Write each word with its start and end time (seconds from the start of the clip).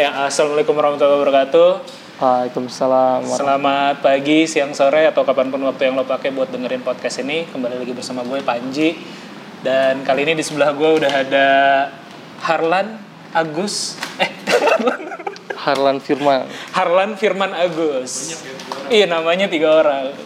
Ya, 0.00 0.32
assalamualaikum 0.32 0.72
warahmatullahi 0.80 1.20
wabarakatuh. 1.20 1.68
Waalaikumsalam. 2.24 3.20
Selamat 3.36 4.00
pagi, 4.00 4.48
siang, 4.48 4.72
sore, 4.72 5.04
atau 5.04 5.28
kapan 5.28 5.52
pun 5.52 5.60
waktu 5.60 5.92
yang 5.92 6.00
lo 6.00 6.08
pakai 6.08 6.32
buat 6.32 6.48
dengerin 6.48 6.80
podcast 6.80 7.20
ini. 7.20 7.44
Kembali 7.52 7.76
lagi 7.76 7.92
bersama 7.92 8.24
gue 8.24 8.40
Panji. 8.40 8.96
Dan 9.60 10.00
kali 10.00 10.24
ini 10.24 10.40
di 10.40 10.40
sebelah 10.40 10.72
gue 10.72 11.04
udah 11.04 11.12
ada 11.12 11.48
Harlan 12.40 12.96
Agus. 13.36 14.00
Eh, 14.16 14.32
Harlan 15.68 16.00
Firman. 16.00 16.48
Harlan 16.72 17.20
Firman 17.20 17.52
Agus. 17.52 18.40
Iya, 18.88 19.04
namanya 19.04 19.52
tiga 19.52 19.84
orang. 19.84 20.16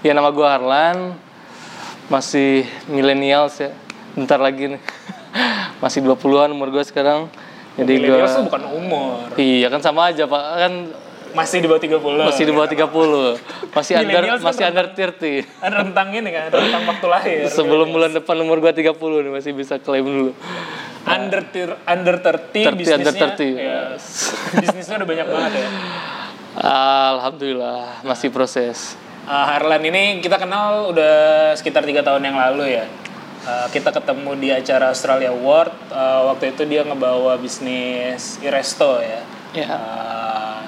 Ya 0.00 0.16
nama 0.16 0.32
gue 0.32 0.48
Harlan. 0.48 1.20
Masih 2.08 2.64
millennials 2.88 3.60
ya. 3.60 3.76
Bentar 4.16 4.40
lagi 4.40 4.72
nih. 4.72 4.82
Masih 5.84 6.00
20-an 6.00 6.48
umur 6.56 6.72
gue 6.72 6.80
sekarang. 6.80 7.28
Jadi 7.76 7.92
gue 8.00 8.08
Millennials 8.08 8.32
tuh 8.32 8.44
bukan 8.48 8.62
umur. 8.72 9.28
Iya 9.36 9.68
kan 9.68 9.80
sama 9.84 10.08
aja 10.08 10.24
Pak. 10.24 10.44
Kan 10.56 10.74
Masih 11.36 11.60
di 11.60 11.68
bawah 11.68 11.76
30. 11.76 12.00
masih 12.00 12.44
di 12.48 12.52
bawah 12.56 12.64
30. 12.64 13.36
Masih 13.76 13.92
under 14.00 14.40
masih 14.40 14.64
under 14.64 14.86
30. 14.88 15.44
Ada 15.60 15.74
rentang 15.84 16.08
ini 16.16 16.32
kan, 16.32 16.48
rentang 16.48 16.88
waktu 16.88 17.06
lahir. 17.12 17.44
Sebelum 17.52 17.92
bulan 17.92 18.16
depan 18.16 18.40
umur 18.40 18.64
gue 18.64 18.72
30 18.72 18.96
nih 18.96 19.32
masih 19.36 19.52
bisa 19.52 19.76
klaim 19.76 20.08
dulu. 20.08 20.32
under 21.06 21.44
under 21.86 22.16
30, 22.18 22.72
30, 22.72 22.80
bisnisnya 22.80 22.96
under 22.98 23.14
30. 23.36 23.52
ya, 23.54 23.80
bisnisnya 24.58 24.94
udah 24.98 25.08
banyak 25.08 25.26
banget 25.30 25.52
ya 25.54 25.68
Alhamdulillah 26.56 28.00
masih 28.00 28.32
proses. 28.32 28.96
Uh, 29.28 29.44
Harlan 29.44 29.82
ini 29.84 30.24
kita 30.24 30.40
kenal 30.40 30.88
udah 30.88 31.52
sekitar 31.52 31.84
tiga 31.84 32.00
tahun 32.00 32.22
yang 32.24 32.36
lalu 32.38 32.80
ya 32.80 32.86
Uh, 33.46 33.70
kita 33.70 33.94
ketemu 33.94 34.30
di 34.42 34.48
acara 34.50 34.90
Australia 34.90 35.30
Award 35.30 35.70
Uh, 35.86 36.34
waktu 36.34 36.50
itu 36.50 36.66
dia 36.66 36.82
ngebawa 36.82 37.38
bisnis 37.38 38.42
Iresto 38.42 38.98
ya 38.98 39.22
Ya. 39.54 39.66
Uh, 39.70 40.60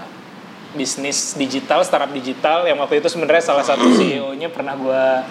bisnis 0.79 1.35
digital 1.35 1.83
startup 1.83 2.15
digital 2.15 2.65
yang 2.65 2.79
waktu 2.79 3.03
itu 3.03 3.11
sebenarnya 3.11 3.43
salah 3.43 3.67
satu 3.67 3.83
CEO-nya 3.99 4.49
pernah 4.49 4.79
gua 4.79 5.27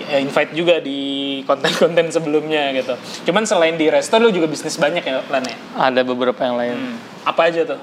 ya, 0.00 0.16
invite 0.18 0.56
juga 0.56 0.80
di 0.80 1.42
konten-konten 1.44 2.08
sebelumnya 2.08 2.72
gitu 2.72 2.96
cuman 3.28 3.44
selain 3.44 3.76
di 3.76 3.86
Resto 3.92 4.16
lu 4.16 4.32
juga 4.32 4.48
bisnis 4.48 4.80
banyak 4.80 5.04
ya 5.04 5.22
Lan 5.28 5.44
ya 5.44 5.56
Ada 5.76 6.00
beberapa 6.02 6.40
yang 6.40 6.56
lain. 6.56 6.74
Hmm. 6.74 6.96
apa 7.28 7.52
aja 7.52 7.68
tuh 7.68 7.80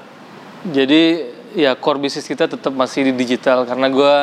Jadi 0.66 1.30
ya 1.54 1.78
core 1.78 2.02
bisnis 2.02 2.26
kita 2.26 2.50
tetap 2.50 2.74
masih 2.74 3.08
di 3.08 3.12
digital 3.14 3.62
karena 3.70 3.86
gue 3.86 4.14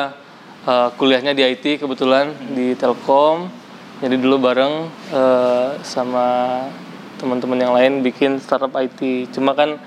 kuliahnya 0.96 1.36
di 1.36 1.42
IT 1.44 1.80
kebetulan 1.80 2.32
di 2.52 2.72
Telkom. 2.76 3.63
Jadi 4.04 4.20
dulu 4.20 4.36
bareng 4.36 4.84
eh, 5.16 5.68
sama 5.80 6.26
teman-teman 7.16 7.56
yang 7.56 7.72
lain 7.72 8.04
bikin 8.04 8.36
startup 8.36 8.76
IT. 8.76 9.32
Cuma 9.32 9.56
kan 9.56 9.80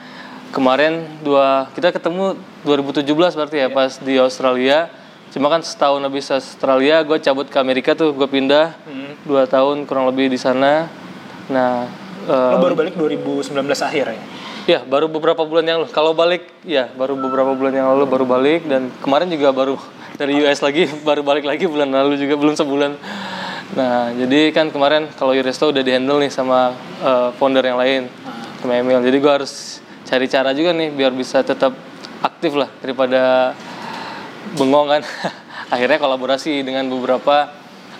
kemarin 0.49 1.05
dua 1.21 1.69
kita 1.77 1.93
ketemu 1.93 2.33
2017 2.65 3.05
berarti 3.13 3.57
ya 3.61 3.69
pas 3.69 4.01
di 4.01 4.17
Australia. 4.17 4.89
Cuma 5.29 5.53
kan 5.53 5.61
setahun 5.61 6.01
habis 6.01 6.33
Australia 6.33 7.05
gue 7.05 7.21
cabut 7.21 7.45
ke 7.45 7.61
Amerika 7.61 7.93
tuh 7.93 8.09
gue 8.17 8.25
pindah 8.25 8.73
Hmm. 8.89 9.13
dua 9.21 9.45
tahun 9.45 9.85
kurang 9.85 10.09
lebih 10.09 10.33
di 10.33 10.39
sana. 10.41 10.89
Nah 11.53 11.85
eh, 12.25 12.51
lo 12.57 12.57
baru 12.57 12.73
balik 12.73 12.97
2019 12.97 13.53
akhir 13.85 14.17
ya 14.17 14.23
Ya, 14.67 14.83
baru 14.83 15.07
beberapa 15.07 15.47
bulan 15.47 15.63
yang 15.63 15.79
lalu. 15.79 15.95
Kalau 15.95 16.11
balik, 16.11 16.43
ya 16.67 16.91
baru 16.91 17.15
beberapa 17.15 17.55
bulan 17.55 17.71
yang 17.71 17.87
lalu 17.87 18.03
baru 18.03 18.27
balik 18.27 18.67
dan 18.67 18.91
kemarin 18.99 19.31
juga 19.31 19.55
baru 19.55 19.79
dari 20.19 20.43
US 20.43 20.59
lagi, 20.59 20.91
baru 21.07 21.23
balik 21.23 21.47
lagi 21.47 21.69
bulan 21.71 21.87
lalu 21.87 22.19
juga 22.19 22.35
belum 22.35 22.51
sebulan. 22.51 22.91
Nah, 23.75 24.15
jadi 24.15 24.55
kan 24.55 24.71
kemarin 24.71 25.11
kalau 25.19 25.35
Yuresto 25.35 25.73
udah 25.73 25.83
dihandle 25.83 26.23
nih 26.23 26.31
sama 26.31 26.71
eh, 27.03 27.29
founder 27.35 27.65
yang 27.65 27.75
lain, 27.75 28.07
sama 28.63 28.79
Emil. 28.79 29.03
Jadi 29.03 29.17
gua 29.19 29.43
harus 29.43 29.83
cari 30.07 30.31
cara 30.31 30.55
juga 30.55 30.71
nih 30.71 30.93
biar 30.95 31.11
bisa 31.11 31.43
tetap 31.43 31.75
aktif 32.23 32.55
lah 32.55 32.71
daripada 32.79 33.51
bengong 34.55 34.87
kan. 34.87 35.01
Akhirnya 35.73 35.99
kolaborasi 35.99 36.63
dengan 36.63 36.87
beberapa 36.87 37.51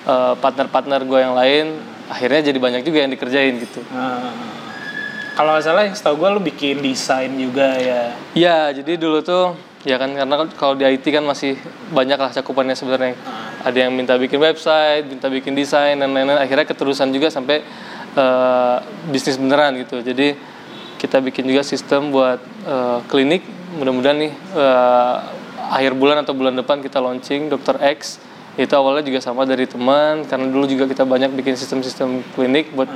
eh, 0.08 0.34
partner-partner 0.40 1.04
gue 1.04 1.20
yang 1.20 1.36
lain. 1.36 1.66
Akhirnya 2.08 2.48
jadi 2.48 2.60
banyak 2.64 2.88
juga 2.88 3.04
yang 3.04 3.12
dikerjain 3.12 3.60
gitu. 3.60 3.84
Nah, 3.92 4.32
kalau 5.36 5.54
nggak 5.54 5.66
salah 5.68 5.84
yang 5.84 5.94
setahu 5.94 6.16
gue 6.24 6.30
lu 6.32 6.42
bikin 6.42 6.80
desain 6.80 7.30
juga 7.36 7.76
ya. 7.76 8.16
Ya, 8.32 8.72
jadi 8.72 8.96
dulu 8.96 9.20
tuh 9.20 9.60
ya 9.88 9.96
kan 9.96 10.12
karena 10.12 10.36
kan 10.36 10.48
kalau 10.60 10.74
di 10.76 10.84
IT 10.84 11.08
kan 11.16 11.24
masih 11.24 11.56
banyak 11.96 12.20
lah 12.20 12.32
cakupannya 12.36 12.76
sebenarnya. 12.76 13.16
Ada 13.64 13.88
yang 13.88 13.96
minta 13.96 14.20
bikin 14.20 14.36
website, 14.44 15.08
minta 15.08 15.32
bikin 15.32 15.56
desain 15.56 15.96
dan 15.96 16.12
lain-lain. 16.12 16.36
Akhirnya 16.36 16.68
keterusan 16.68 17.16
juga 17.16 17.32
sampai 17.32 17.64
eh, 18.12 18.78
bisnis 19.08 19.40
beneran 19.40 19.80
gitu. 19.80 20.04
Jadi 20.04 20.36
kita 21.00 21.24
bikin 21.24 21.48
juga 21.48 21.64
sistem 21.64 22.12
buat 22.12 22.44
eh, 22.68 23.00
klinik. 23.08 23.48
Mudah-mudahan 23.80 24.28
nih 24.28 24.34
eh, 24.36 25.16
akhir 25.72 25.96
bulan 25.96 26.20
atau 26.20 26.36
bulan 26.36 26.60
depan 26.60 26.84
kita 26.84 27.00
launching 27.00 27.48
Dr. 27.48 27.80
X. 27.80 28.20
Itu 28.60 28.76
awalnya 28.76 29.08
juga 29.08 29.24
sama 29.24 29.48
dari 29.48 29.70
teman 29.72 30.28
karena 30.28 30.52
dulu 30.52 30.68
juga 30.68 30.84
kita 30.84 31.08
banyak 31.08 31.32
bikin 31.32 31.56
sistem-sistem 31.56 32.26
klinik 32.36 32.76
buat 32.76 32.90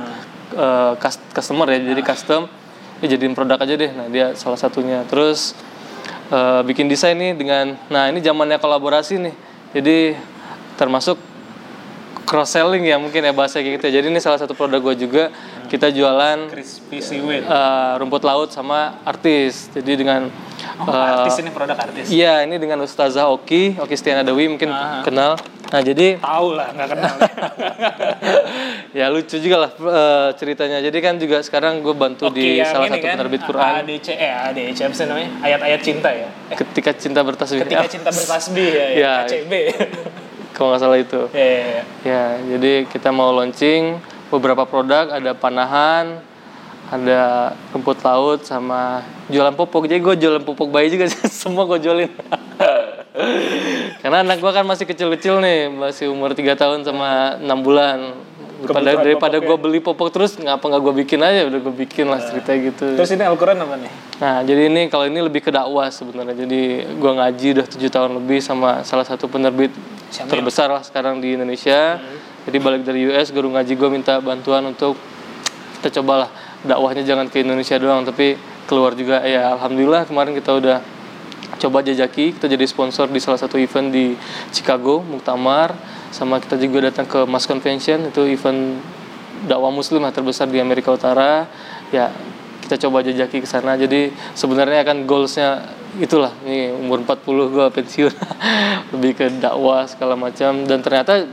cus- 1.00 1.22
customer 1.32 1.70
ya. 1.72 1.80
Jadi 1.80 2.02
custom 2.04 2.50
ya 3.00 3.06
jadiin 3.16 3.32
produk 3.32 3.56
aja 3.62 3.74
deh. 3.78 3.90
Nah, 3.94 4.10
dia 4.10 4.34
salah 4.34 4.58
satunya. 4.58 5.06
Terus 5.06 5.54
eh, 6.32 6.60
bikin 6.64 6.88
desain 6.88 7.14
nih 7.14 7.36
dengan 7.36 7.76
nah 7.92 8.08
ini 8.08 8.24
zamannya 8.24 8.56
kolaborasi 8.56 9.20
nih. 9.20 9.34
Jadi 9.72 9.96
termasuk 10.80 11.20
cross 12.24 12.56
selling 12.56 12.88
ya 12.88 12.96
mungkin 12.96 13.20
ya 13.20 13.36
bahasa 13.36 13.60
kayak 13.60 13.76
gitu. 13.76 13.84
ya. 13.92 14.00
Jadi 14.00 14.06
ini 14.08 14.20
salah 14.24 14.40
satu 14.40 14.56
produk 14.56 14.80
gue 14.80 15.04
juga 15.04 15.28
kita 15.68 15.92
jualan 15.92 16.48
Crispy 16.48 16.98
seaweed. 17.04 17.44
eh, 17.44 17.92
rumput 18.00 18.24
laut 18.24 18.48
sama 18.48 18.96
artis. 19.04 19.68
Jadi 19.72 20.00
dengan 20.00 20.32
Oh, 20.82 20.90
eh, 20.90 21.12
artis 21.16 21.38
ini 21.38 21.50
produk 21.50 21.76
artis. 21.76 22.06
Iya, 22.08 22.42
ini 22.42 22.56
dengan 22.56 22.80
Ustazah 22.80 23.28
Oki, 23.28 23.76
Oki 23.76 23.94
Stiana 23.94 24.20
Dewi 24.20 24.46
mungkin 24.46 24.68
Ah. 24.68 25.00
kenal. 25.00 25.38
Nah, 25.68 25.80
jadi 25.80 26.18
Tahu 26.18 26.48
lah, 26.52 26.68
nggak 26.70 26.88
kenal. 26.90 27.14
ya 28.98 29.08
lucu 29.08 29.36
juga 29.38 29.56
lah 29.58 29.70
eh, 29.72 30.28
ceritanya. 30.36 30.78
Jadi 30.78 30.98
kan 30.98 31.14
juga 31.16 31.40
sekarang 31.40 31.80
gue 31.80 31.94
bantu 31.94 32.28
Oke, 32.28 32.36
di 32.36 32.60
salah 32.60 32.86
satu 32.86 32.98
kan, 32.98 33.14
penerbit 33.16 33.42
Quran. 33.42 33.72
ADC, 33.80 34.08
eh 34.12 34.30
ADC 34.30 34.78
apa 34.82 34.94
sih 34.94 35.06
namanya? 35.06 35.30
Ayat-ayat 35.40 35.80
cinta 35.80 36.08
ya. 36.10 36.28
Eh, 36.50 36.56
Ketika 36.56 36.90
cinta 36.92 37.20
bertasbih. 37.22 37.62
ketika 37.62 37.86
cinta 37.88 38.10
bertasbih 38.10 38.68
ya, 38.68 38.86
ya. 38.86 38.98
Ya. 38.98 39.14
KCB. 39.24 39.52
Kalau 40.54 40.68
nggak 40.70 40.80
salah 40.80 40.98
itu. 40.98 41.20
ya, 41.32 41.40
ya, 41.40 41.64
ya. 41.64 41.82
Ya, 42.04 42.22
jadi 42.52 42.72
kita 42.86 43.08
mau 43.08 43.32
launching 43.32 43.96
beberapa 44.28 44.64
produk, 44.64 45.08
ada 45.08 45.32
panahan, 45.32 46.20
ada 46.92 47.20
rumput 47.72 47.96
laut, 48.04 48.44
sama 48.44 49.00
jualan 49.32 49.56
pupuk. 49.56 49.88
Jadi 49.88 50.00
gue 50.04 50.14
jualan 50.20 50.44
pupuk 50.44 50.68
bayi 50.68 50.92
juga, 50.92 51.08
semua 51.42 51.64
gue 51.64 51.80
jualin. 51.80 52.12
Karena 54.04 54.20
anak 54.20 54.44
gue 54.44 54.52
kan 54.52 54.64
masih 54.68 54.84
kecil-kecil 54.84 55.40
nih, 55.40 55.72
masih 55.72 56.12
umur 56.12 56.36
3 56.36 56.52
tahun 56.52 56.84
sama 56.84 57.40
6 57.40 57.48
bulan. 57.64 57.98
Daripada, 58.62 58.78
Kebutuhan 58.78 59.02
daripada 59.02 59.36
pupuknya. 59.42 59.48
gue 59.48 59.56
beli 59.58 59.80
pupuk 59.82 60.08
terus, 60.14 60.38
ngapa 60.38 60.62
nggak 60.62 60.82
gue 60.86 60.94
bikin 61.02 61.18
aja, 61.18 61.40
udah 61.50 61.60
gue 61.66 61.74
bikin 61.82 62.06
lah 62.06 62.20
cerita 62.22 62.54
gitu. 62.54 62.94
Terus 62.94 63.10
ini 63.10 63.24
Al-Quran 63.26 63.58
apa 63.58 63.74
nih? 63.74 63.90
Nah, 64.22 64.38
jadi 64.46 64.70
ini 64.70 64.86
kalau 64.86 65.10
ini 65.10 65.18
lebih 65.18 65.42
ke 65.42 65.50
dakwah 65.50 65.90
sebenarnya. 65.90 66.46
Jadi 66.46 66.94
gua 66.94 67.18
ngaji 67.18 67.58
udah 67.58 67.66
tujuh 67.66 67.90
tahun 67.90 68.22
lebih 68.22 68.38
sama 68.38 68.86
salah 68.86 69.02
satu 69.02 69.26
penerbit 69.26 69.74
Syamil. 70.14 70.30
terbesar 70.30 70.70
lah 70.70 70.86
sekarang 70.86 71.18
di 71.18 71.34
Indonesia. 71.34 71.98
Jadi 72.46 72.56
balik 72.62 72.86
dari 72.86 73.10
US, 73.10 73.34
guru 73.34 73.50
ngaji 73.50 73.74
gue 73.74 73.88
minta 73.90 74.22
bantuan 74.22 74.62
untuk 74.70 74.94
kita 75.82 75.98
cobalah 75.98 76.30
dakwahnya 76.62 77.02
jangan 77.02 77.26
ke 77.26 77.42
Indonesia 77.42 77.76
doang, 77.78 78.06
tapi 78.06 78.38
keluar 78.70 78.94
juga. 78.94 79.22
Ya, 79.26 79.50
alhamdulillah 79.54 80.06
kemarin 80.06 80.32
kita 80.34 80.54
udah 80.58 80.78
coba 81.58 81.78
jajaki, 81.82 82.34
kita 82.38 82.50
jadi 82.50 82.64
sponsor 82.66 83.06
di 83.10 83.22
salah 83.22 83.38
satu 83.38 83.54
event 83.58 83.90
di 83.92 84.18
Chicago, 84.50 85.02
Muktamar, 85.02 85.74
sama 86.10 86.42
kita 86.42 86.58
juga 86.58 86.90
datang 86.90 87.06
ke 87.06 87.22
Mas 87.26 87.46
Convention, 87.46 88.10
itu 88.10 88.22
event 88.26 88.82
dakwah 89.46 89.70
muslim 89.70 90.02
lah 90.02 90.14
terbesar 90.14 90.50
di 90.50 90.58
Amerika 90.62 90.94
Utara. 90.94 91.46
Ya, 91.90 92.10
kita 92.62 92.78
coba 92.88 93.02
jajaki 93.02 93.42
ke 93.42 93.48
sana. 93.48 93.74
Jadi 93.74 94.14
sebenarnya 94.38 94.86
kan 94.86 95.04
goalsnya 95.04 95.66
itulah, 95.98 96.32
nih 96.46 96.72
umur 96.72 97.02
40 97.04 97.52
gue 97.52 97.66
pensiun, 97.74 98.14
lebih 98.96 99.12
ke 99.18 99.26
dakwah 99.42 99.84
segala 99.84 100.14
macam. 100.14 100.64
Dan 100.64 100.80
ternyata 100.80 101.26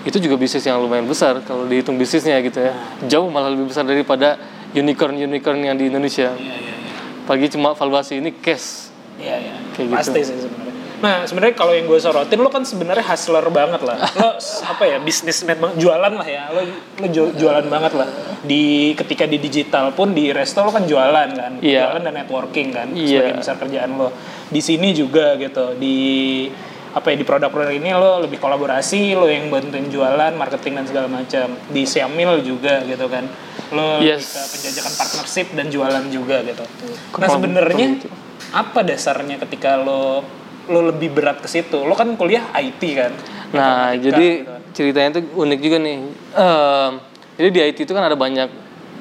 itu 0.00 0.16
juga 0.16 0.40
bisnis 0.40 0.64
yang 0.64 0.80
lumayan 0.80 1.04
besar 1.04 1.44
kalau 1.44 1.68
dihitung 1.68 2.00
bisnisnya 2.00 2.40
gitu 2.40 2.60
ya. 2.60 2.72
Jauh 3.04 3.28
malah 3.28 3.52
lebih 3.52 3.68
besar 3.68 3.84
daripada 3.84 4.40
unicorn-unicorn 4.72 5.60
yang 5.60 5.76
di 5.76 5.92
Indonesia. 5.92 6.32
Iya, 6.34 6.54
iya, 6.56 6.74
iya. 6.80 6.92
Pagi 7.28 7.46
cuma 7.52 7.76
valuasi 7.76 8.18
ini 8.18 8.32
cash. 8.40 8.88
Iya, 9.20 9.36
iya. 9.36 9.54
Kayak 9.76 9.86
gitu. 9.86 9.96
Pasti 10.00 10.20
sih 10.24 10.36
sebenarnya. 10.40 10.68
Nah, 11.00 11.24
sebenarnya 11.24 11.56
kalau 11.56 11.72
yang 11.72 11.88
gue 11.88 11.96
sorotin 11.96 12.36
lo 12.36 12.52
kan 12.52 12.60
sebenarnya 12.60 13.00
hustler 13.00 13.48
banget 13.48 13.80
lah. 13.80 13.96
Lo 14.20 14.36
apa 14.40 14.84
ya, 14.84 15.00
bisnismen 15.00 15.56
banget, 15.56 15.80
jualan 15.80 16.12
lah 16.12 16.28
ya. 16.28 16.52
Lo 16.52 16.60
lo 17.00 17.06
ju- 17.08 17.32
jualan 17.32 17.64
banget 17.72 17.92
lah. 17.96 18.08
Di 18.44 18.92
ketika 18.92 19.24
di 19.24 19.40
digital 19.40 19.96
pun 19.96 20.12
di 20.12 20.28
resto 20.28 20.60
lo 20.60 20.68
kan 20.68 20.84
jualan 20.84 21.28
kan. 21.32 21.52
Iya. 21.64 21.88
Jualan 21.88 22.02
dan 22.04 22.14
networking 22.20 22.68
kan 22.72 22.88
Iya. 22.92 23.20
sebagian 23.24 23.36
besar 23.40 23.56
kerjaan 23.56 23.90
lo. 23.96 24.12
Di 24.52 24.60
sini 24.60 24.92
juga 24.92 25.40
gitu. 25.40 25.72
Di 25.80 25.96
apa 26.90 27.14
ya 27.14 27.16
di 27.16 27.26
produk-produk 27.26 27.70
ini 27.70 27.94
lo 27.94 28.18
lebih 28.18 28.42
kolaborasi, 28.42 29.14
lo 29.14 29.30
yang 29.30 29.46
bantuin 29.46 29.86
jualan, 29.86 30.34
marketing 30.34 30.82
dan 30.82 30.84
segala 30.90 31.06
macam. 31.06 31.54
Di 31.70 31.82
Xiaomil 31.86 32.42
juga 32.42 32.82
gitu 32.84 33.06
kan. 33.06 33.26
lo 33.70 34.02
Yes. 34.02 34.34
ke 34.34 34.42
penjajakan 34.58 34.92
partnership 34.98 35.46
dan 35.54 35.70
jualan 35.70 36.04
juga 36.10 36.42
gitu. 36.42 36.66
Nah 37.22 37.28
sebenarnya 37.30 37.86
gitu. 38.02 38.10
apa 38.50 38.82
dasarnya 38.82 39.38
ketika 39.46 39.78
lo 39.78 40.26
lo 40.66 40.90
lebih 40.90 41.14
berat 41.14 41.38
ke 41.38 41.46
situ? 41.46 41.78
Lo 41.86 41.94
kan 41.94 42.10
kuliah 42.18 42.50
IT 42.58 42.82
kan? 42.98 43.14
Nah, 43.54 43.94
Informatika 43.94 44.02
jadi 44.02 44.26
gitu 44.26 44.50
kan. 44.50 44.60
ceritanya 44.74 45.08
tuh 45.14 45.22
unik 45.38 45.60
juga 45.62 45.76
nih. 45.86 45.98
Ehm, 46.34 46.92
jadi 47.38 47.48
di 47.54 47.60
IT 47.62 47.78
itu 47.86 47.92
kan 47.94 48.04
ada 48.10 48.18
banyak 48.18 48.50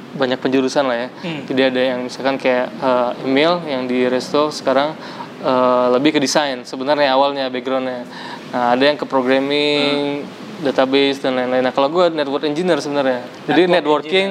banyak 0.10 0.38
penjurusan 0.38 0.86
lah 0.86 0.98
ya. 1.06 1.08
Hmm. 1.22 1.42
Jadi 1.50 1.62
ada 1.66 1.82
yang 1.82 2.00
misalkan 2.06 2.38
kayak 2.38 2.70
eh, 2.70 3.12
email 3.26 3.62
yang 3.66 3.90
di 3.90 4.06
resto 4.06 4.54
sekarang 4.54 4.94
eh, 5.40 5.88
lebih 5.96 6.16
ke 6.16 6.20
desain 6.20 6.62
sebenarnya 6.64 7.16
awalnya 7.16 7.48
backgroundnya. 7.48 8.04
Nah, 8.50 8.74
ada 8.74 8.84
yang 8.84 8.98
ke 8.98 9.06
programming, 9.06 10.26
database 10.60 11.24
dan 11.24 11.38
lain-lain. 11.40 11.64
Nah, 11.64 11.74
kalau 11.74 11.88
gue 11.88 12.12
network 12.12 12.44
engineer 12.44 12.80
sebenarnya. 12.84 13.24
Jadi 13.48 13.62
Network 13.70 14.06
networking 14.06 14.30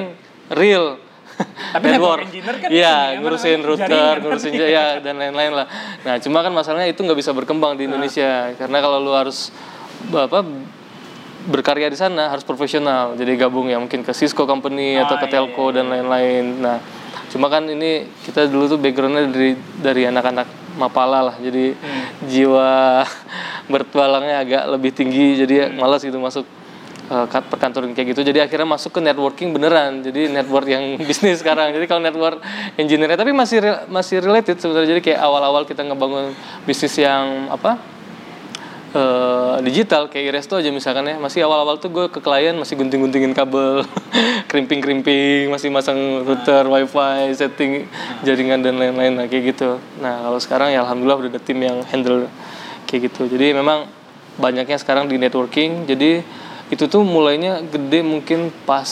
real. 0.53 0.99
Tapi 1.71 1.85
network 1.95 2.27
engineer 2.29 2.55
kan 2.59 2.69
Iya, 2.69 2.95
apa 3.15 3.19
ngurusin 3.23 3.59
router, 3.63 3.87
jaringan. 3.87 4.17
ngurusin 4.21 4.53
ya 4.59 4.85
dan 4.99 5.15
lain-lain 5.17 5.51
lah. 5.55 5.67
Nah, 6.03 6.15
cuma 6.19 6.43
kan 6.43 6.51
masalahnya 6.53 6.91
itu 6.91 6.99
nggak 7.01 7.17
bisa 7.17 7.31
berkembang 7.33 7.79
di 7.79 7.87
Indonesia 7.87 8.53
karena 8.59 8.77
kalau 8.83 8.99
lu 9.01 9.15
harus 9.15 9.49
apa 10.11 10.43
berkarya 11.49 11.87
di 11.89 11.97
sana 11.97 12.29
harus 12.29 12.43
profesional. 12.43 13.15
Jadi 13.15 13.39
gabung 13.39 13.71
ya 13.71 13.79
mungkin 13.79 14.03
ke 14.03 14.11
Cisco 14.11 14.43
company 14.43 14.99
atau 14.99 15.15
Ah, 15.15 15.21
ke 15.23 15.27
iya, 15.31 15.33
telco 15.39 15.65
dan 15.71 15.87
lain-lain. 15.89 16.59
Nah, 16.61 16.77
cuma 17.31 17.47
kan 17.47 17.65
ini 17.65 18.05
kita 18.27 18.45
dulu 18.51 18.75
tuh 18.75 18.79
backgroundnya 18.79 19.31
dari 19.31 19.51
dari 19.79 20.03
anak-anak 20.05 20.68
Mapala 20.79 21.19
lah. 21.27 21.35
Jadi 21.35 21.75
jiwa 22.25 23.03
bertualangnya 23.73 24.47
agak 24.47 24.63
lebih 24.71 24.95
tinggi. 24.95 25.35
Jadi 25.35 25.75
malas 25.75 25.99
gitu 25.99 26.15
masuk 26.17 26.47
uh, 27.11 27.27
kat- 27.27 27.51
perkantoran 27.51 27.91
kayak 27.91 28.15
gitu. 28.15 28.23
Jadi 28.23 28.39
akhirnya 28.39 28.79
masuk 28.79 28.95
ke 28.95 29.01
networking 29.03 29.51
beneran. 29.51 29.99
Jadi 29.99 30.31
network 30.31 30.71
yang 30.71 30.95
bisnis 31.09 31.43
sekarang. 31.43 31.75
Jadi 31.75 31.83
kalau 31.83 31.99
network 31.99 32.39
engineer 32.79 33.19
tapi 33.19 33.35
masih 33.35 33.59
re- 33.59 33.83
masih 33.91 34.23
related 34.23 34.55
sebenarnya. 34.57 34.95
Jadi 34.95 35.01
kayak 35.03 35.19
awal-awal 35.19 35.67
kita 35.67 35.83
ngebangun 35.83 36.31
bisnis 36.63 36.95
yang 36.95 37.51
apa 37.51 37.98
eh, 38.93 39.55
digital 39.65 40.07
kayak 40.07 40.33
Iresto 40.33 40.57
aja 40.57 40.69
misalkan 40.73 41.05
ya. 41.09 41.15
Masih 41.17 41.45
awal-awal 41.45 41.77
tuh 41.77 41.89
gue 41.93 42.05
ke 42.09 42.19
klien 42.21 42.55
masih 42.57 42.77
gunting-guntingin 42.79 43.33
kabel 43.33 43.85
krimping-krimping 44.51 45.49
masih 45.49 45.69
masang 45.69 46.25
router 46.25 46.65
wifi 46.65 47.33
setting 47.37 47.85
jaringan 48.25 48.61
dan 48.65 48.77
lain-lain 48.77 49.13
nah 49.19 49.25
kayak 49.25 49.55
gitu. 49.55 49.77
Nah 50.01 50.25
kalau 50.29 50.39
sekarang 50.41 50.69
ya 50.73 50.85
alhamdulillah 50.85 51.27
udah 51.27 51.31
ada 51.37 51.41
tim 51.41 51.59
yang 51.61 51.81
handle 51.89 52.29
kayak 52.89 53.11
gitu. 53.11 53.29
Jadi 53.29 53.53
memang 53.53 53.89
banyaknya 54.41 54.77
sekarang 54.81 55.05
di 55.05 55.17
networking. 55.21 55.85
Jadi 55.85 56.21
itu 56.69 56.85
tuh 56.85 57.01
mulainya 57.01 57.65
gede 57.65 58.05
mungkin 58.05 58.53
pas 58.65 58.85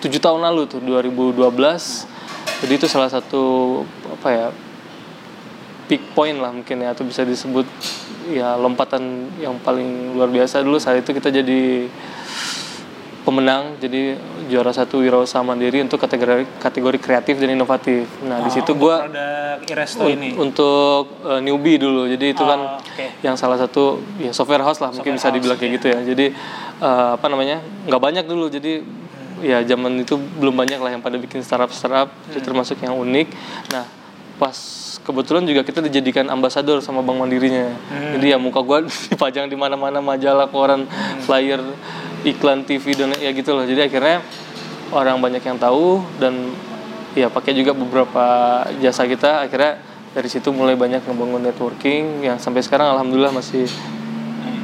tujuh 0.00 0.18
tahun 0.18 0.42
lalu 0.48 0.66
tuh 0.66 0.80
2012 0.80 1.44
jadi 2.64 2.72
itu 2.74 2.86
salah 2.90 3.12
satu 3.12 3.42
apa 4.08 4.28
ya 4.32 4.46
peak 5.92 6.16
point 6.16 6.40
lah 6.40 6.48
mungkin 6.48 6.80
ya 6.80 6.96
atau 6.96 7.04
bisa 7.04 7.20
disebut 7.20 7.68
ya 8.32 8.56
lompatan 8.56 9.28
yang 9.36 9.60
paling 9.60 10.16
luar 10.16 10.32
biasa. 10.32 10.64
Dulu 10.64 10.80
saat 10.80 11.04
itu 11.04 11.12
kita 11.12 11.28
jadi 11.28 11.84
pemenang 13.22 13.76
jadi 13.76 14.18
juara 14.50 14.72
satu 14.74 14.98
wirausaha 14.98 15.44
mandiri 15.46 15.78
untuk 15.84 16.00
kategori 16.00 16.48
kategori 16.58 16.98
kreatif 16.98 17.36
dan 17.36 17.52
inovatif. 17.52 18.08
Nah 18.24 18.40
di 18.40 18.50
situ 18.50 18.72
gua 18.72 19.04
Iresto 19.62 20.08
ini. 20.08 20.32
untuk 20.34 21.22
uh, 21.28 21.38
newbie 21.38 21.76
dulu. 21.76 22.08
Jadi 22.08 22.32
itu 22.32 22.40
kan 22.42 22.60
Oh, 22.62 22.80
oke. 22.80 23.06
yang 23.20 23.36
salah 23.36 23.60
satu 23.60 24.00
ya 24.16 24.32
software 24.32 24.64
house 24.64 24.80
lah 24.80 24.90
mungkin 24.96 25.20
bisa 25.20 25.28
dibilang 25.28 25.60
kayak 25.60 25.72
gitu 25.76 25.86
ya. 25.92 26.00
Jadi 26.00 26.32
uh, 26.80 27.20
apa 27.20 27.26
namanya 27.28 27.60
nggak 27.84 28.00
banyak 28.00 28.24
dulu. 28.24 28.48
Jadi 28.48 28.80
ya 29.44 29.60
zaman 29.68 30.02
itu 30.02 30.16
belum 30.16 30.56
banyak 30.56 30.80
lah 30.80 30.90
yang 30.96 31.02
pada 31.04 31.20
bikin 31.20 31.44
startup 31.44 31.68
startup 31.70 32.08
itu 32.32 32.40
termasuk 32.40 32.80
yang 32.80 32.96
unik. 32.96 33.28
Nah 33.70 33.84
pas 34.40 34.56
kebetulan 35.02 35.42
juga 35.42 35.66
kita 35.66 35.82
dijadikan 35.82 36.30
ambasador 36.30 36.78
sama 36.78 37.02
bank 37.02 37.18
mandirinya. 37.18 37.74
Jadi 38.16 38.26
ya 38.32 38.38
muka 38.38 38.62
gua 38.62 38.86
dipajang 39.10 39.50
di 39.50 39.58
mana-mana 39.58 39.98
majalah 39.98 40.46
koran 40.48 40.86
flyer 41.26 41.60
iklan 42.22 42.62
TV 42.62 42.94
dan 42.94 43.14
ya 43.18 43.30
gitu 43.34 43.54
loh. 43.54 43.66
Jadi 43.66 43.90
akhirnya 43.90 44.22
orang 44.94 45.18
banyak 45.18 45.42
yang 45.42 45.58
tahu 45.58 46.02
dan 46.22 46.54
ya 47.18 47.26
pakai 47.28 47.52
juga 47.58 47.74
beberapa 47.74 48.24
jasa 48.78 49.04
kita. 49.04 49.46
Akhirnya 49.46 49.82
dari 50.12 50.28
situ 50.30 50.54
mulai 50.54 50.78
banyak 50.78 51.02
ngebangun 51.02 51.42
networking 51.42 52.22
yang 52.22 52.38
sampai 52.38 52.62
sekarang 52.62 52.94
alhamdulillah 52.96 53.34
masih 53.34 53.66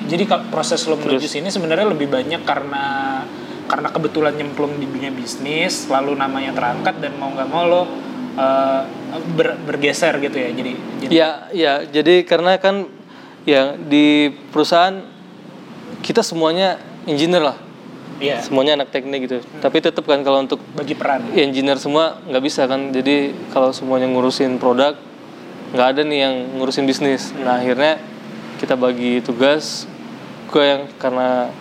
Jadi 0.09 0.25
proses 0.49 0.89
lo 0.89 0.97
menuju 0.97 1.29
sini 1.29 1.53
sebenarnya 1.53 1.93
lebih 1.93 2.09
banyak 2.09 2.41
karena 2.41 3.21
karena 3.69 3.93
kebetulan 3.93 4.33
nyemplung 4.33 4.81
di 4.81 4.89
dunia 4.89 5.13
bisnis, 5.13 5.85
lalu 5.93 6.17
namanya 6.17 6.57
terangkat 6.57 6.97
dan 7.05 7.13
mau 7.21 7.29
nggak 7.29 7.49
mau 7.53 7.69
lo 7.69 8.08
eh, 8.39 8.83
ber- 9.35 9.59
bergeser 9.67 10.15
gitu 10.23 10.39
ya. 10.39 10.49
Jadi, 10.55 10.73
jadi. 11.03 11.11
Ya 11.11 11.31
ya 11.51 11.73
jadi 11.85 12.23
karena 12.23 12.55
kan 12.63 12.87
ya 13.43 13.75
di 13.75 14.31
perusahaan 14.55 15.03
kita 16.07 16.23
semuanya 16.23 16.79
engineer 17.05 17.43
lah. 17.43 17.59
Iya, 18.19 18.43
semuanya 18.43 18.83
anak 18.83 18.91
teknik 18.91 19.31
gitu. 19.31 19.39
Tapi 19.63 19.79
tetap 19.79 20.03
kan 20.03 20.19
kalau 20.27 20.43
untuk 20.43 20.59
bagi 20.75 20.99
peran. 20.99 21.23
engineer 21.39 21.79
semua 21.79 22.19
nggak 22.27 22.43
bisa 22.43 22.67
kan. 22.67 22.91
Jadi 22.91 23.31
kalau 23.55 23.71
semuanya 23.71 24.11
ngurusin 24.11 24.59
produk 24.59 24.99
nggak 25.71 25.89
ada 25.95 26.01
nih 26.03 26.19
yang 26.27 26.35
ngurusin 26.59 26.83
bisnis. 26.83 27.31
Nah 27.39 27.63
akhirnya 27.63 28.03
kita 28.59 28.75
bagi 28.75 29.23
tugas 29.23 29.87
gue 30.51 30.65
yang 30.65 30.83
karena 30.99 31.53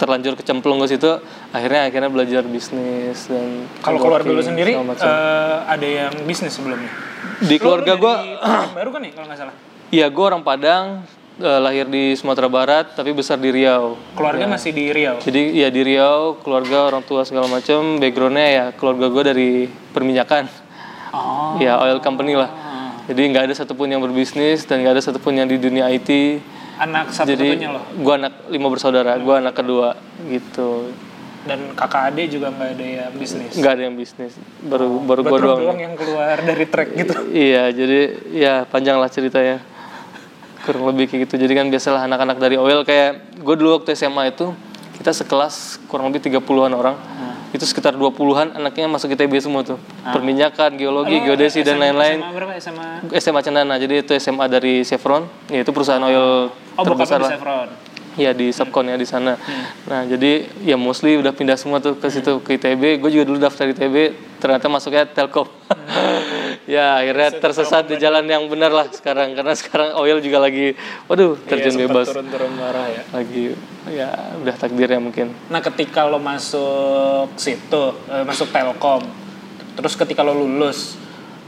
terlanjur 0.00 0.34
kecemplung 0.34 0.82
ke 0.82 0.98
situ 0.98 1.22
akhirnya 1.54 1.86
akhirnya 1.86 2.10
belajar 2.10 2.42
bisnis 2.44 3.30
dan 3.30 3.70
Kalau 3.78 4.02
keluarga 4.02 4.26
lo 4.26 4.42
networking, 4.42 4.50
sendiri 4.50 4.72
eh, 4.74 5.56
ada 5.64 5.86
yang 5.86 6.12
bisnis 6.26 6.50
sebelumnya. 6.52 6.90
di 7.40 7.56
keluarga 7.56 7.94
gue 7.94 8.14
baru 8.74 8.88
kan 8.90 9.00
nih 9.00 9.12
kalau 9.14 9.26
nggak 9.26 9.38
salah. 9.38 9.54
iya 9.88 10.10
gue 10.10 10.24
orang 10.24 10.42
Padang 10.42 11.06
eh, 11.36 11.60
lahir 11.62 11.86
di 11.86 12.12
Sumatera 12.12 12.50
Barat 12.50 12.92
tapi 12.92 13.10
besar 13.10 13.38
di 13.38 13.48
Riau 13.48 13.94
Keluarga 14.12 14.50
masih 14.50 14.70
di 14.70 14.90
Riau. 14.90 15.22
jadi 15.22 15.42
ya 15.54 15.68
di 15.68 15.82
Riau 15.84 16.42
keluarga 16.42 16.90
orang 16.90 17.02
tua 17.02 17.22
segala 17.22 17.46
macam 17.46 17.96
backgroundnya 17.96 18.48
ya 18.50 18.64
keluarga 18.72 19.06
gue 19.08 19.22
dari 19.24 19.50
perminyakan 19.90 20.66
Oh. 21.14 21.54
ya 21.62 21.78
oil 21.78 22.02
company 22.02 22.34
lah 22.34 22.50
jadi 23.06 23.22
nggak 23.30 23.44
ada 23.46 23.54
satupun 23.54 23.86
yang 23.86 24.02
berbisnis 24.02 24.66
dan 24.66 24.82
nggak 24.82 24.98
ada 24.98 25.02
satupun 25.04 25.30
yang 25.30 25.46
di 25.46 25.62
dunia 25.62 25.86
IT 25.86 26.10
Anak 26.74 27.14
jadi 27.14 27.54
satu-satunya 27.54 27.70
lo. 27.70 27.78
gue 27.94 28.14
anak 28.16 28.50
lima 28.50 28.66
bersaudara 28.66 29.14
gue 29.14 29.30
anak 29.30 29.54
kedua 29.54 29.94
gitu 30.26 30.90
Dan 31.44 31.76
kakak 31.76 32.08
adik 32.08 32.26
juga 32.30 32.48
nggak 32.48 32.70
ada 32.72 32.86
yang 33.04 33.12
bisnis. 33.14 33.52
nggak 33.52 33.72
ada 33.72 33.82
yang 33.84 33.94
bisnis. 33.94 34.32
Baru 34.60 35.00
baru 35.00 35.20
gue 35.20 35.38
doang 35.38 35.60
doang. 35.60 35.78
yang 35.78 35.92
keluar 35.92 36.40
dari 36.40 36.64
track 36.64 36.88
gitu. 36.94 37.14
iya 37.28 37.68
jadi 37.68 38.00
ya 38.32 38.54
panjang 38.64 38.96
lah 38.96 39.08
ceritanya. 39.08 39.60
Kurang 40.62 40.88
lebih 40.88 41.04
kayak 41.06 41.28
gitu. 41.28 41.36
Jadi 41.36 41.52
kan 41.52 41.68
biasalah 41.68 42.08
anak-anak 42.08 42.40
dari 42.40 42.56
oil 42.56 42.80
kayak 42.82 43.36
gue 43.36 43.54
dulu 43.54 43.76
waktu 43.76 43.92
SMA 43.92 44.32
itu 44.32 44.56
kita 44.94 45.12
sekelas 45.12 45.84
kurang 45.84 46.08
lebih 46.08 46.24
30-an 46.24 46.72
orang. 46.72 46.96
Itu 47.52 47.62
sekitar 47.62 47.92
20-an 47.92 48.56
anaknya 48.56 48.88
masuk 48.88 49.12
ITB 49.12 49.38
semua 49.38 49.62
tuh. 49.62 49.76
Perminyakan 50.02 50.74
geologi 50.74 51.20
geodesi 51.20 51.60
dan 51.60 51.78
lain-lain. 51.78 52.18
SMA 52.18 52.32
berapa? 52.32 52.52
SMA? 52.58 52.88
SMA 53.14 53.40
Cendana. 53.44 53.74
Jadi 53.76 54.00
itu 54.00 54.10
SMA 54.16 54.48
dari 54.48 54.80
Chevron. 54.82 55.28
Yaitu 55.46 55.70
perusahaan 55.70 56.00
oil 56.00 56.48
Oh, 56.74 56.82
terbesar 56.82 57.20
lah. 57.20 57.30
Chevron. 57.30 57.68
Ya 58.14 58.30
di 58.34 58.50
subcon 58.54 58.86
ya 58.90 58.96
di 58.98 59.06
sana. 59.06 59.34
Nah 59.90 60.06
jadi 60.06 60.46
ya 60.62 60.78
mostly 60.78 61.18
udah 61.18 61.34
pindah 61.34 61.58
semua 61.58 61.82
tuh 61.82 61.98
ke 61.98 62.06
situ 62.10 62.38
ke 62.42 62.58
ITB 62.58 63.02
gue 63.02 63.10
juga 63.10 63.24
dulu 63.26 63.38
daftar 63.42 63.70
ITB 63.70 64.14
ternyata 64.38 64.66
masuknya 64.70 65.06
Telkom. 65.08 65.48
Ya 66.64 66.96
akhirnya 66.96 67.28
tersesat 67.44 67.84
di 67.92 68.00
jalan 68.00 68.24
yang 68.24 68.48
benar 68.48 68.72
lah 68.72 68.88
sekarang 68.88 69.36
karena 69.36 69.52
sekarang 69.52 70.00
oil 70.00 70.16
juga 70.24 70.40
lagi 70.40 70.72
waduh 71.12 71.36
terjun 71.44 71.76
Iya, 71.76 71.80
bebas. 71.84 72.08
Turun-turun 72.08 72.56
marah 72.56 72.88
ya. 72.88 73.02
lagi 73.12 73.52
ya 73.92 74.08
udah 74.40 74.54
takdirnya 74.56 74.96
mungkin. 74.96 75.28
Nah, 75.52 75.60
ketika 75.60 76.08
lo 76.08 76.16
masuk 76.16 77.36
situ, 77.36 77.84
eh, 78.08 78.24
masuk 78.24 78.48
Telkom, 78.48 79.04
terus 79.76 79.92
ketika 79.92 80.24
lo 80.24 80.32
lulus, 80.32 80.96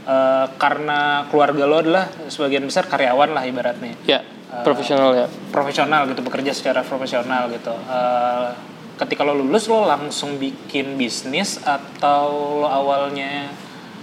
eh, 0.05 0.45
karena 0.61 1.25
keluarga 1.33 1.65
lo 1.65 1.81
adalah 1.81 2.13
sebagian 2.29 2.61
besar 2.69 2.85
karyawan 2.85 3.33
lah 3.33 3.41
ibaratnya, 3.49 3.97
ya 4.05 4.21
profesional 4.63 5.11
ya 5.13 5.27
profesional 5.51 6.07
gitu, 6.07 6.23
bekerja 6.23 6.51
secara 6.55 6.81
profesional 6.83 7.51
gitu. 7.51 7.73
Eh, 7.73 8.49
ketika 8.97 9.21
lo 9.27 9.37
lulus, 9.37 9.67
lo 9.69 9.85
langsung 9.85 10.39
bikin 10.39 10.97
bisnis 10.97 11.59
atau 11.61 12.61
lo 12.63 12.67
awalnya 12.67 13.51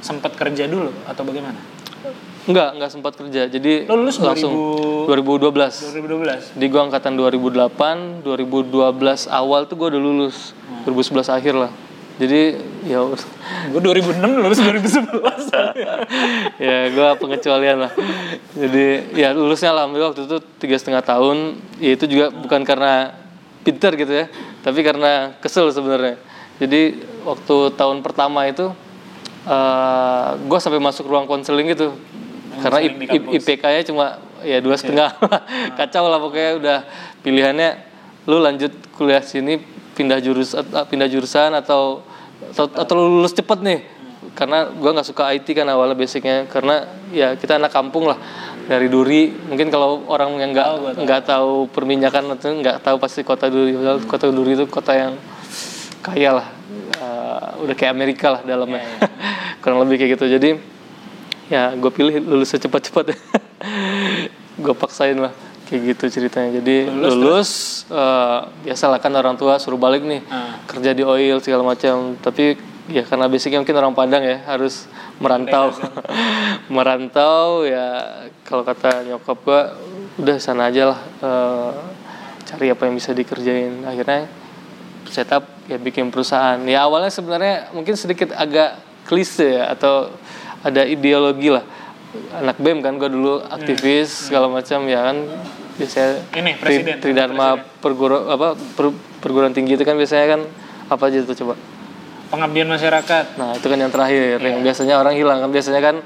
sempat 0.04 0.36
kerja 0.36 0.68
dulu 0.68 0.92
atau 1.08 1.24
bagaimana? 1.24 1.74
enggak 2.44 2.76
enggak 2.76 2.90
sempat 2.92 3.12
kerja 3.16 3.48
jadi 3.48 3.88
Lo 3.88 3.96
lulus 3.96 4.20
langsung 4.20 4.52
2012 5.08 5.96
2012. 5.96 6.60
di 6.60 6.66
gua 6.68 6.92
angkatan 6.92 7.16
2008 7.16 8.20
2012 8.20 9.32
awal 9.32 9.64
tuh 9.64 9.76
gua 9.80 9.88
udah 9.88 10.02
lulus 10.02 10.52
2011 10.84 11.24
akhir 11.40 11.54
lah 11.56 11.72
jadi 12.14 12.62
ya 12.86 13.02
Gue 13.74 13.80
2006 13.80 14.22
lulus 14.22 14.58
2011. 14.62 15.50
ya 16.64 16.76
gua 16.94 17.18
pengecualian 17.18 17.88
lah 17.88 17.92
jadi 18.54 18.86
ya 19.14 19.28
lulusnya 19.34 19.74
alhamdulillah 19.74 20.14
waktu 20.14 20.30
itu 20.30 20.38
tiga 20.62 20.76
setengah 20.78 21.02
tahun 21.02 21.58
ya 21.82 21.98
itu 21.98 22.06
juga 22.06 22.30
bukan 22.30 22.62
karena 22.62 23.18
pinter 23.66 23.96
gitu 23.98 24.12
ya 24.12 24.26
tapi 24.62 24.80
karena 24.84 25.34
kesel 25.42 25.72
sebenarnya 25.74 26.16
Jadi 26.54 27.02
waktu 27.26 27.74
tahun 27.74 27.98
pertama 28.06 28.46
itu 28.46 28.70
eh 29.44 30.28
gue 30.38 30.58
sampai 30.62 30.78
masuk 30.78 31.10
ruang 31.10 31.26
konseling 31.26 31.66
gitu. 31.74 31.92
Karena 32.62 32.78
di 32.86 33.06
kampus. 33.10 33.42
IPK-nya 33.42 33.82
cuma 33.90 34.22
ya 34.46 34.62
dua 34.62 34.78
setengah, 34.78 35.18
kacau 35.78 36.06
lah 36.06 36.22
pokoknya 36.22 36.52
udah 36.62 36.78
pilihannya 37.26 37.70
lu 38.30 38.38
lanjut 38.38 38.70
kuliah 38.94 39.20
sini 39.20 39.58
pindah 39.94 40.18
jurus 40.20 40.58
at- 40.58 40.90
pindah 40.90 41.08
jurusan 41.08 41.54
atau 41.54 42.02
atau, 42.52 42.66
atau 42.68 42.94
lu 42.98 43.22
lulus 43.22 43.32
cepet 43.32 43.58
nih. 43.62 43.80
Karena 44.34 44.66
gua 44.66 44.90
nggak 44.98 45.08
suka 45.08 45.30
IT 45.30 45.46
kan 45.54 45.70
awalnya 45.70 45.94
basicnya. 45.94 46.44
Karena 46.50 46.84
ya 47.14 47.38
kita 47.38 47.56
anak 47.56 47.70
kampung 47.70 48.10
lah 48.10 48.18
dari 48.66 48.90
Duri. 48.90 49.30
Mungkin 49.30 49.70
kalau 49.70 50.04
orang 50.10 50.34
yang 50.42 50.50
nggak 50.50 50.98
nggak 51.06 51.20
tahu 51.24 51.70
perminyakan 51.70 52.34
itu 52.34 52.50
nggak 52.50 52.82
tahu 52.82 52.96
pasti 52.98 53.22
kota 53.22 53.46
Duri. 53.46 53.78
Kota 54.04 54.28
Duri 54.28 54.58
itu 54.58 54.66
kota 54.66 54.92
yang 54.92 55.14
kaya 56.02 56.42
lah. 56.42 56.48
Eh, 56.98 57.64
udah 57.64 57.74
kayak 57.78 57.94
Amerika 57.94 58.34
lah 58.34 58.40
dalamnya. 58.42 58.82
Kurang 59.62 59.86
lebih 59.86 60.02
kayak 60.02 60.18
gitu. 60.18 60.26
Jadi 60.26 60.50
ya 61.48 61.76
gue 61.76 61.90
pilih 61.92 62.24
lulus 62.24 62.56
secepat-cepat 62.56 63.12
gue 64.64 64.74
paksain 64.74 65.18
lah 65.18 65.32
kayak 65.64 65.80
gitu 65.96 66.20
ceritanya. 66.20 66.60
Jadi 66.60 66.88
lulus, 66.88 67.82
eh, 67.88 68.38
biasalah 68.64 69.00
kan 69.00 69.12
orang 69.16 69.36
tua 69.36 69.56
suruh 69.56 69.80
balik 69.80 70.04
nih 70.04 70.20
Ah. 70.28 70.60
kerja 70.68 70.92
di 70.92 71.02
oil 71.02 71.40
segala 71.40 71.64
macam. 71.64 72.16
Tapi 72.20 72.56
ya 72.92 73.00
karena 73.02 73.32
basicnya 73.32 73.64
mungkin 73.64 73.76
orang 73.80 73.96
Padang 73.96 74.22
ya 74.22 74.44
harus 74.44 74.84
merantau. 75.16 75.72
Merantau 76.74 77.64
ya 77.64 77.86
kalau 78.44 78.64
kata 78.64 79.04
nyokap 79.04 79.38
gue 79.40 79.60
udah 80.20 80.36
sana 80.38 80.68
aja 80.68 80.94
lah 80.94 81.00
eh, 81.20 81.72
cari 82.44 82.66
apa 82.70 82.82
yang 82.88 82.94
bisa 82.96 83.16
dikerjain. 83.16 83.84
Akhirnya 83.84 84.28
setup 85.08 85.44
ya 85.68 85.80
bikin 85.80 86.12
perusahaan. 86.12 86.60
Ya 86.68 86.84
awalnya 86.84 87.08
sebenarnya 87.12 87.72
mungkin 87.72 87.96
sedikit 87.96 88.32
agak 88.36 88.80
klise 89.04 89.60
ya 89.60 89.72
atau 89.72 90.08
ada 90.64 90.80
ideologi 90.84 91.52
lah 91.52 91.64
anak 92.32 92.56
bem 92.56 92.78
kan 92.78 92.96
gue 92.96 93.06
dulu 93.06 93.40
aktivis 93.40 94.28
segala 94.28 94.46
macam 94.46 94.84
ya 94.84 95.12
kan. 95.12 95.16
Biasanya 95.74 96.22
Ini, 96.32 96.50
Tri- 96.54 96.62
presiden. 96.62 96.96
tridharma 96.98 97.48
perguruan 97.78 98.30
apa 98.30 98.54
per- 98.54 98.94
perguruan 99.18 99.50
tinggi 99.50 99.74
itu 99.74 99.82
kan 99.82 99.94
biasanya 99.94 100.26
kan 100.28 100.40
apa 100.86 101.02
aja 101.04 101.18
tuh 101.22 101.34
coba? 101.34 101.54
Pengabdian 102.24 102.66
masyarakat, 102.66 103.24
nah 103.34 103.54
itu 103.54 103.66
kan 103.66 103.78
yang 103.78 103.90
terakhir 103.90 104.38
yang 104.38 104.58
Iya. 104.58 104.64
biasanya 104.64 104.94
orang 104.96 105.14
hilang 105.14 105.38
kan 105.38 105.50
biasanya 105.50 105.80
kan 105.80 105.96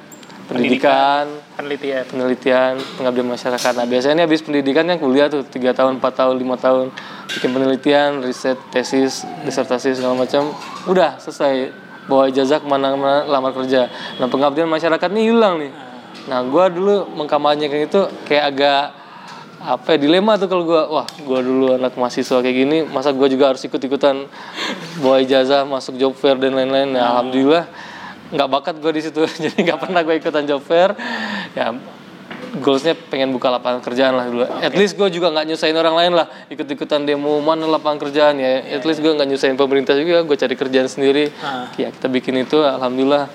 pendidikan 0.47 1.29
penelitian. 1.55 2.05
penelitian 2.09 2.73
pengabdian 2.97 3.29
masyarakat. 3.29 3.73
Nah 3.75 3.85
biasanya 3.85 4.15
ini 4.15 4.25
habis 4.25 4.41
pendidikan 4.41 4.85
kan 4.85 4.97
kuliah 4.97 5.29
tuh 5.29 5.45
tiga 5.45 5.73
tahun 5.73 6.01
4 6.01 6.13
tahun 6.17 6.35
lima 6.37 6.57
tahun 6.57 6.89
bikin 7.31 7.51
penelitian 7.53 8.11
riset 8.21 8.57
tesis 8.69 9.29
disertasi 9.45 9.93
segala 9.93 10.17
macam. 10.17 10.49
Udah 10.85 11.17
selesai. 11.19 11.85
Bawa 12.09 12.25
ijazah 12.25 12.57
ke 12.57 12.67
mana 12.67 12.97
mana 12.97 13.29
lamar 13.29 13.53
kerja. 13.53 13.85
Nah 14.17 14.25
pengabdian 14.27 14.65
masyarakat 14.65 15.09
nih 15.13 15.29
hilang 15.29 15.61
nih 15.61 15.69
nah 16.29 16.45
gua 16.45 16.69
dulu 16.69 17.09
mengkampanyekan 17.17 17.89
itu 17.89 18.01
kayak 18.29 18.45
agak 18.55 18.83
apa 19.59 19.97
ya, 19.97 19.99
dilema 19.99 20.39
tuh 20.39 20.47
kalau 20.47 20.63
gua 20.63 20.83
wah 20.87 21.07
gua 21.27 21.41
dulu 21.43 21.75
anak 21.75 21.99
mahasiswa 21.99 22.39
kayak 22.39 22.57
gini 22.57 22.79
masa 22.87 23.11
gua 23.11 23.27
juga 23.27 23.51
harus 23.51 23.65
ikut 23.67 23.81
ikutan 23.81 24.29
bawa 25.03 25.19
ijazah 25.23 25.65
masuk 25.67 25.97
job 25.97 26.13
fair 26.15 26.37
dan 26.39 26.55
lain-lain. 26.55 26.95
Nah, 26.95 27.17
alhamdulillah 27.17 27.65
nggak 28.29 28.49
bakat 28.49 28.75
gue 28.77 28.93
di 28.93 29.03
situ 29.09 29.25
jadi 29.49 29.57
nggak 29.57 29.81
pernah 29.89 30.01
gue 30.05 30.15
ikutan 30.21 30.45
job 30.45 30.61
fair. 30.61 30.93
Ya 31.57 31.73
goalsnya 32.49 32.97
pengen 32.97 33.29
buka 33.29 33.53
lapangan 33.53 33.85
kerjaan 33.85 34.17
lah 34.17 34.25
dulu. 34.29 34.45
At 34.45 34.73
least 34.73 34.97
gue 34.97 35.09
juga 35.13 35.29
nggak 35.33 35.53
nyusahin 35.53 35.77
orang 35.77 35.97
lain 35.97 36.13
lah 36.17 36.27
ikut 36.49 36.65
ikutan 36.65 37.05
demo 37.05 37.41
mana 37.45 37.69
lapangan 37.69 38.09
kerjaan. 38.09 38.41
Ya 38.41 38.81
at 38.81 38.85
least 38.85 39.01
gue 39.05 39.13
nggak 39.13 39.29
nyusahin 39.29 39.57
pemerintah 39.57 39.97
juga 39.97 40.25
gue 40.25 40.37
cari 40.37 40.55
kerjaan 40.57 40.89
sendiri. 40.89 41.33
Ah. 41.45 41.69
ya 41.77 41.93
kita 41.93 42.09
bikin 42.09 42.41
itu 42.41 42.61
alhamdulillah 42.61 43.29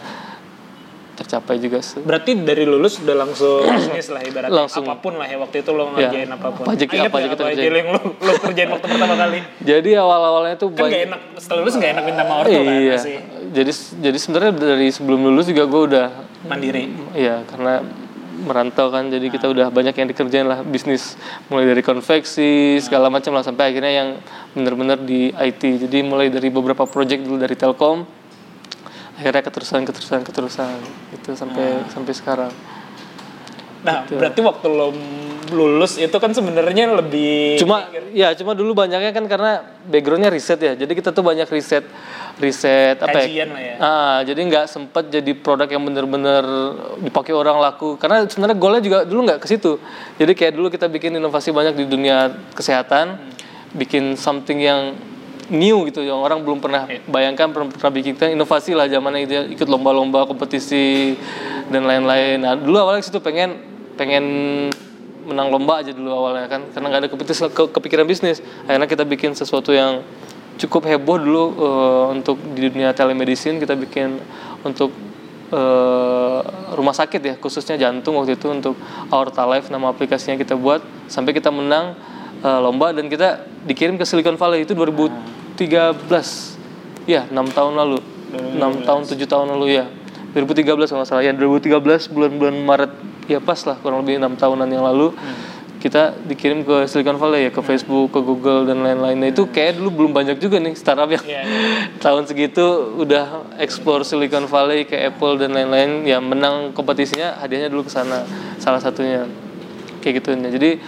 tercapai 1.13 1.61
juga 1.61 1.79
sih. 1.79 2.01
Berarti 2.01 2.33
dari 2.41 2.65
lulus 2.65 2.97
udah 2.99 3.15
langsung 3.15 3.63
bisnis 3.77 4.09
lah 4.09 4.21
ibaratnya. 4.21 4.53
Langsung. 4.53 4.83
apa 4.83 4.97
pun 4.97 5.13
lah 5.15 5.29
ya 5.29 5.37
waktu 5.37 5.61
itu 5.61 5.71
lo 5.71 5.93
ngerjain 5.93 6.29
apa 6.29 6.47
pun. 6.49 6.63
Apa 6.65 6.71
aja- 6.73 6.85
apa 6.85 6.89
kita 6.89 7.05
apa 7.05 7.17
aja 7.17 7.27
kerjain? 7.29 7.73
yang 7.73 7.89
lo, 7.93 8.01
lo 8.09 8.31
kerjain 8.41 8.69
waktu 8.69 8.85
pertama 8.89 9.15
kali? 9.15 9.39
jadi 9.61 9.89
awal 10.01 10.21
awalnya 10.23 10.55
tuh 10.57 10.69
Kan 10.73 10.89
gak 10.89 11.03
enak, 11.07 11.21
setelah 11.37 11.59
lulus 11.61 11.73
gak 11.77 11.91
enak 11.93 12.03
minta 12.03 12.21
sama 12.25 12.33
ortu 12.41 12.51
kan 12.51 12.73
iya 12.73 12.95
masih 12.97 13.17
jadi 13.53 13.71
jadi 14.01 14.17
sebenarnya 14.17 14.51
dari 14.57 14.87
sebelum 14.89 15.19
lulus 15.29 15.45
juga 15.45 15.63
gue 15.69 15.81
udah 15.93 16.07
mandiri. 16.43 16.83
Iya, 17.13 17.45
karena 17.45 17.85
merantau 18.33 18.89
kan, 18.89 19.07
jadi 19.07 19.29
kita 19.29 19.47
udah 19.47 19.69
banyak 19.69 19.93
yang 19.93 20.09
dikerjain 20.09 20.43
lah 20.43 20.59
bisnis, 20.65 21.15
mulai 21.47 21.69
dari 21.69 21.79
konveksi 21.79 22.81
segala 22.81 23.07
macam 23.07 23.31
lah 23.31 23.45
sampai 23.45 23.71
akhirnya 23.71 23.93
yang 23.93 24.09
bener-bener 24.51 24.99
di 24.99 25.31
IT. 25.31 25.87
Jadi 25.87 26.03
mulai 26.03 26.27
dari 26.27 26.49
beberapa 26.49 26.83
project 26.83 27.23
dulu 27.23 27.37
dari 27.39 27.53
Telkom, 27.53 28.03
akhirnya 29.17 29.43
keterusan, 29.45 29.85
keterusan, 29.85 30.19
keterusan 30.25 30.77
itu 31.13 31.37
sampai 31.37 31.85
sampai 31.89 32.13
sekarang. 32.13 32.51
Nah, 33.83 34.07
berarti 34.07 34.39
waktu 34.39 34.67
lo 34.71 34.95
lulus 35.51 35.99
itu 35.99 36.15
kan 36.17 36.31
sebenarnya 36.31 36.95
lebih 37.03 37.59
Cuma 37.59 37.91
ya 38.15 38.31
cuma 38.33 38.55
dulu 38.55 38.71
banyaknya 38.73 39.11
kan 39.11 39.27
karena 39.27 39.75
backgroundnya 39.85 40.31
riset 40.31 40.55
ya, 40.57 40.73
jadi 40.73 40.87
kita 40.87 41.11
tuh 41.11 41.19
banyak 41.19 41.45
riset 41.51 41.83
riset 42.41 42.97
apa 42.97 43.27
ya? 43.27 43.45
lah 43.45 43.61
ya. 43.61 43.75
Ah, 43.77 44.17
jadi 44.25 44.39
nggak 44.39 44.65
sempet 44.65 45.11
jadi 45.13 45.31
produk 45.37 45.69
yang 45.69 45.83
bener-bener 45.85 46.43
dipakai 47.03 47.35
orang 47.35 47.61
laku. 47.61 47.99
Karena 47.99 48.25
sebenarnya 48.25 48.57
goalnya 48.57 48.81
juga 48.81 48.97
dulu 49.05 49.29
nggak 49.29 49.39
ke 49.43 49.47
situ. 49.51 49.77
Jadi 50.17 50.31
kayak 50.33 50.53
dulu 50.57 50.67
kita 50.73 50.89
bikin 50.89 51.13
inovasi 51.19 51.53
banyak 51.53 51.77
di 51.77 51.85
dunia 51.85 52.33
kesehatan, 52.57 53.21
bikin 53.77 54.17
something 54.17 54.57
yang 54.57 54.97
new 55.51 55.83
gitu, 55.89 56.05
yang 56.05 56.21
orang 56.23 56.39
belum 56.45 56.63
pernah 56.63 56.87
bayangkan, 57.09 57.51
pernah, 57.51 57.67
pernah 57.67 57.91
bikin 57.91 58.15
Kita 58.15 58.31
inovasi 58.31 58.71
lah 58.77 58.87
zamannya 58.87 59.27
itu 59.27 59.33
ya, 59.33 59.43
ikut 59.47 59.67
lomba-lomba, 59.67 60.23
kompetisi 60.23 61.17
dan 61.67 61.83
lain-lain. 61.83 62.39
Nah 62.39 62.53
dulu 62.55 62.79
awalnya 62.79 63.03
situ 63.03 63.19
pengen 63.19 63.59
pengen 63.99 64.23
menang 65.23 65.51
lomba 65.51 65.79
aja 65.79 65.95
dulu 65.95 66.11
awalnya 66.11 66.51
kan, 66.51 66.67
karena 66.75 66.85
nggak 66.91 67.01
ada 67.03 67.09
kepikiran, 67.11 67.49
ke- 67.51 67.71
kepikiran 67.71 68.05
bisnis. 68.07 68.43
Akhirnya 68.67 68.87
kita 68.87 69.03
bikin 69.07 69.35
sesuatu 69.35 69.71
yang 69.71 70.03
cukup 70.59 70.85
heboh 70.85 71.17
dulu 71.17 71.45
eh, 71.57 72.05
untuk 72.13 72.37
di 72.53 72.69
dunia 72.69 72.93
telemedicine 72.93 73.57
kita 73.57 73.73
bikin 73.73 74.21
untuk 74.61 74.93
eh, 75.49 76.39
rumah 76.77 76.93
sakit 76.93 77.21
ya 77.21 77.35
khususnya 77.41 77.73
jantung 77.77 78.21
waktu 78.21 78.37
itu 78.37 78.53
untuk 78.53 78.77
Aorta 79.09 79.49
Life 79.49 79.73
nama 79.73 79.89
aplikasinya 79.89 80.37
kita 80.37 80.53
buat 80.53 80.85
sampai 81.09 81.33
kita 81.33 81.49
menang 81.49 81.97
eh, 82.43 82.59
lomba 82.59 82.91
dan 82.91 83.07
kita 83.07 83.47
dikirim 83.63 83.95
ke 83.95 84.03
Silicon 84.03 84.35
Valley 84.35 84.67
itu 84.67 84.75
2013 84.75 87.07
ya 87.07 87.23
enam 87.31 87.47
tahun 87.47 87.73
lalu. 87.79 87.97
Enam 88.33 88.81
tahun 88.83 89.07
tujuh 89.07 89.27
tahun 89.29 89.55
lalu 89.55 89.79
ya. 89.81 89.85
2013 90.35 90.89
kalau 90.89 91.01
nggak 91.01 91.09
salah. 91.09 91.23
Ya 91.23 91.31
2013 91.31 92.11
bulan-bulan 92.11 92.55
Maret 92.57 92.91
ya 93.31 93.39
pas 93.39 93.59
lah 93.63 93.79
kurang 93.79 94.03
lebih 94.03 94.19
enam 94.19 94.35
tahunan 94.35 94.67
yang 94.67 94.83
lalu 94.83 95.15
kita 95.83 96.15
dikirim 96.23 96.63
ke 96.63 96.87
Silicon 96.87 97.19
Valley 97.19 97.47
ya 97.47 97.51
ke 97.51 97.59
Facebook 97.59 98.15
ke 98.15 98.19
Google 98.23 98.63
dan 98.63 98.87
lain-lain 98.87 99.19
nah 99.19 99.27
itu 99.27 99.43
kayak 99.51 99.83
dulu 99.83 100.07
belum 100.07 100.11
banyak 100.15 100.39
juga 100.39 100.55
nih 100.63 100.79
startup 100.79 101.11
yang 101.11 101.19
Iya, 101.27 101.43
tahun 102.03 102.23
segitu 102.23 102.63
udah 103.03 103.51
explore 103.59 104.07
Silicon 104.07 104.47
Valley 104.47 104.87
ke 104.87 104.95
Apple 104.95 105.43
dan 105.43 105.51
lain-lain. 105.51 106.07
Ya 106.07 106.23
menang 106.23 106.71
kompetisinya 106.71 107.35
hadiahnya 107.35 107.67
dulu 107.67 107.83
ke 107.87 107.91
sana 107.91 108.23
salah 108.63 108.79
satunya. 108.79 109.27
Kayak 109.99 110.23
gitu 110.23 110.35
jadi 110.35 110.83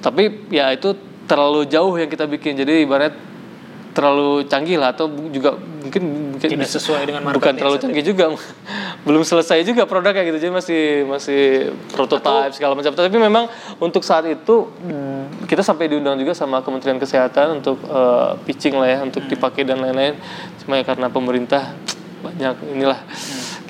tapi 0.00 0.48
ya 0.48 0.72
itu 0.72 0.96
terlalu 1.28 1.68
jauh 1.70 1.94
yang 1.94 2.10
kita 2.10 2.26
bikin. 2.26 2.58
Jadi 2.58 2.82
ibarat 2.82 3.14
terlalu 3.90 4.46
canggih 4.46 4.78
lah 4.78 4.94
atau 4.94 5.10
juga 5.34 5.58
mungkin 5.58 6.34
mungkin 6.38 6.48
Tidak 6.54 6.70
sesuai 6.78 7.10
dengan 7.10 7.26
market 7.26 7.36
bukan 7.42 7.52
terlalu 7.58 7.76
canggih 7.78 8.04
juga. 8.04 8.24
belum 9.06 9.24
selesai 9.24 9.64
juga 9.64 9.88
produknya 9.88 10.28
gitu 10.28 10.36
jadi 10.36 10.52
masih 10.52 10.82
masih 11.08 11.72
prototype 11.94 12.52
segala 12.52 12.76
macam. 12.76 12.92
Tapi 12.92 13.18
memang 13.18 13.48
untuk 13.80 14.04
saat 14.04 14.28
itu 14.28 14.68
mm, 14.68 15.48
kita 15.48 15.64
sampai 15.64 15.88
diundang 15.88 16.20
juga 16.20 16.36
sama 16.36 16.60
Kementerian 16.60 17.00
Kesehatan 17.00 17.62
untuk 17.62 17.80
eh, 17.86 18.30
pitching 18.44 18.76
lah 18.76 18.88
ya 18.88 18.98
untuk 19.04 19.24
dipakai 19.26 19.64
dan 19.64 19.80
lain-lain. 19.80 20.16
Cuma 20.64 20.80
ya 20.80 20.84
karena 20.84 21.08
pemerintah 21.08 21.74
banyak 22.20 22.76
inilah 22.76 23.00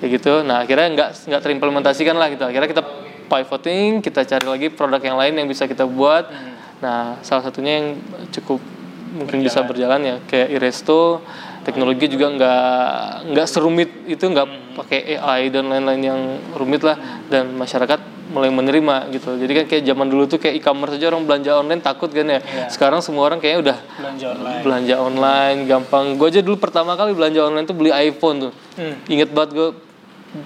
kayak 0.03 0.11
gitu. 0.21 0.43
Nah 0.43 0.67
akhirnya 0.67 0.89
nggak 0.99 1.11
nggak 1.31 1.41
terimplementasikan 1.43 2.17
lah 2.19 2.29
gitu. 2.33 2.45
Akhirnya 2.45 2.69
kita 2.69 2.83
pivoting 3.31 4.03
kita 4.03 4.27
cari 4.27 4.47
lagi 4.51 4.69
produk 4.75 4.99
yang 4.99 5.17
lain 5.17 5.39
yang 5.39 5.47
bisa 5.47 5.71
kita 5.71 5.87
buat. 5.87 6.27
Nah 6.83 7.23
salah 7.23 7.47
satunya 7.47 7.79
yang 7.79 7.87
cukup 8.35 8.59
mungkin 9.15 9.47
bisa 9.47 9.63
berjalan. 9.63 10.03
ya 10.03 10.17
kayak 10.27 10.51
Iresto. 10.51 11.23
Teknologi 11.61 12.09
juga 12.09 12.33
nggak 12.33 13.31
nggak 13.37 13.47
serumit 13.47 13.91
itu 14.09 14.25
nggak 14.25 14.75
pakai 14.81 15.21
AI 15.21 15.53
dan 15.53 15.69
lain-lain 15.69 16.03
yang 16.03 16.21
rumit 16.57 16.83
lah. 16.83 16.97
Dan 17.29 17.55
masyarakat 17.55 18.01
mulai 18.31 18.49
menerima 18.49 19.11
gitu. 19.11 19.35
Jadi 19.37 19.53
kan 19.53 19.65
kayak 19.67 19.85
zaman 19.85 20.07
dulu 20.07 20.25
tuh 20.31 20.39
kayak 20.39 20.63
e-commerce 20.63 20.97
aja 20.97 21.11
orang 21.11 21.27
belanja 21.27 21.51
online 21.59 21.83
takut 21.83 22.09
kan 22.15 22.27
ya. 22.27 22.41
Sekarang 22.71 23.03
semua 23.03 23.27
orang 23.27 23.43
kayaknya 23.43 23.61
udah 23.61 23.79
belanja 23.99 24.27
online. 24.33 24.61
belanja 24.63 24.95
online 24.97 25.59
gampang. 25.67 26.05
Gue 26.17 26.31
aja 26.31 26.41
dulu 26.41 26.57
pertama 26.57 26.95
kali 26.95 27.13
belanja 27.13 27.41
online 27.45 27.67
tuh 27.67 27.77
beli 27.77 27.91
iPhone 27.93 28.49
tuh. 28.49 28.53
Hmm. 28.79 28.97
inget 29.11 29.29
banget 29.35 29.51
gue 29.53 29.69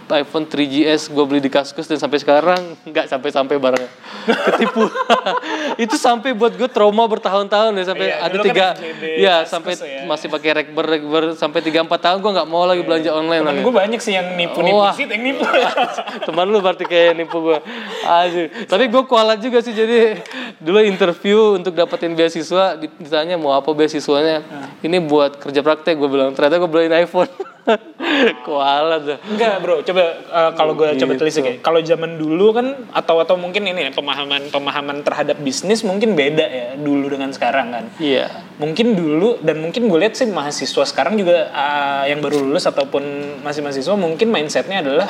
iPhone 0.09 0.45
3GS 0.45 1.13
gue 1.13 1.25
beli 1.25 1.39
di 1.39 1.49
Kaskus 1.49 1.85
dan 1.85 1.97
sampai 1.97 2.17
sekarang 2.17 2.57
nggak 2.83 3.05
sampai-sampai 3.05 3.61
barangnya 3.61 3.91
ketipu 4.25 4.89
itu 5.85 5.95
sampai 5.95 6.33
buat 6.33 6.53
gue 6.53 6.65
trauma 6.67 7.05
bertahun-tahun 7.05 7.73
ya 7.75 7.85
sampai 7.85 8.07
Iya, 8.07 8.17
ada 8.19 8.35
kan 8.35 8.45
tiga 8.45 8.67
FJB 8.73 9.03
ya 9.21 9.35
Kaskus 9.39 9.53
sampai 9.53 9.73
ya. 9.77 10.01
masih 10.05 10.29
pakai 10.29 10.51
rekber 10.55 10.85
rekber 10.89 11.23
sampai 11.37 11.61
tiga 11.61 11.85
empat 11.85 12.01
tahun 12.01 12.19
gue 12.19 12.33
nggak 12.33 12.49
mau 12.49 12.65
lagi 12.65 12.81
belanja 12.81 13.11
online 13.13 13.45
Temen 13.45 13.53
lagi. 13.53 13.61
gue 13.61 13.75
banyak 13.77 14.01
sih 14.01 14.13
yang 14.13 14.29
nipu-nipu 14.35 14.77
Wah. 14.79 14.93
sih, 14.93 15.05
yang 15.05 15.21
nipu. 15.23 15.45
teman 16.27 16.47
lu 16.49 16.59
berarti 16.59 16.85
kayak 16.85 17.13
nipu 17.15 17.37
gue 17.43 17.59
Aduh. 18.03 18.49
tapi 18.65 18.89
gue 18.89 19.03
kualat 19.05 19.39
juga 19.39 19.61
sih 19.61 19.71
jadi 19.71 20.17
dulu 20.57 20.81
interview 20.81 21.61
untuk 21.61 21.77
dapetin 21.77 22.17
beasiswa 22.17 22.81
ditanya 22.81 23.37
mau 23.37 23.53
apa 23.53 23.69
beasiswanya 23.69 24.41
ini 24.81 24.97
buat 24.99 25.37
kerja 25.37 25.61
praktek 25.61 25.95
gue 25.95 26.09
bilang 26.09 26.33
ternyata 26.33 26.57
gue 26.57 26.71
beliin 26.71 26.97
iPhone 26.97 27.29
kualat 28.47 29.01
tuh 29.05 29.19
Enggak 29.29 29.53
bro, 29.61 29.81
coba 29.81 30.03
eh, 30.21 30.51
kalau 30.55 30.73
gue 30.77 30.95
coba 30.97 31.13
Gitu. 31.15 31.21
telisik 31.21 31.45
ya. 31.45 31.55
Kalau 31.61 31.81
zaman 31.81 32.17
dulu 32.17 32.53
kan 32.53 32.67
atau 32.91 33.21
atau 33.21 33.35
mungkin 33.37 33.65
ini 33.65 33.89
ya, 33.89 33.91
pemahaman 33.91 34.49
pemahaman 34.49 35.01
terhadap 35.03 35.39
bisnis 35.41 35.83
mungkin 35.83 36.13
beda 36.15 36.45
ya 36.45 36.67
dulu 36.77 37.09
dengan 37.09 37.31
sekarang 37.33 37.73
kan. 37.73 37.85
iya 37.99 38.29
Mungkin 38.55 38.95
dulu 38.95 39.43
dan 39.43 39.59
mungkin 39.59 39.91
gue 39.91 39.99
lihat 39.99 40.15
sih 40.15 40.29
mahasiswa 40.29 40.85
sekarang 40.85 41.17
juga 41.17 41.51
eh, 41.51 42.13
yang 42.13 42.21
baru 42.21 42.41
lulus 42.45 42.65
ataupun 42.65 43.03
masih 43.43 43.61
mahasiswa 43.63 43.95
mungkin 43.95 44.29
mindsetnya 44.31 44.81
adalah 44.81 45.09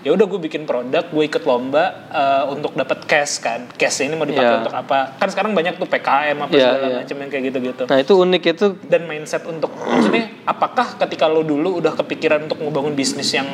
ya 0.00 0.10
udah 0.10 0.24
gue 0.24 0.40
bikin 0.40 0.62
produk, 0.62 1.04
gue 1.04 1.24
ikut 1.26 1.42
lomba 1.42 1.84
eh, 2.08 2.44
untuk 2.48 2.72
dapat 2.72 3.04
cash 3.04 3.38
kan. 3.38 3.68
Cash 3.70 4.00
ini 4.00 4.12
mau 4.12 4.24
dipakai 4.24 4.48
Iya. 4.48 4.60
untuk 4.60 4.74
apa? 4.74 5.14
Kan 5.14 5.28
sekarang 5.28 5.52
banyak 5.52 5.76
tuh 5.76 5.86
PKM 5.86 6.36
apa 6.38 6.50
Iya, 6.50 6.64
segala 6.70 6.86
iya. 6.86 6.96
macam 6.98 7.16
yang 7.16 7.28
kayak 7.28 7.44
gitu-gitu. 7.46 7.82
nah 7.84 7.98
itu 7.98 8.12
unik 8.14 8.42
itu 8.48 8.66
dan 8.84 9.02
mindset 9.04 9.44
untuk 9.44 9.70
maksudnya 9.72 10.26
apakah 10.44 10.96
ketika 10.96 11.26
lo 11.26 11.42
dulu 11.42 11.76
udah 11.76 11.92
kepikiran 11.94 12.44
untuk 12.44 12.58
ngebangun 12.58 12.92
bisnis 12.92 13.28
yang 13.30 13.48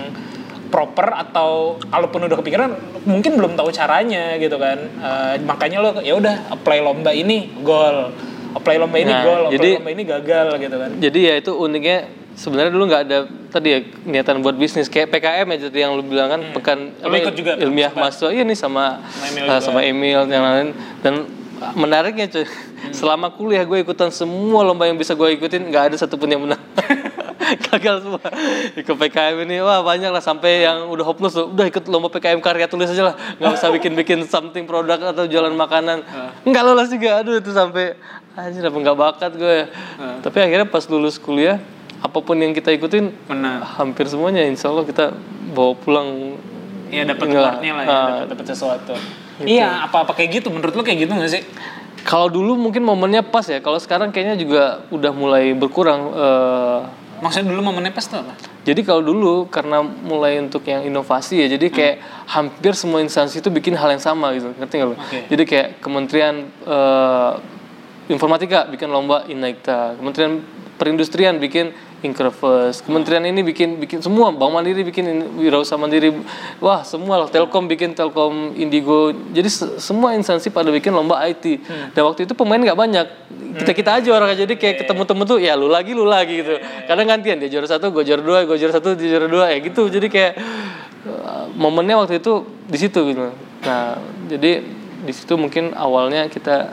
proper 0.67 1.09
atau 1.11 1.51
kalaupun 1.85 2.27
udah 2.27 2.37
kepikiran 2.37 2.71
mungkin 3.05 3.35
belum 3.35 3.55
tahu 3.55 3.71
caranya 3.71 4.35
gitu 4.37 4.57
kan 4.57 4.77
Eh, 4.77 5.35
makanya 5.41 5.79
lo 5.79 5.91
ya 6.01 6.15
udah 6.15 6.51
apply 6.53 6.79
lomba 6.81 7.11
ini 7.11 7.55
gol 7.61 8.11
apply 8.53 8.77
lomba 8.77 8.97
ini 8.97 9.09
Nah, 9.09 9.23
gol 9.23 9.43
apply 9.45 9.55
jadi- 9.55 9.77
lomba 9.79 9.91
ini 9.93 10.03
gagal 10.05 10.47
gitu 10.59 10.77
kan 10.77 10.91
jadi 10.97 11.19
ya 11.23 11.35
itu 11.39 11.53
uniknya 11.53 11.99
sebenarnya 12.37 12.71
dulu 12.71 12.85
nggak 12.87 13.03
ada 13.09 13.19
tadi 13.51 13.69
ya 13.73 13.79
niatan 14.05 14.45
buat 14.45 14.55
bisnis. 14.55 14.93
Kayak 14.93 15.17
PKM 15.17 15.47
ya 15.57 15.59
jadi 15.67 15.79
yang 15.89 15.97
lu 15.97 16.05
bilang 16.05 16.29
kan 16.29 16.41
pekan 16.53 16.93
Lu 17.01 17.17
ikut 17.17 17.35
juga 17.35 17.57
ilmiah 17.57 17.91
mahasiswa. 17.97 18.31
Iya 18.31 18.45
nih 18.45 18.55
sama 18.55 19.01
Sama 19.09 19.27
Emil 19.33 19.61
sama 19.65 19.81
Emil 19.83 20.21
yang 20.29 20.45
lain. 20.45 20.71
Dan 21.01 21.15
menariknya 21.73 22.29
cuy 22.29 22.45
selama 22.93 23.33
kuliah 23.33 23.65
gue 23.65 23.81
ikutan 23.81 24.13
semua 24.13 24.61
lomba 24.61 24.85
yang 24.85 25.01
bisa 25.01 25.17
gue 25.17 25.33
ikutin 25.41 25.73
nggak 25.73 25.93
ada 25.93 25.97
satupun 25.97 26.29
yang 26.29 26.45
menang. 26.45 26.61
Gagal 27.71 28.03
semua. 28.03 28.21
Ikut 28.75 28.97
PKM 28.99 29.47
ini 29.47 29.63
wah 29.63 29.81
banyak 29.81 30.11
lah 30.11 30.21
sampai 30.21 30.67
yang 30.67 30.91
udah 30.93 31.05
hopeless 31.07 31.39
tuh. 31.39 31.49
Udah 31.49 31.65
ikut 31.65 31.89
lomba 31.89 32.13
PKM 32.13 32.43
karya 32.45 32.67
tulis 32.69 32.91
aja 32.91 33.13
lah. 33.13 33.15
Nggak 33.41 33.53
usah 33.57 33.71
bikin 33.73 33.97
bikin 33.97 34.19
something 34.29 34.69
produk 34.69 35.01
atau 35.01 35.25
jualan 35.25 35.55
makanan. 35.55 36.05
Nggak 36.45 36.63
lolos 36.67 36.89
juga. 36.93 37.23
Aduh 37.23 37.41
itu 37.41 37.55
sampai 37.55 37.97
anjir 38.37 38.67
apa 38.67 38.77
nggak 38.77 38.99
bakat 38.99 39.33
gue. 39.39 39.71
Tapi 40.21 40.39
akhirnya 40.43 40.67
pas 40.69 40.85
lulus 40.91 41.17
kuliah 41.17 41.63
apa 42.07 42.19
pun 42.23 42.39
yang 42.39 42.55
kita 42.55 42.71
ikutin 42.71 43.11
menang. 43.27 43.67
hampir 43.67 44.07
semuanya 44.07 44.47
insya 44.47 44.71
Allah 44.71 44.87
kita 44.87 45.11
bawa 45.51 45.75
pulang. 45.75 46.39
Ya 46.87 47.03
dapat 47.03 47.27
rewardnya 47.27 47.73
lah 47.75 47.83
ya 47.83 47.91
Ah. 47.91 48.23
dapat 48.31 48.47
sesuatu. 48.47 48.95
Iya 49.43 49.85
apa 49.85 50.07
apa 50.07 50.15
kayak 50.15 50.41
gitu 50.41 50.49
menurut 50.55 50.73
lo 50.73 50.87
kayak 50.87 51.03
gitu 51.03 51.13
nggak 51.13 51.29
sih? 51.29 51.43
Kalau 52.07 52.31
dulu 52.31 52.55
mungkin 52.55 52.87
momennya 52.87 53.27
pas 53.27 53.43
ya 53.43 53.59
kalau 53.59 53.83
sekarang 53.83 54.15
kayaknya 54.15 54.39
juga 54.39 54.87
udah 54.95 55.11
mulai 55.11 55.51
berkurang 55.59 56.15
eh, 56.15 56.79
maksudnya 57.19 57.51
dulu 57.51 57.67
momennya 57.67 57.91
pas 57.91 58.07
tuh 58.07 58.23
apa? 58.23 58.39
Jadi 58.63 58.87
kalau 58.87 59.03
dulu 59.03 59.51
karena 59.51 59.83
mulai 59.83 60.39
untuk 60.39 60.63
yang 60.67 60.83
inovasi 60.83 61.43
ya, 61.43 61.47
jadi 61.51 61.67
kayak 61.71 61.97
hampir 62.31 62.75
semua 62.75 62.99
instansi 63.03 63.39
itu 63.39 63.47
bikin 63.51 63.75
hal 63.75 63.91
yang 63.91 64.03
sama 64.03 64.35
gitu, 64.35 64.51
ngerti 64.55 64.75
nggak 64.75 64.89
lo? 64.91 64.95
Oke. 64.99 65.19
Jadi 65.31 65.43
kayak 65.43 65.69
Kementerian 65.83 66.35
eh, 66.63 67.33
Informatika 68.07 68.71
bikin 68.71 68.87
lomba 68.87 69.27
Inaikta, 69.27 69.99
Kementerian 69.99 70.39
Perindustrian 70.79 71.43
bikin 71.43 71.75
Inkrevest, 72.05 72.85
Kementerian 72.85 73.25
ini 73.25 73.41
bikin 73.41 73.81
bikin 73.81 74.05
semua, 74.05 74.29
Bank 74.29 74.53
Mandiri 74.53 74.85
bikin 74.85 75.05
in- 75.09 75.29
Wirausaha 75.41 75.81
Mandiri, 75.81 76.13
wah 76.61 76.85
semua 76.85 77.25
lah, 77.25 77.29
Telkom 77.33 77.65
bikin 77.65 77.97
Telkom 77.97 78.53
Indigo, 78.53 79.17
jadi 79.33 79.49
se- 79.49 79.81
semua 79.81 80.13
instansi 80.13 80.53
pada 80.53 80.69
bikin 80.69 80.93
lomba 80.93 81.25
IT. 81.25 81.57
Dan 81.97 82.05
waktu 82.05 82.29
itu 82.29 82.37
pemain 82.37 82.61
nggak 82.61 82.77
banyak, 82.77 83.07
kita 83.65 83.73
kita 83.73 83.91
aja 84.05 84.09
orang 84.13 84.37
jadi 84.37 84.55
kayak 84.55 84.85
ketemu 84.85 85.03
temen 85.09 85.25
tuh 85.25 85.41
ya 85.41 85.57
lu 85.57 85.73
lagi 85.73 85.97
lu 85.97 86.05
lagi 86.05 86.45
gitu. 86.45 86.61
Kadang 86.85 87.09
gantian 87.09 87.41
dia 87.41 87.49
juara 87.49 87.65
satu, 87.65 87.89
gue 87.89 88.05
juara 88.05 88.21
dua, 88.21 88.45
gue 88.45 88.57
juara 88.61 88.77
satu, 88.77 88.93
dia 88.93 89.09
juara 89.17 89.27
dua, 89.27 89.49
ya 89.49 89.59
gitu. 89.65 89.89
Jadi 89.89 90.07
kayak 90.13 90.33
uh, 91.09 91.49
momennya 91.57 91.97
waktu 91.97 92.21
itu 92.21 92.45
di 92.69 92.77
situ 92.77 93.01
gitu. 93.09 93.33
Nah 93.65 93.97
jadi 94.29 94.61
di 95.01 95.13
situ 95.17 95.33
mungkin 95.41 95.73
awalnya 95.73 96.29
kita 96.29 96.69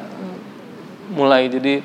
mulai. 1.16 1.48
Jadi 1.48 1.80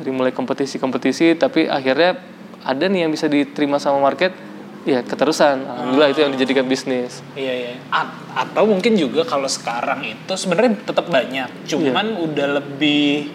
dari 0.00 0.10
mulai 0.10 0.32
kompetisi-kompetisi 0.32 1.36
tapi 1.36 1.68
akhirnya 1.68 2.16
ada 2.60 2.84
nih 2.84 3.04
yang 3.04 3.12
bisa 3.12 3.26
diterima 3.26 3.76
sama 3.76 4.00
market 4.00 4.32
ya 4.80 5.00
keterusan 5.00 5.60
alhamdulillah 5.60 6.08
itu 6.08 6.20
yang 6.20 6.32
dijadikan 6.32 6.64
bisnis 6.64 7.20
Iya 7.32 7.52
iya. 7.54 7.72
A- 7.90 8.16
atau 8.34 8.64
mungkin 8.64 8.96
juga 8.96 9.24
kalau 9.24 9.44
sekarang 9.44 10.00
itu 10.02 10.32
sebenarnya 10.32 10.72
tetap 10.82 11.04
banyak, 11.06 11.48
cuman 11.66 12.16
udah 12.16 12.56
lebih 12.56 13.28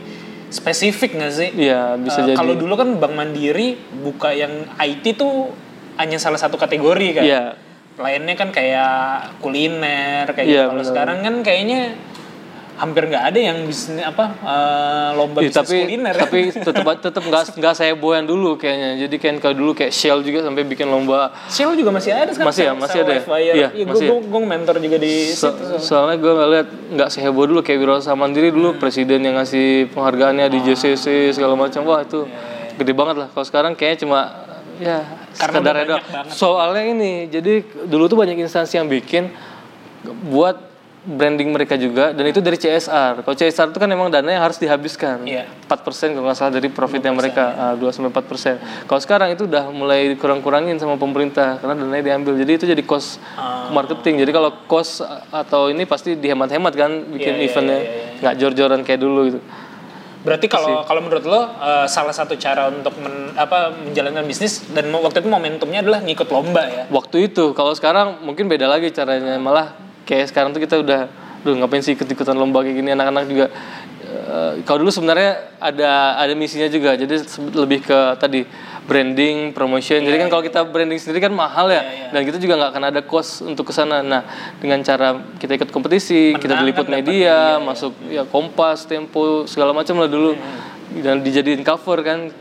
spesifik 0.48 1.14
nggak 1.14 1.34
sih? 1.34 1.50
Iya 1.52 2.00
bisa 2.00 2.24
Eh, 2.24 2.34
jadi 2.34 2.38
Kalau 2.38 2.56
dulu 2.56 2.74
kan 2.74 2.90
Bank 2.96 3.14
Mandiri 3.14 3.76
buka 4.00 4.32
yang 4.32 4.66
IT 4.78 5.20
tuh 5.20 5.52
hanya 5.98 6.18
salah 6.18 6.40
satu 6.40 6.56
kategori 6.56 7.08
kan. 7.14 7.24
Iya. 7.24 7.44
Lainnya 7.96 8.36
kan 8.36 8.50
kayak 8.50 9.38
kuliner 9.40 10.28
kayak 10.28 10.48
Iya, 10.48 10.64
gitu. 10.66 10.72
Kalau 10.74 10.84
sekarang 10.84 11.18
kan 11.22 11.36
kayaknya 11.42 11.96
hampir 12.76 13.08
nggak 13.08 13.24
ada 13.26 13.40
yang 13.42 13.58
bisnis 13.64 14.00
apa 14.00 14.36
eh, 14.36 15.10
lomba 15.14 15.40
Ih, 15.40 15.48
bisnis 15.48 15.58
tapi 15.58 15.78
kuliner. 15.82 16.12
tapi 16.14 16.40
tetap 16.68 16.84
tetap 17.00 17.24
nggak 17.24 17.44
nggak 17.56 17.74
saya 17.74 17.94
boyan 17.94 18.24
dulu 18.24 18.56
kayaknya 18.56 19.00
jadi 19.02 19.16
kan 19.16 19.34
kalau 19.40 19.56
dulu 19.56 19.72
kayak 19.74 19.90
Shell 19.90 20.20
juga 20.20 20.42
sampai 20.42 20.62
bikin 20.62 20.86
lomba 20.86 21.32
Shell 21.48 21.72
juga 21.74 21.90
masih 21.90 22.12
ada 22.12 22.30
sekarang. 22.30 22.52
Masih 22.52 22.64
ya? 22.64 22.74
Masih 22.74 23.00
ada 23.00 23.14
ya? 23.14 23.22
Iya, 23.24 23.54
Iya, 23.72 23.86
masih 23.86 24.06
gue 24.06 24.18
ya? 24.18 24.28
gue 24.28 24.42
mentor 24.42 24.76
juga 24.78 24.98
di 24.98 25.14
So- 25.30 25.50
situ. 25.50 25.80
soalnya 25.82 26.18
gue 26.18 26.34
ngeliat 26.34 26.68
nggak 26.92 27.10
seheboh 27.10 27.46
dulu 27.46 27.60
kayak 27.62 27.80
Wirausaha 27.80 28.14
Mandiri 28.14 28.50
dulu 28.50 28.76
presiden 28.76 29.22
yang 29.22 29.36
ngasih 29.36 29.88
penghargaannya 29.90 30.46
di 30.46 30.60
JCC 30.62 31.06
segala 31.32 31.56
macam 31.56 31.80
wah 31.84 32.00
itu 32.00 32.28
gede 32.74 32.92
banget 32.92 33.16
lah 33.18 33.28
kalau 33.30 33.46
sekarang 33.46 33.72
kayaknya 33.74 34.00
cuma 34.02 34.20
ya 34.76 35.00
Karena 35.34 35.64
sekedar 35.64 35.76
banget. 35.80 36.04
soalnya 36.30 36.84
ini 36.86 37.12
jadi 37.26 37.54
dulu 37.86 38.06
tuh 38.06 38.18
banyak 38.18 38.36
instansi 38.38 38.76
yang 38.76 38.86
bikin 38.86 39.32
buat 40.26 40.75
branding 41.06 41.50
mereka 41.50 41.78
juga 41.78 42.10
dan 42.12 42.26
itu 42.26 42.42
dari 42.42 42.58
CSR 42.58 43.22
kalau 43.22 43.34
CSR 43.34 43.70
itu 43.70 43.78
kan 43.78 43.86
memang 43.86 44.10
dana 44.10 44.26
yang 44.26 44.42
harus 44.42 44.58
dihabiskan. 44.58 45.22
Iya. 45.22 45.46
4% 45.64 45.78
kalau 46.12 46.26
nggak 46.26 46.34
salah 46.36 46.50
dari 46.52 46.68
profitnya 46.68 47.10
mereka 47.10 47.44
ah, 47.54 47.74
2 47.74 47.86
sampai 47.90 48.10
4 48.10 48.26
persen. 48.26 48.56
Kalau 48.84 48.98
sekarang 48.98 49.30
itu 49.30 49.46
udah 49.46 49.70
mulai 49.70 50.14
kurang-kurangin 50.16 50.76
sama 50.76 50.98
pemerintah 50.98 51.58
karena 51.58 51.78
dananya 51.78 52.04
diambil. 52.04 52.34
Jadi 52.36 52.52
itu 52.54 52.66
jadi 52.66 52.82
cost 52.82 53.22
Ah. 53.34 53.70
marketing. 53.70 54.18
Jadi 54.20 54.32
kalau 54.32 54.50
cost 54.66 55.06
atau 55.30 55.70
ini 55.70 55.86
pasti 55.86 56.16
dihemat-hemat 56.16 56.74
kan 56.74 56.92
bikin 57.08 57.34
Iya, 57.34 57.40
iya, 57.40 57.48
eventnya. 57.48 57.78
iya, 57.78 57.86
iya. 57.86 58.20
nggak 58.20 58.36
jor-joran 58.36 58.82
kayak 58.82 59.00
dulu 59.00 59.22
gitu. 59.30 59.40
Berarti 60.26 60.50
kalau 60.50 60.82
kalau 60.82 61.06
menurut 61.06 61.22
lo 61.22 61.38
eh, 61.54 61.86
salah 61.86 62.10
satu 62.10 62.34
cara 62.34 62.66
untuk 62.68 62.98
men- 62.98 63.38
apa 63.38 63.70
menjalankan 63.70 64.26
bisnis 64.26 64.66
dan 64.68 64.90
waktu 64.90 65.22
itu 65.22 65.30
momentumnya 65.30 65.86
adalah 65.86 66.02
ngikut 66.02 66.26
lomba 66.28 66.66
ya. 66.66 66.84
waktu 66.90 67.30
itu. 67.30 67.54
Kalau 67.54 67.72
sekarang 67.72 68.26
mungkin 68.26 68.50
beda 68.50 68.66
lagi 68.66 68.90
caranya. 68.90 69.38
Malah 69.38 69.85
kayak 70.06 70.32
sekarang 70.32 70.54
tuh 70.56 70.62
kita 70.62 70.80
udah 70.80 71.26
Duh 71.46 71.54
ngapain 71.54 71.86
sih 71.86 71.94
ikut-ikutan 71.94 72.34
lomba 72.34 72.66
kayak 72.66 72.82
gini? 72.82 72.90
Anak-anak 72.90 73.30
juga 73.30 73.46
eh, 74.02 74.66
kalau 74.66 74.82
dulu 74.82 74.90
sebenarnya 74.90 75.54
ada 75.62 76.18
ada 76.18 76.34
misinya 76.34 76.66
juga. 76.66 76.98
Jadi 76.98 77.22
lebih 77.54 77.86
ke 77.86 78.18
tadi 78.18 78.42
branding 78.90 79.54
promotion. 79.54 80.02
Jadi 80.02 80.26
kan 80.26 80.28
kalau 80.34 80.42
kita 80.42 80.66
branding 80.66 80.98
sendiri 80.98 81.22
kan 81.22 81.30
mahal 81.30 81.70
ya. 81.70 82.10
Dan 82.10 82.26
kita 82.26 82.42
juga 82.42 82.58
nggak 82.58 82.72
akan 82.74 82.84
ada 82.90 83.02
cost 83.06 83.46
untuk 83.46 83.70
ke 83.70 83.78
sana. 83.78 84.02
Nah 84.02 84.26
dengan 84.58 84.82
cara 84.82 85.22
kita 85.38 85.54
ikut 85.54 85.70
kompetisi 85.70 86.34
kita 86.34 86.58
Menang 86.58 86.66
diliput 86.66 86.86
kan 86.90 86.98
dapat 86.98 87.06
media 87.06 87.38
masuk 87.62 87.94
ya 88.10 88.26
Kompas 88.26 88.90
Tempo 88.90 89.46
segala 89.46 89.70
macam 89.70 90.02
lah 90.02 90.10
dulu. 90.10 90.34
Dan 90.98 91.22
dijadiin 91.22 91.62
cover 91.62 92.02
kan 92.02 92.34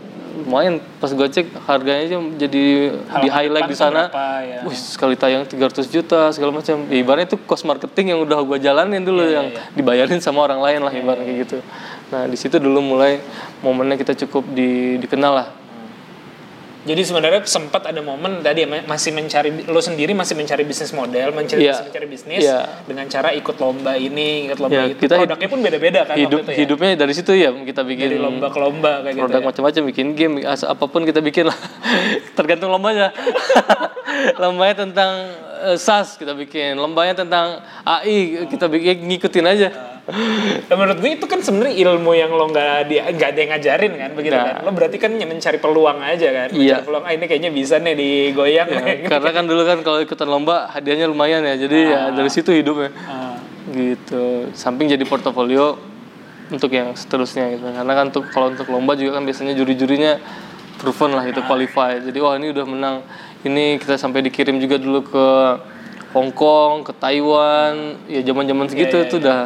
lumayan 0.44 0.76
pas 1.00 1.08
gue 1.08 1.24
cek 1.24 1.46
harganya 1.64 2.04
aja 2.04 2.16
jadi 2.36 2.64
di 2.94 3.28
highlight 3.32 3.66
di 3.66 3.76
sana 3.76 4.12
ya. 4.44 4.60
Wih, 4.68 4.76
sekali 4.76 5.16
tayang 5.16 5.48
300 5.48 5.88
juta 5.88 6.28
segala 6.30 6.60
macam. 6.60 6.84
Ya, 6.92 7.00
ibaratnya 7.00 7.32
itu 7.32 7.40
cost 7.48 7.64
marketing 7.64 8.12
yang 8.12 8.20
udah 8.22 8.44
gua 8.44 8.60
jalanin 8.60 9.00
dulu 9.00 9.24
Iya, 9.24 9.40
yang 9.40 9.46
dibayarin 9.72 10.20
sama 10.20 10.44
orang 10.44 10.60
lain 10.60 10.80
lah 10.84 10.92
ibaratnya 10.92 11.24
kayak 11.24 11.38
gitu. 11.48 11.58
Nah, 12.12 12.28
di 12.28 12.36
situ 12.36 12.60
dulu 12.60 12.84
mulai 12.84 13.18
momennya 13.64 13.96
kita 13.96 14.12
cukup 14.26 14.44
di, 14.52 15.00
dikenal 15.00 15.32
lah. 15.32 15.48
Jadi 16.84 17.00
sebenarnya 17.00 17.40
sempat 17.42 17.80
ada 17.82 17.98
momen 17.98 18.38
tadi 18.38 18.60
ya, 18.60 18.68
ma- 18.68 18.84
masih 18.86 19.10
mencari 19.10 19.48
lo 19.64 19.80
sendiri 19.80 20.12
masih 20.12 20.34
mencari 20.34 20.62
bisnis 20.62 20.92
model, 20.92 21.32
mencari 21.32 21.64
masih 21.64 21.88
mencari 21.88 22.06
bisnis 22.06 22.42
Iya. 22.42 22.84
dengan 22.84 23.06
cara 23.06 23.32
ikut 23.32 23.56
lomba 23.56 23.96
ini, 23.96 24.46
ikut 24.46 24.58
lomba 24.58 24.76
Ya, 24.78 24.84
itu. 24.86 25.00
kita 25.00 25.16
Produknya 25.16 25.48
pun 25.48 25.60
beda-beda 25.60 26.00
kan 26.04 26.14
hidup 26.14 26.40
itu 26.40 26.50
ya. 26.50 26.56
hidupnya 26.60 26.90
dari 26.94 27.12
situ 27.12 27.32
ya 27.32 27.50
kita 27.54 27.80
bikin 27.82 28.06
Dari 28.06 28.20
lomba 28.20 28.46
ke 28.46 28.58
lomba 28.58 29.00
kayak 29.00 29.14
gitu. 29.14 29.22
produk 29.24 29.40
ya. 29.40 29.46
macam-macam 29.46 29.82
bikin 29.86 30.06
game 30.12 30.34
apa 30.44 30.84
pun 30.84 31.00
kita 31.02 31.20
bikin 31.20 31.44
lah 31.46 31.58
tergantung 32.36 32.68
lombanya 32.68 33.08
lombanya 34.36 34.74
tentang 34.78 35.12
eh, 35.64 35.76
SAS 35.76 36.14
kita 36.14 36.32
bikin 36.34 36.76
lombanya 36.76 37.16
tentang 37.16 37.58
AI 37.82 38.44
kita 38.46 38.66
bikin 38.66 39.04
ngikutin 39.04 39.44
aja 39.46 39.68
menurut 40.68 41.00
gue 41.00 41.16
itu 41.16 41.24
kan 41.24 41.40
sebenarnya 41.40 41.74
ilmu 41.80 42.12
yang 42.12 42.28
lo 42.28 42.44
nggak 42.52 42.92
di 42.92 43.00
nggak 43.00 43.28
ada 43.32 43.38
yang 43.40 43.50
ngajarin 43.56 43.92
kan 43.96 44.10
begitu 44.12 44.36
Nah. 44.36 44.44
kan. 44.52 44.54
Lo 44.68 44.70
berarti 44.76 44.96
kan 45.00 45.10
mencari 45.16 45.58
peluang 45.58 45.98
aja 46.04 46.28
kan. 46.28 46.48
Mencari 46.52 46.68
Iya. 46.68 46.84
peluang 46.84 47.04
ah 47.08 47.12
ini 47.12 47.24
kayaknya 47.24 47.50
bisa 47.50 47.80
nih 47.80 47.94
digoyang. 47.96 48.68
Ya, 48.68 48.84
karena 49.16 49.30
kan 49.32 49.44
dulu 49.48 49.62
kan 49.64 49.78
kalau 49.80 50.04
ikutan 50.04 50.28
lomba 50.28 50.68
hadiahnya 50.68 51.08
lumayan 51.08 51.40
ya. 51.40 51.56
Jadi 51.56 51.78
ya 51.88 52.12
dari 52.12 52.28
situ 52.28 52.52
hidupnya. 52.52 52.92
Ah. 53.08 53.40
gitu. 53.64 54.52
Samping 54.52 54.92
jadi 54.92 55.00
portofolio 55.08 55.80
untuk 56.52 56.68
yang 56.68 56.92
seterusnya 56.92 57.56
gitu. 57.56 57.64
Karena 57.64 57.92
kan 57.96 58.12
untuk 58.12 58.28
kalau 58.28 58.52
untuk 58.52 58.68
lomba 58.68 58.92
juga 58.92 59.16
kan 59.16 59.24
biasanya 59.24 59.56
juri-jurinya 59.56 60.20
proven 60.76 61.16
lah 61.16 61.24
itu 61.24 61.40
qualify. 61.48 61.96
Jadi 61.96 62.18
wah 62.20 62.36
ini 62.36 62.52
udah 62.52 62.64
menang. 62.68 62.96
Ini 63.40 63.80
kita 63.80 63.96
sampai 63.96 64.20
dikirim 64.20 64.60
juga 64.60 64.76
dulu 64.76 65.00
ke 65.04 65.26
Hong 66.12 66.28
Kong 66.36 66.84
ke 66.84 66.92
Taiwan. 66.92 67.96
Ya 68.04 68.20
zaman-zaman 68.20 68.68
segitu 68.68 69.00
iya, 69.00 69.08
itu 69.08 69.16
udah 69.16 69.40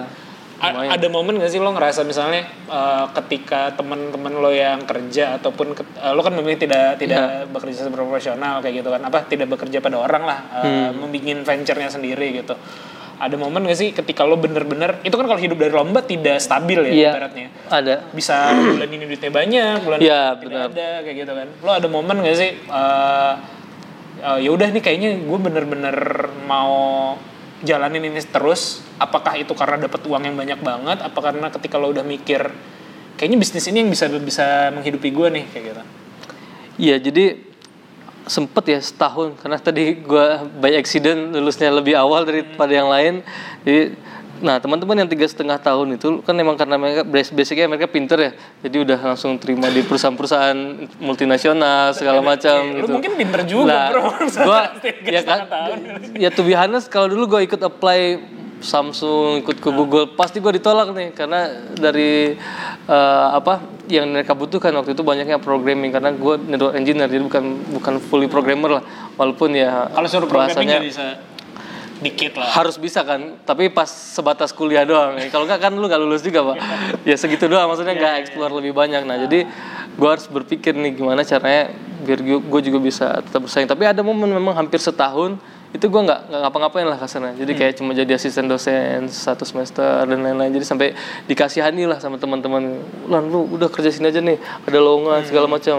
A- 0.59 0.91
ada 0.91 1.07
momen 1.07 1.37
gak 1.37 1.49
sih 1.49 1.59
lo 1.59 1.71
ngerasa 1.71 2.03
misalnya 2.03 2.43
eh, 2.67 3.05
ketika 3.15 3.71
teman-teman 3.73 4.35
lo 4.35 4.51
yang 4.51 4.83
kerja 4.83 5.37
ataupun 5.37 5.71
ket- 5.73 5.95
eh, 5.97 6.11
lo 6.11 6.21
kan 6.21 6.33
memilih 6.33 6.59
tidak 6.59 6.97
tidak 6.97 7.19
Iya. 7.21 7.47
bekerja 7.47 7.75
secara 7.81 7.95
profesional 7.97 8.55
kayak 8.59 8.75
gitu 8.77 8.89
kan 8.89 9.01
apa 9.01 9.23
tidak 9.25 9.47
bekerja 9.49 9.79
pada 9.79 9.97
orang 9.97 10.25
lah 10.25 10.39
eh, 10.57 10.67
Hmm. 10.91 10.99
membikin 11.01 11.41
venture-nya 11.41 11.87
sendiri 11.89 12.35
gitu 12.37 12.59
ada 13.17 13.35
momen 13.35 13.65
gak 13.65 13.75
sih 13.77 13.91
ketika 13.93 14.23
lo 14.23 14.35
bener-bener 14.37 14.99
itu 15.01 15.11
kan 15.13 15.27
kalau 15.27 15.39
hidup 15.39 15.55
dari 15.57 15.71
lomba 15.71 16.03
tidak 16.03 16.39
stabil 16.39 16.81
ya 16.85 16.91
Iya. 16.93 17.11
ibaratnya 17.13 17.47
ada 17.69 17.95
bisa 18.11 18.35
bulan 18.51 18.89
ini 18.89 19.05
duitnya 19.05 19.31
banyak 19.33 19.77
bulan 19.81 19.99
Iya, 20.01 20.23
ini 20.33 20.43
tidak 20.45 20.63
ada 20.69 20.89
kayak 21.01 21.17
gitu 21.19 21.33
kan 21.33 21.49
lo 21.57 21.71
ada 21.73 21.89
momen 21.89 22.17
gak 22.21 22.35
sih 22.37 22.51
eh 22.59 23.33
eh, 24.21 24.39
ya 24.41 24.51
udah 24.51 24.69
nih 24.69 24.79
kayaknya 24.81 25.11
gue 25.21 25.39
bener-bener 25.39 25.97
mau 26.45 27.15
jalanin 27.61 28.03
ini 28.05 28.19
terus 28.25 28.87
apakah 28.99 29.35
itu 29.35 29.51
karena 29.53 29.79
dapat 29.81 30.03
uang 30.03 30.23
yang 30.23 30.35
banyak 30.35 30.61
banget 30.61 30.99
apa 31.01 31.19
karena 31.19 31.47
ketika 31.49 31.77
lo 31.77 31.89
udah 31.89 32.03
mikir 32.03 32.51
kayaknya 33.15 33.39
bisnis 33.39 33.67
ini 33.67 33.83
yang 33.83 33.91
bisa 33.91 34.07
bisa 34.13 34.47
menghidupi 34.71 35.09
gue 35.09 35.29
nih 35.33 35.45
kayak 35.49 35.65
gitu 35.67 35.83
Iya, 36.79 36.95
jadi 37.01 37.43
sempet 38.23 38.65
ya 38.69 38.79
setahun 38.79 39.35
karena 39.37 39.59
tadi 39.59 39.99
gua 39.99 40.47
by 40.47 40.77
accident 40.77 41.33
lulusnya 41.33 41.73
lebih 41.73 41.97
awal 41.97 42.23
daripada 42.23 42.71
yang 42.71 42.87
lain. 42.87 43.27
Jadi 43.65 43.99
nah 44.39 44.63
teman-teman 44.63 44.95
yang 44.95 45.11
tiga 45.11 45.27
setengah 45.27 45.59
tahun 45.59 45.99
itu 45.99 46.23
kan 46.23 46.31
memang 46.31 46.55
karena 46.55 46.79
mereka 46.79 47.03
bas- 47.03 47.35
basicnya 47.35 47.67
mereka 47.67 47.91
pinter 47.91 48.15
ya, 48.15 48.31
jadi 48.63 48.87
udah 48.87 48.99
langsung 49.11 49.35
terima 49.35 49.67
di 49.67 49.83
perusahaan-perusahaan 49.83 50.55
multinasional 51.03 51.91
segala 51.91 52.23
macam 52.23 52.63
lo 52.71 52.79
gitu. 52.79 52.93
mungkin 52.95 53.13
pinter 53.17 53.43
juga 53.43 53.67
Nah, 53.67 53.91
bro 53.91 54.07
gua 54.39 54.61
ya 55.19 55.23
kan 55.25 55.39
tahun. 55.43 55.79
ya 56.15 56.31
to 56.31 56.47
be 56.47 56.55
honest 56.55 56.87
kalau 56.87 57.11
dulu 57.11 57.27
gue 57.29 57.51
ikut 57.51 57.59
apply 57.59 58.23
Samsung 58.59 59.47
ikut 59.47 59.63
ke 59.63 59.71
Google 59.71 60.11
pasti 60.19 60.43
gue 60.43 60.59
ditolak 60.59 60.91
nih 60.91 61.15
karena 61.15 61.47
dari 61.79 62.35
eh, 62.91 63.29
apa 63.31 63.63
yang 63.87 64.11
mereka 64.11 64.35
butuhkan 64.35 64.75
waktu 64.75 64.93
itu 64.93 65.03
banyaknya 65.07 65.39
programming 65.39 65.95
karena 65.95 66.11
gue 66.13 66.35
network 66.43 66.75
engineer 66.75 67.09
jadi 67.09 67.23
bukan 67.25 67.45
bukan 67.79 67.95
fully 68.03 68.27
programmer 68.27 68.81
lah. 68.81 68.85
Walaupun 69.15 69.55
ya 69.55 69.89
kalau 69.95 70.09
suruh 70.11 70.27
programming 70.27 70.59
bahasanya 70.59 70.79
bisa 70.83 71.07
dikit 71.99 72.39
lah. 72.39 72.47
harus 72.55 72.79
bisa 72.79 73.03
kan 73.03 73.43
tapi 73.43 73.71
pas 73.75 73.91
sebatas 73.91 74.55
kuliah 74.55 74.87
doang. 74.87 75.19
Kalau 75.31 75.47
nggak 75.47 75.61
kan 75.63 75.73
lu 75.75 75.87
nggak 75.87 76.03
lulus 76.03 76.23
juga 76.23 76.55
pak. 76.55 76.57
Ya 77.03 77.19
segitu 77.19 77.51
doang 77.51 77.67
maksudnya 77.67 77.95
Iya, 77.95 78.01
nggak 78.03 78.15
explore 78.27 78.53
lebih 78.55 78.75
banyak. 78.75 79.03
Nah 79.03 79.17
jadi 79.27 79.47
gue 79.99 80.09
harus 80.09 80.27
berpikir 80.31 80.79
nih 80.79 80.95
gimana 80.95 81.27
caranya 81.27 81.75
biar 82.07 82.19
gue 82.23 82.61
juga 82.63 82.79
bisa 82.79 83.19
tetap 83.23 83.47
bersaing. 83.47 83.67
Tapi 83.67 83.87
ada 83.87 84.03
momen 84.07 84.31
memang 84.31 84.55
hampir 84.55 84.79
setahun 84.79 85.39
itu 85.69 85.85
gue 85.85 86.01
nggak 86.01 86.21
nggak 86.27 86.41
ngapa-ngapain 86.43 86.85
lah 86.85 86.97
kasarnya 86.97 87.37
jadi 87.37 87.53
Hmm. 87.53 87.61
kayak 87.61 87.73
cuma 87.77 87.91
jadi 87.93 88.13
asisten 88.13 88.45
dosen 88.45 89.05
satu 89.07 89.45
semester 89.45 89.85
dan 90.03 90.19
lain-lain. 90.19 90.49
Jadi 90.51 90.65
sampai 90.65 90.89
dikasihani 91.25 91.85
lah 91.85 91.99
sama 91.99 92.17
teman-teman. 92.17 92.81
Lan 93.05 93.23
lu 93.27 93.45
udah 93.51 93.69
kerja 93.69 93.89
sini 93.89 94.09
aja 94.09 94.19
nih 94.19 94.37
ada 94.39 94.79
lowongan 94.79 95.23
segala 95.23 95.45
Hmm. 95.45 95.55
macam. 95.55 95.77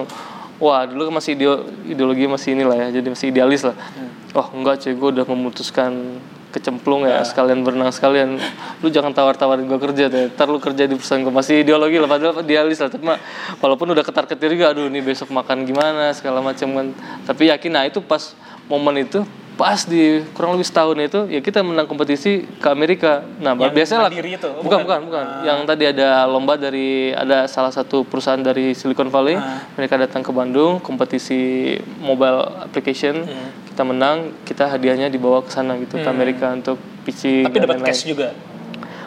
Wah 0.58 0.86
dulu 0.86 1.08
kan 1.08 1.16
masih 1.16 1.34
ideo- 1.34 1.66
ideologi 1.84 2.28
masih 2.28 2.54
inilah 2.54 2.78
ya 2.78 2.88
jadi 2.92 3.08
masih 3.10 3.28
idealis 3.30 3.64
lah. 3.64 3.74
Hmm. 3.74 4.12
wah 4.30 4.46
enggak 4.54 4.78
cuy 4.80 4.94
gue 4.94 5.10
udah 5.12 5.26
memutuskan 5.26 6.22
kecemplung 6.50 7.02
Nah. 7.02 7.22
ya. 7.22 7.26
sekalian 7.26 7.62
berenang 7.62 7.90
sekalian. 7.90 8.38
Lu 8.80 8.90
jangan 8.90 9.10
tawar-tawarin 9.10 9.66
gue 9.66 9.80
kerja 9.80 10.06
deh 10.06 10.30
ntar 10.30 10.46
lu 10.46 10.58
kerja 10.58 10.86
di 10.86 10.94
perusahaan 10.94 11.18
gue 11.20 11.30
masih 11.32 11.62
ideologi 11.62 11.98
lah 11.98 12.06
padahal 12.06 12.42
idealis 12.42 12.78
lah. 12.78 12.90
Tapi 12.90 13.02
mah, 13.04 13.18
walaupun 13.58 13.90
udah 13.90 14.02
ketar 14.02 14.26
ketir 14.26 14.54
juga 14.54 14.70
aduh 14.70 14.86
ini 14.86 15.02
besok 15.02 15.30
makan 15.30 15.62
gimana 15.64 16.10
segala 16.12 16.42
macam 16.42 16.70
kan. 16.72 16.88
Tapi 17.26 17.50
yakin 17.50 17.72
nah 17.72 17.84
itu 17.84 18.02
pas 18.02 18.22
momen 18.70 19.04
itu 19.04 19.26
pas 19.60 19.84
di 19.84 20.24
kurang 20.32 20.56
lebih 20.56 20.64
setahun 20.64 20.96
itu 20.96 21.28
ya 21.28 21.44
kita 21.44 21.60
menang 21.60 21.84
kompetisi 21.84 22.48
ke 22.64 22.68
Amerika. 22.72 23.28
Nah 23.44 23.60
Yang 23.60 23.76
biasanya 23.76 24.00
lah 24.08 24.12
itu? 24.16 24.48
Oh, 24.56 24.64
bukan 24.64 24.88
bukan. 24.88 25.00
bukan. 25.12 25.26
Yang 25.44 25.60
tadi 25.68 25.84
ada 25.84 26.24
lomba 26.32 26.56
dari 26.56 27.12
ada 27.12 27.44
salah 27.52 27.68
satu 27.68 28.08
perusahaan 28.08 28.40
dari 28.40 28.72
Silicon 28.72 29.12
Valley. 29.12 29.36
Ah. 29.36 29.68
mereka 29.76 30.00
datang 30.00 30.24
ke 30.24 30.32
Bandung 30.32 30.80
kompetisi 30.80 31.76
mobile 32.00 32.48
application. 32.64 33.28
Hmm. 33.28 33.68
kita 33.68 33.84
menang 33.88 34.18
kita 34.44 34.68
hadiahnya 34.68 35.08
dibawa 35.08 35.40
ke 35.40 35.56
sana 35.56 35.80
gitu 35.80 36.04
ke 36.04 36.10
Amerika 36.12 36.52
untuk 36.52 36.76
pitching 37.08 37.48
tapi 37.48 37.64
dapat 37.64 37.80
cash 37.80 38.12
juga 38.12 38.36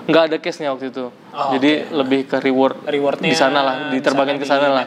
nggak 0.06 0.22
ada 0.30 0.36
cashnya 0.42 0.70
waktu 0.74 0.90
itu 0.90 1.10
Oh, 1.32 1.48
jadi 1.56 1.88
lebih 1.88 2.28
ke 2.28 2.44
reward 2.44 2.84
rewardnya 2.84 3.32
di 3.32 3.32
sana 3.32 3.64
lah 3.64 3.76
diterbangin 3.88 4.36
ke 4.36 4.44
sana 4.44 4.68
lah 4.68 4.84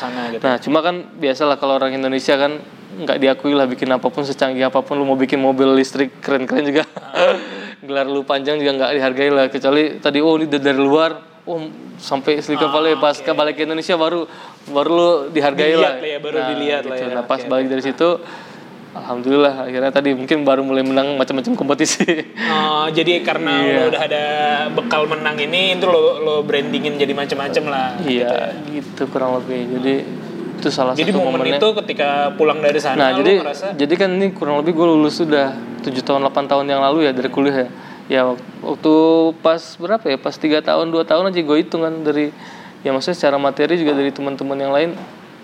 sana 0.00 0.32
gitu 0.32 0.40
Nah, 0.40 0.56
cuma 0.56 0.80
kan 0.80 1.04
biasalah 1.12 1.60
kalau 1.60 1.76
orang 1.76 1.92
Indonesia 1.92 2.40
kan 2.40 2.56
nggak 2.92 3.20
diakui 3.20 3.52
lah 3.52 3.68
bikin 3.68 3.92
apa 3.92 4.08
pun 4.08 4.24
secanggih 4.24 4.64
apa 4.64 4.80
pun 4.80 4.96
lu 4.96 5.04
mau 5.04 5.12
bikin 5.16 5.36
mobil 5.36 5.76
listrik 5.76 6.24
keren-keren 6.24 6.64
juga. 6.64 6.84
Gelar 7.86 8.08
lu 8.08 8.24
panjang 8.24 8.56
juga 8.64 8.80
nggak 8.80 8.90
dihargai 8.96 9.28
lah 9.28 9.44
kecuali 9.52 10.00
tadi 10.00 10.24
oh 10.24 10.40
ini 10.40 10.48
dari 10.48 10.80
luar 10.80 11.20
oh 11.44 11.68
sampai 11.98 12.40
Silicon 12.40 12.70
Valley 12.72 12.94
pas 12.96 13.18
ke 13.18 13.32
balik 13.34 13.58
ke 13.58 13.66
Indonesia 13.66 13.98
baru 13.98 14.24
baru 14.70 14.90
lu 14.90 15.10
dihargai 15.34 15.74
Dilihat 15.74 15.82
lah. 15.82 15.94
lah 15.98 16.08
ya, 16.08 16.18
baru 16.22 16.36
dilihat 16.48 16.82
lah 16.86 16.96
gitu. 16.96 17.04
ya. 17.10 17.14
Nah, 17.18 17.24
pas 17.26 17.40
Oke, 17.42 17.50
balik 17.50 17.66
dari 17.68 17.82
situ 17.82 18.08
Alhamdulillah 18.92 19.64
akhirnya 19.64 19.88
tadi 19.88 20.12
mungkin 20.12 20.44
baru 20.44 20.60
mulai 20.60 20.80
menang 20.80 21.16
macam-macam 21.16 21.52
kompetisi. 21.54 22.04
Oh, 22.44 22.84
jadi 22.86 23.20
karena 23.20 23.52
Iya. 23.64 23.74
lo 23.74 23.82
udah 23.88 24.02
ada 24.02 24.24
bekal 24.68 25.02
menang 25.06 25.36
ini 25.38 25.74
itu 25.74 25.86
lo 25.86 26.20
lo 26.20 26.34
brandingin 26.42 26.94
jadi 26.94 27.10
macam-macam 27.10 27.64
lah. 27.66 27.88
Iya, 27.98 28.52
gitu 28.68 29.08
kurang 29.08 29.40
lebih. 29.40 29.64
Jadi 29.72 29.94
itu 30.54 30.68
salah 30.68 30.92
Jadi 30.92 31.08
satu 31.08 31.18
momen 31.18 31.40
momennya. 31.40 31.56
itu 31.56 31.68
ketika 31.74 32.08
pulang 32.32 32.60
dari 32.60 32.78
sana 32.78 32.94
Nah, 32.94 33.08
lo 33.10 33.18
jadi 33.18 33.32
ngerasa 33.40 33.66
jadi 33.74 33.94
kan 33.96 34.10
ini 34.12 34.30
kurang 34.30 34.60
lebih 34.60 34.72
gue 34.72 34.86
lulus 34.86 35.18
sudah 35.18 35.50
7 35.80 35.90
tahun 35.98 36.22
8 36.22 36.46
tahun 36.46 36.66
yang 36.66 36.80
lalu 36.82 37.08
ya 37.08 37.12
dari 37.12 37.26
kuliah 37.26 37.56
ya. 37.56 37.68
Ya 38.08 38.20
wak- 38.24 38.44
waktu 38.62 38.92
pas 39.40 39.58
berapa 39.74 40.04
ya? 40.04 40.14
Pas 40.16 40.36
tiga 40.36 40.60
tahun 40.60 40.90
2 40.90 41.02
tahun 41.02 41.32
aja 41.32 41.40
gue 41.40 41.56
hitung 41.56 41.80
kan 41.80 41.96
dari 41.98 42.28
ya 42.80 42.90
maksudnya 42.90 43.16
secara 43.16 43.36
materi 43.38 43.74
juga 43.74 43.90
dari 43.92 44.10
teman-teman 44.10 44.54
yang 44.54 44.70
lain 44.70 44.90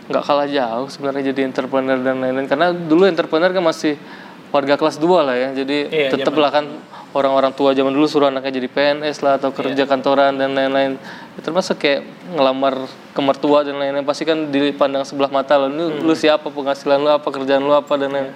nggak 0.09 0.25
kalah 0.25 0.49
jauh 0.49 0.89
sebenarnya 0.89 1.31
jadi 1.33 1.53
entrepreneur 1.53 2.01
dan 2.01 2.21
lain-lain 2.25 2.49
karena 2.49 2.73
dulu 2.73 3.05
entrepreneur 3.05 3.53
kan 3.53 3.65
masih 3.65 4.01
warga 4.49 4.81
kelas 4.81 4.97
2 4.97 5.29
lah 5.29 5.37
ya. 5.37 5.49
Jadi 5.53 5.79
Iya, 5.89 6.09
tetap 6.13 6.35
lah 6.37 6.49
kan 6.49 6.65
orang-orang 7.13 7.53
tua 7.57 7.73
zaman 7.73 7.93
dulu 7.93 8.05
suruh 8.09 8.29
anaknya 8.29 8.61
jadi 8.61 8.69
PNS 8.69 9.25
lah 9.25 9.41
atau 9.41 9.53
kerja 9.53 9.85
kantoran 9.85 10.37
dan 10.37 10.57
lain-lain. 10.57 10.97
Ya, 11.37 11.41
termasuk 11.41 11.81
kayak 11.81 12.05
ngelamar 12.33 12.89
ke 13.13 13.21
mertua 13.21 13.65
dan 13.65 13.81
lain-lain 13.81 14.05
pasti 14.05 14.25
kan 14.25 14.49
dipandang 14.49 15.05
sebelah 15.05 15.29
mata 15.29 15.57
lo. 15.61 15.69
Lu, 15.69 16.01
lu 16.01 16.15
siapa 16.17 16.49
penghasilan 16.49 17.01
lu 17.01 17.11
apa 17.13 17.29
kerjaan 17.29 17.65
lu 17.65 17.73
apa 17.77 17.93
dan 18.01 18.11
lain. 18.13 18.33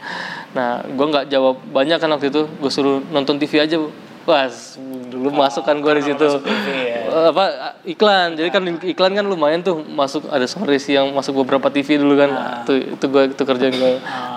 Nah, 0.53 0.85
gua 0.93 1.07
nggak 1.09 1.25
jawab 1.33 1.61
banyak 1.73 1.97
kan 1.97 2.09
waktu 2.13 2.29
itu. 2.29 2.45
Gue 2.61 2.71
suruh 2.73 3.01
nonton 3.09 3.41
TV 3.41 3.65
aja. 3.65 3.77
Wah, 4.23 4.47
dulu 5.11 5.35
masuk 5.35 5.67
kan 5.67 5.83
gue 5.83 5.93
di 5.99 6.05
situ. 6.07 6.27
ya. 6.47 7.11
Eh, 7.11 7.27
apa 7.35 7.75
iklan. 7.83 8.39
Jadi 8.39 8.49
kan 8.55 8.63
iklan 8.87 9.13
kan 9.19 9.27
lumayan 9.27 9.67
tuh 9.67 9.83
masuk 9.83 10.31
ada 10.31 10.47
sore 10.47 10.79
yang 10.87 11.11
masuk 11.11 11.43
beberapa 11.43 11.67
TV 11.75 11.99
dulu 11.99 12.15
kan. 12.15 12.31
Ah. 12.31 12.63
tuh 12.63 12.79
itu 12.79 13.05
gue 13.11 13.35
itu 13.35 13.43
kerjaan 13.43 13.75
gue 13.75 13.93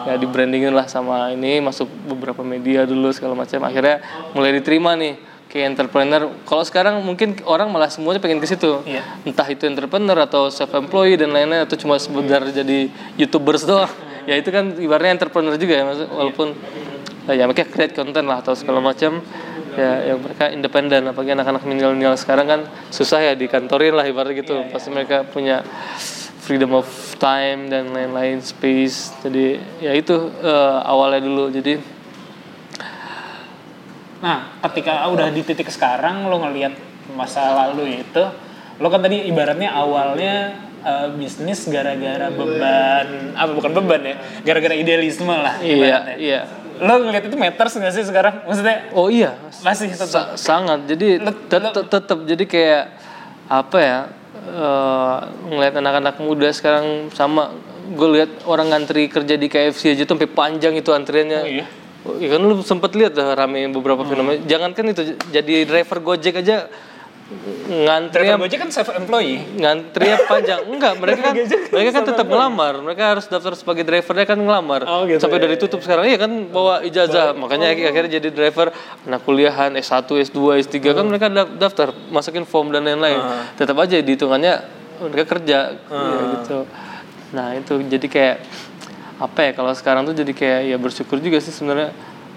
ya 0.09 0.13
di 0.17 0.25
brandingin 0.25 0.73
lah 0.73 0.89
sama 0.89 1.29
ini 1.29 1.61
masuk 1.61 1.85
beberapa 2.09 2.41
media 2.41 2.89
dulu 2.89 3.13
segala 3.13 3.37
macam. 3.37 3.61
Akhirnya 3.61 4.01
mulai 4.33 4.57
diterima 4.57 4.97
nih 4.97 5.21
kayak 5.53 5.77
entrepreneur. 5.77 6.33
Kalau 6.49 6.63
sekarang 6.65 7.05
mungkin 7.05 7.37
orang 7.45 7.69
malah 7.69 7.93
semuanya 7.93 8.17
pengen 8.17 8.41
ke 8.41 8.49
situ. 8.49 8.81
Iya. 8.89 9.05
entah 9.21 9.45
itu 9.45 9.69
entrepreneur 9.69 10.17
atau 10.25 10.49
self 10.49 10.73
employed 10.73 11.21
dan 11.21 11.29
lain-lain 11.29 11.61
atau 11.63 11.77
cuma 11.77 12.01
sekedar 12.01 12.41
jadi 12.49 12.89
youtubers 13.21 13.63
doang. 13.69 13.93
Ya 14.25 14.41
itu 14.41 14.49
kan 14.49 14.73
ibaratnya 14.81 15.21
entrepreneur 15.21 15.53
juga 15.53 15.73
ya 15.77 15.83
maksud 15.85 16.09
walaupun 16.09 16.47
ya 17.29 17.45
mereka 17.45 17.65
create 17.69 17.93
content 17.93 18.25
lah 18.25 18.41
atau 18.41 18.53
segala 18.53 18.81
macam 18.81 19.21
ya 19.75 20.15
yang 20.15 20.19
mereka 20.23 20.49
independen 20.49 21.11
apalagi 21.11 21.35
anak-anak 21.35 21.63
milenial 21.67 22.15
sekarang 22.15 22.47
kan 22.47 22.61
susah 22.89 23.21
ya 23.21 23.33
dikantorin 23.35 23.93
lah 23.93 24.07
ibaratnya 24.07 24.41
gitu. 24.41 24.55
Pasti 24.71 24.89
mereka 24.89 25.27
punya 25.27 25.61
freedom 26.41 26.77
of 26.79 26.87
time 27.19 27.67
dan 27.67 27.91
lain-lain 27.91 28.39
space. 28.41 29.13
Jadi 29.21 29.59
ya 29.83 29.91
itu 29.93 30.31
eh, 30.41 30.79
awalnya 30.83 31.21
dulu. 31.21 31.51
Jadi 31.51 31.95
Nah, 34.15 34.57
ketika 34.57 35.05
udah 35.13 35.29
di 35.29 35.45
titik 35.45 35.69
sekarang 35.69 36.25
lo 36.25 36.41
ngelihat 36.41 36.73
masa 37.13 37.53
lalu 37.53 38.01
itu, 38.01 38.23
lo 38.81 38.87
kan 38.89 39.05
tadi 39.05 39.21
ibaratnya 39.29 39.69
awalnya 39.69 40.65
eh, 40.81 41.07
bisnis 41.13 41.69
gara-gara 41.69 42.33
beban, 42.33 43.37
apa 43.37 43.51
bukan 43.53 43.71
beban 43.77 44.01
ya, 44.01 44.15
gara-gara 44.41 44.73
idealisme 44.73 45.29
lah. 45.29 45.61
iya 45.61 46.17
iya 46.17 46.41
Lo 46.81 46.93
ngelihat 47.03 47.25
itu 47.27 47.37
matters 47.39 47.73
nggak 47.77 47.93
sih 47.93 48.03
sekarang? 48.03 48.43
Maksudnya 48.43 48.91
oh 48.91 49.07
iya. 49.07 49.39
masih 49.63 49.91
tetap 49.91 50.07
Sa- 50.09 50.31
sangat. 50.35 50.83
Jadi 50.89 51.21
tetap 51.21 51.87
tetap 51.87 52.17
jadi 52.27 52.43
kayak 52.43 52.83
apa 53.45 53.77
ya 53.77 53.97
eh, 54.49 55.17
ngelihat 55.51 55.75
anak-anak 55.79 56.15
muda 56.19 56.49
sekarang 56.51 57.11
sama. 57.15 57.55
Gue 57.85 58.17
lihat 58.17 58.49
orang 58.49 58.73
ngantri 58.73 59.05
kerja 59.05 59.37
di 59.37 59.45
KFC 59.45 59.93
aja 59.93 60.09
tuh 60.09 60.17
sampai 60.17 60.25
panjang 60.25 60.73
itu 60.73 60.89
antriannya. 60.89 61.41
Oh, 61.45 61.49
iya? 61.49 61.65
Iya 62.05 62.37
kan 62.37 62.41
lu 62.45 62.61
sempet 62.61 62.93
lihat 62.93 63.17
dah 63.17 63.33
rame 63.33 63.65
beberapa 63.73 64.05
fenomena 64.05 64.37
jangankan 64.45 64.93
itu 64.93 65.17
jadi 65.33 65.65
driver 65.65 65.97
gojek 66.05 66.37
aja 66.37 66.69
ngantri 67.65 68.21
driver 68.23 68.37
Gojek 68.39 68.59
kan 68.59 68.69
self 68.69 68.89
employee. 68.91 69.41
ngantrinya 69.55 70.17
panjang 70.23 70.61
enggak 70.63 70.93
mereka 71.01 71.21
kan 71.23 71.35
mereka 71.73 71.89
kan 71.91 72.03
tetap 72.05 72.25
ngelamar. 72.25 72.73
Mereka 72.79 73.03
harus 73.07 73.25
daftar 73.25 73.53
sebagai 73.53 73.81
drivernya 73.81 74.25
kan 74.25 74.37
ngelamar. 74.37 74.85
Oh, 74.85 75.03
gitu, 75.03 75.17
sampai 75.17 75.37
ya, 75.37 75.43
dari 75.43 75.55
tutup 75.57 75.81
sekarang 75.81 76.05
iya 76.05 76.17
kan 76.17 76.29
bawa 76.47 76.81
ijazah. 76.81 77.33
Makanya 77.33 77.73
akhirnya 77.73 78.11
jadi 78.15 78.29
driver 78.29 78.69
anak 79.03 79.21
kuliahan 79.23 79.73
S1 79.73 80.05
S2 80.05 80.37
S3 80.61 80.75
kan 80.85 80.93
Hmm. 80.95 81.09
mereka 81.09 81.27
daf- 81.27 81.53
daftar 81.55 81.87
masukin 82.07 82.43
form 82.43 82.69
dan 82.69 82.85
lain-lain. 82.85 83.17
Ah. 83.17 83.49
tetap 83.55 83.73
aja 83.75 83.97
dihitungannya 83.97 84.53
mereka 85.01 85.25
kerja. 85.31 85.73
Ya 85.81 86.21
gitu. 86.35 86.69
Nah 87.31 87.51
itu 87.53 87.73
jadi 87.81 88.05
kayak 88.05 88.37
apa 89.15 89.39
ya 89.41 89.51
kalau 89.51 89.71
sekarang 89.71 90.03
tuh 90.03 90.13
jadi 90.13 90.29
kayak 90.29 90.61
ya 90.67 90.77
bersyukur 90.77 91.17
juga 91.17 91.39
sih 91.39 91.49
sebenarnya 91.49 91.89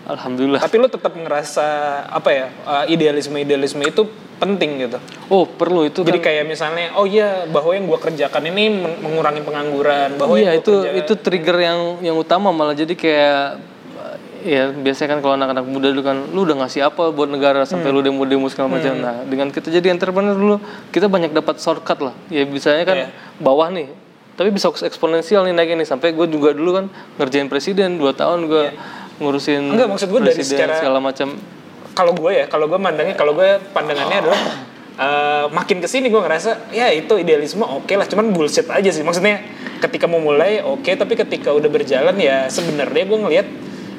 alhamdulillah. 0.08 0.58
Tapi 0.58 0.76
lo 0.76 0.88
tetap 0.88 1.12
ngerasa 1.12 1.66
apa 2.04 2.30
ya 2.30 2.46
idealisme 2.86 3.36
idealisme 3.36 3.84
itu 3.84 4.08
penting 4.38 4.78
gitu. 4.80 4.98
oh 5.28 5.44
perlu 5.44 5.82
itu 5.82 6.00
Jadi 6.00 6.22
kan. 6.22 6.30
kayak 6.30 6.44
misalnya, 6.46 6.94
oh 6.94 7.02
iya 7.02 7.42
bahwa 7.44 7.74
yang 7.74 7.84
gua 7.84 7.98
kerjakan 7.98 8.46
ini 8.46 8.70
men- 8.70 8.98
mengurangi 8.98 9.42
pengangguran, 9.42 10.14
bahwa 10.14 10.38
iya 10.38 10.54
itu 10.54 10.70
kerja- 10.70 10.94
itu 10.94 11.12
trigger 11.14 11.58
yang 11.58 11.78
yang 12.00 12.16
utama 12.16 12.48
malah. 12.48 12.72
Jadi 12.72 12.94
kayak 12.94 13.58
ya 14.38 14.70
biasanya 14.70 15.08
kan 15.10 15.20
kalau 15.20 15.34
anak-anak 15.34 15.66
muda 15.66 15.90
dulu 15.90 16.02
kan 16.04 16.30
lu 16.30 16.46
udah 16.46 16.62
ngasih 16.62 16.86
apa 16.86 17.10
buat 17.10 17.26
negara 17.26 17.66
sampai 17.66 17.90
lu 17.90 17.98
demo-demo 17.98 18.46
segala 18.46 18.78
macam. 18.78 18.94
Nah 18.94 19.26
dengan 19.26 19.50
kita 19.50 19.68
jadi 19.68 19.90
entrepreneur 19.90 20.32
dulu 20.32 20.62
kita 20.88 21.10
banyak 21.10 21.34
dapat 21.34 21.58
shortcut 21.58 21.98
lah. 22.00 22.14
Ya 22.28 22.46
misalnya 22.46 22.86
kan 22.86 22.96
Iya. 22.96 23.08
bawah 23.36 23.66
nih. 23.68 23.90
Tapi 24.38 24.54
bisa 24.54 24.70
eksponensial 24.70 25.42
nih 25.42 25.52
naik 25.52 25.74
ini. 25.74 25.82
Sampai 25.82 26.14
gue 26.14 26.30
juga 26.30 26.54
dulu 26.54 26.70
kan 26.72 26.86
ngerjain 27.18 27.50
presiden 27.50 27.98
dua 27.98 28.14
tahun 28.14 28.46
gue 28.46 28.64
ngurusin 29.18 29.74
Enggak, 29.74 29.88
maksud 29.90 30.08
gua 30.08 30.20
dari 30.22 30.42
secara- 30.42 30.78
segala 30.78 30.98
macam. 31.02 31.34
Kalau 31.94 32.14
gue 32.14 32.30
ya, 32.30 32.44
kalau 32.46 32.70
gue 32.70 32.78
mandangnya, 32.78 33.18
kalau 33.18 33.34
gue 33.34 33.58
pandangannya 33.74 34.22
adalah 34.22 34.40
eh, 34.98 35.44
makin 35.50 35.82
ke 35.82 35.90
sini 35.90 36.06
gue 36.10 36.18
ngerasa 36.18 36.70
ya 36.70 36.90
itu 36.90 37.18
idealisme 37.18 37.62
oke 37.62 37.90
lah, 37.90 38.06
cuman 38.06 38.30
bullshit 38.30 38.70
aja 38.70 38.90
sih. 38.90 39.02
Maksudnya 39.02 39.42
ketika 39.82 40.06
mau 40.06 40.22
mulai 40.22 40.62
oke, 40.62 40.86
tapi 40.94 41.18
ketika 41.18 41.50
udah 41.50 41.66
berjalan 41.66 42.14
ya 42.18 42.46
sebenarnya 42.46 43.02
gue 43.02 43.18
ngelihat 43.18 43.46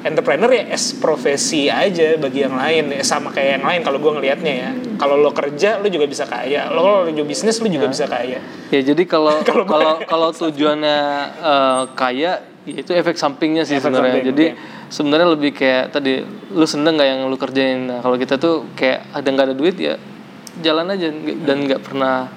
entrepreneur 0.00 0.48
ya 0.48 0.64
as 0.72 0.96
profesi 0.96 1.68
aja 1.68 2.16
bagi 2.16 2.40
yang 2.40 2.56
lain 2.56 2.88
ya 2.88 3.04
sama 3.04 3.28
kayak 3.28 3.60
yang 3.60 3.64
lain 3.68 3.80
kalau 3.84 4.00
gue 4.00 4.12
ngelihatnya 4.16 4.52
ya. 4.52 4.70
Kalau 4.96 5.20
lo 5.20 5.32
kerja 5.32 5.76
lo 5.76 5.88
juga 5.92 6.08
bisa 6.08 6.24
kaya. 6.24 6.72
Lo 6.72 6.80
kalau 6.80 6.98
lo 7.04 7.24
bisnis 7.24 7.60
lo 7.60 7.68
juga 7.68 7.84
bisa 7.88 8.08
kaya. 8.08 8.40
Ya 8.72 8.80
jadi 8.80 9.02
kalau 9.04 9.44
kalau 9.68 10.00
kalau 10.12 10.28
tujuannya 10.32 10.98
eh, 11.36 11.82
kaya 11.96 12.40
ya 12.64 12.74
itu 12.76 12.92
efek 12.92 13.16
sampingnya 13.16 13.68
sih 13.68 13.76
sebenarnya. 13.76 14.20
samping, 14.20 14.28
jadi 14.32 14.44
sebenarnya 14.90 15.32
lebih 15.32 15.54
kayak 15.54 15.94
tadi 15.94 16.20
lu 16.50 16.66
seneng 16.66 16.98
nggak 16.98 17.08
yang 17.08 17.20
lu 17.30 17.38
kerjain? 17.38 17.86
Nah 17.86 17.98
kalau 18.02 18.18
kita 18.18 18.36
tuh 18.36 18.66
kayak 18.74 19.06
ada 19.14 19.28
nggak 19.30 19.46
ada 19.50 19.56
duit 19.56 19.76
ya 19.78 19.96
jalan 20.60 20.90
aja. 20.90 21.08
Dan 21.46 21.64
nggak 21.64 21.80
pernah 21.80 22.28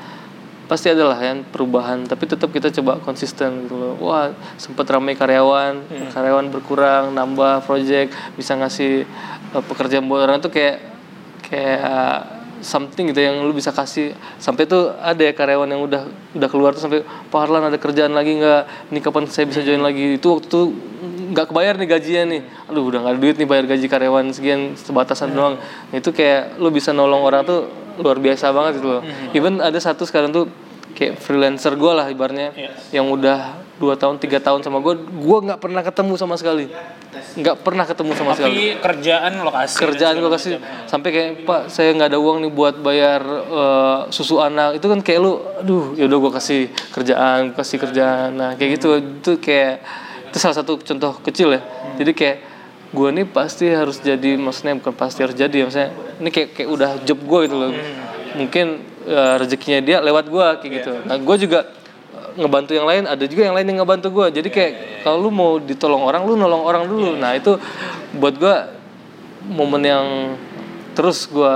pasti 0.64 0.88
ada 0.88 1.04
lah 1.04 1.20
ya 1.20 1.36
perubahan 1.44 2.08
tapi 2.08 2.24
tetap 2.24 2.48
kita 2.54 2.72
coba 2.72 3.02
konsisten 3.04 3.68
gitu 3.68 3.76
loh. 3.76 3.94
Wah 4.00 4.32
sempat 4.56 4.88
ramai 4.88 5.18
karyawan 5.18 5.84
karyawan 6.16 6.48
berkurang 6.54 7.12
nambah 7.12 7.68
project 7.68 8.16
bisa 8.40 8.56
ngasih 8.56 9.04
eh, 9.52 9.64
pekerjaan 9.66 10.08
buat 10.08 10.24
orang 10.24 10.40
tuh 10.40 10.54
kayak 10.54 10.78
kayak 11.44 12.44
something 12.64 13.12
gitu 13.12 13.20
yang 13.22 13.44
lu 13.44 13.52
bisa 13.52 13.76
kasih. 13.76 14.16
Sampai 14.40 14.66
tuh 14.66 14.96
ada 14.98 15.20
ya 15.20 15.36
karyawan 15.36 15.68
yang 15.68 15.84
udah 15.84 16.08
udah 16.34 16.50
keluar 16.50 16.72
tuh 16.74 16.88
sampai 16.88 17.04
Pak 17.04 17.40
Harlan 17.44 17.68
ada 17.68 17.78
kerjaan 17.78 18.16
lagi 18.16 18.40
nggak? 18.40 18.90
Ini 18.90 19.00
kapan 19.04 19.28
saya 19.28 19.46
bisa 19.52 19.62
join 19.62 19.84
lagi? 19.84 20.16
Itu 20.18 20.40
waktu 20.40 20.48
tuh 20.48 20.93
nggak 21.34 21.50
kebayar 21.50 21.74
nih 21.82 21.88
gajinya 21.90 22.24
nih. 22.38 22.42
Aduh 22.70 22.84
udah 22.88 23.00
nggak 23.02 23.14
ada 23.18 23.20
duit 23.20 23.36
nih 23.42 23.48
bayar 23.50 23.66
gaji 23.66 23.86
karyawan 23.90 24.26
sekian 24.30 24.78
sebatasan 24.78 25.34
doang. 25.34 25.58
Nah, 25.60 25.98
itu 25.98 26.14
kayak 26.14 26.62
lu 26.62 26.70
bisa 26.70 26.94
nolong 26.94 27.26
orang 27.26 27.42
tuh 27.44 27.68
luar 27.98 28.22
biasa 28.22 28.54
banget 28.54 28.80
gitu 28.82 28.88
loh. 28.88 29.02
Even 29.34 29.58
ada 29.60 29.78
satu 29.82 30.06
sekarang 30.06 30.30
tuh 30.30 30.46
kayak 30.94 31.18
freelancer 31.18 31.74
gue 31.74 31.92
lah 31.92 32.06
ibarnya 32.14 32.54
yang 32.94 33.10
udah 33.10 33.66
dua 33.82 33.98
tahun 33.98 34.22
tiga 34.22 34.38
tahun 34.38 34.62
sama 34.62 34.78
gue 34.80 34.94
gue 35.02 35.40
nggak 35.50 35.60
pernah 35.60 35.82
ketemu 35.82 36.14
sama 36.16 36.38
sekali. 36.38 36.70
Nggak 37.34 37.66
pernah 37.66 37.86
ketemu 37.90 38.12
sama 38.14 38.32
sekali. 38.38 38.54
tapi 38.54 38.66
kerjaan 38.78 39.34
lokasi 39.42 39.76
kerjaan 39.82 40.16
gue 40.22 40.32
kasih 40.38 40.52
sampai 40.86 41.10
kayak 41.10 41.30
pak 41.50 41.62
saya 41.74 41.90
nggak 41.98 42.14
ada 42.14 42.20
uang 42.22 42.46
nih 42.46 42.52
buat 42.54 42.78
bayar 42.78 43.22
eh, 43.50 44.00
susu 44.14 44.38
anak. 44.38 44.78
Itu 44.78 44.86
kan 44.88 45.02
kayak 45.02 45.20
lu 45.20 45.42
aduh 45.62 45.98
ya 45.98 46.06
udah 46.06 46.18
gue 46.22 46.32
kasih 46.38 46.62
kerjaan 46.94 47.58
kasih 47.58 47.78
kerjaan. 47.82 48.30
Nah 48.38 48.52
kayak 48.54 48.78
gitu. 48.78 48.90
Itu 49.02 49.42
kayak 49.42 49.82
itu 50.34 50.42
salah 50.42 50.58
satu 50.58 50.82
contoh 50.82 51.22
kecil 51.22 51.54
ya. 51.54 51.62
Jadi 52.02 52.12
kayak 52.18 52.38
gue 52.90 53.10
nih 53.22 53.26
pasti 53.30 53.70
harus 53.70 54.02
jadi 54.02 54.34
maksudnya 54.34 54.74
bukan 54.82 54.94
pasti 54.98 55.22
harus 55.22 55.38
jadi 55.38 55.54
ya 55.54 55.64
maksudnya 55.70 55.90
ini 56.18 56.30
kayak 56.34 56.50
kayak 56.58 56.70
udah 56.74 56.90
job 57.06 57.22
gue 57.22 57.40
gitu 57.46 57.56
loh. 57.62 57.70
Mungkin 58.34 58.82
eh, 59.06 59.34
rezekinya 59.38 59.78
dia 59.86 60.02
lewat 60.02 60.26
gue 60.34 60.48
kayak 60.66 60.72
gitu. 60.82 60.94
Nah 61.06 61.22
gue 61.22 61.36
juga 61.38 61.70
eh, 62.18 62.42
ngebantu 62.42 62.74
yang 62.74 62.90
lain 62.90 63.06
ada 63.06 63.22
juga 63.30 63.46
yang 63.46 63.54
lain 63.54 63.70
yang 63.70 63.86
ngebantu 63.86 64.10
gue 64.10 64.42
jadi 64.42 64.50
kayak 64.50 64.74
kalau 65.06 65.22
lu 65.22 65.30
mau 65.30 65.62
ditolong 65.62 66.02
orang 66.02 66.26
lu 66.26 66.34
nolong 66.34 66.66
orang 66.66 66.90
dulu. 66.90 67.14
Nah 67.14 67.38
itu 67.38 67.54
buat 68.18 68.34
gue 68.34 68.56
momen 69.54 69.86
yang 69.86 70.08
terus 70.98 71.30
gue 71.30 71.54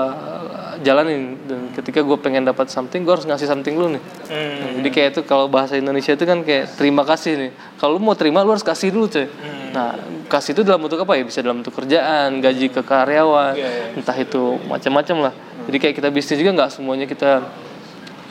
jalanin. 0.84 1.38
Dan 1.48 1.72
ketika 1.74 2.02
gue 2.02 2.18
pengen 2.20 2.46
dapat 2.46 2.70
something 2.70 3.06
gue 3.06 3.14
harus 3.14 3.26
ngasih 3.26 3.48
something 3.48 3.78
lu 3.78 3.96
nih. 3.96 4.04
Hmm. 4.28 4.56
Nah, 4.58 4.70
jadi 4.82 4.90
kayak 4.94 5.10
itu 5.16 5.22
kalau 5.26 5.46
bahasa 5.48 5.78
Indonesia 5.78 6.14
itu 6.14 6.26
kan 6.26 6.42
kayak 6.42 6.78
terima 6.78 7.04
kasih 7.06 7.38
nih. 7.38 7.52
Kalau 7.78 7.98
lu 7.98 8.02
mau 8.02 8.18
terima 8.18 8.46
lu 8.46 8.52
harus 8.54 8.66
kasih 8.66 8.94
dulu 8.94 9.08
coy. 9.10 9.28
Nah 9.74 10.00
kasih 10.28 10.58
itu 10.58 10.62
dalam 10.66 10.84
bentuk 10.84 11.02
apa 11.04 11.14
ya? 11.16 11.24
Bisa 11.24 11.40
dalam 11.46 11.62
bentuk 11.62 11.76
kerjaan 11.76 12.42
gaji 12.42 12.68
ke 12.74 12.82
karyawan 12.84 13.54
entah 13.98 14.18
itu 14.18 14.58
macam-macam 14.66 15.32
lah. 15.32 15.34
Jadi 15.68 15.78
kayak 15.84 15.96
kita 16.00 16.10
bisnis 16.10 16.38
juga 16.40 16.52
nggak 16.64 16.72
semuanya 16.72 17.06
kita 17.06 17.44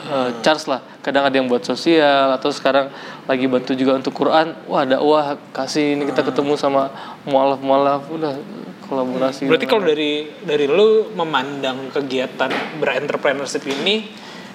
eh, 0.05 0.29
charge 0.45 0.69
lah. 0.69 0.81
Kadang 1.01 1.25
ada 1.25 1.35
yang 1.35 1.47
buat 1.49 1.65
sosial 1.65 2.33
atau 2.35 2.53
sekarang 2.53 2.91
lagi 3.25 3.45
bantu 3.49 3.73
juga 3.73 3.97
untuk 3.97 4.13
Quran. 4.13 4.53
Wah 4.69 4.83
dakwah 4.85 5.39
kasih 5.55 5.97
ini 5.97 6.05
kita 6.05 6.21
ketemu 6.21 6.53
sama 6.59 6.93
mualaf 7.25 7.59
mualaf 7.63 8.05
udah 8.11 8.33
kolaborasi 8.87 9.51
Berarti 9.51 9.67
kalau 9.67 9.83
dari 9.83 10.31
dari 10.47 10.65
lu 10.65 11.11
memandang 11.11 11.91
kegiatan 11.91 12.79
berentrepreneurship 12.79 13.67
ini 13.67 14.07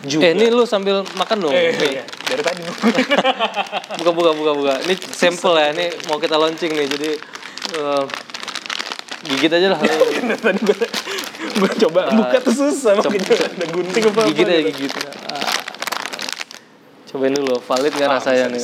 juga 0.03 0.27
eh 0.27 0.35
ini 0.35 0.51
lu 0.51 0.67
sambil 0.67 1.07
makan 1.15 1.37
dong. 1.47 1.55
Eh, 1.55 1.79
iya, 1.95 2.03
dari 2.27 2.43
tadi 2.43 2.59
buka 4.03 4.11
buka 4.11 4.31
buka 4.35 4.53
buka. 4.57 4.75
Ini 4.83 4.95
sampel 4.99 5.53
ya 5.63 5.67
ini 5.71 5.87
mau 6.11 6.19
kita 6.19 6.35
launching 6.35 6.75
nih. 6.75 6.87
Jadi 6.91 7.11
eh, 7.79 8.05
gigit 9.25 9.51
aja 9.51 9.69
lah 9.71 9.81
tadi 10.45 10.61
gue 10.61 10.77
gue 11.53 11.71
coba 11.87 12.11
buka 12.13 12.39
tuh 12.41 12.55
susah 12.57 12.99
makanya 12.99 13.35
ada 13.47 13.67
gunting 13.67 14.03
apa 14.05 14.21
gigit 14.29 14.47
aja 14.47 14.63
gigit 14.67 14.93
Ah. 15.25 15.47
cobain 17.07 17.31
dulu 17.31 17.57
valid 17.61 17.93
nggak 17.93 18.11
rasanya 18.11 18.47
nih 18.49 18.61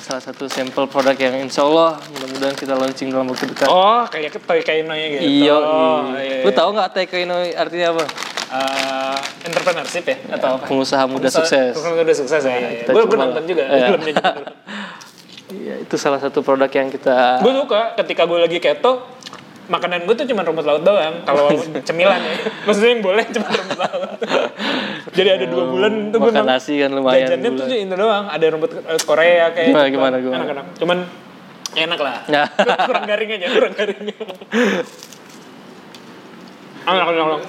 salah 0.00 0.22
satu 0.22 0.46
sampel 0.46 0.86
produk 0.86 1.14
yang 1.14 1.34
insya 1.40 1.62
Allah 1.62 1.98
mudah-mudahan 2.08 2.54
kita 2.54 2.72
launching 2.72 3.10
dalam 3.10 3.26
waktu 3.26 3.46
dekat 3.46 3.66
Oh, 3.66 4.06
kayak 4.06 4.32
toy 4.38 4.58
kainonya 4.60 5.06
gitu. 5.12 5.22
Iya, 5.22 5.54
Oh, 5.54 6.14
iya. 6.14 6.42
Lu 6.42 6.50
tahu 6.50 6.72
nggak 6.72 6.88
Taekwondo 6.90 7.36
artinya 7.52 7.86
apa? 7.92 8.04
Eh, 8.50 9.18
entrepreneurship 9.44 10.04
ya 10.04 10.16
atau 10.30 10.56
apa? 10.56 10.66
Pengusaha 10.66 11.04
muda 11.04 11.26
sukses. 11.28 11.74
Pengusaha 11.74 11.94
muda 11.96 12.14
sukses 12.16 12.42
ya. 12.42 12.54
kita 12.80 12.90
Gue 12.90 13.02
coba 13.04 13.16
nonton 13.20 13.42
juga 13.44 13.62
Iya. 13.66 13.86
filmnya 13.92 14.12
juga. 14.12 14.30
Iya, 15.50 15.74
itu 15.82 15.94
salah 15.98 16.22
satu 16.22 16.46
produk 16.46 16.70
yang 16.70 16.86
kita 16.88 17.42
gue 17.42 17.50
suka 17.52 17.98
ketika 17.98 18.22
gue 18.22 18.38
lagi 18.40 18.58
keto 18.58 19.02
makanan 19.70 20.02
gue 20.02 20.14
tuh 20.18 20.26
cuma 20.26 20.42
rumput 20.42 20.66
laut 20.66 20.82
doang 20.82 21.22
kalau 21.22 21.54
cemilan 21.86 22.18
ya 22.18 22.34
maksudnya 22.66 22.90
yang 22.98 23.02
boleh 23.06 23.24
cuma 23.30 23.46
rumput 23.46 23.78
laut 23.78 24.10
jadi 25.16 25.28
ada 25.38 25.46
dua 25.46 25.64
bulan 25.70 25.92
tuh 26.10 26.18
gue 26.18 26.32
makan 26.34 26.46
nasi 26.50 26.74
kan 26.82 26.90
lumayan 26.90 27.30
jajannya 27.30 27.50
tuh 27.54 27.66
bulan. 27.70 27.86
itu 27.86 27.94
doang 27.94 28.24
ada 28.26 28.44
rumput 28.50 28.70
laut 28.82 29.04
Korea 29.06 29.46
kayak 29.54 29.68
Gimana, 29.70 29.86
gitu. 29.86 29.94
gimana, 29.94 30.16
gimana? 30.18 30.36
enak-enak 30.42 30.66
cuman 30.82 30.98
enak 31.70 31.98
lah 32.02 32.14
Ya. 32.26 32.42
kurang 32.90 33.06
garing 33.06 33.30
aja 33.38 33.46
kurang 33.54 33.74
garing 33.78 34.00
enak 36.80 37.06
enak 37.06 37.14
enak. 37.14 37.40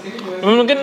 Mungkin 0.44 0.80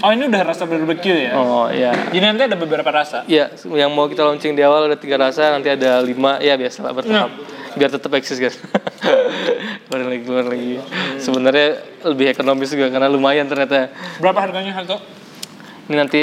Oh 0.00 0.14
ini 0.14 0.30
udah 0.30 0.42
rasa 0.46 0.64
barbecue 0.70 1.28
ya? 1.28 1.34
Oh 1.34 1.66
iya. 1.66 1.90
Jadi 2.14 2.22
nanti 2.22 2.42
ada 2.46 2.54
beberapa 2.54 2.86
rasa. 2.94 3.26
Iya, 3.26 3.50
yang 3.74 3.90
mau 3.90 4.06
kita 4.06 4.22
launching 4.22 4.54
di 4.54 4.62
awal 4.62 4.86
ada 4.86 4.94
tiga 4.94 5.18
rasa, 5.18 5.50
nanti 5.50 5.66
ada 5.66 5.98
lima, 6.00 6.38
ya 6.38 6.54
biasa 6.54 6.86
lah 6.86 6.94
bertahap. 6.94 7.30
Biar 7.74 7.90
tetap 7.90 8.14
eksis 8.14 8.38
kan. 8.38 8.54
Keluar 9.90 10.06
lagi, 10.06 10.22
keluar 10.22 10.46
lagi. 10.46 10.72
Sebenarnya 11.18 11.68
lebih 12.06 12.26
ekonomis 12.30 12.70
juga 12.70 12.86
karena 12.94 13.10
lumayan 13.10 13.50
ternyata. 13.50 13.90
Berapa 14.22 14.46
harganya 14.46 14.70
satu? 14.78 15.02
Ini 15.90 15.94
nanti 15.98 16.22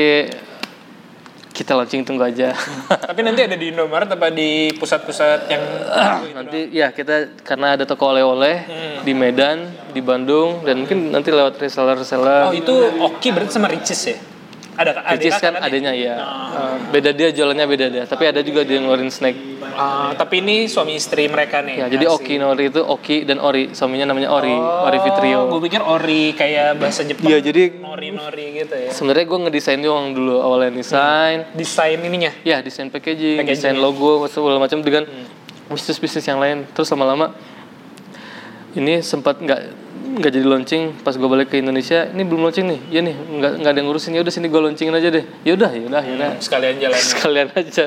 kita 1.52 1.76
launching 1.76 2.08
tunggu 2.08 2.24
aja. 2.24 2.56
Tapi 3.12 3.20
nanti 3.28 3.44
ada 3.44 3.60
di 3.60 3.76
Indomaret 3.76 4.08
apa 4.08 4.32
di 4.32 4.72
pusat-pusat 4.80 5.52
yang 5.52 5.64
nanti 6.40 6.72
ya 6.72 6.96
kita 6.96 7.44
karena 7.44 7.76
ada 7.76 7.84
toko 7.84 8.16
oleh-oleh 8.16 8.56
di 9.04 9.12
Medan, 9.12 9.68
di 9.92 10.00
Bandung 10.00 10.64
dan 10.64 10.88
mungkin 10.88 11.12
nanti 11.12 11.34
lewat 11.34 11.60
reseller-reseller. 11.60 12.48
Oh 12.48 12.56
itu 12.56 12.72
Oki 13.04 13.36
berarti 13.36 13.52
sama 13.52 13.68
Ricis 13.68 14.02
ya? 14.08 14.18
Ada 14.78 15.18
Ricis 15.18 15.42
kan 15.42 15.58
adanya 15.58 15.92
ya. 15.92 16.16
Beda 16.94 17.10
dia 17.10 17.34
jualannya 17.34 17.66
beda 17.66 17.86
dia, 17.90 18.04
tapi 18.06 18.30
ada 18.30 18.46
juga 18.46 18.62
dia 18.62 18.78
ngeluarin 18.78 19.10
snack. 19.10 19.57
Ah, 19.78 20.10
tapi 20.18 20.42
ini 20.42 20.66
suami 20.66 20.98
istri 20.98 21.30
mereka 21.30 21.62
nih. 21.62 21.86
Ya, 21.86 21.88
jadi 21.88 22.10
Oki 22.10 22.42
Nori 22.42 22.74
itu 22.74 22.82
Oki 22.82 23.30
dan 23.30 23.38
Ori, 23.38 23.78
suaminya 23.78 24.10
namanya 24.10 24.34
Ori, 24.34 24.50
Ori 24.58 24.98
Fitrio. 25.06 25.46
Gue 25.54 25.62
pikir 25.70 25.86
ori 25.86 26.34
kayak 26.34 26.82
bahasa 26.82 27.06
Jepang. 27.06 27.30
Iya, 27.30 27.46
jadi 27.46 27.78
Nori 27.78 28.10
Nori 28.10 28.46
gitu 28.58 28.74
ya. 28.74 28.90
sebenarnya 28.90 29.26
gue 29.30 29.40
ngedesain 29.46 29.78
doang 29.78 30.18
dulu 30.18 30.42
awalnya 30.42 30.82
desain. 30.82 31.46
Desain 31.54 32.02
ininya. 32.02 32.34
Ya, 32.42 32.66
desain 32.66 32.90
packaging, 32.90 33.38
Packaging, 33.38 33.54
desain 33.54 33.78
logo, 33.78 34.26
segala 34.26 34.58
macam 34.58 34.82
dengan 34.82 35.06
bisnis-bisnis 35.70 36.26
yang 36.26 36.42
lain. 36.42 36.66
Terus 36.74 36.90
lama-lama 36.90 37.38
ini 38.74 39.06
sempat 39.06 39.38
nggak 39.38 39.87
nggak 40.18 40.34
jadi 40.34 40.48
launching 40.50 40.84
pas 41.06 41.14
gue 41.14 41.30
balik 41.30 41.54
ke 41.54 41.62
Indonesia. 41.62 42.10
Ini 42.10 42.24
belum 42.26 42.42
launching 42.50 42.66
nih. 42.68 42.80
Ya 42.90 43.00
nih 43.06 43.16
nggak 43.16 43.52
nggak 43.62 43.72
ada 43.72 43.78
yang 43.78 43.88
ngurusin. 43.88 44.12
Ya 44.18 44.22
udah 44.26 44.34
sini 44.34 44.48
gue 44.50 44.62
launchingin 44.62 44.96
aja 44.98 45.10
deh. 45.14 45.26
Ya 45.46 45.52
udah 45.54 45.72
ya 45.72 45.84
udah 45.86 46.02
ya 46.04 46.14
udah. 46.18 46.32
Sekalian 46.42 46.76
jalan. 46.82 47.00
sekalian 47.14 47.48
aja. 47.54 47.86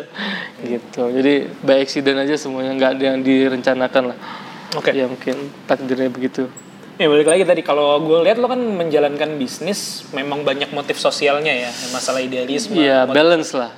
Gitu. 0.62 1.02
Jadi 1.02 1.34
by 1.60 1.78
accident 1.82 2.18
aja 2.22 2.34
semuanya. 2.38 2.72
Nggak 2.78 2.90
ada 2.96 3.04
yang 3.12 3.18
direncanakan 3.20 4.02
lah. 4.14 4.18
Oke. 4.78 4.94
ya 4.94 5.10
mungkin 5.10 5.50
takdirnya 5.66 6.10
begitu. 6.14 6.46
Ya 6.96 7.10
balik 7.10 7.26
lagi 7.26 7.42
tadi. 7.42 7.60
Kalau 7.66 7.98
gue 8.00 8.18
lihat 8.22 8.38
lo 8.38 8.46
kan 8.46 8.60
menjalankan 8.60 9.34
bisnis 9.34 10.06
memang 10.14 10.46
banyak 10.46 10.70
motif 10.70 10.96
sosialnya 10.96 11.52
ya. 11.52 11.70
Masalah 11.90 12.22
idealisme. 12.22 12.78
Iya 12.78 13.04
balance 13.10 13.52
lah. 13.52 13.72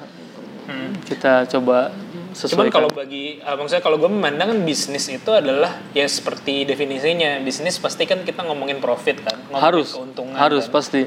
Hmm. 0.63 0.95
kita 1.03 1.51
coba 1.51 1.91
Cuman 2.33 2.69
sesuaikan 2.73 2.73
kalau 2.73 2.89
bagi, 2.89 3.37
uh, 3.45 3.57
maksudnya 3.61 3.85
kalau 3.85 4.01
gue 4.01 4.09
memandang 4.09 4.57
kan 4.57 4.59
bisnis 4.65 5.05
itu 5.13 5.31
adalah 5.31 5.85
ya 5.93 6.09
seperti 6.09 6.65
definisinya 6.65 7.45
bisnis 7.45 7.77
pasti 7.77 8.09
kan 8.09 8.25
kita 8.25 8.41
ngomongin 8.49 8.81
profit 8.81 9.21
kan, 9.21 9.37
ngomongin 9.53 9.69
harus 9.69 9.89
keuntungan. 9.93 10.37
harus 10.41 10.65
kan. 10.67 10.75
pasti 10.81 11.03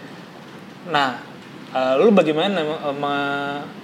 Nah, 0.85 1.17
uh, 1.73 1.97
lu 1.97 2.13
bagaimana 2.13 2.61
uh, 2.61 2.93
me- 2.93 3.83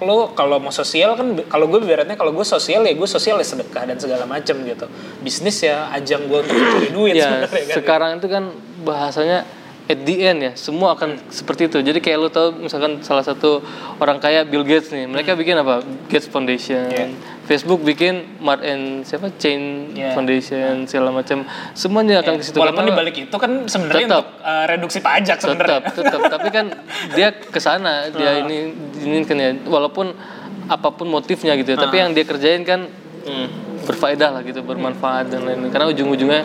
lo 0.00 0.32
kalau 0.32 0.56
mau 0.56 0.72
sosial 0.72 1.12
kan 1.12 1.36
kalau 1.44 1.68
gue 1.68 1.84
ibaratnya 1.84 2.16
kalau 2.16 2.32
gue 2.32 2.40
sosial 2.40 2.88
ya 2.88 2.96
gue 2.96 3.04
sosial 3.04 3.36
ya 3.36 3.44
sedekah 3.44 3.84
dan 3.84 4.00
segala 4.00 4.24
macam 4.24 4.56
gitu. 4.64 4.88
Bisnis 5.20 5.60
ya 5.60 5.92
ajang 5.92 6.24
gue 6.24 6.40
untuk 6.40 6.56
cari 6.56 6.88
duit 6.88 7.20
ya 7.20 7.44
kan. 7.44 7.76
sekarang 7.76 8.10
itu 8.16 8.28
kan 8.32 8.48
bahasanya 8.80 9.44
at 9.90 10.06
the 10.06 10.14
end 10.22 10.38
ya 10.38 10.52
semua 10.54 10.94
akan 10.94 11.18
seperti 11.34 11.66
itu. 11.66 11.82
Jadi 11.82 11.98
kayak 11.98 12.18
lu 12.22 12.30
tahu 12.30 12.62
misalkan 12.62 13.02
salah 13.02 13.26
satu 13.26 13.58
orang 13.98 14.22
kaya 14.22 14.46
Bill 14.46 14.62
Gates 14.62 14.94
nih 14.94 15.10
mereka 15.10 15.34
bikin 15.34 15.58
apa? 15.58 15.82
Gates 16.06 16.30
Foundation. 16.30 16.86
Iya. 16.86 17.10
Facebook 17.50 17.82
bikin 17.82 18.38
Mart 18.38 18.62
and 18.62 19.02
siapa? 19.02 19.34
Chain 19.34 19.90
Iya. 19.90 20.14
Foundation 20.14 20.86
segala 20.86 21.10
macam. 21.10 21.42
Semuanya 21.74 22.22
akan 22.22 22.38
ke 22.38 22.44
situ 22.46 22.62
Walaupun 22.62 22.86
di 22.86 22.94
balik 22.94 23.16
itu 23.26 23.36
kan 23.36 23.66
sebenarnya 23.66 24.06
Tetap. 24.06 24.22
untuk 24.22 24.46
uh, 24.46 24.64
reduksi 24.70 24.98
pajak 25.02 25.36
sebenarnya. 25.42 25.82
tetap. 25.82 25.82
Tetap 25.98 26.20
tapi 26.30 26.48
kan 26.54 26.66
dia 27.18 27.28
ke 27.34 27.58
sana 27.58 28.06
dia 28.14 28.46
ini 28.46 28.70
ini 29.02 29.26
kan 29.26 29.34
ya. 29.34 29.50
Walaupun 29.66 30.14
apa 30.70 30.94
pun 30.94 31.10
motifnya 31.10 31.58
gitu 31.58 31.74
ya 31.74 31.82
tapi 31.82 31.98
yang 31.98 32.14
dia 32.14 32.22
kerjain 32.22 32.62
kan 32.62 32.86
berfaedah 33.90 34.38
lah 34.38 34.42
gitu 34.46 34.62
bermanfaat 34.62 35.34
dan 35.34 35.42
lain-lain. 35.42 35.74
Karena 35.74 35.90
ujung-ujungnya 35.90 36.42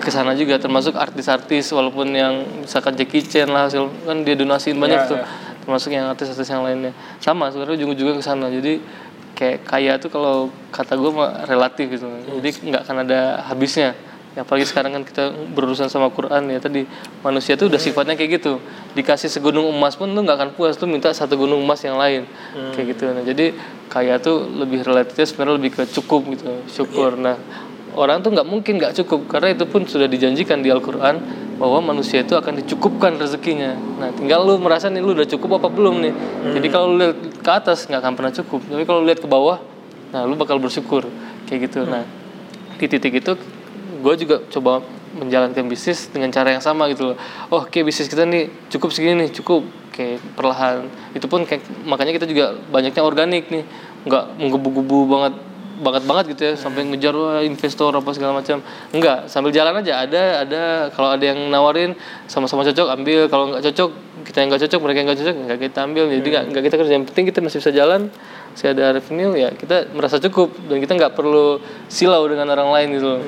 ke 0.00 0.10
sana 0.10 0.32
juga 0.34 0.58
termasuk 0.58 0.94
artis-artis 0.96 1.70
walaupun 1.70 2.10
yang 2.10 2.42
misalkan 2.64 2.94
Jackie 2.94 3.22
Chan 3.22 3.46
lah 3.50 3.68
hasil 3.68 3.86
kan 4.06 4.22
dia 4.22 4.34
donasiin 4.34 4.76
banyak 4.78 5.00
Iya, 5.06 5.10
tuh 5.10 5.18
iya. 5.20 5.26
termasuk 5.64 5.90
yang 5.92 6.06
artis-artis 6.10 6.48
yang 6.48 6.62
lainnya. 6.64 6.92
Sama 7.20 7.48
sebenarnya 7.52 7.84
ujung-ujungnya 7.84 8.14
ke 8.18 8.24
sana. 8.24 8.46
Jadi 8.52 8.80
kayak 9.34 9.66
kaya 9.66 9.98
tuh 9.98 10.10
kalau 10.14 10.48
kata 10.70 10.94
gue 10.94 11.10
mah 11.10 11.46
relatif 11.50 11.90
gitu. 11.90 12.06
Jadi 12.40 12.70
nggak 12.70 12.82
akan 12.86 12.96
ada 13.06 13.42
habisnya. 13.48 13.96
Ya 14.34 14.42
apalagi 14.42 14.66
sekarang 14.66 14.98
kan 14.98 15.02
kita 15.06 15.30
berurusan 15.54 15.86
sama 15.86 16.10
Quran 16.10 16.50
ya 16.50 16.58
tadi. 16.58 16.82
Manusia 17.22 17.54
tuh 17.54 17.70
udah 17.70 17.78
sifatnya 17.78 18.18
kayak 18.18 18.42
gitu. 18.42 18.58
Dikasih 18.98 19.30
segunung 19.30 19.70
emas 19.70 19.94
pun 19.94 20.10
lu 20.10 20.20
nggak 20.26 20.36
akan 20.38 20.50
puas 20.58 20.74
tuh 20.74 20.90
minta 20.90 21.14
satu 21.14 21.38
gunung 21.38 21.62
emas 21.62 21.78
yang 21.86 21.94
lain. 21.94 22.26
Kayak 22.74 22.86
gitu. 22.98 23.04
Nah 23.14 23.22
jadi 23.22 23.54
kaya 23.86 24.18
tuh 24.18 24.42
lebih 24.50 24.82
relatifnya 24.82 25.22
sebenarnya 25.22 25.54
lebih 25.58 25.70
ke 25.78 25.82
cukup 25.86 26.26
gitu 26.34 26.50
syukur. 26.66 27.14
Nah 27.14 27.38
orang 27.94 28.22
tuh 28.22 28.30
nggak 28.34 28.46
mungkin 28.46 28.78
nggak 28.78 28.94
cukup. 29.02 29.26
Karena 29.30 29.54
itu 29.54 29.64
pun 29.66 29.86
sudah 29.86 30.06
dijanjikan 30.10 30.60
di 30.60 30.68
Al-Quran 30.70 31.44
bahwa 31.54 31.94
manusia 31.94 32.26
itu 32.26 32.34
akan 32.34 32.62
dicukupkan 32.62 33.14
rezekinya. 33.14 33.78
Nah 33.98 34.10
tinggal 34.10 34.42
lu 34.42 34.58
merasa 34.58 34.90
nih 34.90 34.98
lu 34.98 35.14
udah 35.14 35.26
cukup 35.26 35.62
apa 35.62 35.70
belum 35.70 36.02
nih? 36.02 36.12
Jadi 36.58 36.66
kalau 36.70 36.94
lu 36.94 36.98
lihat 36.98 37.18
ke 37.40 37.50
atas 37.50 37.86
nggak 37.86 38.00
akan 38.02 38.12
pernah 38.18 38.32
cukup. 38.34 38.60
Tapi 38.66 38.82
kalau 38.82 38.98
lu 39.02 39.06
lihat 39.06 39.22
ke 39.22 39.28
bawah 39.30 39.58
nah 40.10 40.26
lu 40.26 40.34
bakal 40.34 40.58
bersyukur. 40.58 41.06
Kayak 41.46 41.70
gitu. 41.70 41.86
Nah 41.86 42.02
di 42.74 42.86
titik 42.90 43.14
itu 43.14 43.32
gue 44.04 44.14
juga 44.20 44.42
coba 44.50 44.82
menjalankan 45.14 45.70
bisnis 45.70 46.10
dengan 46.10 46.34
cara 46.34 46.50
yang 46.50 46.60
sama 46.60 46.90
gitu 46.90 47.14
loh. 47.14 47.16
Oh 47.54 47.62
oke 47.62 47.78
bisnis 47.86 48.10
kita 48.10 48.26
nih 48.26 48.50
cukup 48.74 48.90
segini 48.90 49.26
nih 49.26 49.30
cukup. 49.30 49.62
Kayak 49.94 50.18
perlahan. 50.34 50.90
Itu 51.14 51.30
pun 51.30 51.46
kayak 51.46 51.62
makanya 51.86 52.18
kita 52.18 52.26
juga 52.26 52.58
banyaknya 52.74 53.02
organik 53.06 53.46
nih. 53.54 53.62
Nggak 54.04 54.24
menggebu-gebu 54.42 54.98
banget 55.06 55.34
banget 55.80 56.02
banget 56.06 56.24
gitu 56.36 56.42
ya 56.50 56.54
sampai 56.54 56.86
ngejar 56.86 57.14
wah, 57.14 57.40
investor 57.42 57.90
apa 57.90 58.10
segala 58.14 58.38
macam. 58.38 58.62
Enggak 58.94 59.26
sambil 59.26 59.50
jalan 59.50 59.80
aja. 59.80 60.04
Ada 60.06 60.22
ada 60.46 60.62
kalau 60.94 61.14
ada 61.14 61.24
yang 61.24 61.50
nawarin 61.50 61.98
sama-sama 62.30 62.62
cocok 62.62 62.88
ambil. 62.94 63.26
Kalau 63.26 63.44
nggak 63.50 63.62
cocok 63.70 63.90
kita 64.24 64.36
yang 64.42 64.48
nggak 64.52 64.62
cocok 64.68 64.80
mereka 64.80 64.98
yang 65.02 65.08
nggak 65.10 65.20
cocok 65.20 65.34
nggak 65.34 65.60
kita 65.66 65.78
ambil. 65.82 66.04
Jadi 66.10 66.28
nggak 66.30 66.44
nggak 66.52 66.62
kita 66.66 66.76
kerja. 66.78 66.92
Yang 66.94 67.04
penting 67.10 67.24
kita 67.30 67.38
masih 67.42 67.58
bisa 67.64 67.72
jalan. 67.74 68.00
Masih 68.54 68.66
ada 68.70 68.84
revenue 68.94 69.32
ya 69.34 69.48
kita 69.54 69.76
merasa 69.96 70.16
cukup. 70.22 70.48
Dan 70.70 70.78
kita 70.78 70.92
nggak 70.94 71.12
perlu 71.18 71.58
silau 71.90 72.22
dengan 72.30 72.46
orang 72.52 72.68
lain 72.70 72.88
gitu 72.94 73.08
loh. 73.18 73.22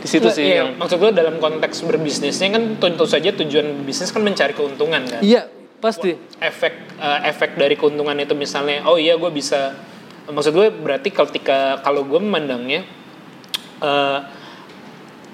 Di 0.00 0.08
situ 0.08 0.32
sih 0.32 0.48
iya, 0.48 0.64
yang 0.64 0.80
maksud 0.80 0.96
gue 0.96 1.12
dalam 1.12 1.36
konteks 1.36 1.84
berbisnisnya 1.84 2.48
kan 2.56 2.80
tentu 2.80 3.04
saja 3.04 3.36
tujuan 3.36 3.84
bisnis 3.84 4.08
kan 4.08 4.24
mencari 4.24 4.56
keuntungan 4.56 5.04
kan. 5.04 5.20
iya 5.20 5.44
pasti. 5.80 6.12
Efek 6.38 6.74
eh, 7.00 7.20
efek 7.32 7.56
dari 7.56 7.74
keuntungan 7.74 8.14
itu 8.20 8.36
misalnya, 8.36 8.84
oh 8.86 9.00
iya 9.00 9.16
gue 9.16 9.32
bisa, 9.32 9.74
maksud 10.30 10.50
gue 10.50 10.70
berarti 10.70 11.08
ketika 11.08 11.78
kalau 11.80 12.02
gue 12.02 12.18
memandangnya 12.18 12.82
eh, 13.78 14.18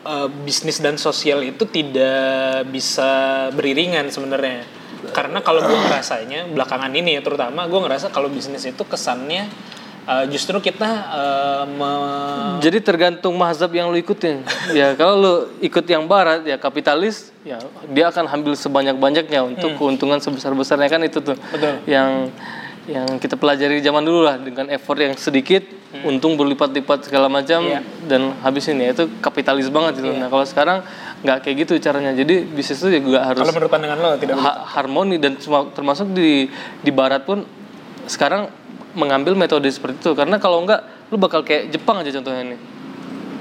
eh, 0.02 0.28
bisnis 0.42 0.78
dan 0.78 0.96
sosial 0.96 1.42
itu 1.42 1.64
tidak 1.64 2.66
bisa 2.68 3.10
beriringan 3.52 4.08
sebenarnya. 4.08 4.64
Karena 5.06 5.38
kalau 5.38 5.62
gue 5.62 5.76
ngerasanya 5.76 6.50
belakangan 6.50 6.90
ini 6.90 7.16
ya 7.16 7.22
terutama 7.22 7.68
gue 7.68 7.78
ngerasa 7.78 8.10
kalau 8.10 8.26
bisnis 8.26 8.64
itu 8.64 8.82
kesannya 8.82 9.46
eh, 10.06 10.24
justru 10.30 10.58
kita 10.58 10.90
eh, 10.90 11.64
me- 11.68 12.58
Jadi 12.58 12.78
tergantung 12.80 13.36
mazhab 13.36 13.70
yang 13.70 13.92
lu 13.92 13.98
ikutin. 14.00 14.42
ya 14.74 14.96
kalau 14.98 15.14
lu 15.20 15.34
ikut 15.60 15.84
yang 15.86 16.08
barat 16.08 16.42
ya 16.42 16.56
kapitalis, 16.56 17.30
ya 17.44 17.60
dia 17.86 18.08
akan 18.10 18.26
ambil 18.30 18.56
sebanyak-banyaknya 18.56 19.40
untuk 19.44 19.76
keuntungan 19.76 20.18
sebesar-besarnya 20.18 20.88
kan 20.88 21.02
itu 21.04 21.20
tuh. 21.22 21.36
Betul. 21.52 21.84
Yang 21.86 22.32
yang 22.86 23.18
kita 23.18 23.34
pelajari 23.34 23.82
zaman 23.82 24.02
dulu 24.02 24.22
lah 24.22 24.38
dengan 24.38 24.70
effort 24.70 24.94
yang 24.96 25.14
sedikit, 25.14 25.66
untung 26.02 26.38
berlipat-lipat 26.38 27.10
segala 27.10 27.26
macam 27.26 27.62
Iya. 27.62 27.82
dan 28.06 28.30
habisin 28.40 28.78
ya 28.78 28.94
itu 28.94 29.10
kapitalis 29.18 29.66
banget 29.68 29.98
gitu. 29.98 30.10
Nah, 30.10 30.30
kalau 30.30 30.46
sekarang 30.46 30.86
nggak 31.20 31.38
kayak 31.42 31.56
gitu 31.66 31.82
caranya. 31.82 32.14
Jadi 32.14 32.46
bisnis 32.46 32.78
itu 32.78 33.02
juga 33.02 33.26
harus 33.26 33.42
kalau 33.42 33.50
menurut 33.52 33.70
pandangan 33.70 33.98
lo 33.98 34.10
tidak 34.14 34.38
ha- 34.38 34.62
harmoni 34.70 35.18
dan 35.18 35.34
termasuk 35.74 36.14
di 36.14 36.46
di 36.80 36.90
barat 36.90 37.26
pun 37.26 37.42
sekarang 38.06 38.46
mengambil 38.94 39.34
metode 39.34 39.66
seperti 39.68 40.00
itu 40.00 40.12
karena 40.14 40.38
kalau 40.38 40.62
enggak 40.62 40.80
lu 41.10 41.18
bakal 41.18 41.42
kayak 41.42 41.68
Jepang 41.68 42.00
aja 42.00 42.14
contohnya 42.14 42.54
nih 42.54 42.60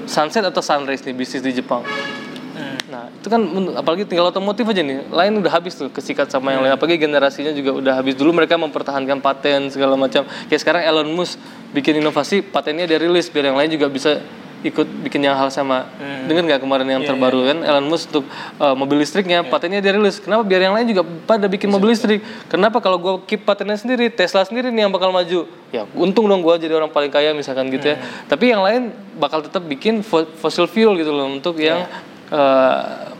sunset 0.04 0.44
atau 0.44 0.60
sunrise 0.60 1.00
nih 1.00 1.14
bisnis 1.14 1.40
di 1.40 1.54
Jepang 1.54 1.80
Hmm. 2.56 2.78
nah 2.88 3.04
itu 3.12 3.28
kan 3.28 3.40
apalagi 3.76 4.08
tinggal 4.08 4.32
otomotif 4.32 4.64
aja 4.64 4.80
nih. 4.80 5.04
Lain 5.12 5.32
udah 5.44 5.52
habis 5.52 5.76
tuh 5.76 5.92
kesikat 5.92 6.32
sama 6.32 6.56
yang 6.56 6.64
lain. 6.64 6.72
Apalagi 6.72 6.96
generasinya 6.96 7.52
juga 7.52 7.76
udah 7.76 7.92
habis. 8.00 8.16
Dulu 8.16 8.32
mereka 8.32 8.56
mempertahankan 8.56 9.20
paten 9.20 9.68
segala 9.68 9.92
macam. 9.94 10.24
Kayak 10.48 10.60
sekarang 10.64 10.82
Elon 10.88 11.12
Musk 11.12 11.36
bikin 11.76 12.00
inovasi 12.00 12.40
patennya 12.40 12.88
dia 12.88 12.96
rilis 12.96 13.28
biar 13.28 13.52
yang 13.52 13.58
lain 13.60 13.68
juga 13.68 13.92
bisa 13.92 14.24
ikut 14.64 14.88
bikin 15.04 15.22
yang 15.22 15.36
hal 15.36 15.52
sama. 15.52 15.86
Dengar 16.26 16.42
nggak 16.42 16.60
kemarin 16.64 16.88
yang 16.88 17.02
terbaru 17.06 17.44
kan? 17.46 17.58
Elon 17.62 17.86
Musk 17.86 18.10
untuk 18.10 18.24
uh, 18.58 18.74
mobil 18.74 18.98
listriknya 18.98 19.44
patennya 19.46 19.78
dia 19.78 19.94
rilis. 19.94 20.18
Kenapa? 20.18 20.42
Biar 20.42 20.66
yang 20.66 20.74
lain 20.74 20.90
juga 20.90 21.04
pada 21.04 21.46
bikin 21.46 21.70
mobil 21.70 21.92
listrik. 21.94 22.24
Kenapa 22.50 22.82
kalau 22.82 22.98
gue 22.98 23.14
keep 23.30 23.46
patennya 23.46 23.78
sendiri? 23.78 24.10
Tesla 24.10 24.42
sendiri 24.42 24.72
nih 24.74 24.88
yang 24.88 24.92
bakal 24.94 25.14
maju. 25.14 25.46
Ya 25.70 25.86
untung 25.94 26.26
dong 26.26 26.42
gue 26.42 26.54
jadi 26.58 26.74
orang 26.74 26.90
paling 26.90 27.12
kaya 27.12 27.30
misalkan 27.36 27.70
gitu 27.70 27.94
ya. 27.94 28.00
Tapi 28.26 28.50
yang 28.50 28.64
lain 28.64 28.90
bakal 29.20 29.44
tetap 29.44 29.62
bikin 29.62 30.02
fo- 30.02 30.26
fossil 30.40 30.66
fuel 30.66 30.98
gitu 30.98 31.14
loh 31.14 31.30
untuk 31.30 31.60
yang 31.62 31.86
uh, 32.28 33.12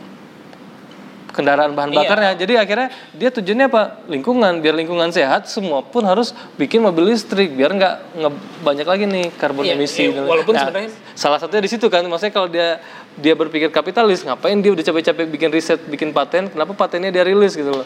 kendaraan 1.29 1.71
bahan 1.71 1.93
Iya. 1.93 1.97
bakarnya. 1.99 2.31
Jadi 2.35 2.53
akhirnya 2.55 2.87
dia 3.13 3.29
tujuannya 3.29 3.65
apa? 3.67 3.83
Lingkungan, 4.07 4.57
biar 4.57 4.73
lingkungan 4.73 5.09
sehat, 5.11 5.45
semua 5.45 5.85
pun 5.85 6.01
harus 6.01 6.33
bikin 6.55 6.81
mobil 6.81 7.13
listrik 7.13 7.53
biar 7.53 7.71
nggak 7.71 7.95
nge- 8.15 8.39
banyak 8.59 8.87
lagi 8.87 9.05
nih 9.05 9.29
karbon 9.35 9.61
Iya, 9.61 9.77
emisi. 9.77 10.09
iya, 10.09 10.17
walaupun 10.19 10.57
sebenarnya- 10.57 10.97
salah 11.13 11.37
satunya 11.37 11.61
di 11.61 11.69
situ 11.69 11.85
kan, 11.87 12.01
maksudnya 12.03 12.33
kalau 12.33 12.49
dia 12.49 12.81
dia 13.13 13.33
berpikir 13.33 13.69
kapitalis, 13.69 14.21
ngapain 14.21 14.57
dia 14.57 14.69
udah 14.69 14.81
capek-capek 14.83 15.25
bikin 15.27 15.49
riset, 15.49 15.77
bikin 15.85 16.09
paten, 16.09 16.49
kenapa 16.49 16.73
patennya 16.73 17.09
dia 17.09 17.21
rilis 17.21 17.53
gitu 17.53 17.69
loh? 17.71 17.85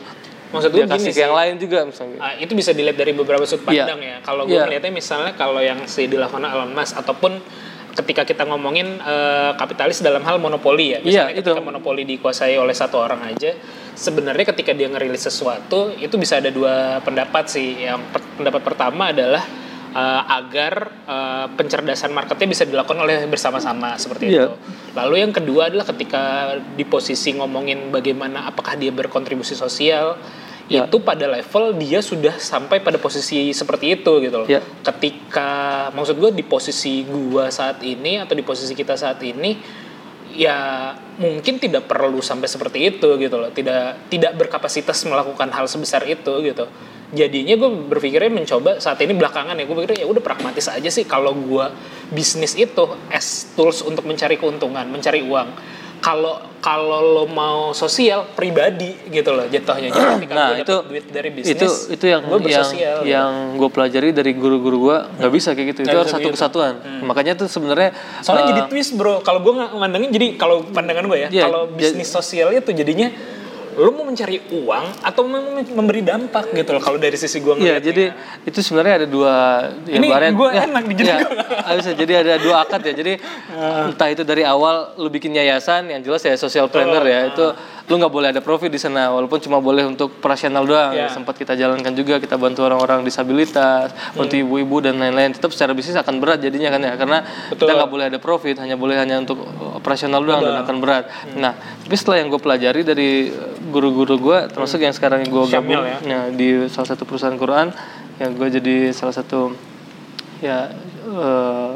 Maksud 0.52 0.68
Dia 0.70 0.84
gue 0.84 0.92
kasih 0.92 1.00
gini 1.02 1.12
ke 1.14 1.22
yang 1.22 1.32
sih. 1.32 1.40
lain 1.40 1.54
juga 1.58 1.80
misalnya. 1.82 2.18
Ah, 2.20 2.34
itu 2.36 2.52
bisa 2.52 2.72
dilihat 2.72 2.96
dari 2.96 3.12
beberapa 3.12 3.44
sudut 3.44 3.64
Iya. 3.66 3.88
pandang 3.88 4.00
ya. 4.02 4.16
Kalau 4.22 4.44
gue 4.44 4.52
Iya. 4.54 4.64
melihatnya 4.66 4.92
misalnya 4.92 5.32
kalau 5.34 5.60
yang 5.60 5.80
si 5.86 6.08
dilakukan 6.08 6.44
Elon 6.46 6.72
Musk 6.72 6.92
ataupun 6.94 7.40
ketika 7.92 8.24
kita 8.24 8.44
ngomongin 8.46 8.98
eh, 8.98 9.52
kapitalis 9.56 10.00
dalam 10.00 10.24
hal 10.24 10.40
monopoli 10.40 10.96
ya. 10.96 11.00
Misalnya 11.00 11.36
Iya, 11.36 11.44
ketika 11.44 11.60
itu. 11.60 11.68
monopoli 11.68 12.04
dikuasai 12.04 12.56
oleh 12.56 12.72
satu 12.72 12.98
orang 12.98 13.28
aja, 13.28 13.52
sebenarnya 13.94 14.48
ketika 14.48 14.72
dia 14.72 14.88
ngerilis 14.88 15.22
sesuatu 15.22 15.92
itu 15.94 16.16
bisa 16.16 16.40
ada 16.40 16.48
dua 16.50 17.04
pendapat 17.04 17.48
sih. 17.48 17.84
Yang 17.84 18.00
per- 18.10 18.30
pendapat 18.40 18.62
pertama 18.64 19.12
adalah 19.12 19.44
eh, 19.92 20.22
agar 20.32 20.74
eh, 21.04 21.46
pencerdasan 21.52 22.12
marketnya 22.12 22.48
bisa 22.48 22.64
dilakukan 22.64 22.96
oleh 22.98 23.28
bersama-sama 23.28 24.00
seperti 24.00 24.32
Iya. 24.32 24.48
itu. 24.48 24.56
Lalu 24.92 25.16
yang 25.20 25.32
kedua 25.32 25.68
adalah 25.68 25.84
ketika 25.84 26.24
di 26.76 26.84
posisi 26.84 27.36
ngomongin 27.36 27.92
bagaimana 27.92 28.48
apakah 28.48 28.76
dia 28.76 28.92
berkontribusi 28.92 29.52
sosial 29.52 30.16
Ya. 30.72 30.88
itu 30.88 31.04
pada 31.04 31.28
level 31.28 31.76
dia 31.76 32.00
sudah 32.00 32.40
sampai 32.40 32.80
pada 32.80 32.96
posisi 32.96 33.52
seperti 33.52 34.00
itu 34.00 34.24
gitu 34.24 34.36
loh. 34.40 34.48
Ya. 34.48 34.64
Ketika 34.64 35.92
maksud 35.92 36.16
gue 36.16 36.32
di 36.32 36.48
posisi 36.48 37.04
gua 37.04 37.52
saat 37.52 37.84
ini 37.84 38.24
atau 38.24 38.32
di 38.32 38.42
posisi 38.42 38.72
kita 38.72 38.96
saat 38.96 39.20
ini 39.20 39.60
ya 40.32 40.96
mungkin 41.20 41.60
tidak 41.60 41.92
perlu 41.92 42.24
sampai 42.24 42.48
seperti 42.48 42.88
itu 42.88 43.20
gitu 43.20 43.36
loh. 43.36 43.52
Tidak 43.52 44.08
tidak 44.08 44.32
berkapasitas 44.40 45.04
melakukan 45.12 45.52
hal 45.52 45.68
sebesar 45.68 46.08
itu 46.08 46.40
gitu. 46.40 46.66
Jadinya 47.12 47.60
gue 47.60 47.92
berpikirnya 47.92 48.32
mencoba 48.32 48.80
saat 48.80 48.96
ini 49.04 49.12
belakangan 49.12 49.60
ya 49.60 49.68
gue 49.68 49.76
pikir 49.84 50.00
ya 50.00 50.08
udah 50.08 50.24
pragmatis 50.24 50.72
aja 50.72 50.88
sih 50.88 51.04
kalau 51.04 51.36
gua 51.36 51.76
bisnis 52.08 52.56
itu 52.56 52.88
as 53.12 53.52
tools 53.60 53.84
untuk 53.84 54.08
mencari 54.08 54.40
keuntungan, 54.40 54.88
mencari 54.88 55.20
uang. 55.20 55.52
Kalau 56.02 56.42
kalau 56.62 57.00
lo 57.02 57.26
mau 57.26 57.74
sosial 57.74 58.26
pribadi 58.38 58.94
gitu 59.10 59.34
loh 59.34 59.46
jatuhnya. 59.50 59.90
Jadi 59.90 60.06
ketika 60.18 60.34
Nah, 60.34 60.48
gua 60.54 60.58
itu 60.62 60.76
duit 60.90 61.06
dari 61.10 61.30
bisnis 61.34 61.58
itu 61.58 61.68
itu 61.94 62.06
yang 62.10 62.22
gue 62.26 62.40
yang 62.50 62.70
gitu. 62.70 63.02
yang 63.06 63.32
gue 63.58 63.70
pelajari 63.70 64.10
dari 64.14 64.32
guru-guru 64.38 64.78
gue 64.90 64.98
nggak 65.22 65.32
bisa 65.34 65.54
kayak 65.58 65.68
gitu. 65.74 65.80
Nggak 65.86 65.94
itu 65.94 66.00
harus 66.02 66.14
satu 66.14 66.30
gitu. 66.30 66.36
kesatuan. 66.38 66.74
Makanya 67.06 67.34
tuh 67.38 67.48
sebenarnya 67.50 67.94
Soalnya 68.22 68.46
eh, 68.46 68.50
jadi 68.54 68.62
twist 68.70 68.94
bro, 68.98 69.22
kalau 69.26 69.42
gue 69.42 69.54
nggak 69.58 69.72
mandangin 69.78 70.10
jadi 70.14 70.28
kalau 70.38 70.66
pandangan 70.70 71.06
gue 71.10 71.18
ya, 71.18 71.30
Iya, 71.30 71.44
kalau 71.50 71.70
bisnis 71.74 72.10
sosial 72.10 72.54
itu 72.54 72.74
jadinya 72.74 73.10
lo 73.74 73.90
mau 73.90 74.04
mencari 74.04 74.38
uang 74.52 74.86
atau 75.00 75.22
mau 75.24 75.40
mem- 75.40 75.72
memberi 75.72 76.02
dampak 76.02 76.52
gitu 76.52 76.72
loh 76.72 76.80
kalau 76.80 76.96
dari 76.96 77.14
sisi 77.14 77.38
gue 77.38 77.54
Iya, 77.54 77.78
ngeliatnya. 77.78 77.84
jadi 77.84 78.04
itu 78.44 78.60
sebenarnya 78.60 78.94
ada 78.96 79.08
dua 79.08 79.34
ya, 79.84 79.96
Ini 79.96 80.06
ibaratnya- 80.06 80.34
gua 80.34 80.50
ya, 80.50 80.62
enak 80.66 80.84
jadi 80.90 81.04
ya, 81.04 81.18
gua 81.18 81.32
ah, 81.62 81.74
bisa. 81.74 81.92
jadi 81.94 82.14
ada 82.18 82.34
dua 82.38 82.56
akad 82.60 82.82
ya. 82.82 82.94
Jadi 82.94 83.14
entah 83.88 84.08
itu 84.08 84.24
dari 84.24 84.44
awal 84.44 84.76
lu 84.96 85.08
bikin 85.08 85.32
yayasan 85.32 85.88
yang 85.88 86.02
jelas 86.02 86.22
ya 86.22 86.36
social 86.36 86.68
planner 86.68 87.04
ya, 87.04 87.20
itu 87.28 87.46
lu 87.92 88.00
nggak 88.00 88.14
boleh 88.16 88.32
ada 88.32 88.40
profit 88.40 88.72
di 88.72 88.80
sana 88.80 89.12
walaupun 89.12 89.44
cuma 89.44 89.60
boleh 89.60 89.84
untuk 89.84 90.16
operasional 90.16 90.64
doang. 90.64 90.96
Iya. 90.96 91.12
Sempat 91.12 91.36
kita 91.36 91.60
jalankan 91.60 91.92
juga, 91.92 92.24
kita 92.24 92.40
bantu 92.40 92.64
orang-orang 92.64 93.04
disabilitas, 93.04 93.92
bantu 94.16 94.40
ibu-ibu 94.40 94.80
dan 94.80 94.96
lain-lain. 94.96 95.36
Tetap 95.36 95.52
secara 95.52 95.76
bisnis 95.76 96.00
akan 96.00 96.24
berat 96.24 96.40
jadinya 96.40 96.72
kan 96.72 96.80
ya 96.80 96.96
karena 96.96 97.28
Betul. 97.52 97.68
kita 97.68 97.72
nggak 97.76 97.92
boleh 97.92 98.06
ada 98.08 98.20
profit, 98.24 98.56
hanya 98.64 98.80
boleh 98.80 98.96
hanya 98.96 99.20
untuk 99.20 99.44
operasional 99.76 100.24
doang 100.24 100.40
dan 100.40 100.64
akan 100.64 100.76
berat. 100.80 101.12
Nah, 101.36 101.52
tapi 101.60 101.96
setelah 102.00 102.24
yang 102.24 102.32
gue 102.32 102.40
pelajari 102.40 102.82
dari 102.88 103.10
eh, 103.28 103.54
guru-guru 103.68 104.16
gue, 104.16 104.38
termasuk 104.56 104.80
yang 104.80 104.96
sekarang 104.96 105.28
gue 105.28 105.44
gabung 105.52 105.84
ya. 105.84 106.00
Nah, 106.08 106.24
di 106.32 106.72
salah 106.72 106.96
satu 106.96 107.04
perusahaan 107.04 107.36
Quran 107.36 107.76
yang 108.24 108.32
gue 108.40 108.48
jadi 108.48 108.96
salah 108.96 109.12
satu 109.12 109.52
ya 110.40 110.72
eh, 111.12 111.76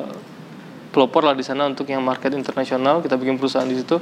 pelopor 0.95 1.27
lah 1.27 1.35
di 1.35 1.43
sana 1.43 1.67
untuk 1.67 1.91
yang 1.91 1.99
market 1.99 2.31
internasional 2.31 3.03
kita 3.03 3.19
bikin 3.19 3.35
perusahaan 3.35 3.67
di 3.67 3.75
situ 3.75 3.99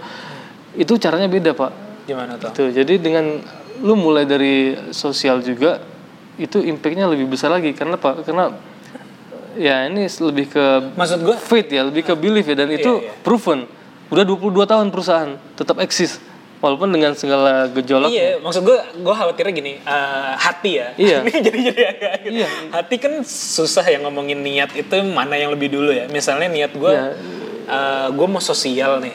itu 0.77 0.93
caranya 1.01 1.25
beda 1.25 1.57
pak 1.57 1.92
Gimana 2.03 2.35
tuh? 2.35 2.51
Tuh, 2.51 2.69
jadi 2.69 2.99
dengan 2.99 3.39
lu 3.83 3.95
mulai 3.95 4.23
dari 4.27 4.75
sosial 4.91 5.43
juga 5.43 5.81
itu 6.39 6.61
impactnya 6.61 7.05
lebih 7.05 7.29
besar 7.29 7.53
lagi 7.53 7.73
karena 7.77 7.99
apa 7.99 8.25
karena 8.25 8.53
ya 9.53 9.85
ini 9.85 10.09
lebih 10.09 10.49
ke 10.49 10.65
Maksud 10.97 11.21
gue 11.21 11.37
faith 11.37 11.69
ya 11.69 11.85
lebih 11.85 12.09
ke 12.09 12.13
belief 12.17 12.49
ya 12.49 12.57
dan 12.57 12.73
itu 12.73 13.05
iya. 13.05 13.13
proven 13.21 13.69
udah 14.09 14.25
22 14.25 14.65
tahun 14.65 14.87
perusahaan 14.89 15.37
tetap 15.53 15.77
eksis 15.77 16.17
walaupun 16.63 16.95
dengan 16.95 17.11
segala 17.11 17.67
gejolak 17.75 18.07
Iya, 18.07 18.39
maksud 18.39 18.63
gue, 18.63 18.79
gue 19.03 19.13
khawatirnya 19.13 19.51
gini, 19.51 19.73
eh, 19.83 20.31
hati 20.39 20.79
ya. 20.79 20.87
Iya. 20.95 21.17
Ini 21.27 21.39
jadi 21.43 21.59
jadi 21.59 21.81
agak. 21.91 22.13
Iya. 22.23 22.47
Hati 22.71 22.95
kan 23.03 23.13
susah 23.27 23.83
ya 23.83 23.99
ngomongin 23.99 24.39
niat 24.39 24.71
itu 24.71 24.95
mana 25.03 25.35
yang 25.35 25.51
lebih 25.51 25.75
dulu 25.75 25.91
ya. 25.91 26.07
Misalnya 26.07 26.47
niat 26.47 26.71
gue, 26.71 26.87
Iya. 26.87 27.19
eh, 27.67 28.07
gue 28.15 28.27
mau 28.31 28.39
sosial 28.39 29.03
nih. 29.03 29.11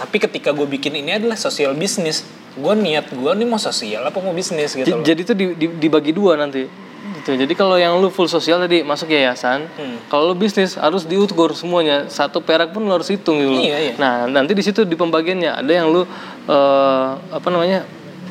Tapi 0.00 0.16
ketika 0.18 0.50
gue 0.50 0.64
bikin 0.66 0.96
ini 0.96 1.14
adalah 1.14 1.36
sosial 1.36 1.72
bisnis, 1.72 2.24
gue 2.52 2.74
niat 2.74 3.06
gue 3.06 3.30
nih 3.30 3.44
mau 3.44 3.60
sosial 3.60 4.00
apa 4.00 4.16
mau 4.18 4.32
bisnis 4.32 4.72
gitu 4.72 4.82
J- 4.82 4.96
loh. 4.96 5.04
Jadi 5.04 5.20
itu 5.20 5.32
di- 5.32 5.54
di- 5.54 5.76
dibagi 5.78 6.10
dua 6.10 6.34
nanti. 6.34 6.64
Gitu. 7.00 7.32
Jadi 7.34 7.52
kalau 7.52 7.76
yang 7.76 7.96
lu 7.96 8.08
full 8.08 8.24
sosial 8.26 8.56
tadi 8.58 8.80
masuk 8.80 9.08
yayasan, 9.08 9.68
Hmm. 9.70 10.00
kalau 10.06 10.32
lu 10.32 10.34
bisnis 10.34 10.72
harus 10.74 11.04
diukur 11.04 11.52
semuanya. 11.52 12.08
Satu 12.08 12.40
perak 12.40 12.72
pun 12.72 12.80
lu 12.80 12.90
harus 12.90 13.08
hitung 13.08 13.36
gitu. 13.38 13.52
Iya, 13.52 13.76
iya. 13.78 13.92
Nah, 13.94 14.24
nanti 14.26 14.52
di 14.52 14.60
situ 14.60 14.82
di 14.82 14.94
pembagiannya 14.94 15.52
ada 15.54 15.68
yang 15.70 15.88
lu 15.88 16.08
eh, 16.42 17.08
apa 17.30 17.46
namanya? 17.46 17.84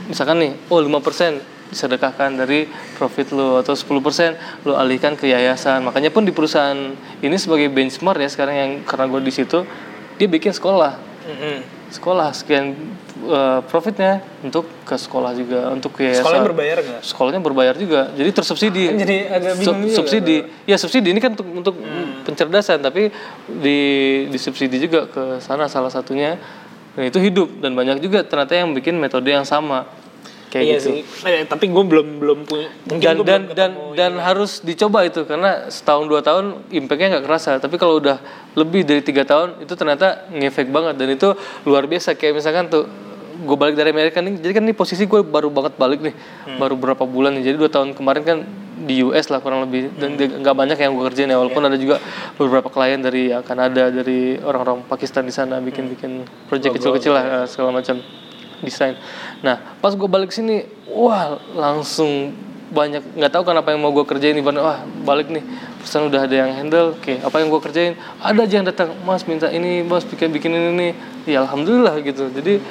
Misalkan 0.05 0.37
nih, 0.39 0.51
oh 0.67 0.81
5% 0.81 1.37
disedekahkan 1.69 2.33
dari 2.35 2.65
profit 2.95 3.29
lu 3.29 3.55
atau 3.55 3.71
10% 3.71 4.33
lu 4.65 4.73
alihkan 4.73 5.13
ke 5.13 5.29
yayasan. 5.29 5.85
Makanya 5.85 6.09
pun 6.09 6.25
di 6.25 6.33
perusahaan 6.33 6.77
ini 7.19 7.35
sebagai 7.35 7.69
benchmark 7.69 8.17
ya 8.17 8.27
sekarang 8.27 8.55
yang 8.55 8.71
karena 8.83 9.05
gue 9.05 9.21
di 9.21 9.29
situ 9.29 9.61
dia 10.17 10.25
bikin 10.27 10.49
sekolah 10.49 10.97
Sekolah 11.89 12.29
sekian 12.31 12.77
eh, 13.25 13.59
profitnya 13.65 14.21
untuk 14.41 14.69
ke 14.85 14.93
sekolah 14.93 15.33
juga 15.33 15.73
untuk 15.73 15.97
ke 15.97 16.05
yayasan. 16.05 16.21
Sekolahnya 16.21 16.45
berbayar 16.45 16.77
nggak? 16.79 17.01
Sekolahnya 17.01 17.41
berbayar 17.41 17.75
juga, 17.75 18.01
jadi 18.13 18.29
tersubsidi. 18.29 18.85
Jadi 19.01 19.17
agak 19.25 19.53
bingung 19.57 19.65
Sub- 19.65 19.83
juga, 19.83 19.97
subsidi, 19.97 20.37
ya 20.63 20.77
subsidi 20.77 21.07
ini 21.09 21.19
kan 21.19 21.33
untuk 21.33 21.47
untuk 21.49 21.75
Hmm. 21.81 22.21
pencerdasan, 22.23 22.79
tapi 22.79 23.09
di 23.49 23.79
disubsidi 24.29 24.77
juga 24.77 25.09
ke 25.09 25.41
sana 25.41 25.65
salah 25.65 25.89
satunya. 25.89 26.37
Dan 26.93 27.05
itu 27.07 27.17
hidup 27.17 27.61
dan 27.61 27.73
banyak 27.73 28.01
juga 28.01 28.21
ternyata 28.21 28.53
yang 28.53 28.73
bikin 28.73 28.97
metode 28.97 29.29
yang 29.29 29.45
sama 29.45 29.85
kayak 30.49 30.65
iya 30.65 30.77
gitu. 30.81 30.89
sih. 30.89 31.01
Eh, 31.29 31.45
tapi 31.45 31.69
gue 31.69 31.83
belum 31.85 32.07
belum 32.19 32.39
punya. 32.49 32.67
Mungkin 32.89 33.05
Dan 33.05 33.15
dan 33.21 33.21
belum 33.21 33.27
dan 33.29 33.41
ketemu 33.71 33.81
dan 33.95 34.11
harus 34.17 34.51
dicoba 34.59 34.99
itu 35.05 35.21
karena 35.23 35.69
setahun 35.69 36.05
dua 36.09 36.21
tahun 36.25 36.65
impactnya 36.73 37.17
nggak 37.17 37.25
kerasa. 37.29 37.61
Tapi 37.61 37.77
kalau 37.77 38.01
udah 38.01 38.17
lebih 38.57 38.81
dari 38.83 39.05
tiga 39.05 39.23
tahun 39.23 39.61
itu 39.61 39.73
ternyata 39.77 40.25
ngefek 40.33 40.73
banget. 40.73 40.97
Dan 40.97 41.13
itu 41.13 41.37
luar 41.69 41.85
biasa. 41.85 42.17
Kayak 42.17 42.41
misalkan 42.41 42.67
tuh 42.67 42.83
gue 43.39 43.55
balik 43.55 43.79
dari 43.79 43.95
Amerika 43.95 44.19
nih 44.19 44.35
jadi 44.35 44.51
kan 44.51 44.67
ini 44.67 44.75
posisi 44.75 45.07
gue 45.07 45.23
baru 45.23 45.47
banget 45.47 45.77
balik 45.79 46.01
nih. 46.01 46.13
Baru 46.57 46.75
berapa 46.75 47.05
bulan 47.05 47.37
nih. 47.39 47.53
Jadi 47.53 47.55
dua 47.55 47.69
tahun 47.71 47.93
kemarin 47.93 48.23
kan 48.25 48.37
di 48.79 49.05
US 49.05 49.29
lah 49.29 49.39
kurang 49.39 49.69
lebih. 49.69 49.93
Dan 49.95 50.17
dia- 50.17 50.33
nggak 50.33 50.55
banyak 50.57 50.77
yang 50.81 50.91
gue 50.97 51.05
kerjain 51.07 51.29
ya. 51.29 51.37
Walaupun 51.37 51.61
ada 51.61 51.77
juga 51.77 52.01
beberapa 52.35 52.67
klien 52.67 52.99
dari 52.99 53.29
ya, 53.29 53.45
Kanada 53.45 53.93
dari 53.93 54.35
orang-orang 54.41 54.81
Pakistan 54.89 55.23
di 55.23 55.31
sana 55.31 55.61
bikin 55.61 55.87
bikin 55.87 56.25
project 56.49 56.73
kecil-kecil 56.79 57.11
lah 57.13 57.23
eh, 57.43 57.45
segala 57.45 57.75
macam 57.79 58.01
desain. 58.63 58.95
Nah 59.41 59.77
pas 59.79 59.93
gue 59.93 60.09
balik 60.09 60.31
sini, 60.33 60.65
wah 60.89 61.37
langsung 61.53 62.33
banyak 62.69 63.01
nggak 63.17 63.31
tahu 63.33 63.43
kan 63.49 63.57
apa 63.57 63.73
yang 63.73 63.81
mau 63.81 63.89
gue 63.89 64.05
kerjain 64.05 64.37
ibaratnya 64.37 64.61
wah 64.61 64.85
balik 65.01 65.33
nih 65.33 65.41
perusahaan 65.81 66.05
udah 66.05 66.21
ada 66.29 66.35
yang 66.37 66.53
handle 66.53 66.93
oke 66.93 67.13
apa 67.17 67.35
yang 67.41 67.49
gue 67.49 67.61
kerjain? 67.65 67.93
Ada 68.21 68.39
aja 68.45 68.53
yang 68.61 68.67
datang 68.69 68.89
mas 69.05 69.25
minta 69.25 69.49
ini 69.49 69.81
mas 69.81 70.05
bikin 70.05 70.29
bikin 70.29 70.53
ini 70.53 70.69
nih. 70.77 70.91
Ya 71.25 71.45
alhamdulillah 71.45 71.97
gitu. 72.05 72.29
Jadi 72.29 72.61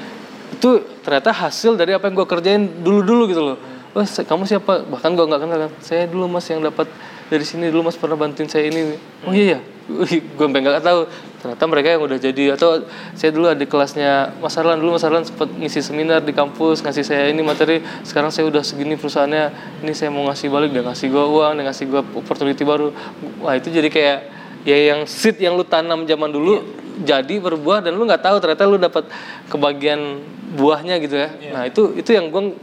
itu 0.49 0.69
ternyata 1.03 1.35
hasil 1.35 1.75
dari 1.75 1.93
apa 1.95 2.07
yang 2.07 2.17
gue 2.19 2.29
kerjain 2.31 2.63
dulu 2.81 3.01
dulu 3.03 3.23
gitu 3.27 3.43
loh. 3.43 3.59
Wah 3.97 4.07
kamu 4.07 4.47
siapa? 4.47 4.87
Bahkan 4.87 5.11
gue 5.19 5.25
nggak 5.27 5.41
kenal 5.43 5.59
kan 5.67 5.73
saya 5.83 6.07
dulu 6.07 6.31
mas 6.31 6.47
yang 6.47 6.63
dapat 6.63 6.87
dari 7.29 7.45
sini 7.45 7.69
dulu 7.69 7.89
mas 7.89 7.97
pernah 8.01 8.17
bantuin 8.17 8.49
saya 8.49 8.73
ini 8.73 8.97
oh 9.29 9.33
iya 9.33 9.57
ya 9.57 9.78
gue 10.37 10.45
sampai 10.45 10.61
nggak 10.61 10.85
tahu. 10.85 11.01
Ternyata 11.39 11.65
mereka 11.71 11.89
yang 11.95 12.03
udah 12.03 12.19
jadi 12.19 12.45
atau 12.59 12.83
saya 13.15 13.31
dulu 13.31 13.47
ada 13.49 13.63
kelasnya 13.63 14.37
Mas 14.43 14.59
Arlan 14.59 14.83
dulu 14.83 14.99
Mas 14.99 15.07
Arlan 15.07 15.25
sempat 15.25 15.49
ngisi 15.55 15.81
seminar 15.81 16.21
di 16.21 16.35
kampus 16.35 16.85
ngasih 16.85 17.05
saya 17.07 17.25
ini 17.33 17.41
materi. 17.41 17.81
Sekarang 18.05 18.29
saya 18.29 18.51
udah 18.51 18.61
segini 18.61 18.99
perusahaannya. 19.01 19.81
Ini 19.87 19.93
saya 19.97 20.13
mau 20.13 20.27
ngasih 20.29 20.51
balik 20.53 20.71
dia 20.77 20.85
ngasih 20.85 21.09
gue 21.09 21.25
uang 21.25 21.53
dia 21.57 21.65
ngasih 21.65 21.85
gue 21.89 22.03
opportunity 22.21 22.63
baru. 22.67 22.93
Wah 23.41 23.57
itu 23.57 23.73
jadi 23.73 23.89
kayak 23.89 24.19
ya 24.67 24.77
yang 24.93 25.09
seed 25.09 25.41
yang 25.41 25.57
lu 25.57 25.65
tanam 25.65 26.05
zaman 26.05 26.29
dulu 26.29 26.61
jadi 27.01 27.39
berbuah 27.39 27.87
dan 27.87 27.95
lu 27.95 28.05
nggak 28.05 28.21
tahu 28.27 28.37
ternyata 28.43 28.63
lu 28.67 28.77
dapat 28.77 29.07
kebagian 29.49 30.21
buahnya 30.59 31.01
gitu 31.01 31.17
ya. 31.17 31.29
Nah 31.55 31.63
itu 31.65 31.95
itu 31.97 32.11
yang 32.13 32.29
gue 32.29 32.59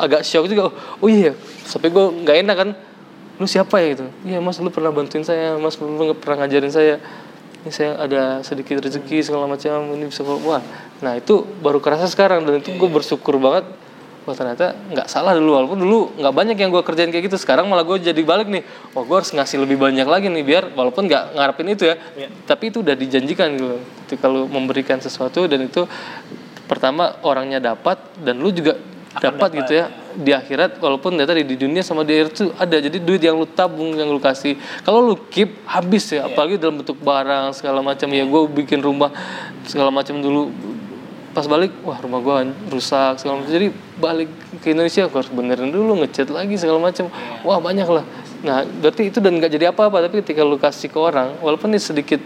agak 0.00 0.24
shock 0.24 0.48
juga. 0.48 0.72
Oh, 0.72 0.74
oh 1.06 1.08
iya 1.12 1.36
sampai 1.68 1.92
gue 1.92 2.04
nggak 2.24 2.36
enak 2.42 2.56
kan 2.56 2.70
lu 3.42 3.50
siapa 3.50 3.82
ya? 3.82 3.98
Gitu. 3.98 4.06
Iya 4.22 4.38
mas 4.38 4.62
lu 4.62 4.70
pernah 4.70 4.94
bantuin 4.94 5.26
saya 5.26 5.58
mas 5.58 5.74
lu 5.82 6.14
pernah 6.14 6.46
ngajarin 6.46 6.70
saya. 6.70 7.02
Ini 7.62 7.70
saya 7.74 7.94
ada 7.98 8.22
sedikit 8.46 8.78
rezeki 8.82 9.22
segala 9.22 9.46
macam 9.50 9.86
ini 9.94 10.10
bisa 10.10 10.22
wah 10.26 10.62
nah 11.02 11.18
itu 11.18 11.42
baru 11.62 11.78
kerasa 11.82 12.06
sekarang 12.06 12.46
dan 12.46 12.62
itu 12.62 12.70
gue 12.70 12.88
bersyukur 12.90 13.42
banget. 13.42 13.66
Wah 14.22 14.38
ternyata 14.38 14.78
nggak 14.94 15.10
salah 15.10 15.34
dulu 15.34 15.58
walaupun 15.58 15.78
dulu 15.82 16.14
nggak 16.14 16.34
banyak 16.34 16.56
yang 16.58 16.70
gue 16.70 16.82
kerjain 16.86 17.10
kayak 17.10 17.26
gitu 17.26 17.42
sekarang 17.42 17.66
malah 17.66 17.82
gue 17.82 17.98
jadi 17.98 18.22
balik 18.22 18.46
nih. 18.46 18.62
Wah 18.94 19.02
gue 19.02 19.16
harus 19.18 19.34
ngasih 19.34 19.66
lebih 19.66 19.82
banyak 19.82 20.06
lagi 20.06 20.30
nih 20.30 20.46
biar 20.46 20.64
walaupun 20.78 21.10
nggak 21.10 21.34
ngarepin 21.34 21.68
itu 21.74 21.84
ya 21.90 21.98
Iya. 22.14 22.28
tapi 22.46 22.70
itu 22.70 22.86
udah 22.86 22.94
dijanjikan 22.94 23.58
gitu 23.58 23.82
ketika 24.06 24.30
lu 24.30 24.46
memberikan 24.46 25.02
sesuatu 25.02 25.50
dan 25.50 25.66
itu 25.66 25.86
pertama 26.70 27.18
orangnya 27.26 27.58
dapat 27.58 27.98
dan 28.22 28.38
lu 28.38 28.54
juga 28.54 28.78
dapat 29.20 29.50
gitu 29.60 29.72
ya 29.76 29.92
di 30.12 30.32
akhirat 30.32 30.80
walaupun 30.80 31.16
ternyata 31.16 31.36
di, 31.36 31.44
di 31.44 31.56
dunia 31.56 31.84
sama 31.84 32.04
di 32.04 32.16
akhirat 32.16 32.32
tuh 32.32 32.48
ada. 32.56 32.76
Jadi 32.80 33.00
duit 33.00 33.20
yang 33.20 33.36
lu 33.36 33.48
tabung 33.48 33.92
yang 33.96 34.08
lu 34.08 34.20
kasih. 34.20 34.56
Kalau 34.84 35.04
lu 35.04 35.14
keep 35.28 35.64
habis 35.68 36.08
ya. 36.12 36.28
Apalagi 36.28 36.56
dalam 36.56 36.80
bentuk 36.80 36.96
barang 37.00 37.52
segala 37.56 37.84
macam. 37.84 38.08
Ya 38.08 38.24
gue 38.24 38.42
bikin 38.64 38.80
rumah 38.80 39.12
segala 39.68 39.92
macam 39.92 40.20
dulu. 40.20 40.52
Pas 41.32 41.48
balik 41.48 41.72
wah 41.80 41.96
rumah 41.96 42.20
gua 42.20 42.44
rusak 42.68 43.20
segala 43.20 43.40
macam. 43.40 43.52
Jadi 43.52 43.72
balik 43.96 44.28
ke 44.60 44.76
Indonesia 44.76 45.08
gua 45.08 45.24
harus 45.24 45.32
benerin 45.32 45.72
dulu 45.72 46.04
ngecat 46.04 46.28
lagi 46.28 46.56
segala 46.60 46.80
macam. 46.80 47.08
Wah 47.44 47.60
banyak 47.60 47.88
lah 47.88 48.06
nah 48.42 48.66
berarti 48.66 49.06
itu 49.06 49.22
dan 49.22 49.38
nggak 49.38 49.54
jadi 49.54 49.70
apa-apa. 49.70 50.02
Tapi 50.02 50.20
ketika 50.20 50.42
lu 50.42 50.58
kasih 50.58 50.90
ke 50.90 50.98
orang 50.98 51.38
walaupun 51.38 51.70
ini 51.70 51.78
sedikit 51.78 52.18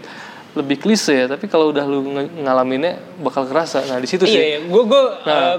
lebih 0.57 0.81
klise 0.81 1.13
ya 1.13 1.25
tapi 1.29 1.45
kalau 1.45 1.69
udah 1.69 1.85
lu 1.85 2.01
ngalaminnya 2.41 2.97
bakal 3.21 3.45
kerasa. 3.45 3.85
Nah 3.85 4.01
di 4.01 4.09
situ 4.09 4.25
sih. 4.25 4.33
Iya, 4.35 4.45
iya. 4.45 4.59
Gue 4.65 4.83
gue 4.89 5.03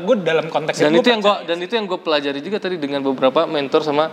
gue 0.03 0.17
dalam 0.27 0.51
konteks 0.51 0.83
dan 0.83 0.91
itu 0.91 1.07
itu 1.07 1.09
yang 1.15 1.23
gua 1.23 1.37
dan 1.47 1.59
itu 1.63 1.73
yang 1.79 1.87
gue 1.87 1.99
pelajari 2.03 2.41
juga 2.43 2.59
tadi 2.59 2.77
dengan 2.77 3.01
beberapa 3.07 3.47
mentor 3.47 3.87
sama 3.87 4.11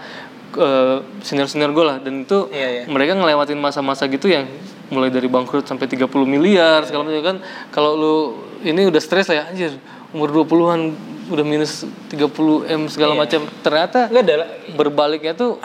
senior 1.25 1.49
senior 1.49 1.71
gue 1.73 1.85
lah. 1.85 1.97
Dan 1.99 2.23
itu 2.23 2.47
Iya, 2.53 2.67
iya. 2.69 2.83
mereka 2.85 3.17
ngelewatin 3.17 3.59
masa-masa 3.59 4.05
gitu 4.07 4.29
yang 4.29 4.45
mulai 4.93 5.09
dari 5.09 5.25
bangkrut 5.25 5.65
sampai 5.65 5.89
30 5.89 6.05
miliar 6.23 6.85
segala 6.85 7.09
macam 7.09 7.23
kan. 7.25 7.37
Kalau 7.73 7.91
lu 7.97 8.15
ini 8.61 8.85
udah 8.85 9.01
stres 9.01 9.27
lah 9.33 9.41
ya 9.41 9.43
anjir. 9.49 9.73
Umur 10.15 10.31
20-an 10.31 10.95
udah 11.25 11.43
minus 11.43 11.83
30 12.07 12.69
m 12.69 12.81
segala 12.87 13.17
Iya. 13.17 13.19
macam. 13.25 13.41
Ternyata 13.65 13.99
Enggak 14.13 14.23
ada 14.29 14.35
berbaliknya 14.77 15.33
tuh 15.33 15.57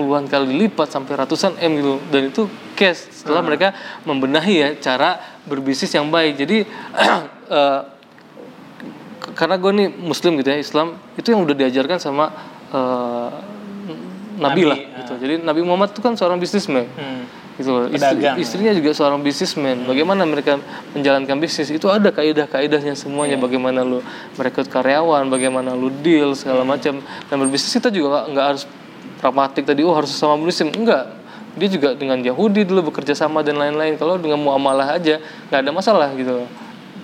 puluhan 0.00 0.24
kali 0.24 0.56
lipat 0.56 0.88
sampai 0.88 1.12
ratusan 1.14 1.60
m 1.60 1.70
gitu 1.76 1.92
dan 2.08 2.22
itu 2.26 2.42
cash 2.72 3.12
setelah 3.12 3.44
mereka 3.44 3.76
membenahi 4.02 4.54
ya 4.56 4.68
cara 4.80 5.20
berbisnis 5.44 5.92
yang 5.92 6.08
baik 6.08 6.40
jadi 6.40 6.64
k- 9.20 9.32
karena 9.34 9.56
gue 9.56 9.72
nih 9.74 9.88
muslim 9.92 10.36
gitu 10.36 10.48
ya 10.48 10.58
Islam 10.58 10.86
itu 11.14 11.28
yang 11.28 11.42
udah 11.42 11.54
diajarkan 11.54 11.98
sama 11.98 12.32
eh, 12.68 13.30
Nabi, 14.40 14.40
Nabi, 14.40 14.62
lah 14.64 14.78
gitu 14.96 15.12
jadi 15.18 15.34
Nabi 15.38 15.60
Muhammad 15.60 15.92
itu 15.92 16.00
kan 16.00 16.14
seorang 16.14 16.40
bisnismen 16.40 16.88
Hmm. 16.96 17.24
gitu 17.60 17.70
loh. 17.70 17.84
Istri- 17.86 18.16
Pedagang. 18.16 18.36
istrinya 18.40 18.72
juga 18.72 18.90
seorang 18.90 19.20
bisnismen. 19.20 19.84
Bagaimana 19.84 20.24
mereka 20.24 20.56
menjalankan 20.90 21.36
bisnis 21.36 21.68
itu 21.68 21.84
ada 21.86 22.08
kaidah-kaidahnya 22.08 22.96
semuanya. 22.96 23.36
Iya. 23.36 23.44
Bagaimana 23.44 23.84
lu 23.84 24.00
merekrut 24.32 24.64
karyawan, 24.66 25.28
bagaimana 25.28 25.76
lu 25.76 25.92
deal 26.00 26.32
segala 26.32 26.64
Hmm. 26.64 26.72
macam. 26.72 26.94
Dan 27.28 27.36
berbisnis 27.36 27.68
kita 27.70 27.92
juga 27.92 28.24
nggak 28.24 28.46
harus 28.46 28.64
pragmatik 29.20 29.68
tadi. 29.68 29.84
Oh 29.84 29.92
harus 29.92 30.10
sama 30.10 30.40
muslim 30.40 30.72
enggak. 30.72 31.12
Dia 31.54 31.68
juga 31.68 31.92
dengan 31.92 32.16
Yahudi 32.16 32.64
dulu 32.64 32.88
bekerja 32.88 33.12
sama 33.12 33.44
dan 33.44 33.60
lain-lain. 33.60 34.00
Kalau 34.00 34.16
dengan 34.16 34.40
muamalah 34.40 34.96
aja 34.96 35.20
nggak 35.52 35.60
ada 35.60 35.70
masalah 35.70 36.08
gitu. 36.16 36.48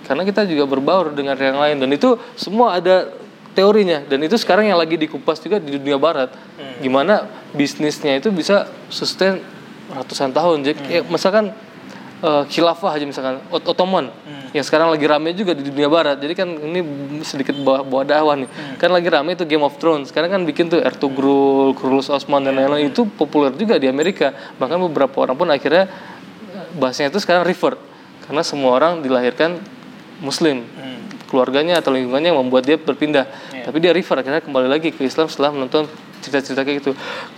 Karena 0.09 0.25
kita 0.25 0.49
juga 0.49 0.65
berbaur 0.65 1.13
dengan 1.13 1.37
yang 1.37 1.61
lain 1.61 1.77
dan 1.77 1.89
itu 1.93 2.17
semua 2.33 2.81
ada 2.81 3.13
teorinya 3.53 4.05
dan 4.05 4.21
itu 4.21 4.37
sekarang 4.37 4.69
yang 4.69 4.79
lagi 4.79 4.97
dikupas 4.97 5.37
juga 5.37 5.61
di 5.61 5.77
dunia 5.77 6.01
barat. 6.01 6.33
Hmm. 6.57 6.81
Gimana 6.81 7.29
bisnisnya 7.53 8.17
itu 8.17 8.33
bisa 8.33 8.65
sustain 8.89 9.43
ratusan 9.93 10.33
tahun. 10.33 10.65
Jadi 10.65 10.77
kayak 10.83 11.03
misalkan 11.11 11.53
eh, 12.19 12.43
khilafah 12.47 12.91
aja 12.95 13.05
misalkan. 13.05 13.41
Ot- 13.49 13.65
Ottoman. 13.65 14.09
Yang 14.55 14.71
sekarang 14.71 14.89
lagi 14.89 15.05
rame 15.05 15.35
juga 15.35 15.51
di 15.51 15.67
dunia 15.67 15.85
barat. 15.85 16.17
Jadi 16.17 16.33
kan 16.33 16.47
ini 16.47 16.79
sedikit 17.21 17.53
bawa, 17.59 17.83
bawa 17.83 18.03
dakwah 18.03 18.35
nih. 18.39 18.47
Kan 18.79 18.89
lagi 18.89 19.07
rame 19.11 19.35
itu 19.35 19.43
Game 19.43 19.61
of 19.61 19.75
Thrones. 19.75 20.09
Sekarang 20.09 20.31
kan 20.31 20.41
bikin 20.43 20.71
tuh 20.71 20.79
Ertugrul, 20.79 21.75
Kurulus 21.75 22.07
Osman 22.07 22.41
dan 22.41 22.55
lain-lain. 22.55 22.89
Itu 22.89 23.05
populer 23.05 23.51
juga 23.53 23.75
di 23.75 23.85
Amerika. 23.85 24.31
Bahkan 24.55 24.77
beberapa 24.87 25.13
orang 25.19 25.35
pun 25.35 25.51
akhirnya 25.51 25.91
eh, 26.53 26.67
bahasanya 26.79 27.11
itu 27.11 27.19
sekarang 27.19 27.43
revert. 27.43 27.77
Karena 28.25 28.41
semua 28.41 28.71
orang 28.73 29.03
dilahirkan 29.03 29.59
muslim. 30.19 30.63
Keluarganya 31.27 31.83
atau 31.83 31.91
lingkungannya 31.91 32.31
yang 32.31 32.39
membuat 32.39 32.63
dia 32.63 32.79
berpindah. 32.79 33.27
Tapi 33.67 33.77
dia 33.83 33.91
revert 33.91 34.23
akhirnya 34.23 34.39
kembali 34.39 34.71
lagi 34.71 34.95
ke 34.95 35.03
Islam 35.03 35.27
setelah 35.27 35.51
menonton 35.51 35.91
cerita-cerita 36.23 36.63
kayak 36.63 36.77
gitu. 36.81 36.91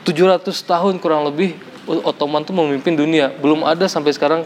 700 0.06 0.46
tahun 0.46 1.02
kurang 1.02 1.26
lebih 1.26 1.58
Ottoman 1.90 2.46
tuh 2.46 2.54
memimpin 2.54 2.94
dunia. 2.94 3.34
Belum 3.34 3.66
ada 3.66 3.90
sampai 3.90 4.14
sekarang 4.14 4.46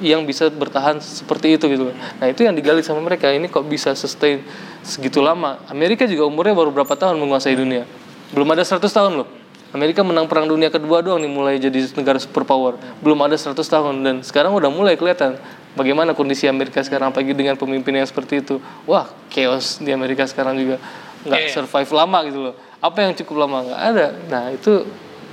yang 0.00 0.22
bisa 0.26 0.48
bertahan 0.50 0.98
seperti 1.02 1.58
itu 1.58 1.66
gitu 1.70 1.84
nah 2.18 2.26
itu 2.26 2.44
yang 2.46 2.54
digali 2.54 2.82
sama 2.82 3.02
mereka 3.02 3.30
ini 3.30 3.50
kok 3.50 3.66
bisa 3.66 3.94
sustain 3.94 4.42
segitu 4.82 5.18
lama 5.20 5.58
Amerika 5.68 6.06
juga 6.06 6.26
umurnya 6.26 6.54
baru 6.54 6.70
berapa 6.74 6.94
tahun 6.94 7.18
menguasai 7.18 7.54
dunia 7.54 7.84
belum 8.32 8.48
ada 8.54 8.62
100 8.64 8.82
tahun 8.84 9.12
loh 9.24 9.28
Amerika 9.68 10.00
menang 10.00 10.24
perang 10.24 10.48
dunia 10.48 10.72
kedua 10.72 11.04
doang 11.04 11.20
nih 11.20 11.28
mulai 11.28 11.60
jadi 11.60 11.92
negara 11.92 12.16
superpower. 12.16 12.80
Belum 13.04 13.20
ada 13.20 13.36
100 13.36 13.52
tahun 13.60 14.00
dan 14.00 14.24
sekarang 14.24 14.56
udah 14.56 14.72
mulai 14.72 14.96
kelihatan 14.96 15.36
bagaimana 15.76 16.16
kondisi 16.16 16.48
Amerika 16.48 16.80
sekarang 16.80 17.12
apalagi 17.12 17.36
dengan 17.36 17.52
pemimpin 17.52 17.92
yang 18.00 18.08
seperti 18.08 18.40
itu. 18.40 18.64
Wah, 18.88 19.12
chaos 19.28 19.76
di 19.76 19.92
Amerika 19.92 20.24
sekarang 20.24 20.56
juga 20.56 20.80
nggak 21.28 21.40
Iya. 21.44 21.52
survive 21.52 21.90
lama 21.92 22.18
gitu 22.24 22.38
loh. 22.48 22.54
Apa 22.80 23.04
yang 23.04 23.12
cukup 23.12 23.44
lama 23.44 23.68
nggak 23.68 23.80
ada. 23.92 24.06
Nah, 24.32 24.44
itu 24.56 24.88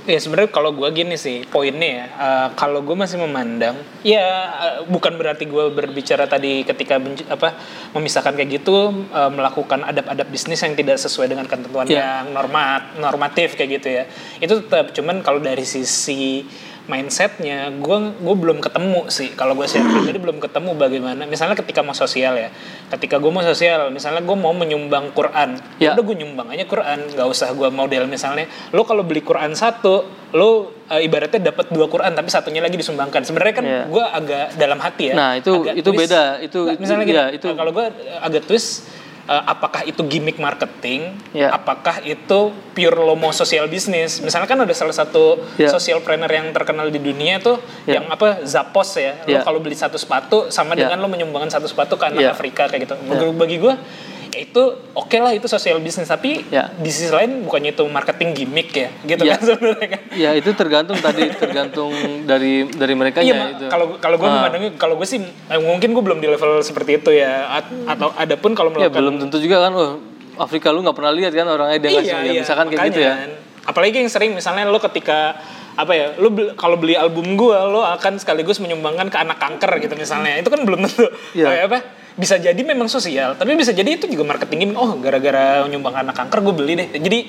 Ya 0.06 0.16
sebenarnya 0.16 0.48
kalau 0.48 0.70
gue 0.70 0.86
gini 0.90 1.18
sih 1.18 1.42
poinnya 1.44 1.90
ya, 1.90 2.04
eh, 2.06 2.48
kalau 2.54 2.78
gue 2.78 2.94
masih 2.94 3.18
memandang, 3.18 3.74
ya 4.00 4.22
eh, 4.54 4.76
bukan 4.86 5.18
berarti 5.18 5.44
gue 5.44 5.66
berbicara 5.68 6.24
tadi 6.24 6.62
ketika 6.62 6.94
benj- 6.96 7.26
apa 7.26 7.58
memisahkan 7.90 8.30
kayak 8.32 8.62
gitu 8.62 8.76
eh, 9.10 9.30
melakukan 9.30 9.82
adab-adab 9.82 10.30
bisnis 10.30 10.62
yang 10.62 10.78
tidak 10.78 10.96
sesuai 10.96 11.26
dengan 11.26 11.44
ketentuan 11.44 11.90
Ya. 11.90 12.22
yang 12.22 12.32
normat 12.32 12.94
normatif 12.96 13.58
kayak 13.58 13.82
gitu 13.82 13.88
ya. 13.92 14.04
Itu 14.38 14.62
tetap 14.62 14.94
cuman 14.94 15.20
kalau 15.20 15.42
dari 15.42 15.66
sisi 15.66 16.46
mindsetnya, 16.86 17.68
gue 17.72 17.98
gue 18.16 18.36
belum 18.36 18.58
ketemu 18.58 19.06
sih. 19.08 19.30
Kalau 19.30 19.52
gue 19.52 19.64
share 19.64 19.82
pribadi 19.92 20.16
belum 20.16 20.38
ketemu 20.38 20.70
bagaimana. 20.72 21.22
Misalnya 21.24 21.54
ketika 21.54 21.80
mau 21.80 21.92
sosial 21.92 22.34
ya, 22.34 22.48
ketika 22.88 23.16
gue 23.16 23.28
mau 23.28 23.42
sosial, 23.42 23.90
misalnya 23.90 24.20
gue 24.20 24.34
mau 24.34 24.50
menyumbang 24.52 25.10
Quran, 25.12 25.58
Ya. 25.76 25.92
udah 25.92 26.02
gue 26.02 26.16
nyumbang 26.16 26.48
aja 26.48 26.64
Quran 26.64 26.98
nggak 27.08 27.26
usah 27.26 27.52
gue 27.52 27.68
model 27.68 28.06
misalnya 28.06 28.46
lo 28.70 28.82
kalau 28.82 29.02
beli 29.02 29.20
Quran 29.20 29.52
satu 29.52 30.02
lo 30.30 30.48
eh, 30.86 31.02
ibaratnya 31.02 31.38
dapat 31.44 31.68
dua 31.68 31.86
Quran 31.86 32.10
tapi 32.10 32.26
satunya 32.26 32.58
lagi 32.58 32.74
disumbangkan 32.74 33.20
sebenarnya 33.20 33.54
kan 33.54 33.64
Iya. 33.64 33.82
gue 33.86 34.04
agak 34.06 34.46
dalam 34.54 34.78
hati 34.78 35.10
ya 35.10 35.14
Nah, 35.14 35.30
itu- 35.34 35.68
itu 35.68 35.84
twist. 35.84 36.00
beda. 36.06 36.22
Itu- 36.40 36.64
Nggak, 36.64 36.78
misalnya 36.78 37.02
itu- 37.02 37.10
gini 37.10 37.20
ya, 37.20 37.26
itu- 37.30 37.52
kalau 37.52 37.70
gue 37.70 37.86
agak 38.18 38.42
twist 38.44 38.88
eh, 39.26 39.42
apakah 39.44 39.82
itu 39.82 40.02
gimmick 40.02 40.38
marketing 40.38 41.14
Ya. 41.30 41.50
apakah 41.50 42.00
itu 42.00 42.50
pure 42.72 42.96
lo 42.96 43.14
mau 43.14 43.30
sosial 43.30 43.66
bisnis 43.66 44.18
misalnya 44.18 44.46
kan 44.46 44.58
ada 44.58 44.72
salah 44.72 44.92
satu 44.92 45.42
Ya. 45.56 45.68
social 45.68 46.00
planner 46.00 46.28
yang 46.28 46.50
terkenal 46.50 46.88
di 46.88 46.98
dunia 46.98 47.38
tuh 47.38 47.58
Ya. 47.84 47.98
yang 47.98 48.06
apa 48.08 48.42
Zappos 48.42 48.96
ya 48.96 49.20
lo 49.22 49.36
Ya. 49.38 49.42
kalau 49.42 49.58
beli 49.58 49.74
satu 49.74 49.96
sepatu 49.96 50.48
sama 50.48 50.72
Ya. 50.72 50.86
dengan 50.86 50.98
lo 50.98 51.08
menyumbangkan 51.08 51.50
satu 51.50 51.66
sepatu 51.66 51.94
ke 51.94 52.06
anak 52.06 52.22
Ya. 52.22 52.30
Afrika 52.32 52.66
kayak 52.66 52.86
gitu 52.86 52.94
bagi, 53.02 53.24
bagi 53.34 53.56
gue 53.58 53.74
ya 53.74 54.15
itu 54.38 54.62
oke 54.92 55.16
lah 55.16 55.32
itu 55.32 55.44
sosial 55.44 55.78
bisnis 55.78 56.04
tapi 56.04 56.44
Ya. 56.46 56.68
di 56.70 56.86
sisi 56.86 57.08
lain 57.08 57.42
bukannya 57.42 57.72
itu 57.72 57.84
marketing 57.84 58.30
gimmick 58.32 58.68
ya 58.70 58.88
gitu 59.02 59.22
Ya. 59.22 59.34
kan 59.34 59.40
sebenarnya 59.42 59.88
kan 59.90 60.00
ya 60.12 60.30
itu 60.32 60.50
tergantung 60.52 60.96
tadi 60.96 61.24
tergantung 61.32 61.90
dari 62.22 62.64
dari 62.66 62.94
mereka 62.94 63.20
iya 63.20 63.50
ya 63.50 63.68
kalau 63.68 63.96
kalau 63.96 64.16
gue 64.16 64.24
Ah. 64.24 64.34
memandangnya 64.38 64.70
kalau 64.74 64.94
gue 64.94 65.04
sih 65.04 65.18
eh, 65.22 65.58
mungkin 65.58 65.90
gue 65.90 66.02
belum 66.02 66.18
di 66.18 66.28
level 66.28 66.60
seperti 66.60 66.98
itu 66.98 67.10
ya 67.10 67.48
At- 67.54 67.72
atau 67.88 68.12
ada 68.12 68.34
pun 68.34 68.52
kalau 68.52 68.68
ya 68.70 68.86
melakukan 68.86 68.98
belum 68.98 69.14
tentu 69.18 69.36
juga 69.38 69.56
kan 69.60 69.72
oh 69.72 69.90
Afrika 70.36 70.68
lu 70.68 70.80
nggak 70.80 70.92
pernah 70.94 71.10
lihat 71.10 71.32
kan 71.32 71.46
orangnya 71.46 71.78
dia 71.78 71.90
ngasih 71.94 72.12
ya, 72.28 72.32
misalkan 72.36 72.66
kayak 72.68 72.86
gitu 72.90 73.00
ya. 73.00 73.12
kan. 73.16 73.30
apalagi 73.66 73.96
yang 73.98 74.06
sering 74.06 74.30
misalnya 74.30 74.64
lo 74.64 74.78
ketika 74.78 75.34
apa 75.74 75.92
ya 75.92 76.06
lo 76.16 76.28
bel- 76.28 76.52
kalau 76.54 76.76
beli 76.76 76.92
album 76.94 77.34
gue 77.34 77.52
lo 77.66 77.80
akan 77.82 78.16
sekaligus 78.16 78.56
menyumbangkan 78.58 79.08
ke 79.08 79.18
anak 79.18 79.36
kanker 79.36 79.68
gitu 79.78 79.92
misalnya 79.92 80.36
itu 80.36 80.46
kan 80.46 80.60
belum 80.60 80.84
tentu 80.84 81.04
Iya. 81.32 81.46
Kayak 81.46 81.62
apa 81.66 81.78
bisa 82.16 82.40
jadi 82.40 82.56
memang 82.56 82.88
sosial 82.88 83.36
tapi 83.36 83.52
bisa 83.52 83.76
jadi 83.76 84.00
itu 84.00 84.08
juga 84.08 84.24
marketing 84.24 84.72
oh 84.72 84.96
gara-gara 84.96 85.68
menyumbang 85.68 85.92
ke 85.92 86.00
anak 86.00 86.14
kanker 86.16 86.38
gue 86.40 86.54
beli 86.56 86.72
deh. 86.80 86.88
Jadi 86.96 87.20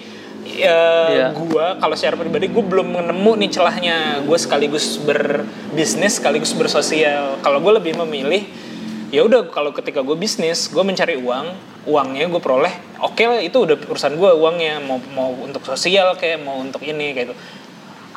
ya 0.47 0.79
Iya. 1.11 1.27
gue 1.35 1.65
kalau 1.83 1.95
secara 1.99 2.15
pribadi 2.15 2.47
gue 2.47 2.63
belum 2.63 2.95
menemu 2.95 3.31
nih 3.43 3.49
celahnya. 3.51 3.97
Gue 4.23 4.39
sekaligus 4.39 4.95
berbisnis 5.03 6.23
sekaligus 6.23 6.55
bersosial. 6.55 7.35
Kalau 7.43 7.59
gue 7.59 7.73
lebih 7.75 7.99
memilih 7.99 8.47
ya 9.11 9.27
udah 9.27 9.51
kalau 9.51 9.75
ketika 9.75 9.99
gue 10.03 10.15
bisnis 10.15 10.71
gue 10.71 10.83
mencari 10.83 11.19
uang 11.19 11.47
uangnya 11.87 12.27
gue 12.27 12.41
peroleh 12.43 12.99
oke 12.99 13.23
lah 13.23 13.39
itu 13.39 13.63
udah 13.63 13.75
urusan 13.91 14.15
gue 14.15 14.31
uangnya. 14.39 14.79
Mau 14.87 15.03
mau 15.11 15.35
untuk 15.35 15.67
sosial 15.67 16.15
kayak 16.15 16.47
mau 16.47 16.63
untuk 16.63 16.79
ini 16.87 17.11
kayak 17.11 17.27
gitu 17.27 17.35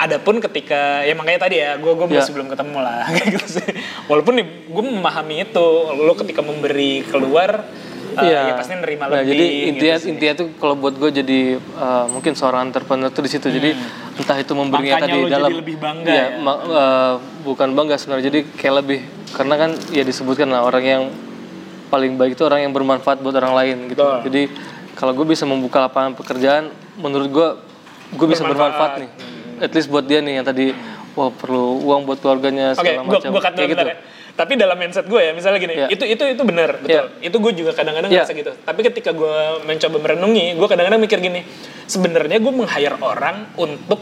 Adapun 0.01 0.41
ketika 0.41 1.01
ya 1.01 1.13
makanya 1.13 1.41
tadi 1.43 1.57
ya 1.57 1.77
gue 1.77 1.93
gue 1.93 2.07
Ya. 2.09 2.19
masih 2.19 2.33
belum 2.33 2.49
ketemu 2.49 2.79
lah 2.79 3.05
gitu 3.37 3.61
walaupun 4.07 4.33
nih 4.35 4.47
gue 4.67 4.85
memahami 4.87 5.45
itu 5.45 5.67
lo 5.93 6.13
ketika 6.15 6.41
memberi 6.41 7.05
keluar 7.05 7.69
ya 8.13 8.57
pasti 8.57 8.75
nerima 8.75 9.07
nah, 9.07 9.21
lebih 9.21 9.29
jadi 9.31 9.45
gitu 9.47 9.69
intinya 9.71 9.97
sih. 9.97 10.09
intinya 10.11 10.35
tuh 10.35 10.47
kalau 10.57 10.75
buat 10.75 10.95
gue 10.95 11.11
jadi 11.15 11.41
uh, 11.77 12.09
mungkin 12.09 12.33
seorang 12.33 12.67
entrepreneur 12.67 13.07
tuh 13.09 13.21
di 13.21 13.31
situ 13.31 13.47
jadi 13.47 13.71
entah 14.17 14.37
itu 14.37 14.51
memberinya 14.53 14.69
Hmm. 14.91 14.99
Makanya 14.99 15.07
tadi 15.07 15.15
lo 15.15 15.23
jadi 15.23 15.37
dalam 15.37 15.51
lebih 15.55 15.77
bangga 15.79 16.09
Iya, 16.09 16.19
ya? 16.19 16.27
ma- 16.39 16.63
uh, 16.65 17.13
bukan 17.43 17.69
bangga 17.71 17.95
sebenarnya 17.95 18.25
jadi 18.27 18.41
kayak 18.51 18.75
lebih 18.77 19.01
karena 19.31 19.55
kan 19.57 19.71
ya 19.89 20.03
disebutkan 20.03 20.49
lah 20.49 20.65
orang 20.65 20.83
yang 20.85 21.03
paling 21.87 22.15
baik 22.15 22.35
itu 22.35 22.43
orang 22.43 22.61
yang 22.63 22.73
bermanfaat 22.73 23.19
buat 23.19 23.33
orang 23.33 23.55
lain 23.55 23.77
gitu 23.87 24.01
Betul. 24.01 24.27
jadi 24.27 24.43
kalau 24.93 25.13
gue 25.13 25.27
bisa 25.27 25.45
membuka 25.45 25.79
lapangan 25.81 26.13
pekerjaan 26.13 26.67
menurut 26.97 27.29
gue 27.29 27.49
gue 28.13 28.27
bisa 28.27 28.43
bermanfaat 28.43 28.93
nih 28.99 29.11
at 29.61 29.73
least 29.77 29.89
buat 29.93 30.05
dia 30.09 30.25
nih 30.25 30.41
yang 30.41 30.47
tadi 30.47 30.73
wah 31.15 31.31
perlu 31.31 31.85
uang 31.85 32.09
buat 32.09 32.19
keluarganya 32.19 32.73
Oke, 32.75 32.81
segala 32.87 33.03
gua 33.05 33.13
macam 33.19 33.31
dulu 33.31 33.41
kayak 33.43 33.69
gitu 33.71 33.85
ya. 33.87 33.97
Tapi 34.31 34.57
dalam 34.57 34.77
mindset 34.81 35.05
gue 35.05 35.21
ya, 35.21 35.37
misalnya 35.37 35.59
gini, 35.61 35.75
Iya. 35.77 35.87
itu 35.93 36.05
itu 36.07 36.23
itu 36.25 36.43
benar, 36.49 36.81
betul. 36.81 37.13
Itu 37.21 37.37
gue 37.45 37.53
juga 37.61 37.77
kadang-kadang 37.77 38.09
Iya. 38.09 38.25
ngerasa 38.25 38.33
gitu. 38.33 38.53
Tapi 38.57 38.81
ketika 38.89 39.11
gue 39.13 39.37
mencoba 39.69 39.97
merenungi, 40.01 40.57
gue 40.57 40.69
kadang-kadang 40.71 41.01
mikir 41.03 41.19
gini, 41.21 41.45
sebenarnya 41.85 42.41
gue 42.41 42.49
meng-hire 42.49 42.97
orang 43.05 43.53
untuk 43.61 44.01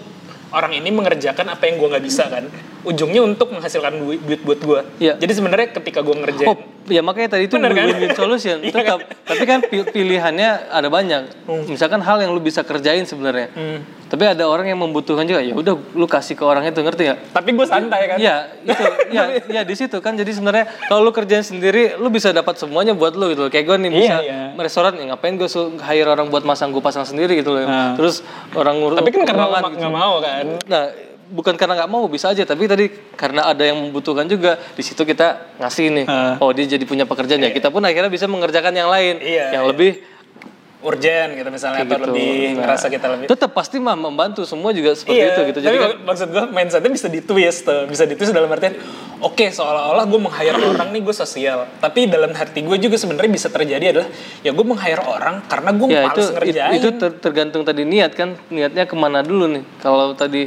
orang 0.55 0.79
ini 0.79 0.95
mengerjakan 0.95 1.43
apa 1.49 1.67
yang 1.67 1.83
gue 1.83 1.89
nggak 1.91 2.05
bisa 2.07 2.31
kan. 2.31 2.47
Ujungnya 2.89 3.21
untuk 3.21 3.53
menghasilkan 3.53 3.93
duit, 3.95 4.21
duit 4.25 4.41
buat 4.41 4.57
gue. 4.59 4.81
Iya. 4.99 5.15
Jadi 5.15 5.33
sebenarnya 5.35 5.69
ketika 5.71 6.01
gue 6.01 6.17
ngerjain, 6.17 6.49
Oh, 6.49 6.57
ya 6.89 7.05
makanya 7.05 7.37
tadi 7.37 7.45
itu 7.45 7.55
Bener 7.55 7.71
kan? 7.71 7.85
win-win 7.85 8.13
solution. 8.13 8.57
Iya 8.65 8.73
Tetap. 8.73 8.99
Tapi 9.29 9.45
kan 9.45 9.59
pi- 9.61 9.85
pilihannya 9.85 10.73
ada 10.73 10.89
banyak. 10.89 11.23
Misalkan 11.69 12.01
hal 12.01 12.17
yang 12.19 12.33
lu 12.33 12.41
bisa 12.41 12.65
kerjain 12.65 13.05
sebenarnya. 13.05 13.53
Hmm. 13.53 13.85
Tapi 14.09 14.25
ada 14.25 14.49
orang 14.49 14.65
yang 14.65 14.81
membutuhkan 14.81 15.23
juga. 15.23 15.45
Ya 15.45 15.53
udah 15.53 15.77
lu 15.93 16.09
kasih 16.09 16.33
ke 16.33 16.41
orang 16.41 16.65
itu 16.65 16.81
ngerti 16.81 17.03
gak? 17.07 17.19
tapi 17.29 17.53
gue 17.53 17.67
santai 17.69 18.09
kan. 18.09 18.17
Iya, 18.17 18.37
itu. 18.65 18.83
Ya, 19.13 19.25
ya 19.57 19.63
di 19.63 19.75
situ 19.77 20.01
kan. 20.01 20.17
Jadi 20.17 20.33
sebenarnya 20.33 20.65
kalau 20.89 21.05
lu 21.05 21.13
kerjain 21.13 21.45
sendiri, 21.45 21.93
lu 21.95 22.09
bisa 22.09 22.33
dapat 22.33 22.57
semuanya 22.57 22.97
buat 22.97 23.13
lu 23.13 23.29
gitu. 23.29 23.53
Kayak 23.53 23.69
gue 23.69 23.77
nih 23.79 23.91
Iya, 23.91 23.99
bisa 23.99 24.17
iya. 24.25 24.41
restoran 24.57 24.97
ya 24.97 25.13
ngapain 25.13 25.37
gue 25.37 25.49
hire 25.79 26.09
orang 26.09 26.33
buat 26.33 26.41
masang 26.43 26.73
gue 26.73 26.81
pasang 26.81 27.05
sendiri 27.05 27.37
gitu 27.37 27.53
loh. 27.53 27.69
Nah. 27.69 27.93
Terus 28.01 28.25
orang 28.57 28.81
ngurus 28.81 28.97
Tapi 28.97 29.13
kan 29.13 29.23
karena 29.29 29.45
lo 29.45 29.61
nggak 29.61 29.93
mau 29.93 30.25
kan. 30.25 30.45
Nah, 30.65 30.85
bukan 31.31 31.55
karena 31.55 31.77
nggak 31.77 31.91
mau 31.91 32.05
bisa 32.07 32.29
aja, 32.29 32.43
tapi 32.43 32.65
tadi 32.65 32.89
karena 33.13 33.45
ada 33.45 33.61
yang 33.61 33.77
membutuhkan 33.79 34.25
juga 34.25 34.57
di 34.73 34.81
situ 34.81 35.03
kita 35.03 35.57
ngasih 35.57 35.87
nih. 35.93 36.07
Ah. 36.07 36.35
Oh 36.39 36.51
dia 36.51 36.65
jadi 36.67 36.83
punya 36.83 37.05
pekerjaan 37.05 37.39
ya. 37.39 37.51
Kita 37.51 37.69
pun 37.69 37.81
akhirnya 37.81 38.09
bisa 38.09 38.25
mengerjakan 38.25 38.73
yang 38.73 38.89
lain, 38.89 39.21
Iya, 39.21 39.53
yang 39.53 39.65
lebih 39.67 40.01
Urgent 40.79 41.35
gitu 41.35 41.51
misalnya 41.51 41.83
atau 41.83 41.91
gitu. 41.91 42.07
lebih 42.07 42.31
Nah, 42.55 42.63
ngerasa 42.63 42.87
kita 42.87 43.07
lebih 43.11 43.27
Tetap 43.27 43.51
pasti 43.51 43.83
mah 43.83 43.99
membantu 43.99 44.47
semua 44.47 44.71
juga 44.71 44.95
seperti 44.95 45.19
iya, 45.19 45.35
itu 45.35 45.41
gitu. 45.51 45.59
tapi 45.59 45.67
Jadi 45.67 45.77
kan 45.77 45.91
mak- 45.91 46.03
maksud 46.07 46.29
gue 46.31 46.45
mindsetnya 46.49 46.91
bisa 46.95 47.09
ditwist 47.11 47.61
tuh, 47.67 47.83
bisa 47.85 48.07
ditwist 48.07 48.31
dalam 48.31 48.47
artian, 48.47 48.79
oke 49.19 49.43
seolah-olah 49.43 50.07
gue 50.07 50.21
meng-hire 50.23 50.55
orang 50.55 50.95
nih 50.95 51.03
gue 51.03 51.11
sosial, 51.13 51.67
tapi 51.77 52.07
dalam 52.07 52.31
hati 52.31 52.63
gue 52.63 52.79
juga 52.79 52.95
sebenarnya 52.95 53.27
bisa 53.29 53.51
terjadi 53.51 53.91
adalah 53.91 54.09
ya 54.39 54.55
gue 54.55 54.63
meng-hire 54.65 55.03
orang 55.03 55.43
karena 55.45 55.71
gue 55.75 55.87
ya 55.89 55.99
itu 55.99 56.07
males 56.15 56.23
it- 56.23 56.35
ngerjain. 56.39 56.73
itu 56.73 56.89
ter- 56.95 57.17
tergantung 57.19 57.63
tadi 57.65 57.83
niat 57.83 58.15
kan 58.15 58.39
niatnya 58.47 58.87
ke 58.87 58.95
mana 58.95 59.19
dulu 59.21 59.51
nih. 59.51 59.67
Kalau 59.83 60.15
tadi 60.15 60.47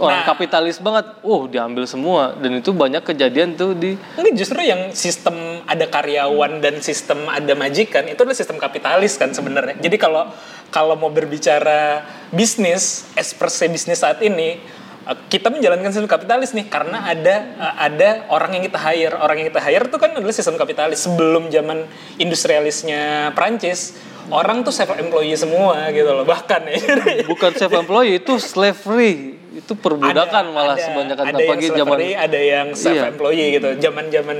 orang 0.00 0.22
Nah. 0.22 0.26
kapitalis 0.28 0.76
banget, 0.80 1.06
oh 1.24 1.48
diambil 1.48 1.84
semua 1.88 2.36
dan 2.36 2.60
itu 2.60 2.70
banyak 2.72 3.02
kejadian 3.04 3.56
tuh 3.56 3.72
di 3.72 3.96
Enggak 4.16 4.34
justru 4.36 4.60
yang 4.60 4.92
sistem 4.92 5.64
ada 5.64 5.86
karyawan 5.88 6.60
dan 6.60 6.80
sistem 6.84 7.24
ada 7.28 7.52
majikan 7.56 8.04
itu 8.08 8.20
adalah 8.20 8.36
sistem 8.36 8.58
kapitalis 8.60 9.16
kan 9.16 9.32
sebenarnya. 9.32 9.76
Jadi 9.80 9.96
kalau 9.96 10.28
kalau 10.70 10.94
mau 10.94 11.10
berbicara 11.10 12.06
bisnis, 12.30 13.10
as 13.18 13.34
per 13.34 13.50
se 13.50 13.66
bisnis 13.66 14.00
saat 14.00 14.22
ini 14.22 14.58
eh, 15.06 15.16
kita 15.28 15.50
menjalankan 15.50 15.90
sistem 15.90 16.10
kapitalis 16.10 16.54
nih 16.54 16.70
karena 16.70 17.10
ada 17.10 17.36
eh, 17.58 17.74
ada 17.90 18.08
orang 18.30 18.58
yang 18.58 18.64
kita 18.64 18.78
hire. 18.78 19.14
Orang 19.18 19.36
yang 19.42 19.48
kita 19.50 19.60
hire 19.60 19.84
itu 19.90 19.98
kan 19.98 20.10
adalah 20.14 20.34
sistem 20.34 20.56
kapitalis 20.56 21.02
sebelum 21.02 21.50
zaman 21.50 21.84
industrialisnya 22.22 23.34
Prancis. 23.34 24.09
Orang 24.28 24.60
tuh 24.60 24.70
self 24.70 24.92
employee 24.92 25.32
semua 25.34 25.88
gitu 25.88 26.12
loh. 26.12 26.28
Bahkan 26.28 26.60
ya. 26.68 26.76
bukan 27.32 27.50
self 27.54 27.72
employee 27.72 28.20
itu 28.20 28.36
slavery 28.36 29.40
itu 29.50 29.74
perbudakan 29.74 30.54
malah 30.54 30.78
ada, 30.78 30.84
sebanyakan 30.86 31.24
ada 31.26 31.34
yang 31.34 31.42
apalagi 31.50 31.66
zaman 31.68 31.82
slavery, 31.90 32.10
ada 32.14 32.38
yang 32.38 32.66
self 32.70 32.94
Iya. 32.94 33.04
employee 33.10 33.46
gitu 33.50 33.68
zaman 33.82 34.04
zaman 34.06 34.38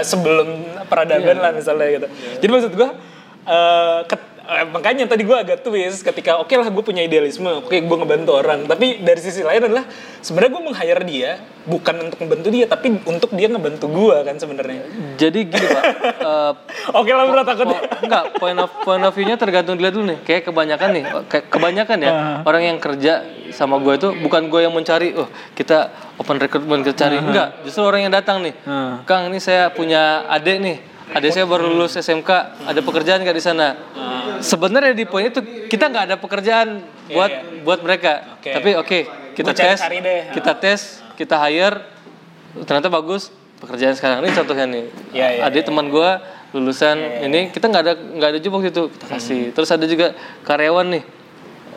sebelum 0.00 0.48
peradaban 0.86 1.36
Iya. 1.36 1.42
lah 1.42 1.50
misalnya 1.50 1.86
gitu 1.90 2.06
jadi 2.38 2.50
maksud 2.54 2.72
gua 2.78 2.90
eh, 3.44 3.98
ket- 4.06 4.27
eh, 4.48 4.64
makanya 4.64 5.04
tadi 5.04 5.28
gua 5.28 5.44
agak 5.44 5.60
twist 5.60 6.00
ketika 6.00 6.40
oke 6.40 6.50
lah 6.56 6.72
gue 6.72 6.80
punya 6.80 7.04
idealisme 7.04 7.46
oke 7.60 7.76
gue 7.76 7.96
ngebantu 8.00 8.40
orang. 8.40 8.64
Tapi 8.64 9.04
dari 9.04 9.20
sisi 9.20 9.44
lain 9.44 9.68
adalah 9.68 9.84
sebenarnya 10.24 10.50
gue 10.56 10.62
meng-hire 10.64 11.02
dia 11.04 11.30
bukan 11.68 12.08
untuk 12.08 12.18
membantu 12.24 12.48
dia 12.48 12.64
tapi 12.64 12.96
untuk 13.04 13.30
dia 13.36 13.46
ngebantu 13.52 13.86
gua 13.92 14.24
kan 14.24 14.40
sebenarnya. 14.40 14.82
Jadi 15.20 15.40
gini 15.52 15.66
pak 15.68 15.84
eh, 16.16 16.52
oke 16.96 17.10
lah 17.12 17.24
bro 17.28 17.42
takut 17.44 17.66
Po- 17.68 17.84
enggak 18.08 18.24
point 18.40 18.58
of 18.58 18.70
point 18.80 19.04
of 19.04 19.12
view-nya 19.12 19.36
tergantung 19.36 19.76
dilihat 19.76 19.92
dulu 19.92 20.16
nih. 20.16 20.18
Kayak 20.24 20.42
kebanyakan 20.48 20.88
nih 20.96 21.04
kayak 21.28 21.44
kebanyakan 21.52 21.98
ya 22.00 22.10
orang 22.48 22.62
yang 22.64 22.78
kerja 22.80 23.12
sama 23.52 23.76
gue 23.80 23.96
itu 23.96 24.08
bukan 24.20 24.48
gue 24.48 24.60
yang 24.64 24.72
mencari 24.72 25.12
oh 25.16 25.28
kita 25.52 25.92
open 26.16 26.40
recruitment 26.40 26.82
kita 26.88 26.96
cari. 27.06 27.20
Enggak 27.20 27.60
justru 27.68 27.84
orang 27.84 28.08
yang 28.08 28.12
datang 28.16 28.40
nih. 28.40 28.56
Kang 29.04 29.28
ini 29.28 29.38
saya 29.38 29.68
punya 29.68 30.24
adik 30.28 30.56
nih 30.60 30.76
adik 31.10 31.30
saya 31.30 31.44
baru 31.44 31.68
lulus 31.68 31.94
SMK 31.94 32.30
ada 32.62 32.80
pekerjaan 32.80 33.20
nggak 33.20 33.32
di 33.32 33.40
sana? 33.40 33.68
Sebenarnya 34.38 34.92
di 34.92 35.02
poin 35.02 35.24
itu 35.24 35.40
kita 35.66 35.86
nggak 35.86 36.04
ada 36.06 36.16
pekerjaan 36.16 36.82
buat 37.08 37.32
buat 37.62 37.80
mereka. 37.80 38.36
Oke. 38.36 38.50
tapi 38.50 38.70
oke 38.74 38.98
kita 39.32 39.50
Gua 39.50 39.58
cari- 39.58 39.74
tes 39.74 39.80
kita 40.32 40.52
tes 40.54 40.80
kita 41.14 41.36
hire. 41.40 41.78
Ternyata 42.58 42.88
bagus 42.88 43.30
pekerjaan 43.58 43.92
sekarang 43.92 44.22
ini 44.22 44.30
contohnya 44.32 44.66
nih. 44.66 44.84
Iya, 45.10 45.26
iya, 45.32 45.40
ada 45.44 45.56
teman 45.58 45.86
gue 45.88 46.10
lulusan 46.48 46.96
ini 47.22 47.50
kita 47.50 47.66
nggak 47.66 47.82
ada 47.82 47.92
nggak 47.94 48.28
ada 48.30 48.38
job 48.38 48.52
waktu 48.56 48.70
itu 48.70 48.82
kita 48.88 49.06
kasih. 49.06 49.40
Terus 49.52 49.68
ada 49.68 49.84
juga 49.84 50.14
karyawan 50.42 50.86
nih 50.88 51.02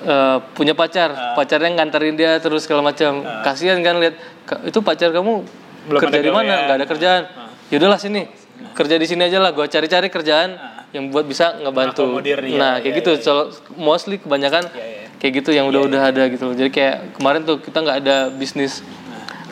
eh, 0.01 0.38
punya 0.53 0.73
pacar. 0.73 1.34
Pacarnya 1.34 1.69
nganterin 1.73 2.15
dia 2.15 2.38
terus 2.38 2.65
segala 2.65 2.82
macam. 2.82 3.21
Kasihan 3.41 3.77
kan 3.79 3.97
lihat 3.97 4.15
"Ka- 4.43 4.61
itu 4.63 4.79
pacar 4.79 5.09
kamu 5.09 5.45
Belum 5.88 5.99
kerja 5.99 6.19
di 6.19 6.29
mana? 6.29 6.41
Gawean." 6.45 6.61
nggak 6.65 6.77
ada 6.77 6.88
kerjaan. 6.88 7.21
Yaudahlah 7.69 7.97
sini 7.97 8.23
kerja 8.72 8.95
di 8.95 9.05
sini 9.05 9.28
aja 9.28 9.38
lah 9.38 9.51
gue 9.51 9.66
cari-cari 9.66 10.07
kerjaan 10.07 10.55
yang 10.91 11.07
buat 11.07 11.24
bisa 11.24 11.55
ngebantu. 11.59 12.20
Nah 12.57 12.80
iya, 12.80 12.84
kayak 12.84 12.93
gitu 12.99 13.12
Kalau 13.24 13.47
mostly 13.80 14.20
kebanyakan 14.20 14.68
iya. 14.76 15.07
kayak 15.18 15.34
gitu 15.43 15.55
yang 15.55 15.68
udah-udah 15.72 16.01
ada 16.12 16.24
gitu. 16.28 16.51
Loh 16.51 16.55
jadi 16.55 16.70
kayak 16.72 16.95
kemarin 17.16 17.41
tuh 17.43 17.59
kita 17.59 17.78
nggak 17.80 17.97
ada 18.03 18.18
bisnis 18.30 18.84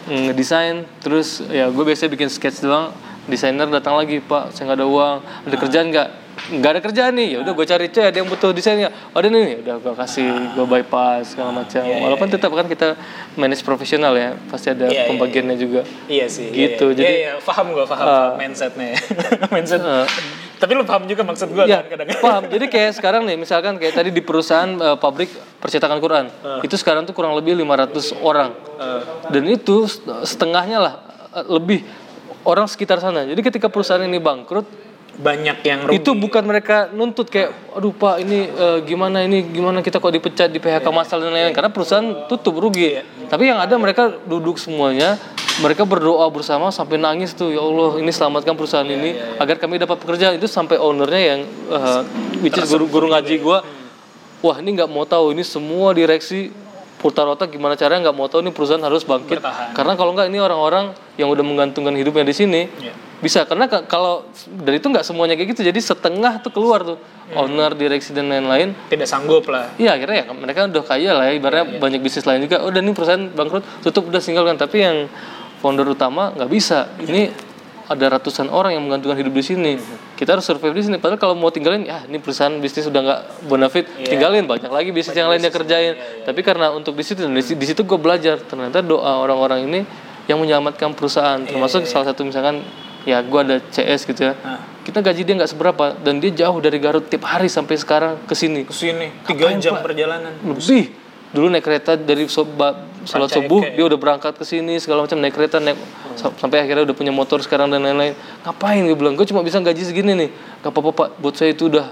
Nah. 0.09 0.33
ngedesain. 0.33 0.89
Terus 1.05 1.45
ya 1.53 1.69
gue 1.69 1.83
biasanya 1.85 2.09
bikin 2.09 2.29
sketch 2.33 2.65
doang. 2.65 2.89
Desainer 3.29 3.69
datang 3.69 3.93
lagi 3.93 4.17
pak 4.19 4.49
saya 4.57 4.73
nggak 4.73 4.79
ada 4.81 4.87
uang. 4.89 5.17
Ada 5.45 5.53
Nah. 5.53 5.59
kerjaan 5.61 5.85
nggak 5.93 6.07
nggak 6.49 6.71
ada 6.71 6.81
kerjaan 6.81 7.13
nih. 7.13 7.27
Ya 7.33 7.37
udah 7.39 7.51
gue 7.51 7.65
cari 7.65 7.85
cuy 7.87 8.03
ada 8.03 8.15
yang 8.15 8.25
butuh 8.25 8.49
desainnya 8.49 8.89
ada 8.89 9.27
nih 9.27 9.59
udah 9.59 9.75
gue 9.77 9.93
kasih 9.95 10.25
Nah. 10.25 10.53
gue 10.53 10.65
bypass 10.67 11.33
segala 11.33 11.51
macam. 11.55 11.83
Walaupun 11.83 12.27
tetap 12.27 12.49
kan 12.49 12.65
kita 12.65 12.95
manage 13.33 13.61
profesional 13.61 14.13
ya 14.13 14.33
pasti 14.47 14.69
ada 14.69 14.85
Iya, 14.85 14.93
iya, 14.95 15.03
pembagiannya 15.07 15.55
juga. 15.55 15.81
Iya 16.05 16.25
sih 16.25 16.47
Gitu, 16.47 16.85
iya, 16.85 16.93
iya. 16.93 16.97
jadi- 16.97 17.15
Iya, 17.15 17.23
iya, 17.29 17.33
paham 17.39 17.71
gue 17.71 17.83
paham, 17.83 18.05
paham 18.05 18.31
mindsetnya 18.35 18.95
mindset. 19.53 19.81
Tapi 20.55 20.71
lu 20.73 20.83
paham 20.83 21.03
juga 21.05 21.23
maksud 21.23 21.47
gue 21.49 21.63
Iya, 21.63 21.81
kan 21.81 21.95
kadang. 21.95 22.07
paham. 22.19 22.43
Jadi 22.47 22.65
kayak 22.67 22.91
sekarang 22.93 23.23
nih, 23.23 23.35
misalkan 23.35 23.75
kayak 23.75 23.95
tadi 23.95 24.09
di 24.09 24.19
perusahaan 24.19 24.67
eh, 24.67 24.97
pabrik 24.97 25.31
percetakan 25.57 25.97
Quran, 25.97 26.25
itu 26.61 26.75
sekarang 26.75 27.03
tuh 27.03 27.13
kurang 27.13 27.31
lebih 27.33 27.55
500 27.55 28.11
orang. 28.17 28.51
Dan 29.27 29.43
itu 29.45 29.85
set- 29.85 30.03
setengahnya 30.25 30.77
lah 30.77 30.93
eh, 31.31 31.47
lebih 31.47 31.87
orang 32.41 32.65
sekitar 32.65 32.97
sana. 32.97 33.23
Jadi 33.23 33.39
ketika 33.41 33.67
perusahaan 33.67 34.01
ini 34.01 34.17
bangkrut, 34.17 34.67
banyak 35.19 35.57
yang 35.67 35.79
rugi. 35.83 35.99
itu 35.99 36.11
bukan 36.15 36.43
mereka 36.47 36.87
nuntut 36.95 37.27
kayak, 37.27 37.51
aduh 37.75 37.91
pak 37.91 38.23
ini 38.23 38.47
eh, 38.47 38.79
gimana 38.87 39.27
ini 39.27 39.43
gimana 39.51 39.83
kita 39.83 39.99
kok 39.99 40.15
dipecat 40.15 40.47
di 40.47 40.63
PHK 40.63 40.87
massal 40.95 41.19
dan 41.19 41.35
lain-lain. 41.35 41.51
Karena 41.51 41.67
perusahaan 41.67 42.25
tutup 42.31 42.55
rugi. 42.55 42.95
Tapi 43.27 43.51
yang 43.51 43.59
ada 43.59 43.75
mereka 43.75 44.07
duduk 44.23 44.55
semuanya, 44.55 45.19
mereka 45.59 45.83
berdoa 45.83 46.23
bersama 46.31 46.71
sampai 46.71 46.95
nangis 46.95 47.35
tuh 47.35 47.51
ya 47.51 47.59
Allah 47.59 47.99
ini 47.99 48.11
selamatkan 48.15 48.55
perusahaan 48.55 48.87
ini 48.87 49.19
agar 49.35 49.59
kami 49.59 49.75
dapat 49.75 49.99
pekerjaan 49.99 50.39
itu 50.39 50.47
sampai 50.47 50.79
ownernya 50.79 51.21
yang 51.35 51.41
eh, 51.67 52.01
which 52.39 52.55
is 52.55 52.71
guru 52.71 52.87
guru 52.87 53.11
ngaji 53.11 53.43
gua, 53.43 53.59
wah 54.39 54.55
ini 54.63 54.79
nggak 54.79 54.87
mau 54.87 55.03
tahu 55.03 55.35
ini 55.35 55.43
semua 55.43 55.91
direksi 55.91 56.68
putar 56.99 57.23
otak 57.25 57.49
gimana 57.49 57.73
caranya 57.73 58.05
nggak 58.05 58.13
mau 58.13 58.27
tahu 58.27 58.39
ini 58.41 58.51
perusahaan 58.51 58.79
harus 58.79 59.01
bangkit. 59.01 59.39
Bertahan. 59.39 59.71
karena 59.71 59.95
kalau 59.95 60.11
nggak 60.11 60.27
ini 60.27 60.37
orang-orang 60.37 60.91
yang 61.15 61.27
udah 61.27 61.41
menggantungkan 61.41 61.91
hidupnya 61.93 62.21
di 62.21 62.35
sini 62.35 62.61
Iya. 62.69 62.91
bisa. 63.17 63.43
Karena 63.43 63.65
ka- 63.65 63.83
kalau 63.83 64.27
dari 64.45 64.77
itu 64.77 64.85
nggak 64.85 65.01
semuanya 65.01 65.33
kayak 65.33 65.53
gitu 65.53 65.63
jadi 65.63 65.79
setengah 65.79 66.39
tuh 66.39 66.51
keluar 66.51 66.83
tuh. 66.83 66.99
Hmm. 67.29 67.45
owner 67.45 67.71
direksi 67.71 68.09
dan 68.09 68.25
lain-lain. 68.27 68.73
Tidak 68.85 69.05
sanggup 69.05 69.45
lah. 69.47 69.69
Iya 69.75 69.93
akhirnya 69.93 70.25
ya 70.25 70.33
mereka 70.33 70.65
udah 70.65 70.81
kaya 70.81 71.13
lah 71.13 71.25
ya 71.25 71.33
ibaratnya 71.33 71.77
banyak 71.77 71.99
bisnis 71.99 72.25
lain 72.25 72.43
juga. 72.43 72.59
Udah 72.59 72.79
nih 72.79 72.91
perusahaan 72.91 73.25
bangkrut 73.29 73.63
tutup 73.79 74.09
udah 74.09 74.17
tinggalkan. 74.17 74.57
Tapi 74.57 74.77
yang 74.77 74.97
founder 75.57 75.85
utama 75.85 76.33
nggak 76.33 76.49
bisa. 76.49 76.89
Ini 76.97 77.29
ada 77.89 78.05
ratusan 78.05 78.53
orang 78.53 78.77
yang 78.77 78.85
menggantungkan 78.85 79.17
hidup 79.17 79.33
di 79.33 79.43
sini. 79.43 79.71
Kita 80.13 80.37
harus 80.37 80.45
survive 80.45 80.77
di 80.77 80.83
sini. 80.85 80.97
Padahal 81.01 81.17
kalau 81.17 81.33
mau 81.33 81.49
tinggalin 81.49 81.89
ya 81.89 82.05
ini 82.05 82.21
perusahaan 82.21 82.53
bisnis 82.61 82.85
udah 82.85 83.01
nggak 83.01 83.21
bonafit 83.49 83.89
tinggalin. 84.05 84.45
Banyak 84.45 84.69
lagi 84.69 84.93
bisnis 84.93 85.17
yang 85.17 85.33
lain 85.33 85.41
yang 85.41 85.51
kerjain. 85.51 85.97
tapi 86.21 86.45
karena 86.45 86.69
untuk 86.69 86.93
di 86.93 87.01
situ 87.01 87.25
di, 87.25 87.41
di 87.41 87.65
situ 87.65 87.81
gue 87.81 87.97
belajar. 87.97 88.37
Ternyata 88.45 88.85
doa 88.85 89.25
orang-orang 89.25 89.65
ini 89.65 89.79
yang 90.29 90.37
menyelamatkan 90.37 90.93
perusahaan. 90.93 91.41
Termasuk 91.41 91.89
salah 91.89 92.13
satu 92.13 92.21
misalkan 92.21 92.61
ya 93.09 93.25
gue 93.25 93.39
ada 93.41 93.57
CS 93.73 94.05
gitu 94.05 94.21
ya. 94.29 94.37
Kita 94.85 95.01
gaji 95.01 95.25
dia 95.25 95.33
nggak 95.33 95.49
seberapa 95.49 95.97
dan 95.97 96.21
dia 96.21 96.29
jauh 96.45 96.61
dari 96.61 96.77
Garut 96.77 97.09
tiap 97.09 97.25
hari 97.25 97.49
sampai 97.49 97.73
sekarang 97.73 98.21
ke 98.29 98.37
sini. 98.37 98.69
Ke 98.69 98.73
sini 98.77 99.09
tiga 99.25 99.49
jam 99.57 99.81
Pak? 99.81 99.89
perjalanan. 99.89 100.37
lebih 100.45 101.08
dulu 101.29 101.45
naik 101.47 101.61
kereta 101.61 101.93
dari 101.93 102.25
sobat 102.25 102.73
sholat 103.05 103.29
subuh 103.29 103.61
dia 103.69 103.85
udah 103.85 103.95
berangkat 103.95 104.33
ke 104.33 104.43
sini 104.43 104.75
segala 104.77 105.05
macam 105.05 105.17
naik 105.17 105.31
kereta 105.31 105.61
naik 105.61 105.77
sa- 106.17 106.33
sampai 106.35 106.65
akhirnya 106.65 106.89
udah 106.89 106.95
punya 106.97 107.13
motor 107.13 107.37
sekarang 107.39 107.69
dan 107.69 107.79
lain-lain. 107.79 108.17
Ngapain? 108.41 108.81
Gue 108.81 108.97
bilang 108.97 109.13
gue 109.13 109.23
cuma 109.23 109.39
bisa 109.39 109.57
gaji 109.57 109.79
segini 109.79 110.17
nih. 110.17 110.29
Gak 110.59 110.73
apa-apa 110.73 110.89
pak 110.91 111.09
buat 111.17 111.37
saya 111.37 111.53
itu 111.53 111.69
udah 111.69 111.85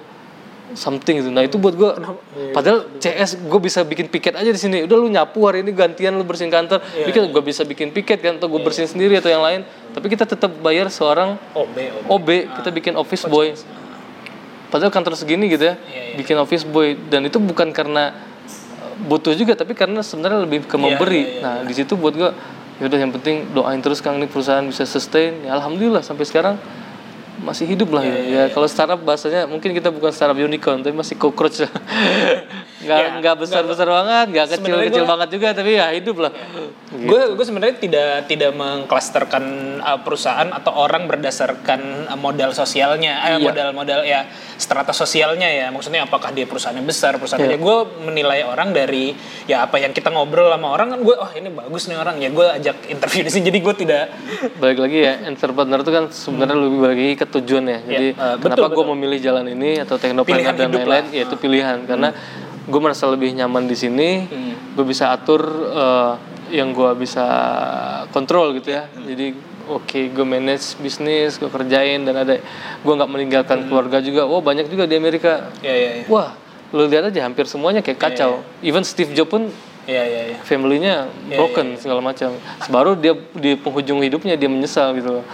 something 0.67 1.23
gitu. 1.23 1.31
nah 1.31 1.47
itu 1.47 1.55
buat 1.55 1.73
gue 1.73 1.89
padahal 2.51 2.91
CS 2.99 3.39
gue 3.39 3.59
bisa 3.63 3.87
bikin 3.87 4.11
piket 4.11 4.35
aja 4.35 4.51
di 4.51 4.59
sini. 4.59 4.83
Udah 4.83 4.97
lu 4.97 5.07
nyapu 5.07 5.47
hari 5.47 5.63
ini 5.63 5.71
gantian 5.71 6.11
lu 6.13 6.27
bersihin 6.27 6.51
kantor. 6.51 6.83
Bikin 7.07 7.31
gue 7.31 7.39
bisa 7.41 7.63
bikin 7.63 7.89
piket 7.89 8.19
kan 8.19 8.35
atau 8.35 8.51
gue 8.51 8.59
bersihin 8.59 8.85
sendiri 8.85 9.15
atau 9.15 9.31
yang 9.31 9.39
lain. 9.39 9.63
Tapi 9.95 10.05
kita 10.07 10.27
tetap 10.27 10.51
bayar 10.59 10.91
seorang 10.91 11.39
OB, 11.55 11.77
OB. 12.03 12.09
OB 12.11 12.27
kita 12.57 12.69
bikin 12.73 12.93
office 12.97 13.23
boy. 13.23 13.55
padahal 14.67 14.91
kantor 14.91 15.15
segini 15.15 15.47
gitu 15.47 15.63
ya 15.63 15.79
bikin 16.19 16.35
office 16.35 16.67
boy. 16.67 16.99
Dan 17.07 17.23
itu 17.23 17.39
bukan 17.39 17.71
karena 17.71 18.11
butuh 19.05 19.37
juga 19.37 19.53
tapi 19.53 19.77
karena 19.77 20.01
sebenarnya 20.01 20.49
lebih 20.49 20.65
ke 20.65 20.77
memberi. 20.79 21.43
nah 21.43 21.61
di 21.61 21.73
situ 21.77 21.93
buat 21.93 22.17
gua 22.17 22.33
yaudah 22.81 22.99
yang 23.01 23.13
penting 23.13 23.53
doain 23.53 23.81
terus 23.81 24.01
kang 24.01 24.21
ini 24.21 24.29
perusahaan 24.29 24.65
bisa 24.65 24.85
sustain. 24.85 25.45
Ya 25.45 25.57
alhamdulillah 25.57 26.05
sampai 26.05 26.25
sekarang 26.25 26.55
masih 27.37 27.65
hidup 27.65 27.93
lah 27.93 28.01
ya. 28.01 28.17
ya 28.17 28.43
kalau 28.49 28.65
startup 28.65 28.97
bahasanya 28.97 29.45
mungkin 29.45 29.71
kita 29.71 29.89
bukan 29.89 30.09
startup 30.09 30.35
unicorn 30.35 30.81
tapi 30.81 30.93
masih 30.93 31.15
cockroach 31.15 31.61
lah. 31.61 31.71
nggak 32.77 32.97
Ya, 32.97 33.07
nggak 33.19 33.35
besar 33.41 33.65
besar 33.65 33.89
banget 33.89 34.25
nggak 34.31 34.47
kecil 34.53 34.75
kecil 34.79 35.03
gua- 35.03 35.11
banget 35.17 35.29
juga 35.33 35.47
tapi 35.51 35.71
ya 35.75 35.89
hidup 35.91 36.17
lah 36.21 36.31
Gue 36.87 37.35
gue 37.35 37.43
sebenarnya 37.43 37.75
tidak 37.77 38.31
tidak 38.31 38.55
mengklasterkan 38.55 39.43
uh, 39.83 39.99
perusahaan 39.99 40.47
atau 40.47 40.71
orang 40.71 41.03
berdasarkan 41.03 42.07
uh, 42.07 42.15
modal 42.15 42.55
sosialnya, 42.55 43.27
eh, 43.27 43.35
Iya. 43.35 43.43
modal-modal 43.43 44.01
ya 44.01 44.23
strata 44.55 44.95
sosialnya 44.95 45.51
ya. 45.51 45.67
Maksudnya 45.67 46.07
apakah 46.07 46.31
dia 46.31 46.47
perusahaannya 46.47 46.87
besar, 46.87 47.19
perusahaan 47.19 47.43
Iya. 47.43 47.59
kecil. 47.59 47.61
Gue 47.61 47.77
menilai 48.07 48.47
orang 48.47 48.71
dari 48.71 49.11
ya 49.45 49.67
apa 49.67 49.77
yang 49.77 49.91
kita 49.91 50.09
ngobrol 50.09 50.47
sama 50.47 50.71
orang 50.71 50.95
kan 50.95 50.99
gue, 51.03 51.11
oh 51.11 51.27
ini 51.35 51.51
bagus 51.51 51.91
nih 51.91 51.99
orang 51.99 52.15
ya 52.17 52.31
gue 52.31 52.47
ajak 52.55 52.77
interview 52.87 53.21
di 53.27 53.31
sini. 53.35 53.43
Jadi 53.45 53.59
gue 53.59 53.75
tidak 53.77 54.03
balik 54.55 54.79
lagi 54.79 54.97
ya 55.03 55.13
entrepreneur 55.27 55.83
itu 55.83 55.91
kan 55.91 56.03
sebenarnya 56.07 56.55
lebih 56.55 56.79
balik 56.79 56.95
lagi 56.95 57.13
ke 57.27 57.43
tujuan 57.43 57.67
ya 57.67 57.79
jadi 57.83 58.07
eh, 58.15 58.35
kenapa 58.39 58.71
betul, 58.71 58.75
gue 58.79 58.85
memilih 58.95 59.19
jalan 59.19 59.45
ini 59.51 59.83
atau 59.83 59.99
teknopreneur 59.99 60.55
dan 60.55 60.71
lain-lain? 60.71 61.05
ya 61.11 61.23
itu 61.27 61.35
pilihan. 61.35 61.77
Karena 61.83 62.09
gue 62.67 62.79
merasa 62.81 63.05
lebih 63.11 63.35
nyaman 63.35 63.67
di 63.67 63.77
sini. 63.77 64.09
Gue 64.73 64.85
bisa 64.85 65.11
atur 65.11 65.41
eh, 65.73 66.13
yang 66.55 66.71
gue 66.71 66.91
bisa 66.95 67.25
kontrol 68.15 68.55
gitu 68.55 68.71
ya. 68.71 68.87
Jadi 68.91 69.35
oke 69.67 69.99
gue 70.15 70.25
manage 70.25 70.79
bisnis 70.79 71.35
gue 71.35 71.51
kerjain 71.51 72.07
dan 72.07 72.15
ada 72.23 72.39
gue 72.83 72.93
nggak 72.93 73.11
meninggalkan 73.11 73.67
keluarga 73.67 73.99
juga. 73.99 74.23
Oh 74.23 74.39
banyak 74.39 74.71
juga 74.71 74.87
di 74.87 74.95
Amerika. 74.95 75.51
Ya 75.59 75.73
ya 75.73 75.91
ya 76.01 76.05
wah 76.07 76.35
lu 76.75 76.83
lihat 76.83 77.07
aja 77.07 77.23
hampir 77.23 77.47
semuanya 77.47 77.79
kayak 77.79 77.99
kacau. 77.99 78.43
even 78.59 78.83
Steve 78.83 79.15
Jobs 79.15 79.31
pun 79.31 79.47
ya 79.87 80.03
ya, 80.03 80.35
ya. 80.35 80.37
family-nya 80.43 81.07
broken 81.31 81.79
segala 81.79 82.03
macam. 82.03 82.35
Baru 82.67 82.99
dia 82.99 83.15
di 83.31 83.55
penghujung 83.55 84.03
hidupnya 84.03 84.35
dia 84.35 84.51
menyesal 84.51 84.91
gitu 84.99 85.23
loh. 85.23 85.25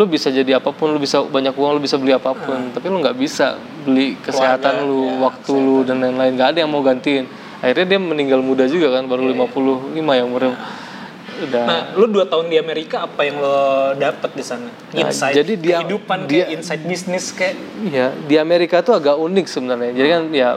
Lu 0.00 0.08
bisa 0.08 0.32
jadi 0.32 0.56
apa 0.56 0.72
pun, 0.72 0.88
lu 0.88 0.96
bisa 0.96 1.20
banyak 1.20 1.52
uang, 1.52 1.76
lu 1.76 1.80
bisa 1.84 2.00
beli 2.00 2.16
apa 2.16 2.32
pun, 2.32 2.72
tapi 2.72 2.88
lu 2.88 3.04
nggak 3.04 3.20
bisa 3.20 3.60
beli 3.84 4.16
kesehatan 4.16 4.88
lu, 4.88 5.20
waktu 5.20 5.52
lu 5.52 5.84
dan 5.84 6.00
lain-lain. 6.00 6.40
Nggak 6.40 6.56
ada 6.56 6.58
yang 6.64 6.72
mau 6.72 6.80
gantiin. 6.80 7.28
Akhirnya 7.60 7.84
dia 7.84 8.00
meninggal 8.00 8.40
muda 8.40 8.64
juga 8.64 8.96
kan, 8.96 9.04
baru 9.04 9.28
55 9.28 10.16
ya 10.16 10.24
umurnya. 10.24 10.56
Udah. 11.40 11.64
Nah, 11.68 11.80
lu 11.96 12.08
dua 12.08 12.24
tahun 12.24 12.48
di 12.48 12.56
Amerika 12.56 13.04
apa 13.04 13.28
yang 13.28 13.44
lo 13.44 13.60
dapet 13.92 14.32
di 14.32 14.44
sana? 14.44 14.72
Insight 14.92 15.36
jadi 15.36 15.52
dia- 15.56 15.80
kehidupan 15.84 16.24
dia- 16.24 16.48
kayak 16.48 16.56
insight 16.56 16.82
bisnis 16.84 17.32
kayak 17.32 17.56
Iya, 17.80 18.12
di 18.24 18.36
Amerika 18.36 18.80
tuh 18.80 18.96
agak 18.96 19.16
unik 19.16 19.46
sebenarnya. 19.48 19.92
Jadi 19.92 20.08
kan 20.08 20.22
ya 20.32 20.48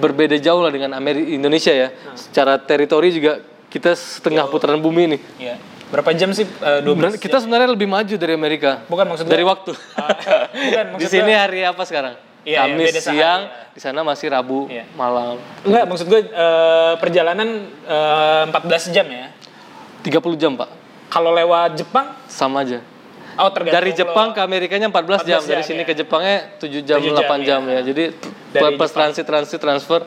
berbeda 0.00 0.36
jauh 0.36 0.60
lah 0.60 0.68
dengan 0.68 0.92
Ameri 0.92 1.32
Indonesia 1.32 1.72
ya. 1.72 1.88
Secara 2.12 2.60
teritori 2.60 3.12
juga 3.12 3.40
kita 3.68 3.96
setengah 3.96 4.44
putaran 4.48 4.80
bumi 4.80 5.16
nih. 5.16 5.20
ya 5.40 5.56
berapa 5.94 6.10
jam 6.12 6.34
sih? 6.34 6.42
Eh, 6.42 6.80
12 6.82 6.98
Dan 6.98 7.12
kita 7.16 7.38
sebenarnya 7.38 7.70
lebih 7.70 7.86
maju 7.86 8.14
dari 8.18 8.32
Amerika. 8.34 8.82
Bukan 8.90 9.06
maksud 9.06 9.26
dari 9.26 9.46
waktu. 9.46 9.70
Ah, 9.94 10.10
bukan, 10.50 10.84
di 10.98 11.06
maksud 11.06 11.10
sini 11.14 11.32
hari 11.32 11.62
apa 11.62 11.82
sekarang? 11.86 12.14
Iya, 12.44 12.66
iya, 12.68 12.76
Kamis 12.76 12.92
sehari, 12.92 13.00
siang, 13.16 13.40
ya. 13.48 13.72
di 13.72 13.80
sana 13.80 14.00
masih 14.04 14.28
Rabu 14.28 14.68
Iya. 14.68 14.84
malam. 14.92 15.40
Enggak, 15.64 15.84
maksud 15.88 16.06
gue 16.10 16.20
eh, 16.28 16.92
perjalanan 17.00 17.48
eh, 17.88 18.52
14 18.52 18.92
jam 18.92 19.06
ya. 19.08 19.32
30 20.04 20.36
jam, 20.36 20.52
Pak. 20.52 20.68
Kalau 21.08 21.32
lewat 21.32 21.78
Jepang, 21.80 22.12
Sama 22.28 22.60
aja. 22.60 22.82
oh 23.40 23.48
tergantung 23.48 23.80
Dari 23.80 23.90
Jepang 23.94 24.36
ke 24.36 24.40
Amerikanya 24.44 24.92
14, 24.92 25.24
jam, 25.24 25.40
14 25.40 25.48
dari 25.48 25.62
jam, 25.62 25.68
sini 25.72 25.82
ya. 25.82 25.88
ke 25.88 25.92
Jepangnya 25.96 26.36
7 26.60 26.84
jam, 26.84 26.98
7 27.00 27.16
jam, 27.16 27.24
8 27.24 27.48
jam, 27.48 27.60
ya. 27.64 27.72
ya. 27.72 27.80
Jadi 27.80 28.04
Dari 28.52 28.74
pas 28.76 28.90
transit 28.92 29.24
transit 29.24 29.56
transfer 29.56 30.04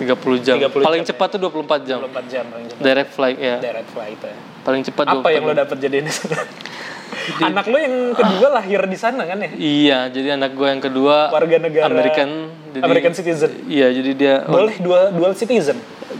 30 0.00 0.40
jam. 0.40 0.56
30 0.56 0.80
Paling 0.80 1.02
jam, 1.04 1.10
cepat 1.12 1.28
tuh 1.36 1.40
24 1.42 1.84
jam. 1.84 1.98
24 2.00 2.32
jam 2.32 2.44
paling 2.48 2.66
cepat. 2.72 2.80
Direct 2.80 3.10
flight 3.12 3.38
ya. 3.38 3.56
Direct 3.60 3.88
flight 3.92 4.20
ya. 4.24 4.36
Paling 4.64 4.82
cepat 4.82 5.04
Apa 5.06 5.28
24 5.28 5.36
yang 5.36 5.44
lo 5.44 5.54
dapet 5.54 5.76
jadi 5.78 5.96
di 6.00 6.08
sana? 6.08 6.40
Anak 7.48 7.64
lo 7.68 7.76
yang 7.76 7.94
kedua 8.12 8.48
lahir 8.50 8.80
di 8.84 8.96
sana 8.96 9.22
kan 9.24 9.38
ya? 9.38 9.50
Iya, 9.54 9.98
jadi 10.10 10.36
anak 10.36 10.52
gue 10.52 10.66
yang 10.66 10.82
kedua 10.82 11.30
Warga 11.30 11.56
negara 11.56 11.88
American. 11.88 12.52
Jadi, 12.68 12.84
American 12.84 13.12
citizen. 13.14 13.50
Iya, 13.64 13.88
jadi 13.92 14.10
dia 14.12 14.34
Boleh 14.44 14.76
dua 14.76 15.08
dual 15.08 15.32
citizen. 15.32 15.78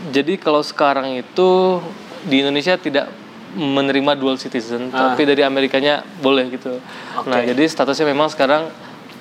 Jadi 0.09 0.37
kalau 0.37 0.61
sekarang 0.61 1.13
itu 1.13 1.77
di 2.23 2.41
Indonesia 2.41 2.73
tidak 2.75 3.11
menerima 3.53 4.17
dual 4.17 4.35
citizen, 4.35 4.89
Ah. 4.89 5.13
tapi 5.13 5.23
dari 5.23 5.39
Amerikanya 5.39 6.01
boleh 6.19 6.49
gitu. 6.49 6.81
Nah, 7.23 7.39
jadi 7.39 7.63
statusnya 7.63 8.09
memang 8.09 8.27
sekarang 8.27 8.67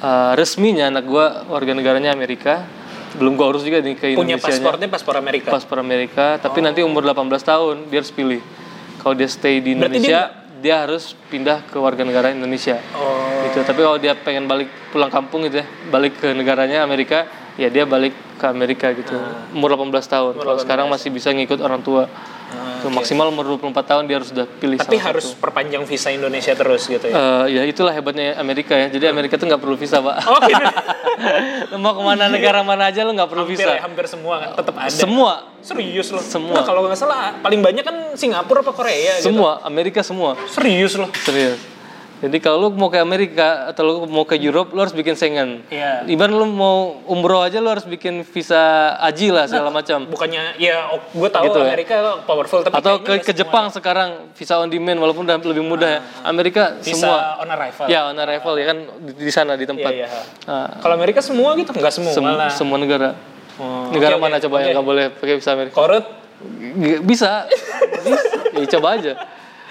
uh, 0.00 0.32
resminya 0.34 0.88
anak 0.88 1.04
gua 1.04 1.44
warga 1.46 1.70
negaranya 1.70 2.10
Amerika. 2.10 2.64
Belum 3.14 3.36
gua 3.36 3.52
urus 3.52 3.62
juga 3.62 3.78
nih 3.78 3.94
ke 3.94 4.10
Punya 4.12 4.34
Indonesia. 4.34 4.50
paspornya 4.50 4.88
paspor 4.88 5.14
Amerika. 5.14 5.48
Paspor 5.52 5.78
Amerika, 5.78 6.26
tapi 6.36 6.58
nanti 6.60 6.80
umur 6.80 7.04
18 7.04 7.30
tahun 7.40 7.76
dia 7.86 7.98
harus 8.00 8.10
pilih. 8.10 8.40
Kalau 9.04 9.12
dia 9.12 9.28
stay 9.28 9.60
di 9.60 9.76
Indonesia, 9.76 10.32
dia, 10.64 10.80
harus 10.80 11.12
pindah 11.28 11.60
ke 11.68 11.76
warga 11.76 12.08
negara 12.08 12.32
Indonesia. 12.32 12.80
Oh. 12.96 13.44
Gitu. 13.44 13.60
Tapi 13.60 13.84
kalau 13.84 14.00
dia 14.00 14.16
pengen 14.16 14.48
balik 14.48 14.72
pulang 14.88 15.12
kampung 15.12 15.44
gitu 15.44 15.60
ya, 15.60 15.66
balik 15.92 16.16
ke 16.16 16.32
negaranya 16.32 16.80
Amerika, 16.80 17.28
ya 17.60 17.68
dia 17.68 17.84
balik 17.84 18.16
ke 18.40 18.46
Amerika 18.48 18.88
gitu. 18.96 19.12
Umur 19.52 19.76
18 19.76 19.92
tahun. 20.08 20.32
Kalau 20.40 20.56
sekarang 20.56 20.86
masih 20.88 21.12
bisa 21.12 21.28
ngikut 21.36 21.60
orang 21.60 21.84
tua. 21.84 22.08
Tuh, 22.84 22.92
maksimal 22.92 23.32
umur 23.32 23.56
24 23.56 23.72
tahun 23.80 24.02
dia 24.04 24.16
harus 24.20 24.28
sudah 24.28 24.44
pilih 24.44 24.76
Tapi 24.76 25.00
salah 25.00 25.16
harus 25.16 25.32
perpanjang 25.32 25.82
visa 25.88 26.12
Indonesia 26.12 26.52
terus 26.52 26.84
gitu 26.84 27.06
ya. 27.08 27.14
Eh, 27.16 27.44
ya 27.56 27.62
itulah 27.64 27.92
hebatnya 27.96 28.36
Amerika 28.36 28.76
ya. 28.76 28.92
Jadi 28.92 29.08
Amerika 29.08 29.40
tuh 29.40 29.48
nggak 29.48 29.62
perlu 29.62 29.76
visa, 29.80 30.04
Pak. 30.04 30.16
Oh, 30.28 30.40
gitu. 30.44 30.64
Mau 31.82 31.96
ke 31.96 32.02
mana 32.04 32.28
negara 32.28 32.60
mana 32.60 32.92
aja 32.92 33.06
lu 33.06 33.16
nggak 33.16 33.30
perlu 33.30 33.48
hampir, 33.48 33.64
visa. 33.64 33.72
ya, 33.72 33.80
hampir 33.82 34.04
semua 34.04 34.34
kan 34.42 34.48
tetap 34.58 34.74
ada. 34.76 34.92
Semua, 34.92 35.32
Serius 35.64 36.12
loh. 36.12 36.20
Semua. 36.20 36.60
Nah, 36.60 36.64
kalau 36.68 36.84
nggak 36.84 36.98
salah 37.00 37.40
paling 37.40 37.64
banyak 37.64 37.80
kan 37.80 37.96
Singapura 38.20 38.60
apa 38.60 38.76
Korea 38.76 39.16
gitu. 39.16 39.32
semua 39.32 39.64
Amerika 39.64 40.04
semua. 40.04 40.36
Serius 40.52 41.00
loh. 41.00 41.08
Serius. 41.24 41.73
Jadi 42.14 42.38
kalau 42.38 42.56
lu 42.62 42.68
mau 42.72 42.88
ke 42.88 42.96
Amerika 42.96 43.68
atau 43.68 43.82
lu 43.82 43.94
mau 44.06 44.22
ke 44.22 44.34
Europe, 44.34 44.70
lu 44.70 44.80
harus 44.80 44.92
bikin 44.92 45.12
Schengen. 45.12 45.60
Iya. 45.66 46.06
Ibarat 46.06 46.32
lu 46.32 46.46
mau 46.46 46.76
umroh 47.04 47.42
aja 47.42 47.58
lu 47.58 47.68
harus 47.68 47.84
bikin 47.84 48.22
visa 48.22 48.56
haji 48.96 49.28
lah 49.28 49.44
segala 49.44 49.68
macam. 49.68 50.06
Bukannya 50.06 50.56
ya 50.56 50.88
gue 50.88 51.28
tahu 51.28 51.44
Gitu 51.44 51.58
ya. 51.58 51.68
Amerika 51.68 51.94
powerful 52.22 52.62
tapi 52.62 52.74
Atau 52.74 53.02
ke, 53.02 53.18
ke 53.18 53.26
semua 53.26 53.36
Jepang 53.36 53.64
sekarang 53.68 54.08
visa 54.32 54.56
on 54.56 54.68
demand 54.68 54.98
walaupun 54.98 55.22
udah 55.22 55.36
lebih 55.36 55.62
mudah 55.62 55.90
ya. 55.90 56.00
Amerika 56.22 56.78
visa 56.78 57.02
semua. 57.02 57.18
on 57.38 57.48
arrival. 57.50 57.84
Ya 57.86 58.00
on 58.06 58.16
arrival 58.16 58.54
ya 58.54 58.66
kan 58.66 58.78
di, 59.00 59.12
di 59.20 59.32
sana 59.32 59.52
di 59.54 59.66
tempat. 59.66 59.90
Iya, 59.90 60.06
iya. 60.06 60.20
Nah, 60.46 60.68
Kalau 60.80 60.94
Amerika 60.94 61.20
semua 61.20 61.52
gitu 61.54 61.70
nggak 61.70 61.92
semua 61.92 62.12
sem- 62.14 62.24
malah. 62.24 62.48
semua 62.48 62.78
negara. 62.78 63.10
Oh, 63.54 63.90
negara 63.90 64.16
oke, 64.16 64.22
mana 64.22 64.36
oke, 64.36 64.44
coba 64.44 64.54
oke. 64.54 64.62
yang 64.62 64.70
nggak 64.72 64.86
boleh 64.86 65.04
pakai 65.12 65.34
visa 65.36 65.50
Amerika? 65.52 65.74
Korut. 65.76 66.04
Bisa. 67.04 67.46
Bisa. 68.06 68.38
Ya, 68.54 68.66
coba 68.78 68.88
aja. 68.96 69.12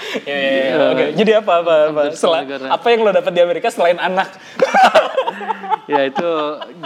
Ya, 0.30 0.38
ya, 0.38 0.52
ya. 0.52 0.74
Oke. 0.94 1.06
Jadi 1.16 1.32
apa 1.34 1.52
apa 1.60 1.74
apa? 1.90 2.02
Hampir 2.06 2.16
semua 2.16 2.22
Sela- 2.38 2.42
negara. 2.46 2.66
apa 2.70 2.88
yang 2.90 3.00
lo 3.02 3.12
dapat 3.12 3.32
di 3.34 3.42
Amerika 3.42 3.68
selain 3.68 3.98
anak? 3.98 4.30
ya 5.92 6.08
itu 6.08 6.30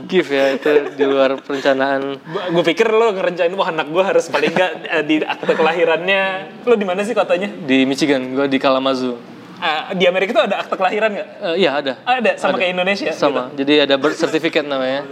gift 0.08 0.32
ya 0.32 0.58
itu 0.58 0.72
di 0.96 1.04
luar 1.06 1.38
perencanaan. 1.38 2.18
gue 2.50 2.64
pikir 2.66 2.90
lo 2.90 3.14
ngerencanain 3.14 3.54
wah 3.54 3.70
anak 3.70 3.88
gue 3.88 4.04
harus 4.04 4.26
paling 4.28 4.50
nggak 4.50 4.72
eh, 4.90 5.04
di 5.04 5.16
akte 5.22 5.54
kelahirannya. 5.54 6.24
Lo 6.64 6.74
di 6.74 6.86
mana 6.88 7.04
sih 7.04 7.14
kotanya? 7.14 7.52
Di 7.52 7.86
Michigan, 7.86 8.34
gue 8.34 8.48
di 8.48 8.58
Kalamazoo. 8.58 9.18
Ah, 9.58 9.90
di 9.92 10.06
Amerika 10.06 10.38
itu 10.38 10.42
ada 10.42 10.62
akte 10.62 10.78
kelahiran 10.78 11.10
nggak? 11.14 11.28
Eh, 11.54 11.56
iya 11.66 11.72
ada. 11.78 11.94
Ada 12.06 12.38
sama 12.38 12.58
kayak 12.58 12.78
Indonesia. 12.78 13.10
Sama. 13.12 13.50
Jadi 13.54 13.74
ada 13.82 13.96
birth 13.98 14.18
certificate 14.18 14.66
namanya. 14.66 15.04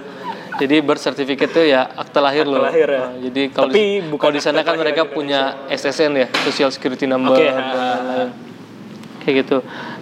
Jadi 0.56 0.76
birth 0.80 1.04
certificate 1.04 1.52
itu 1.52 1.62
ya 1.68 1.84
akte 1.84 2.20
lahir 2.24 2.48
loh. 2.48 2.64
lahir 2.64 2.88
ya. 2.88 3.12
Nah, 3.12 3.20
jadi 3.20 3.42
kalau 3.52 3.68
Tapi 3.72 3.84
di, 3.84 4.08
bukan 4.08 4.22
kalau 4.24 4.34
di 4.34 4.42
sana 4.42 4.60
kan 4.64 4.76
mereka 4.80 5.04
punya 5.04 5.68
SSN 5.68 6.12
ya, 6.16 6.28
Social 6.48 6.72
Security 6.72 7.04
Number 7.04 7.36
dan 7.36 7.60
lain-lain. 7.60 8.30
Kayak 9.20 9.36
gitu. 9.44 9.58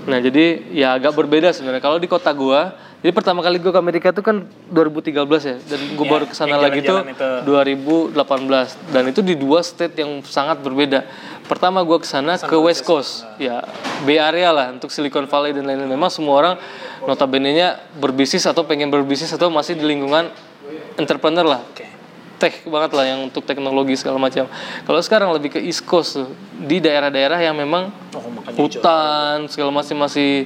Nah, 0.06 0.20
jadi 0.22 0.46
ya 0.70 0.94
agak 1.00 1.18
berbeda 1.18 1.50
sebenarnya. 1.56 1.82
Kalau 1.82 1.98
di 1.98 2.06
kota 2.06 2.30
gua 2.36 2.76
Jadi 3.04 3.12
pertama 3.12 3.44
kali 3.44 3.60
gue 3.60 3.68
ke 3.68 3.80
Amerika 3.84 4.16
itu 4.16 4.24
kan 4.24 4.48
2013 4.72 5.28
ya, 5.44 5.56
dan 5.60 5.80
gue 5.92 6.06
Iya, 6.08 6.14
baru 6.16 6.24
ke 6.24 6.36
sana 6.40 6.56
yang 6.56 6.64
lagi 6.64 6.80
tuh 6.88 7.04
jalan-jalan 7.04 7.76
itu. 7.76 8.16
2018 8.16 8.96
dan 8.96 9.04
itu 9.12 9.20
di 9.20 9.36
dua 9.36 9.60
state 9.60 10.00
yang 10.00 10.24
sangat 10.24 10.64
berbeda. 10.64 11.04
Pertama 11.44 11.84
gue 11.84 12.00
ke 12.00 12.08
sana 12.08 12.40
ke 12.40 12.56
West 12.56 12.88
Coast, 12.88 13.28
ya 13.36 13.60
Bay 14.08 14.24
Area 14.24 14.56
lah 14.56 14.72
untuk 14.72 14.88
Silicon 14.88 15.28
Valley 15.28 15.52
dan 15.52 15.68
lain-lain. 15.68 15.92
Memang 15.92 16.08
semua 16.08 16.40
orang 16.40 16.56
notabene-nya 17.04 17.84
berbisnis 18.00 18.48
atau 18.48 18.64
pengen 18.64 18.88
berbisnis 18.88 19.36
atau 19.36 19.52
masih 19.52 19.76
di 19.76 19.84
lingkungan 19.84 20.32
entrepreneur 20.96 21.44
lah 21.44 21.62
Oke. 21.76 21.93
Tech 22.44 22.68
banget 22.68 22.92
lah 22.92 23.06
yang 23.08 23.20
untuk 23.24 23.48
teknologi 23.48 23.96
segala 23.96 24.20
macam. 24.20 24.52
Kalau 24.84 25.00
sekarang 25.00 25.32
lebih 25.32 25.56
ke 25.56 25.60
East 25.60 25.88
Coast 25.88 26.20
tuh, 26.20 26.28
di 26.60 26.78
daerah-daerah 26.78 27.40
yang 27.40 27.56
memang 27.56 27.88
Oh, 28.14 28.22
hutan 28.60 29.48
segala 29.48 29.72
macam 29.72 29.96
masih 29.98 30.46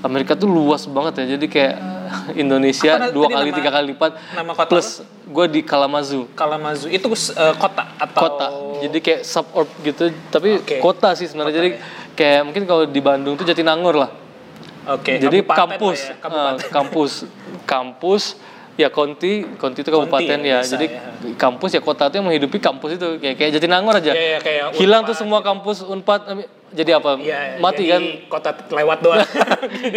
Amerika 0.00 0.32
tuh 0.32 0.46
luas 0.46 0.86
banget 0.86 1.20
ya. 1.20 1.34
Jadi 1.34 1.46
kayak 1.46 1.74
Indonesia 2.42 2.96
Apa 2.96 3.10
dua 3.10 3.26
kali 3.28 3.50
nama- 3.50 3.58
tiga 3.58 3.70
kali 3.70 3.84
lipat 3.90 4.10
nama 4.32 4.52
kota 4.54 4.70
plus 4.70 4.88
gue 5.22 5.46
di 5.48 5.60
Kalamazoo 5.60 6.28
Kalamazoo 6.32 6.88
itu 6.88 7.04
eh, 7.10 7.54
kota 7.58 7.84
atau 7.98 8.20
kota. 8.22 8.46
Jadi 8.80 8.98
kayak 8.98 9.20
suburb 9.22 9.68
gitu, 9.82 10.08
tapi 10.28 10.56
Oke. 10.56 10.76
kota 10.78 11.12
sih 11.12 11.26
sebenarnya. 11.26 11.54
Jadi 11.54 11.68
kayak 12.14 12.40
mungkin 12.46 12.62
kalau 12.64 12.86
di 12.86 13.00
Bandung 13.00 13.34
tuh 13.34 13.44
Jatinangor 13.44 13.98
lah. 13.98 14.10
Oke. 14.88 15.18
Jadi 15.18 15.44
kabupaten 15.44 15.58
kampus, 15.78 15.98
ya, 16.00 16.14
kabupaten. 16.16 16.68
kampus, 16.70 17.12
kampus, 17.64 18.22
ya 18.72 18.88
konti, 18.88 19.44
konti 19.56 19.80
itu 19.80 19.90
kabupaten 19.90 20.38
ya, 20.38 20.58
ya. 20.58 20.58
bisa 20.60 20.74
Jadi 20.74 20.86
ya. 20.88 21.36
kampus 21.36 21.70
ya 21.70 21.80
kota 21.80 22.08
itu 22.08 22.16
yang 22.16 22.26
menghidupi 22.26 22.56
kampus 22.56 22.96
itu 22.96 23.20
kayak 23.20 23.36
kayak 23.36 23.50
Jatinangor 23.52 23.94
aja. 23.94 24.12
Iya, 24.12 24.24
iya, 24.26 24.38
kayak 24.40 24.62
Hilang 24.74 25.02
Unpad 25.02 25.08
tuh 25.08 25.16
semua 25.18 25.40
kampus 25.40 25.76
Unpad 25.82 26.20
eh, 26.26 26.48
jadi 26.72 26.96
apa? 26.96 27.20
Iya, 27.20 27.60
Mati 27.60 27.84
jadi 27.84 27.92
kan? 27.92 28.02
Kota 28.28 28.50
lewat 28.72 28.98
doang. 29.00 29.20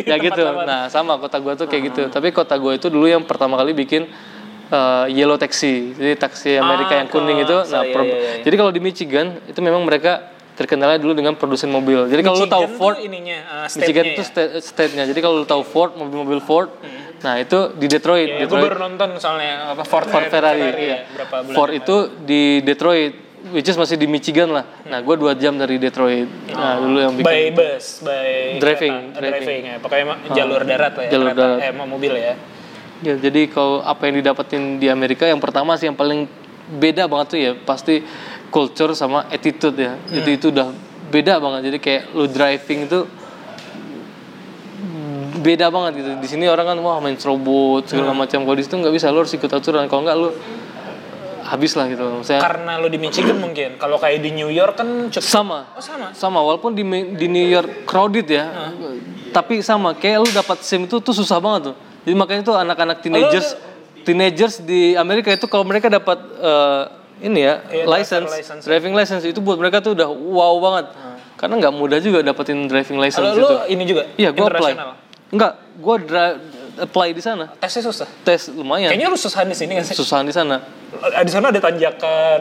Ya 0.03 0.19
tempat 0.19 0.25
gitu. 0.27 0.41
lewat. 0.43 0.65
Nah 0.65 0.81
sama 0.87 1.15
kota 1.15 1.39
gua 1.39 1.55
tuh 1.55 1.65
kayak 1.65 1.83
gitu. 1.89 2.03
Tapi 2.09 2.29
kota 2.29 2.55
gua 2.55 2.75
itu 2.75 2.87
dulu 2.87 3.07
yang 3.07 3.23
pertama 3.23 3.55
kali 3.55 3.71
bikin 3.71 4.11
eh, 4.67 5.05
yellow 5.09 5.35
taxi. 5.35 5.95
Jadi 5.95 6.13
taksi 6.15 6.51
Amerika 6.55 6.93
Ah, 6.93 6.99
yang 6.99 7.07
kuning 7.07 7.37
ke- 7.37 7.45
itu. 7.45 7.57
so, 7.63 7.71
Nah, 7.71 7.81
iya, 7.81 7.93
per- 7.93 8.03
iya, 8.03 8.17
iya. 8.17 8.43
jadi 8.43 8.55
kalau 8.55 8.71
di 8.71 8.81
Michigan 8.81 9.39
itu 9.45 9.59
memang 9.59 9.81
mereka 9.81 10.34
terkenalnya 10.55 10.97
dulu 10.97 11.13
dengan 11.13 11.35
produsen 11.35 11.67
mobil. 11.67 12.07
Jadi 12.07 12.21
kalau 12.23 12.37
lu 12.39 12.47
tahu 12.47 12.65
Ford 12.79 12.97
ininya 12.97 13.67
uh, 13.67 13.67
Michigan 13.67 14.05
itu 14.07 14.23
ya? 14.23 14.27
state- 14.27 14.55
state-nya. 14.63 15.03
Jadi 15.03 15.19
kalau 15.19 15.43
lu 15.43 15.47
tahu 15.47 15.61
Ford, 15.67 15.91
mobil-mobil 15.99 16.39
Ford, 16.39 16.71
nah 17.19 17.35
itu 17.35 17.75
di 17.75 17.91
Detroit. 17.91 18.27
Ya, 18.27 18.47
gue 18.47 18.47
Detroit 18.47 18.63
baru 18.71 18.79
nonton 18.87 19.19
soalnya 19.19 19.75
apa 19.75 19.83
Ford, 19.83 20.07
Ford 20.07 20.25
Ferrari. 20.31 20.63
ya, 20.63 20.71
iya. 20.79 20.97
berapa 21.11 21.35
bulan 21.43 21.55
Ford 21.59 21.71
itu 21.75 21.95
di 22.23 22.63
Detroit, 22.63 23.13
which 23.51 23.67
is 23.67 23.75
masih 23.75 23.99
di 23.99 24.07
Michigan 24.07 24.55
lah. 24.55 24.63
Nah, 24.87 25.03
gue 25.03 25.15
dua 25.19 25.35
jam 25.35 25.59
dari 25.59 25.75
Detroit. 25.75 26.25
Nah, 26.55 26.79
dulu 26.79 26.97
yang 27.03 27.13
bikin 27.19 27.27
by 27.27 27.43
bus, 27.51 27.85
by 27.99 28.55
Driving, 28.57 28.95
kereta, 29.11 29.19
driving. 29.19 29.43
driving 29.43 29.63
ya. 29.67 29.75
Pokoknya 29.83 30.03
emang 30.07 30.19
jalur 30.31 30.61
darat 30.63 30.93
lah 30.95 31.03
ya. 31.03 31.11
jalur 31.11 31.27
kereta, 31.35 31.43
darat. 31.43 31.59
Eh, 31.67 31.71
mobil 31.75 32.13
ya. 32.15 32.33
Ya, 33.03 33.19
jadi 33.19 33.51
kalau 33.51 33.83
apa 33.83 34.07
yang 34.07 34.23
didapetin 34.23 34.79
di 34.79 34.87
Amerika 34.87 35.27
yang 35.27 35.43
pertama 35.43 35.75
sih 35.75 35.91
yang 35.91 35.99
paling 35.99 36.31
beda 36.65 37.05
banget 37.05 37.27
tuh 37.29 37.39
ya 37.39 37.51
pasti 37.53 38.01
culture 38.55 38.95
sama 38.95 39.27
attitude 39.27 39.75
ya. 39.75 39.99
Jadi 40.07 40.39
itu 40.39 40.47
udah 40.47 40.71
beda 41.11 41.43
banget. 41.43 41.67
Jadi 41.67 41.77
kayak 41.83 42.03
lu 42.15 42.25
driving 42.31 42.79
itu 42.87 42.99
beda 45.43 45.67
banget 45.67 45.91
gitu. 45.99 46.09
Di 46.23 46.27
sini 46.31 46.47
orang 46.47 46.71
kan 46.71 46.77
wah 46.79 47.03
main 47.03 47.19
robot 47.19 47.91
segala 47.91 48.15
macam. 48.15 48.47
Kalau 48.47 48.55
di 48.55 48.63
situ 48.63 48.79
nggak 48.79 48.95
bisa 48.95 49.11
lu 49.11 49.27
harus 49.27 49.35
ikut 49.35 49.51
aturan. 49.51 49.91
Kalau 49.91 50.07
nggak 50.07 50.15
lu 50.15 50.31
habis 51.45 51.75
lah 51.75 51.85
gitu. 51.91 52.01
Maksudnya 52.23 52.41
Karena 52.41 52.71
lo 52.79 52.87
di 52.87 52.95
Michigan 52.95 53.37
mungkin. 53.43 53.75
Kalau 53.75 53.99
kayak 53.99 54.23
di 54.23 54.31
New 54.31 54.47
York 54.47 54.79
kan 54.79 55.11
cukup 55.11 55.27
sama. 55.27 55.59
Oh, 55.75 55.83
sama. 55.83 56.15
Sama 56.15 56.39
walaupun 56.39 56.71
di 56.71 56.87
di 57.19 57.27
New 57.27 57.43
York 57.51 57.83
crowded 57.83 58.25
ya. 58.31 58.71
Tapi 59.35 59.59
sama 59.59 59.91
kayak 59.99 60.23
lu 60.23 60.29
dapat 60.31 60.63
SIM 60.63 60.87
itu 60.87 61.03
tuh 61.03 61.11
susah 61.11 61.43
banget 61.43 61.75
tuh. 61.75 61.75
Jadi 62.07 62.15
makanya 62.15 62.41
tuh 62.47 62.55
anak-anak 62.55 63.03
teenagers 63.03 63.59
teenagers 64.07 64.61
di 64.61 64.93
Amerika 64.95 65.33
itu 65.33 65.49
kalau 65.49 65.65
mereka 65.65 65.89
dapat 65.89 66.21
eh, 66.39 66.83
ini 67.17 67.39
ya 67.41 67.63
Iya, 67.67 67.85
license, 67.87 68.27
license. 68.29 68.63
driving 68.63 68.91
license 68.91 69.23
itu 69.23 69.39
buat 69.39 69.55
mereka 69.55 69.79
tuh 69.79 69.95
udah 69.95 70.07
wow 70.09 70.55
banget. 70.59 70.85
Karena 71.35 71.59
nggak 71.59 71.73
mudah 71.73 71.99
juga 71.99 72.19
dapetin 72.21 72.65
driving 72.65 72.95
license 72.97 73.19
Kalau 73.21 73.35
itu. 73.35 73.45
lo 73.45 73.57
ini 73.67 73.83
juga 73.83 74.03
Iya, 74.15 74.31
gua 74.31 74.47
apply. 74.49 74.73
Enggak, 75.31 75.53
dra- 75.99 76.37
apply 76.79 77.15
di 77.15 77.21
sana. 77.23 77.51
Tesnya 77.59 77.83
susah. 77.87 78.07
Tes 78.23 78.51
lumayan. 78.51 78.91
Kayaknya 78.91 79.07
lu 79.11 79.19
susah 79.19 79.41
di 79.47 79.55
sini 79.55 79.79
kan 79.79 79.83
sih? 79.83 79.95
Susahan 79.95 80.25
di 80.27 80.35
sana. 80.35 80.59
Di 80.95 81.31
sana 81.31 81.51
ada 81.51 81.59
tanjakan, 81.59 82.39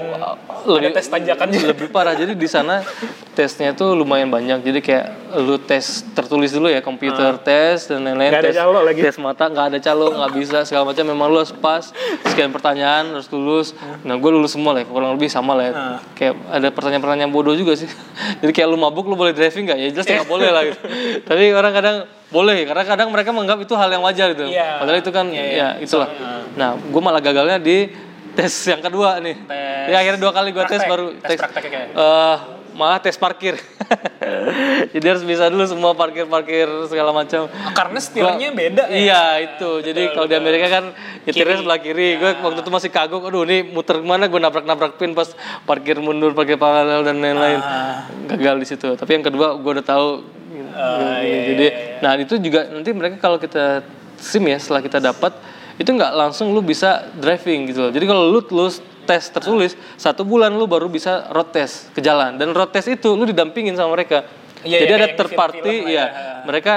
ada 0.64 0.88
tes 0.94 1.10
tanjakan 1.10 1.46
juga. 1.50 1.74
lebih 1.74 1.90
parah 1.90 2.14
jadi 2.14 2.38
di 2.38 2.46
sana 2.46 2.86
tesnya 3.34 3.74
tuh 3.74 3.98
lumayan 3.98 4.30
banyak 4.30 4.62
jadi 4.62 4.78
kayak 4.78 5.06
lu 5.42 5.58
tes 5.58 6.06
tertulis 6.14 6.54
dulu 6.54 6.70
ya 6.70 6.78
komputer 6.78 7.34
tes 7.42 7.90
dan 7.90 8.06
lain-lain 8.06 8.30
Nggak 8.30 8.42
ada 8.46 8.50
tes 8.54 8.58
calo 8.62 8.80
lagi. 8.86 9.00
tes 9.02 9.16
mata 9.18 9.44
nggak 9.50 9.66
ada 9.74 9.78
calo 9.82 10.06
nggak 10.14 10.32
bisa 10.38 10.58
segala 10.62 10.94
macam 10.94 11.04
memang 11.04 11.26
lu 11.34 11.42
harus 11.42 11.50
pas 11.50 11.90
sekian 12.30 12.54
pertanyaan 12.54 13.18
harus 13.18 13.26
lulus 13.34 13.74
nah 14.06 14.14
gue 14.14 14.30
lulus 14.30 14.54
semua 14.54 14.78
lah 14.78 14.86
ya, 14.86 14.88
kurang 14.88 15.18
lebih 15.18 15.26
sama 15.26 15.58
lah 15.58 15.64
ya. 15.66 15.72
Ah. 15.74 15.98
kayak 16.14 16.34
ada 16.48 16.68
pertanyaan-pertanyaan 16.70 17.32
bodoh 17.34 17.58
juga 17.58 17.74
sih 17.74 17.90
jadi 18.40 18.52
kayak 18.54 18.68
lu 18.70 18.78
mabuk 18.78 19.10
lu 19.10 19.18
boleh 19.18 19.34
driving 19.34 19.66
nggak 19.66 19.78
ya 19.82 19.88
jelas 19.90 20.06
nggak 20.06 20.30
boleh 20.30 20.48
lah 20.54 20.62
gitu. 20.70 20.78
tapi 21.28 21.50
orang 21.50 21.72
kadang 21.74 21.96
boleh 22.34 22.66
karena 22.66 22.82
kadang 22.82 23.08
mereka 23.14 23.30
menganggap 23.30 23.62
itu 23.62 23.74
hal 23.78 23.88
yang 23.94 24.02
wajar 24.02 24.34
gitu 24.34 24.50
Iya. 24.50 24.82
padahal 24.82 24.98
itu 24.98 25.10
kan 25.14 25.26
Iya, 25.30 25.44
ya 25.46 25.50
iya. 25.54 25.68
itulah 25.78 26.10
nah 26.58 26.74
gue 26.74 27.02
malah 27.02 27.22
gagalnya 27.22 27.62
di 27.62 27.86
tes 28.34 28.50
yang 28.66 28.82
kedua 28.82 29.22
nih 29.22 29.38
Tes 29.46 29.94
ya 29.94 29.96
akhirnya 30.02 30.18
dua 30.18 30.32
kali 30.34 30.50
gue 30.50 30.64
tes 30.66 30.82
baru 30.82 31.14
Tes 31.22 31.38
kayak. 31.38 31.94
Eh, 31.94 32.36
malah 32.74 32.98
tes 32.98 33.14
parkir. 33.14 33.54
Jadi 34.94 35.06
harus 35.06 35.22
bisa 35.22 35.46
dulu 35.46 35.64
semua 35.64 35.94
parkir-parkir 35.94 36.66
segala 36.90 37.14
macam. 37.14 37.46
Karena 37.72 37.98
setirnya 38.02 38.50
beda 38.50 38.90
ya. 38.90 38.98
Iya 38.98 39.22
itu. 39.46 39.70
Jadi 39.80 40.10
kalau 40.12 40.26
di 40.26 40.36
Amerika 40.36 40.66
kan 40.68 40.84
nyetirnya 41.24 41.62
sebelah 41.62 41.78
kiri. 41.80 42.18
Gue 42.18 42.30
waktu 42.34 42.60
itu 42.60 42.70
masih 42.74 42.90
kagok. 42.90 43.30
Aduh 43.30 43.46
ini 43.46 43.62
muter 43.70 44.02
ke 44.02 44.06
mana? 44.06 44.26
Gue 44.26 44.42
nabrak-nabrak 44.42 44.98
pin 44.98 45.14
pas 45.14 45.30
parkir 45.64 46.02
mundur, 46.02 46.34
parkir 46.34 46.58
paralel 46.58 47.06
dan 47.06 47.22
lain-lain. 47.22 47.62
Ah. 47.62 48.10
Gagal 48.34 48.56
di 48.60 48.66
situ. 48.66 48.88
Tapi 48.98 49.10
yang 49.14 49.24
kedua 49.24 49.54
gue 49.56 49.70
udah 49.80 49.86
tahu. 49.86 50.08
Ah, 50.74 51.22
iya, 51.22 51.38
Jadi, 51.54 51.66
nah 52.02 52.12
itu 52.18 52.34
juga 52.42 52.66
nanti 52.66 52.90
mereka 52.90 53.16
kalau 53.22 53.38
kita 53.38 53.86
sim 54.18 54.42
ya 54.42 54.58
setelah 54.58 54.82
kita 54.82 54.98
dapat 54.98 55.32
itu 55.78 55.90
nggak 55.90 56.12
langsung 56.14 56.50
lu 56.54 56.62
bisa 56.62 57.06
driving 57.18 57.70
gitu 57.70 57.88
loh. 57.88 57.92
Jadi 57.94 58.04
kalau 58.06 58.30
lu 58.30 58.42
lulus 58.50 58.82
tes 59.04 59.28
tertulis 59.30 59.76
satu 60.00 60.24
bulan 60.24 60.50
lu 60.54 60.64
baru 60.64 60.88
bisa 60.88 61.28
road 61.30 61.52
test 61.52 61.92
ke 61.92 62.00
jalan 62.00 62.40
dan 62.40 62.50
road 62.56 62.72
test 62.72 62.88
itu 62.88 63.14
lu 63.14 63.26
didampingin 63.26 63.74
sama 63.78 63.94
mereka. 63.94 64.26
Iya, 64.64 64.86
Jadi 64.86 64.90
iya, 64.90 64.98
ada 64.98 65.06
kayak 65.06 65.18
third 65.20 65.32
party 65.36 65.74
lah 65.84 65.90
ya. 65.90 65.94
ya. 65.94 66.06
Mereka 66.48 66.74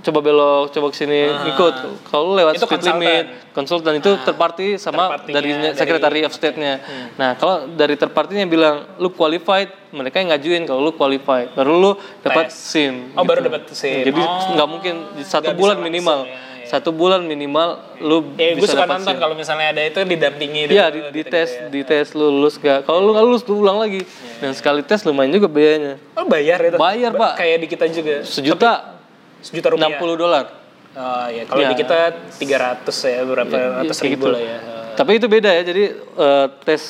coba 0.00 0.18
belok, 0.18 0.70
coba 0.70 0.86
ke 0.88 0.96
sini 0.96 1.18
ikut. 1.46 1.74
Kalau 2.04 2.32
lewat 2.32 2.52
Ah. 2.52 2.58
Itu 2.58 2.64
speed 2.64 2.72
konsultan. 2.72 2.90
Ah. 2.90 3.00
limit, 3.00 3.24
konsultan 3.50 3.92
itu 3.96 4.10
third 4.18 4.36
party 4.36 4.66
sama 4.74 5.02
dari 5.22 5.50
Hmm. 5.52 5.72
Secretary 5.72 6.20
of 6.22 6.32
State-nya. 6.32 6.74
Nah, 7.14 7.34
kalau 7.34 7.68
dari 7.68 7.94
third 7.94 8.10
party-nya 8.10 8.44
bilang 8.44 8.96
lu 8.96 9.10
qualified, 9.10 9.68
mereka 9.90 10.18
yang 10.18 10.30
ngajuin 10.30 10.62
kalau 10.64 10.80
lu 10.80 10.92
qualified. 10.92 11.52
Baru 11.52 11.74
lu 11.74 11.90
dapat. 12.20 12.48
SIM. 12.50 13.12
Oh, 13.12 13.22
baru 13.22 13.40
dapat 13.42 13.68
SIM. 13.68 14.04
Jadi 14.04 14.18
Oh. 14.18 14.54
nggak 14.54 14.68
mungkin 14.68 14.94
satu 15.20 15.52
bulan 15.52 15.78
minimal. 15.78 16.24
ya, 16.24 16.32
ya. 16.32 16.48
Satu 16.70 16.94
bulan 16.94 17.20
minimal 17.20 17.82
lu 17.98 18.22
gue 18.30 18.54
bisa 18.54 18.72
suka 18.72 18.86
dapat 18.86 19.02
nonton 19.02 19.18
kalau 19.18 19.34
misalnya 19.34 19.74
ada 19.74 19.82
itu 19.82 19.98
didampingi 20.00 20.70
Iya 20.70 20.86
dulu, 20.86 21.10
di, 21.10 21.18
di 21.18 21.18
gitu-gitu 21.18 21.28
tes, 21.28 21.48
ya. 21.50 21.66
di 21.66 21.80
tes 21.82 22.06
lu 22.14 22.30
lulus 22.30 22.54
gak? 22.56 22.86
Kalau 22.86 23.02
lu 23.02 23.10
nggak 23.10 23.26
lulus 23.26 23.42
lu 23.42 23.54
ulang 23.58 23.82
lagi. 23.82 24.06
Dan 24.38 24.54
sekali 24.54 24.78
tes 24.80 25.02
lumayan 25.02 25.34
juga 25.34 25.50
biayanya. 25.50 25.98
Oh, 26.14 26.22
bayar 26.24 26.62
itu. 26.62 26.78
Bayar, 26.78 27.10
Ba- 27.10 27.34
Pak. 27.34 27.42
Kayak 27.42 27.56
di 27.58 27.66
kita 27.66 27.84
juga. 27.88 28.22
Sejuta 28.22 28.99
Sejuta 29.40 29.68
rupiah. 29.70 29.96
60 29.96 30.16
dolar. 30.16 30.44
Oh, 30.90 31.26
iya. 31.26 31.46
Kalau 31.46 31.62
Iya. 31.62 31.70
di 31.70 31.76
kita 31.78 31.98
300 32.34 32.96
ya, 33.06 33.22
berapa 33.22 33.56
ratus 33.80 33.96
kayak 33.96 34.10
ribu 34.10 34.26
gitu. 34.26 34.34
lah 34.34 34.42
ya. 34.42 34.58
Tapi 34.92 35.10
itu 35.16 35.26
beda 35.26 35.50
ya. 35.50 35.62
Jadi 35.62 35.82
eh, 35.96 36.46
tes 36.62 36.82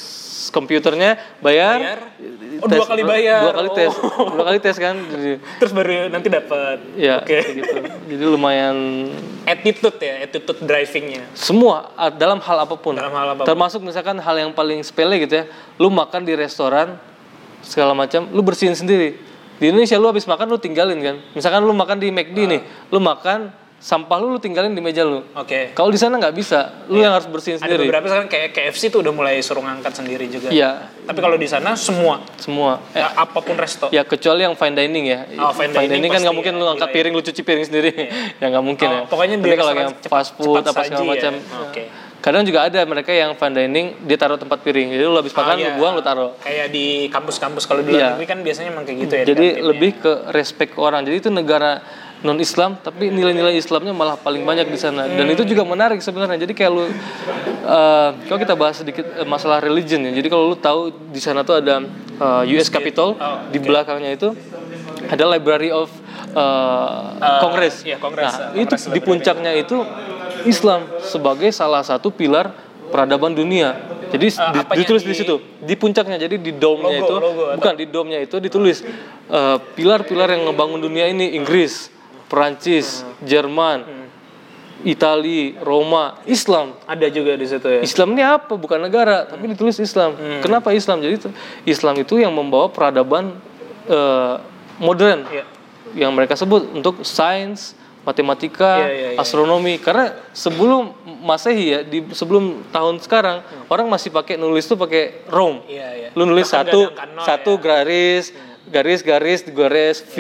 komputernya 0.49 1.21
bayar. 1.39 1.77
Bayar? 1.79 2.01
Oh, 2.61 2.67
dua 2.67 2.85
kali 2.85 3.03
bayar. 3.05 3.41
Dua 3.45 3.55
kali 3.55 3.69
Oh. 3.71 3.77
tes. 3.77 3.93
Dua 4.33 4.45
kali 4.45 4.59
tes 4.59 4.77
kan. 4.77 4.97
Jadi, 5.13 5.31
Terus 5.61 5.73
baru 5.73 6.09
nanti 6.09 6.29
dapat. 6.29 6.79
ya 6.97 7.21
Oke. 7.21 7.29
kayak 7.29 7.47
gitu. 7.55 7.75
Jadi 8.09 8.25
lumayan 8.25 8.77
Attitude 9.41 9.99
ya, 9.99 10.15
attitude 10.23 10.61
drivingnya. 10.61 11.25
semua 11.33 11.91
dalam 12.15 12.39
hal 12.39 12.57
apa 12.61 12.77
pun. 12.77 12.93
Dalam 12.93 13.11
hal 13.11 13.27
apa 13.33 13.43
pun. 13.43 13.49
Termasuk 13.49 13.81
misalkan 13.81 14.17
hal 14.17 14.37
yang 14.39 14.51
paling 14.51 14.81
sepele 14.81 15.21
gitu 15.21 15.35
ya. 15.35 15.45
Lu 15.77 15.89
makan 15.89 16.25
di 16.25 16.33
restoran 16.33 16.97
segala 17.61 17.93
macam, 17.93 18.25
lu 18.27 18.41
bersihin 18.41 18.73
sendiri. 18.73 19.17
Di 19.61 19.69
Indonesia 19.69 20.01
lu 20.01 20.09
habis 20.09 20.25
makan 20.25 20.47
lu 20.49 20.57
tinggalin 20.57 20.99
kan. 20.99 21.17
Misalkan 21.31 21.61
lu 21.61 21.73
makan 21.73 22.01
di 22.01 22.09
McD 22.09 22.39
nih, 22.49 22.61
lu 22.89 22.97
makan 22.99 23.53
sampah 23.77 24.17
lu 24.17 24.29
lu 24.31 24.39
tinggalin 24.39 24.73
di 24.73 24.81
meja 24.81 25.05
lu. 25.05 25.21
Oke. 25.33 25.73
Kalau 25.73 25.89
di 25.89 25.97
sana 25.97 26.17
nggak 26.17 26.33
bisa, 26.33 26.85
lu 26.85 26.97
yang 26.97 27.13
harus 27.13 27.25
bersihin 27.25 27.57
Ada 27.57 27.65
sendiri. 27.67 27.85
beberapa 27.87 28.07
sekarang 28.07 28.29
kayak 28.29 28.49
KFC 28.51 28.89
tuh 28.89 29.01
udah 29.01 29.09
mulai 29.11 29.41
suruh 29.41 29.61
ngangkat 29.61 29.93
sendiri 29.95 30.29
juga. 30.29 30.49
Iya, 30.49 30.93
Tapi 31.03 31.17
kalau 31.17 31.37
di 31.37 31.45
sana 31.45 31.73
semua, 31.75 32.21
semua. 32.37 32.81
Eh, 32.93 33.01
ya, 33.01 33.09
apa 33.15 33.37
pun 33.37 33.57
resto. 33.57 33.89
ya 33.89 34.01
kecuali 34.03 34.45
yang 34.45 34.53
fine 34.53 34.73
dining 34.75 35.05
ya. 35.07 35.21
Oh, 35.39 35.53
fine 35.53 35.73
dining 35.73 36.09
kan 36.09 36.21
nggak 36.21 36.33
mungkin 36.35 36.53
ya, 36.53 36.61
lu 36.61 36.67
angkat 36.71 36.89
ya. 36.89 36.95
piring 36.95 37.13
lu 37.13 37.23
cuci 37.23 37.41
piring 37.41 37.65
sendiri. 37.67 37.91
ya 38.41 38.47
nggak 38.49 38.65
mungkin 38.65 38.85
Oh, 38.87 38.95
ya. 38.95 39.01
pokoknya 39.09 39.37
Tapi 39.39 39.57
kalau 39.57 39.73
yang 39.75 39.93
cepat- 39.95 40.09
fast 40.09 40.31
food 40.37 40.61
cepat 40.61 40.73
apa 40.73 40.81
segala 40.85 41.01
ya. 41.01 41.09
macam. 41.11 41.33
Oke. 41.65 41.85
Kadang 42.21 42.45
juga 42.45 42.69
ada 42.69 42.85
mereka 42.85 43.11
yang 43.17 43.33
fine 43.33 43.55
dining 43.57 43.87
dia 44.05 44.21
taruh 44.21 44.37
tempat 44.37 44.61
piring. 44.61 44.93
Jadi 44.93 45.03
lu 45.09 45.17
habis 45.17 45.33
makan 45.33 45.57
iya. 45.57 45.73
lu 45.73 45.81
buang 45.81 45.97
lu 45.97 46.03
taruh. 46.05 46.37
Kayak 46.45 46.69
di 46.69 47.09
kampus-kampus 47.09 47.65
kalau 47.65 47.81
di 47.81 47.97
luar 47.97 48.17
negeri 48.17 48.29
kan 48.29 48.39
biasanya 48.45 48.69
emang 48.77 48.85
kayak 48.85 48.99
gitu 49.09 49.15
ya. 49.17 49.25
di 49.25 49.31
Jadi 49.33 49.47
lebih 49.65 49.91
ke 49.99 50.13
respect 50.37 50.77
ke 50.77 50.81
orang. 50.81 51.01
Jadi 51.09 51.17
itu 51.17 51.31
negara 51.33 51.81
non 52.21 52.37
Islam 52.37 52.77
tapi 52.77 53.09
nilai-nilai 53.09 53.57
Islamnya 53.57 53.97
malah 53.97 54.21
paling 54.21 54.45
banyak 54.45 54.69
di 54.69 54.77
sana 54.77 55.09
dan 55.09 55.25
itu 55.33 55.41
juga 55.49 55.65
menarik 55.65 56.05
sebenarnya 56.05 56.37
jadi 56.45 56.53
kayak 56.53 56.73
lu 56.73 56.85
eh, 56.85 58.09
kalau 58.29 58.39
kita 58.39 58.55
bahas 58.61 58.77
sedikit 58.77 59.09
eh, 59.09 59.25
masalah 59.25 59.65
religion 59.65 60.05
ya 60.05 60.13
jadi 60.13 60.29
kalau 60.29 60.53
lu 60.53 60.57
tahu 60.61 60.93
di 60.93 61.17
sana 61.17 61.49
tuh 61.49 61.65
ada 61.65 61.81
eh, 62.21 62.53
US 62.57 62.69
Capitol 62.69 63.17
Oh, 63.17 63.41
di 63.49 63.59
belakangnya 63.59 64.13
itu 64.13 64.37
ada 65.09 65.25
Library 65.33 65.73
of 65.73 65.89
eh, 66.33 67.39
Congress 67.39 67.75
iya, 67.83 67.97
Congress. 67.97 68.33
nah 68.33 68.53
Eh, 68.53 68.63
itu 68.63 68.75
di 68.89 69.01
puncaknya 69.01 69.53
itu 69.55 69.83
Islam 70.43 70.87
sebagai 71.01 71.51
salah 71.51 71.81
satu 71.81 72.09
pilar 72.09 72.51
peradaban 72.87 73.33
dunia 73.33 73.77
jadi 74.09 74.27
di- 74.27 74.35
apanya 74.61 74.77
ditulis 74.77 75.03
di 75.03 75.11
di- 75.11 75.17
situ 75.17 75.37
di 75.61 75.75
puncaknya 75.75 76.17
jadi 76.19 76.35
di 76.35 76.53
dome-nya 76.53 76.99
Logo, 76.99 77.05
itu 77.05 77.15
logo 77.17 77.43
atau- 77.45 77.57
bukan 77.57 77.75
di 77.75 77.87
dome-nya 77.87 78.21
itu 78.21 78.37
ditulis 78.39 78.83
pilar-pilar 79.71 80.29
yang 80.29 80.43
ngebangun 80.45 80.81
dunia 80.81 81.07
ini 81.07 81.33
Inggris, 81.33 81.87
Perancis, 82.27 83.03
Jerman, 83.21 83.87
Itali, 84.81 85.55
Roma, 85.57 86.19
Islam. 86.25 86.73
Ada 86.85 87.07
juga 87.09 87.37
di 87.37 87.45
situ 87.45 87.63
ya. 87.63 87.81
Islam 87.81 88.11
ini 88.11 88.25
apa? 88.25 88.57
Bukan 88.57 88.81
negara, 88.81 89.23
tapi 89.25 89.45
ditulis 89.47 89.77
Islam. 89.77 90.17
Kenapa 90.41 90.73
Islam? 90.73 90.99
Jadi 90.99 91.21
Islam 91.63 91.95
itu 91.97 92.17
yang 92.17 92.33
membawa 92.33 92.67
peradaban 92.67 93.37
eh, 93.83 94.35
modern 94.79 95.27
Iya. 95.27 95.45
Yang 95.95 96.15
mereka 96.15 96.39
sebut 96.39 96.71
untuk 96.75 97.03
sains, 97.07 97.75
matematika, 98.01 98.81
Iya, 98.81 98.89
iya, 98.89 99.09
iya. 99.15 99.19
astronomi. 99.21 99.77
Karena 99.77 100.17
sebelum 100.33 100.97
Masehi 101.21 101.67
ya, 101.69 101.81
di 101.85 102.05
sebelum 102.17 102.65
tahun 102.73 102.97
sekarang 103.05 103.45
orang 103.69 103.87
masih 103.93 104.09
pakai 104.09 104.41
nulis 104.41 104.65
tuh 104.65 104.81
pakai 104.81 105.27
Rome. 105.29 105.61
Iya, 105.69 105.89
iya. 105.97 106.09
Lu 106.17 106.25
nulis 106.25 106.49
Bahkan 106.49 106.65
satu 106.67 106.81
satu 107.23 107.53
ya. 107.59 107.61
garis 107.61 108.25
garis 108.71 109.03
garis 109.03 109.41
garis 109.51 109.99
V 110.15 110.17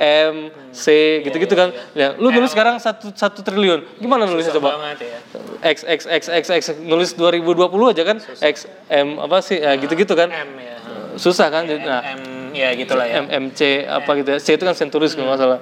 M 0.00 0.48
C 0.72 1.20
gitu-gitu 1.28 1.52
kan. 1.52 1.70
Ya, 1.92 2.16
lu 2.16 2.32
nulis 2.32 2.50
sekarang 2.50 2.80
satu 2.80 3.12
satu 3.12 3.44
triliun. 3.44 3.84
Gimana 4.00 4.24
nulisnya 4.26 4.56
coba? 4.56 4.80
banget 4.80 5.06
ya. 5.06 5.18
X 5.62 5.86
X 5.86 6.00
X 6.10 6.22
X 6.26 6.44
X 6.50 6.62
nulis 6.82 7.14
2020 7.14 7.70
aja 7.92 8.02
kan 8.02 8.16
X 8.42 8.66
M 8.90 9.20
apa 9.22 9.38
sih 9.44 9.62
ya 9.62 9.78
gitu-gitu 9.78 10.18
kan 10.18 10.26
M 10.32 10.58
ya. 10.58 10.76
susah 11.14 11.52
kan 11.54 11.68
jadi 11.70 11.86
nah 11.86 12.02
M 12.02 12.18
ya 12.52 12.68
gitulah 12.76 13.04
ya. 13.08 13.24
M 13.24 13.26
M 13.28 13.44
C 13.50 13.82
apa 13.82 14.10
gitu 14.20 14.28
ya. 14.36 14.38
C 14.38 14.54
itu 14.54 14.64
kan 14.64 14.76
senturis 14.76 15.12
kalau 15.16 15.32
nggak 15.32 15.40
salah. 15.40 15.60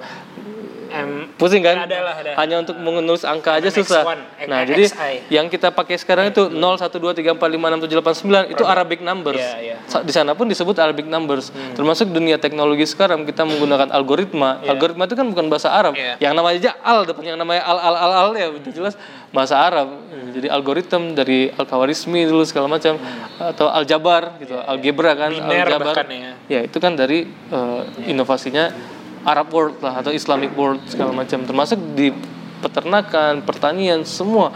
M 0.91 1.31
pusing 1.39 1.63
kan? 1.63 1.87
Ada 1.87 1.97
lah, 2.03 2.15
ada. 2.19 2.31
hanya 2.35 2.59
untuk 2.67 2.75
menulis 2.75 3.23
angka 3.23 3.55
aja 3.55 3.71
susah. 3.71 4.03
MX1, 4.03 4.51
nah 4.51 4.59
XI. 4.59 4.67
jadi 4.67 4.83
yang 5.31 5.47
kita 5.47 5.71
pakai 5.71 5.95
sekarang 5.95 6.35
itu 6.35 6.51
0 6.51 6.59
1 6.59 6.91
2 6.91 7.15
3 7.15 7.39
4 7.39 7.39
5 7.39 7.79
6 7.79 7.87
7 7.87 8.03
8 8.03 8.51
9 8.51 8.51
itu 8.51 8.63
Arabic. 8.67 8.99
Numbers. 8.99 9.39
Iya. 9.39 9.79
Sa- 9.87 10.03
di 10.03 10.11
sana 10.11 10.35
pun 10.35 10.51
disebut 10.51 10.75
Arabic 10.77 11.07
numbers. 11.07 11.49
Termasuk 11.73 12.11
dunia 12.11 12.35
teknologi 12.35 12.83
sekarang 12.83 13.23
kita 13.23 13.47
menggunakan 13.47 13.87
algoritma. 13.87 14.59
Algoritma 14.67 15.07
itu 15.07 15.15
kan 15.15 15.25
bukan 15.31 15.47
bahasa 15.47 15.71
Arab. 15.71 15.95
Iya. 15.95 16.19
yang 16.19 16.35
namanya 16.35 16.59
aja 16.59 16.71
al 16.83 17.07
depan 17.07 17.23
yang 17.23 17.39
namanya 17.39 17.63
al 17.63 17.79
al 17.79 17.95
al 17.95 18.11
al 18.11 18.29
ya 18.35 18.51
udah 18.51 18.71
jelas 18.75 18.93
bahasa 19.31 19.55
Arab. 19.59 19.89
Jadi 20.31 20.47
algoritma 20.47 21.11
dari 21.11 21.51
al 21.51 21.67
khawarizmi 21.67 22.23
dulu 22.27 22.43
segala 22.47 22.71
macam 22.71 22.95
atau 23.35 23.67
aljabar 23.67 24.39
gitu 24.39 24.55
algebra 24.55 25.11
kan 25.15 25.31
Biner 25.31 25.67
aljabar. 25.67 26.07
ya. 26.07 26.33
ya 26.47 26.59
itu 26.63 26.77
kan 26.79 26.95
dari 26.95 27.27
eh, 27.27 27.81
inovasinya 28.11 28.71
Arab 29.27 29.47
world 29.51 29.77
lah 29.83 29.99
atau 29.99 30.11
Islamic 30.11 30.55
world 30.55 30.83
segala 30.87 31.11
macam. 31.11 31.43
Termasuk 31.43 31.79
di 31.95 32.11
peternakan 32.61 33.41
pertanian 33.43 34.05
semua. 34.05 34.53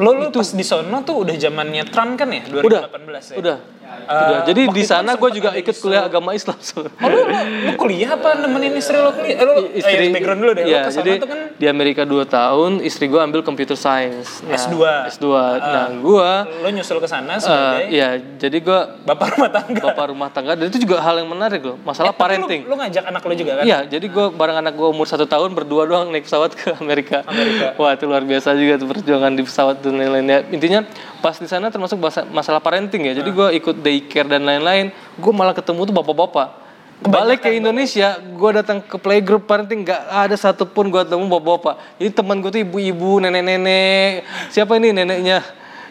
Lo 0.00 0.16
lo 0.16 0.32
pas 0.32 0.48
di 0.48 0.64
sono 0.64 1.04
tuh 1.04 1.28
udah 1.28 1.36
zamannya 1.36 1.84
Trump 1.92 2.16
kan 2.16 2.32
ya? 2.32 2.42
2018 2.48 2.64
udah 2.64 2.82
ya. 2.88 3.36
udah 3.36 3.56
udah 4.02 4.40
jadi 4.44 4.62
di 4.68 4.82
sana 4.82 5.14
gue 5.14 5.30
juga 5.30 5.50
ikut 5.52 5.74
kuliah 5.74 6.04
agama 6.04 6.32
Islam. 6.32 6.54
Oh, 7.02 7.08
lu, 7.08 7.20
lu 7.64 7.72
kuliah 7.76 8.12
apa 8.12 8.36
nemenin 8.36 8.72
istri 8.74 8.94
lo 8.94 9.10
kuliah? 9.10 9.34
Eh, 9.34 9.44
Lo 9.44 9.54
istri 9.68 9.92
eh, 10.00 10.10
background 10.10 10.38
dulu 10.38 10.52
deh. 10.54 10.64
ya, 10.64 10.80
ke 10.82 10.90
sana 10.90 11.00
jadi 11.00 11.12
kan 11.20 11.38
di 11.52 11.66
Amerika 11.66 12.02
2 12.02 12.22
tahun 12.24 12.70
istri 12.80 13.06
gue 13.06 13.18
ambil 13.18 13.40
computer 13.40 13.74
science 13.74 14.40
Nah, 14.42 14.54
S2. 14.54 14.76
S2 15.10 15.26
nah 15.58 15.86
gue 15.90 16.30
lo 16.58 16.68
nyusul 16.68 16.98
ke 16.98 17.06
sana 17.06 17.34
eh, 17.34 17.40
sebagai 17.40 17.84
ya 17.90 18.08
jadi 18.38 18.56
gue 18.58 18.78
bapak 19.02 19.26
rumah 19.32 19.50
tangga. 19.50 19.80
bapak 19.82 20.06
rumah 20.08 20.28
tangga 20.28 20.52
dan 20.54 20.66
itu 20.66 20.78
juga 20.78 21.00
hal 21.00 21.16
yang 21.16 21.28
menarik 21.28 21.62
loh 21.62 21.76
masalah 21.80 22.10
Eh, 22.10 22.18
parenting 22.18 22.62
Lo, 22.62 22.74
lo 22.74 22.76
ngajak 22.78 23.04
anak 23.04 23.22
lo 23.22 23.34
juga 23.34 23.52
kan? 23.54 23.64
Iya, 23.64 23.78
jadi 23.88 24.06
gue 24.06 24.26
bareng 24.30 24.58
anak 24.58 24.72
gue 24.72 24.88
umur 24.88 25.04
satu 25.04 25.24
tahun 25.24 25.52
berdua 25.52 25.82
doang 25.84 26.08
naik 26.08 26.24
pesawat 26.24 26.52
ke 26.52 26.72
Amerika. 26.76 27.24
Wah 27.80 27.92
itu 27.92 28.04
luar 28.04 28.22
biasa 28.22 28.54
juga 28.54 28.76
tuh 28.76 28.88
perjuangan 28.88 29.32
di 29.32 29.42
pesawat 29.42 29.80
dan 29.80 29.96
lain-lainnya. 29.96 30.46
Intinya 30.48 30.80
pas 31.18 31.34
di 31.34 31.46
sana 31.46 31.68
termasuk 31.68 31.98
masalah 32.28 32.58
parenting 32.58 33.02
ya. 33.04 33.14
Jadi 33.14 33.30
gue 33.30 33.48
ikut 33.54 33.76
daycare 33.82 34.30
dan 34.30 34.46
lain-lain. 34.46 34.94
Gue 35.18 35.32
malah 35.34 35.52
ketemu 35.52 35.90
tuh 35.90 35.94
bapak-bapak. 35.98 36.62
Balik 37.02 37.42
ke 37.42 37.50
Indonesia, 37.58 38.14
gue 38.22 38.50
datang 38.54 38.78
ke 38.78 38.94
playgroup 38.94 39.42
parenting 39.50 39.82
nggak 39.82 40.02
ada 40.06 40.38
satupun 40.38 40.86
gue 40.86 41.02
ketemu 41.02 41.26
bapak-bapak. 41.26 41.98
Jadi 41.98 42.10
teman 42.14 42.38
gue 42.38 42.50
tuh 42.54 42.62
ibu-ibu, 42.62 43.18
nenek-nenek. 43.18 44.22
Siapa 44.54 44.78
ini 44.78 44.94
neneknya? 44.94 45.42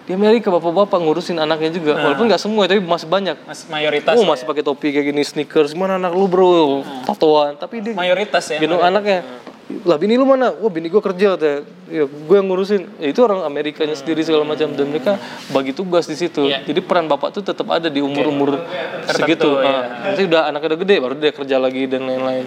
Di 0.08 0.16
Amerika 0.16 0.48
bapak-bapak 0.48 0.98
ngurusin 1.04 1.36
anaknya 1.38 1.76
juga. 1.76 2.00
Walaupun 2.00 2.32
nggak 2.32 2.40
semua, 2.40 2.64
tapi 2.64 2.80
masih 2.80 3.12
banyak. 3.12 3.38
Mas, 3.44 3.68
mayoritas 3.68 4.16
Oh 4.16 4.24
masih 4.24 4.48
pakai 4.48 4.64
topi 4.64 4.96
kayak 4.96 5.12
gini 5.12 5.22
sneakers 5.22 5.76
gimana 5.76 6.00
anak 6.00 6.16
lu 6.16 6.32
bro 6.32 6.82
tatoan 7.04 7.60
tapi 7.60 7.84
dia 7.84 7.94
ya. 7.94 7.98
mayoritas 7.98 8.44
ya. 8.48 8.60
gendong 8.60 8.82
anaknya 8.82 9.24
lah 9.88 9.98
bini 9.98 10.20
lu 10.20 10.28
mana? 10.28 10.52
Wah 10.52 10.72
bini 10.72 10.92
gue 10.92 11.02
kerja 11.02 11.36
katanya. 11.36 11.60
Ya 11.88 12.04
gue 12.08 12.36
yang 12.36 12.48
ngurusin. 12.48 12.82
Ya, 13.00 13.08
itu 13.12 13.20
orang 13.24 13.48
Amerikanya 13.48 13.96
sendiri 13.96 14.22
segala 14.22 14.44
macam. 14.44 14.72
Dan 14.76 14.92
mereka 14.92 15.18
bagi 15.52 15.72
tugas 15.72 16.06
di 16.06 16.16
situ. 16.20 16.48
Iya. 16.48 16.68
jadi 16.68 16.80
peran 16.84 17.08
bapak 17.08 17.32
tuh 17.32 17.44
tetap 17.44 17.68
ada 17.72 17.88
di 17.88 18.04
umur 18.04 18.28
umur 18.28 18.50
segitu. 19.08 19.60
ya. 19.60 19.66
nah, 19.66 19.84
nanti 20.12 20.22
udah 20.28 20.42
anaknya 20.52 20.68
udah 20.76 20.80
gede 20.84 20.96
baru 21.00 21.14
dia 21.18 21.32
kerja 21.32 21.56
lagi 21.58 21.82
dan 21.88 22.06
lain-lain. 22.06 22.46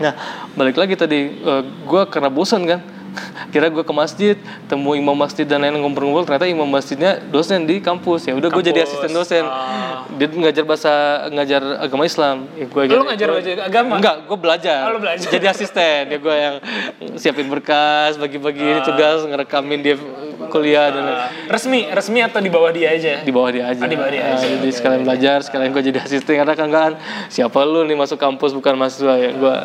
Nah 0.00 0.12
balik 0.56 0.76
lagi 0.76 0.94
tadi 0.96 1.20
eh, 1.32 1.62
gue 1.64 2.02
karena 2.08 2.28
bosan 2.32 2.64
kan 2.64 2.80
kira 3.52 3.66
gue 3.66 3.80
ke 3.80 3.92
masjid 3.92 4.36
temu 4.66 4.92
imam 4.92 5.14
masjid 5.14 5.42
dan 5.42 5.60
lain 5.60 5.76
ngobrol-ngobrol 5.76 6.24
ternyata 6.24 6.46
imam 6.46 6.66
masjidnya 6.66 7.18
dosen 7.24 7.64
di 7.64 7.78
kampus 7.78 8.24
ya 8.24 8.34
udah 8.34 8.48
gue 8.48 8.62
jadi 8.62 8.82
asisten 8.82 9.10
dosen 9.10 9.44
dia 10.12 10.26
ngajar 10.26 10.64
bahasa 10.64 10.92
ngajar 11.28 11.62
agama 11.78 12.02
Islam 12.02 12.46
ya 12.54 12.66
gue 12.66 12.82
Lo 12.90 13.04
ngajar 13.04 13.28
belajar 13.30 13.54
agama? 13.62 13.94
Enggak, 13.96 14.16
gue 14.22 14.38
belajar. 14.38 14.78
Oh, 14.86 14.98
belajar. 14.98 15.28
Jadi 15.28 15.46
asisten. 15.46 16.02
Ya 16.06 16.18
gue 16.18 16.34
yang 16.34 16.54
siapin 17.14 17.46
berkas, 17.46 18.16
bagi-bagi 18.16 18.60
ini 18.60 18.80
tugas, 18.82 19.22
ngerekamin 19.22 19.80
dia 19.80 19.96
kuliah 20.48 20.88
dan 20.88 21.02
lain- 21.02 21.30
Resmi, 21.46 21.80
resmi 21.88 22.20
atau 22.20 22.38
di 22.38 22.48
bawah 22.48 22.68
dia 22.68 22.90
aja? 22.90 23.20
di 23.20 23.30
bawah 23.30 23.48
dia 23.48 23.64
aja. 23.66 23.80
Oh, 23.80 23.86
di 23.86 23.94
bawah 23.94 24.10
dia 24.10 24.22
Nah, 24.22 24.34
aja. 24.34 24.46
jadi 24.50 24.68
sekalian 24.68 25.02
belajar, 25.02 25.38
sekalian 25.40 25.70
gue 25.70 25.82
jadi 25.84 25.98
asisten 26.00 26.34
karena 26.34 26.54
kan 26.54 26.68
kan 26.68 26.92
siapa 27.28 27.62
lu 27.62 27.82
nih 27.82 27.94
masuk 27.94 28.16
kampus 28.16 28.50
bukan 28.52 28.74
mahasiswa 28.74 29.14
ya 29.14 29.30
gue 29.32 29.56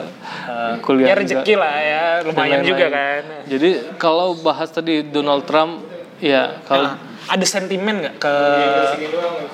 kuliah. 0.81 1.07
ya 1.07 1.13
juga. 1.13 1.21
rezeki 1.21 1.53
lah 1.57 1.75
ya, 1.79 2.03
lumayan 2.25 2.59
Dan 2.61 2.69
juga 2.69 2.85
kan. 2.91 3.23
Jadi 3.45 3.69
kalau 4.01 4.27
bahas 4.39 4.69
tadi 4.71 5.05
Donald 5.05 5.43
Trump, 5.49 5.85
ya 6.19 6.61
kalau 6.65 6.95
Ada 7.25 7.41
sentimen 7.41 8.05
nggak 8.05 8.21
ke 8.21 8.35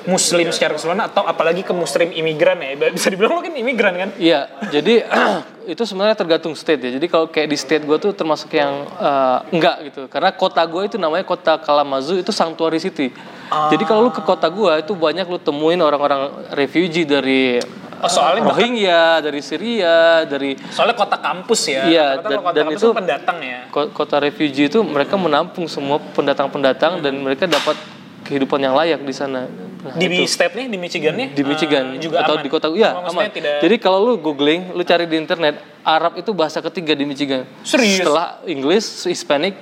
muslim 0.03 0.51
secara 0.51 0.75
keseluruhan 0.75 1.07
atau 1.07 1.23
apalagi 1.23 1.63
ke 1.63 1.71
muslim 1.71 2.11
imigran 2.11 2.59
ya? 2.59 2.75
Bisa 2.91 3.07
dibilang 3.07 3.39
lo 3.39 3.39
kan 3.39 3.55
imigran 3.55 3.95
kan? 3.95 4.09
Iya, 4.19 4.51
jadi 4.67 5.07
itu 5.71 5.79
sebenarnya 5.87 6.19
tergantung 6.19 6.51
state 6.51 6.83
ya. 6.83 6.91
Jadi 6.99 7.07
kalau 7.07 7.31
kayak 7.31 7.47
di 7.47 7.55
state 7.55 7.87
gue 7.87 7.95
tuh 7.95 8.11
termasuk 8.11 8.51
yang 8.51 8.83
eh, 8.99 9.55
enggak 9.55 9.87
gitu. 9.87 10.11
Karena 10.11 10.35
kota 10.35 10.59
gue 10.67 10.83
itu 10.83 10.99
namanya 10.99 11.23
kota 11.23 11.63
Kalamazoo 11.63 12.19
itu 12.19 12.35
sanctuary 12.35 12.83
city. 12.83 13.07
Jadi 13.51 13.83
kalau 13.83 14.07
lu 14.07 14.11
ke 14.11 14.23
kota 14.23 14.47
gue 14.47 14.83
itu 14.83 14.91
banyak 14.91 15.27
lu 15.27 15.39
temuin 15.39 15.79
orang-orang 15.79 16.51
refugee 16.55 17.07
dari 17.07 17.59
Oh, 18.01 18.09
soalnya 18.09 18.41
bahkan- 18.41 18.65
Rohingya, 18.65 19.03
dari 19.19 19.39
Syria, 19.39 19.97
dari 20.23 20.57
Soalnya 20.67 20.93
kota 20.93 21.17
kampus 21.17 21.61
ya. 21.65 21.81
Iya, 21.85 22.07
dan- 22.17 22.41
kota 22.41 22.51
dan 22.51 22.63
kampus 22.67 22.81
itu- 22.81 22.93
pendatang 22.93 23.37
ya. 23.39 23.59
ko- 23.69 23.91
kota 23.91 24.17
refugee 24.17 24.65
itu 24.65 24.81
mereka 24.81 25.15
menampung 25.15 25.65
semua 25.65 26.01
pendatang-pendatang 26.11 26.99
dan 26.99 27.13
mereka 27.15 27.45
dapat 27.45 27.77
kehidupan 28.23 28.57
yang 28.57 28.73
layak 28.73 28.99
di 28.99 29.11
sana. 29.11 29.45
Nah, 29.81 29.97
Di 29.97 30.25
state 30.25 30.53
nih, 30.53 30.67
di 30.67 30.77
Michigan 30.77 31.13
nih? 31.15 31.27
di 31.31 31.41
Michigan 31.41 31.85
eh, 31.91 31.99
juga 31.99 32.21
atau 32.21 32.37
aman? 32.37 32.45
di 32.45 32.49
kota 32.49 32.69
ya 32.71 32.93
Oh, 32.95 33.05
aman. 33.07 33.25
Tidak, 33.27 33.59
Jadi 33.59 33.75
kalau 33.77 33.97
lu 34.03 34.13
googling, 34.15 34.69
lu 34.71 34.81
cari 34.81 35.05
di 35.05 35.17
internet, 35.17 35.57
Arab 35.81 36.13
itu 36.15 36.29
bahasa 36.31 36.61
ketiga 36.61 36.93
di 36.93 37.01
Michigan. 37.01 37.49
Serius? 37.61 38.05
Setelah 38.05 38.45
English, 38.45 39.05
Hispanic, 39.05 39.57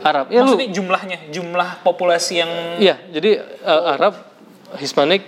Arab. 0.00 0.30
Ya 0.30 0.40
lu 0.40 0.54
maksudnya 0.54 0.70
jumlahnya, 0.70 1.18
jumlah 1.28 1.82
populasi 1.82 2.38
yang 2.38 2.50
Iya, 2.78 2.94
jadi 3.10 3.30
uh, 3.60 3.92
Arab, 3.92 4.14
Hispanic, 4.74 5.26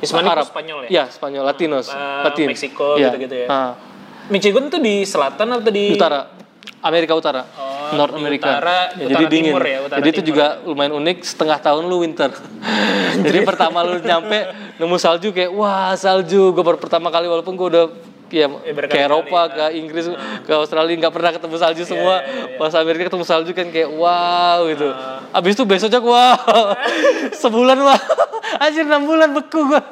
Hispanic 0.00 0.30
Arab. 0.30 0.46
Spanyol 0.46 0.78
ya? 0.84 0.88
Iya, 0.90 1.04
Spanyol, 1.06 1.44
Latinos, 1.44 1.86
Eh, 1.86 2.22
Latin. 2.24 2.46
Meksiko 2.48 2.96
Iya. 2.96 3.08
gitu-gitu 3.08 3.36
ya? 3.36 3.46
Nah, 3.46 3.68
Michigan 4.26 4.66
tuh 4.66 4.78
di 4.78 5.04
selatan 5.04 5.46
atau 5.52 5.70
di 5.70 5.92
utara. 5.92 6.40
Amerika 6.80 7.12
Utara, 7.12 7.44
Oh, 7.44 7.92
North 7.92 8.16
America. 8.16 8.48
utara- 8.50 8.88
Ya, 8.94 9.04
utara 9.04 9.20
jadi 9.20 9.24
dingin. 9.28 9.52
timur 9.52 9.64
ya, 9.64 9.78
utara 9.82 9.98
jadi 10.00 10.08
itu 10.08 10.16
timur 10.18 10.28
juga 10.30 10.46
lumayan 10.64 10.92
unik. 10.94 11.18
Setengah 11.22 11.58
tahun 11.58 11.82
lu 11.84 11.96
winter. 12.00 12.32
jadi 13.20 13.38
pertama 13.44 13.84
lu 13.84 14.00
nyampe 14.00 14.48
nemu 14.76 14.96
salju 14.96 15.28
kayak 15.30 15.52
wah 15.52 15.92
salju. 15.94 16.52
Gue 16.52 16.64
baru 16.64 16.80
pertama 16.80 17.08
kali 17.08 17.28
walaupun 17.28 17.52
gue 17.52 17.68
udah 17.68 17.84
ya, 18.30 18.46
berkali-kali, 18.46 18.94
ke 18.94 18.98
Eropa, 19.02 19.40
nah. 19.42 19.46
ke 19.50 19.64
Inggris, 19.74 20.04
ke 20.46 20.52
Australia 20.54 20.94
nggak 20.94 21.14
pernah 21.14 21.30
ketemu 21.34 21.56
salju 21.58 21.82
semua. 21.82 22.22
iya, 22.22 22.54
iya. 22.54 22.58
Pas 22.58 22.72
Amerika 22.78 23.02
ketemu 23.10 23.24
salju 23.26 23.50
kan 23.50 23.66
kayak 23.68 23.90
wow 23.90 24.62
gitu. 24.70 24.88
Ah. 24.94 25.38
Abis 25.38 25.58
itu 25.58 25.64
besoknya 25.66 26.00
wow, 26.02 26.74
sebulan 27.42 27.78
wah, 27.82 28.00
anjir 28.64 28.86
enam 28.86 29.06
bulan 29.06 29.34
beku 29.34 29.66
gua. 29.66 29.82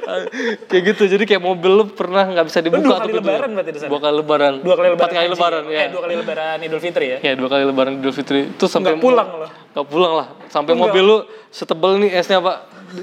kayak 0.70 0.82
gitu, 0.94 1.02
jadi 1.06 1.24
kayak 1.26 1.42
mobil 1.42 1.70
lu 1.70 1.84
pernah 1.90 2.26
nggak 2.26 2.46
bisa 2.46 2.58
dibuka 2.62 2.82
dua 2.82 2.96
tuh 2.98 3.10
kali 3.10 3.14
lebaran 3.22 3.50
berarti 3.54 3.70
di 3.70 3.78
sana? 3.80 3.90
Dua 3.90 4.00
kali 4.02 4.14
lebaran. 4.18 4.54
Dua 4.60 4.74
kali 4.74 4.88
lebaran. 4.90 4.98
Empat 5.00 5.12
kali 5.14 5.28
lebaran 5.30 5.62
ya. 5.70 5.78
Eh, 5.78 5.88
dua 5.90 6.00
kali 6.02 6.14
lebaran 6.18 6.56
Idul 6.62 6.80
Fitri 6.82 7.06
ya. 7.06 7.18
Ya 7.22 7.32
dua 7.38 7.48
kali 7.48 7.62
lebaran 7.66 7.92
Idul 8.02 8.14
Fitri 8.14 8.40
itu 8.50 8.64
sampai 8.66 8.98
Nggak 8.98 9.04
pulang 9.04 9.28
loh. 9.34 9.50
Nggak 9.74 9.86
pulang 9.86 10.12
lah. 10.18 10.26
Sampai 10.50 10.72
Enggak. 10.74 10.90
mobil 10.90 11.02
lu 11.06 11.16
setebel 11.50 11.90
nih 12.02 12.10
esnya 12.18 12.42
pak. 12.42 12.56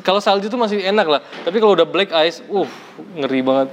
Kalau 0.03 0.19
salju 0.19 0.51
tuh 0.51 0.59
masih 0.59 0.83
enak 0.83 1.07
lah. 1.07 1.21
Tapi 1.47 1.57
kalau 1.63 1.71
udah 1.71 1.87
black 1.87 2.11
ice, 2.27 2.43
uh 2.51 2.67
ngeri 3.15 3.39
banget. 3.39 3.71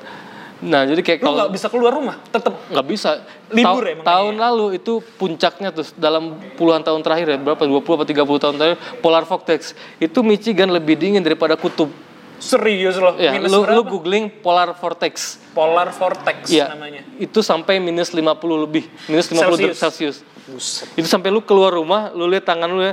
Nah 0.64 0.82
jadi 0.82 0.96
kayak 0.98 1.20
Lu 1.20 1.24
kalau 1.26 1.36
nggak 1.38 1.52
bisa 1.52 1.66
keluar 1.68 1.92
rumah, 1.92 2.16
tetep 2.26 2.56
nggak 2.66 2.86
bisa. 2.86 3.20
Libur 3.48 3.84
Tau- 3.84 3.86
ya 3.86 3.94
Tahun 4.00 4.34
lalu 4.34 4.66
itu 4.74 4.92
puncaknya 5.14 5.68
tuh 5.70 5.84
dalam 5.94 6.24
puluhan 6.56 6.80
tahun 6.80 7.04
terakhir 7.04 7.26
ya 7.28 7.38
berapa 7.38 7.60
20 7.60 7.84
atau 8.00 8.06
30 8.06 8.42
tahun 8.42 8.54
terakhir 8.56 8.76
polar 8.98 9.22
vortex 9.22 9.60
itu 9.98 10.18
Michigan 10.20 10.68
lebih 10.68 10.96
dingin 10.96 11.20
daripada 11.20 11.54
kutub. 11.54 11.92
serius 12.34 12.96
loh. 12.96 13.16
Ya, 13.16 13.32
minus 13.32 13.48
lu, 13.48 13.60
lu 13.60 13.64
berapa? 13.64 13.88
googling 13.88 14.24
polar 14.28 14.72
vortex. 14.72 15.40
Polar 15.50 15.88
vortex 15.90 16.48
Iya. 16.48 16.72
namanya. 16.72 17.00
Itu 17.16 17.40
sampai 17.40 17.78
minus 17.78 18.10
50 18.10 18.24
lebih, 18.58 18.84
minus 19.06 19.28
50 19.28 19.56
derajat 19.70 19.78
Celsius. 19.78 20.16
Celsius. 20.44 20.92
Itu 20.92 21.06
sampai 21.06 21.28
lu 21.28 21.40
keluar 21.40 21.72
rumah, 21.72 22.12
lu 22.12 22.24
lihat 22.26 22.44
tangan 22.44 22.68
lu 22.68 22.82
ya 22.82 22.92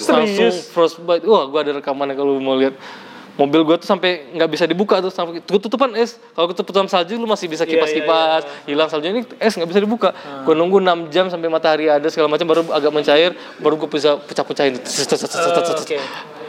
langsung 0.00 0.50
Serius? 0.50 0.66
frostbite. 0.68 1.22
Wah, 1.24 1.46
gua 1.46 1.60
ada 1.60 1.72
rekamannya 1.74 2.14
kalau 2.14 2.34
lu 2.34 2.40
mau 2.40 2.54
lihat. 2.54 2.74
Mobil 3.38 3.62
gua 3.62 3.78
tuh 3.78 3.86
sampai 3.86 4.34
nggak 4.34 4.50
bisa 4.50 4.64
dibuka 4.64 4.98
tuh 4.98 5.08
sampai 5.08 5.38
ketutupan 5.40 5.94
es. 5.94 6.18
Kalau 6.28 6.50
ketutupan 6.50 6.84
salju 6.84 7.14
lu 7.14 7.24
masih 7.24 7.46
bisa 7.46 7.62
Iya, 7.62 7.78
kipas-kipas, 7.78 8.42
hilang 8.66 8.90
saljunya 8.90 9.14
ini 9.14 9.22
es 9.38 9.54
nggak 9.54 9.68
bisa 9.68 9.78
dibuka. 9.78 10.10
Gua 10.42 10.52
nunggu 10.52 10.76
6 10.76 11.06
jam 11.06 11.26
sampai 11.26 11.46
matahari 11.46 11.86
ada 11.86 12.04
segala 12.08 12.26
macam 12.26 12.44
baru 12.44 12.66
agak 12.68 12.90
mencair, 12.90 13.30
baru 13.56 13.78
gua 13.78 13.86
bisa 13.88 14.18
pecah-pecahin. 14.18 14.74
Eh, 14.74 15.72
Oke. 15.72 15.98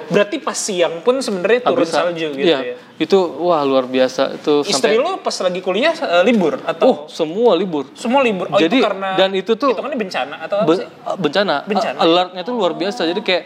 Berarti 0.09 0.41
pas 0.41 0.57
siang 0.57 1.05
pun 1.05 1.21
sebenarnya 1.21 1.69
turun 1.69 1.85
Bisa. 1.85 2.01
salju 2.01 2.33
gitu 2.33 2.41
Iya, 2.41 2.59
ya. 2.65 2.75
Itu 2.97 3.15
wah 3.39 3.61
luar 3.61 3.85
biasa 3.85 4.41
itu 4.41 4.65
Istri 4.65 4.73
sampai 4.73 4.97
lu 4.97 5.21
pas 5.21 5.37
lagi 5.37 5.61
kuliah 5.61 5.93
eh, 5.93 6.25
libur 6.25 6.57
Oh, 6.57 6.65
atau 6.65 6.89
semua 7.05 7.53
libur. 7.53 7.85
semua 7.93 8.25
libur? 8.25 8.49
Oh, 8.49 8.57
Jadi, 8.57 8.81
itu 8.81 8.83
karena 8.83 9.13
dan 9.13 9.29
itu 9.31 9.53
tuh- 9.53 9.69
hitungannya 9.69 9.99
bencana 9.99 10.35
atau 10.41 10.57
apa 10.59 10.71
sih? 10.73 10.87
bencana, 11.15 11.55
Bencana. 11.63 11.93
A- 11.95 12.03
alertnya 12.03 12.41
tuh 12.41 12.57
luar 12.57 12.73
biasa 12.73 13.05
jadi 13.05 13.21
kayak 13.21 13.43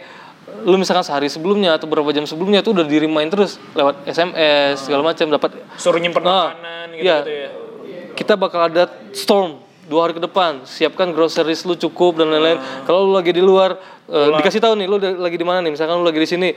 lu 0.62 0.78
misalkan 0.78 1.02
sehari 1.02 1.26
sebelumnya 1.26 1.74
atau 1.74 1.90
beberapa 1.90 2.14
jam 2.14 2.22
sebelumnya 2.24 2.62
tuh 2.62 2.78
udah 2.78 2.86
di 2.86 2.96
remind 3.02 3.34
terus 3.34 3.58
lewat 3.74 4.06
SMS 4.06 4.86
segala 4.86 5.02
macam 5.02 5.26
dapat 5.26 5.50
Suruh 5.74 5.98
nyimpen 5.98 6.22
Nah, 6.22 6.54
makanan 6.54 6.86
gitu, 6.94 7.02
gitu 7.02 7.30
ya. 7.34 7.48
kita 8.14 8.38
bakal 8.38 8.70
ada 8.70 8.86
storm 9.10 9.58
dua 9.84 10.08
hari 10.08 10.16
ke 10.16 10.22
depan. 10.24 10.64
Siapkan 10.64 11.12
groceries 11.12 11.68
lu 11.68 11.76
cukup 11.76 12.16
dan 12.16 12.32
lain-lain. 12.32 12.56
Kalau 12.88 13.04
lu 13.04 13.12
lagi 13.12 13.36
di 13.36 13.44
luar 13.44 13.76
eh, 14.08 14.28
dikasih 14.40 14.60
tahu 14.64 14.80
nih 14.80 14.86
lu 14.88 14.96
lagi 14.96 15.36
di 15.36 15.44
mana 15.44 15.60
nih? 15.60 15.76
Misalkan 15.76 16.00
lu 16.00 16.06
lagi 16.08 16.20
di 16.24 16.28
sini 16.28 16.48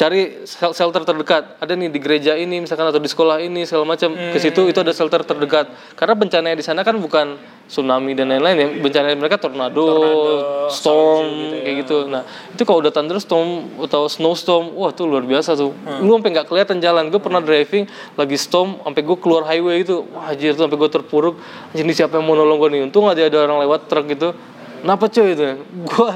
cari 0.00 0.48
shel- 0.48 0.72
shelter 0.72 1.04
terdekat. 1.04 1.60
Ada 1.60 1.76
nih 1.76 1.92
di 1.92 2.00
gereja 2.00 2.32
ini 2.32 2.64
misalkan 2.64 2.88
atau 2.88 2.96
di 2.96 3.10
sekolah 3.12 3.36
ini 3.44 3.68
segala 3.68 3.84
macam. 3.84 4.16
Ke 4.16 4.40
situ 4.40 4.64
itu 4.72 4.80
ada 4.80 4.96
shelter 4.96 5.20
terdekat. 5.20 5.68
Karena 5.92 6.16
bencananya 6.16 6.56
di 6.56 6.64
sana 6.64 6.80
kan 6.80 6.96
bukan 6.96 7.36
tsunami 7.68 8.16
dan 8.16 8.32
lain-lain 8.32 8.56
ya. 8.56 8.68
Bencana 8.80 9.12
mereka 9.12 9.36
tornado, 9.36 9.84
storm 10.72 11.52
kayak 11.60 11.84
gitu. 11.84 12.08
Nah 12.08 12.24
itu 12.56 12.62
kalau 12.64 12.80
udah 12.80 12.88
thunderstorm 12.88 13.68
atau 13.84 14.08
snowstorm 14.08 14.72
wah 14.72 14.88
tuh 14.88 15.04
luar 15.04 15.20
biasa 15.28 15.52
tuh. 15.52 15.76
Lu 16.00 16.16
sampai 16.16 16.32
nggak 16.32 16.48
kelihatan 16.48 16.80
jalan. 16.80 17.12
Gue 17.12 17.20
pernah 17.20 17.44
driving 17.44 17.84
lagi 18.16 18.40
storm 18.40 18.80
sampai 18.80 19.04
gue 19.04 19.16
keluar 19.20 19.44
highway 19.44 19.84
itu 19.84 20.00
wah 20.16 20.32
anjir 20.32 20.56
tuh 20.56 20.64
sampai 20.64 20.80
gue 20.80 20.90
terpuruk. 20.90 21.36
Ini 21.76 21.92
siapa 21.92 22.16
yang 22.16 22.24
mau 22.24 22.32
nolong 22.32 22.56
gue 22.56 22.68
nih? 22.72 22.80
Untung 22.88 23.04
aja 23.04 23.20
ada 23.28 23.44
orang 23.44 23.68
lewat 23.68 23.84
truk 23.84 24.08
gitu 24.08 24.32
Kenapa 24.80 25.04
cuy 25.12 25.36
itu? 25.36 25.44
Gue 25.84 26.10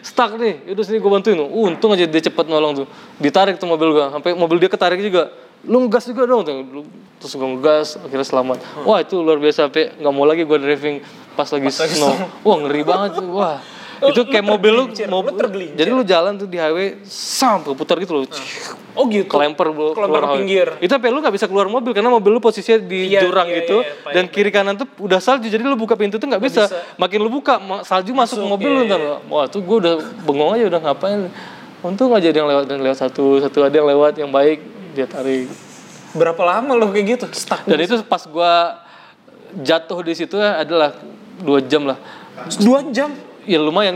stuck 0.00 0.40
nih, 0.40 0.72
udah 0.72 0.84
sini 0.84 0.98
gue 0.98 1.10
bantuin. 1.12 1.36
Uh, 1.36 1.68
untung 1.68 1.92
aja 1.92 2.08
dia 2.08 2.22
cepet 2.24 2.48
nolong 2.48 2.84
tuh. 2.84 2.86
Ditarik 3.20 3.60
tuh 3.60 3.68
mobil 3.68 3.92
gue, 3.92 4.06
sampai 4.08 4.32
mobil 4.32 4.56
dia 4.56 4.72
ketarik 4.72 5.00
juga. 5.04 5.28
Lu 5.66 5.84
ngegas 5.84 6.08
juga 6.08 6.24
dong, 6.24 6.42
tuh. 6.46 6.84
Terus 7.20 7.32
gue 7.36 7.48
ngegas, 7.56 7.88
akhirnya 8.00 8.26
selamat. 8.26 8.58
Wah 8.88 9.04
itu 9.04 9.20
luar 9.20 9.36
biasa, 9.36 9.68
sampai 9.68 9.92
nggak 10.00 10.12
mau 10.16 10.24
lagi 10.24 10.48
gue 10.48 10.58
driving 10.58 10.96
pas 11.36 11.48
lagi 11.52 11.68
snow. 11.68 12.16
Wah 12.40 12.56
ngeri 12.64 12.82
banget 12.82 13.10
tuh, 13.20 13.28
wah. 13.36 13.60
Lu- 13.96 14.12
itu 14.12 14.20
lu 14.22 14.28
kayak 14.28 14.44
mobil 14.44 14.72
lu, 14.72 14.84
mobil, 15.08 15.32
lu 15.32 15.40
tergelincir. 15.40 15.76
jadi 15.76 15.90
lu 15.92 16.02
jalan 16.04 16.32
tuh 16.36 16.44
di 16.44 16.58
highway, 16.60 17.00
sampai 17.08 17.72
putar 17.72 17.96
gitu 17.96 18.12
loh. 18.12 18.28
Oh 18.96 19.04
gitu. 19.08 19.28
Kelemper 19.28 19.72
lu 19.72 19.92
keluar 19.96 20.36
pinggir. 20.36 20.68
highway. 20.68 20.84
Itu 20.84 20.92
sampai 20.96 21.10
lu 21.12 21.18
nggak 21.20 21.34
bisa 21.36 21.46
keluar 21.48 21.66
mobil 21.68 21.92
karena 21.96 22.12
mobil 22.12 22.36
lu 22.36 22.40
posisinya 22.40 22.80
di 22.80 23.12
Iya, 23.12 23.24
jurang 23.24 23.48
iya, 23.48 23.64
gitu 23.64 23.80
iya, 23.80 24.12
dan 24.12 24.24
kiri 24.28 24.52
kanan 24.52 24.76
tuh 24.76 24.88
udah 25.00 25.20
salju 25.20 25.48
jadi 25.48 25.64
lu 25.64 25.76
buka 25.76 25.96
pintu 25.96 26.20
tuh 26.20 26.28
nggak 26.28 26.42
bisa. 26.44 26.68
bisa. 26.68 26.76
Makin 26.96 27.18
lu 27.20 27.28
buka 27.32 27.56
salju 27.84 28.12
masuk, 28.12 28.40
ke 28.40 28.46
mobil 28.48 28.70
lu 28.72 28.80
iya, 28.84 28.90
ntar. 28.92 29.00
Wah, 29.28 29.44
tuh 29.48 29.60
gue 29.64 29.76
udah 29.80 29.94
bengong 30.24 30.50
aja 30.56 30.64
udah 30.68 30.80
ngapain. 30.80 31.20
Untung 31.84 32.10
aja 32.16 32.26
ada 32.28 32.38
yang 32.40 32.48
lewat 32.50 32.64
dan 32.66 32.78
lewat 32.80 32.98
satu, 32.98 33.38
satu 33.38 33.62
ada 33.62 33.76
yang 33.76 33.86
lewat 33.86 34.16
yang 34.18 34.30
baik 34.32 34.58
dia 34.92 35.04
tarik. 35.04 35.46
Berapa 36.16 36.40
lama 36.42 36.72
lo 36.72 36.88
kayak 36.88 37.04
gitu? 37.20 37.26
Stuck. 37.36 37.68
Dan 37.68 37.76
itu 37.80 38.00
pas 38.00 38.24
gua 38.24 38.80
jatuh 39.56 40.00
di 40.00 40.16
situ 40.16 40.36
adalah 40.40 40.96
dua 41.40 41.60
jam 41.60 41.84
lah. 41.84 42.00
Dua 42.56 42.80
jam. 42.88 43.12
Ya 43.46 43.58
lumayan. 43.58 43.94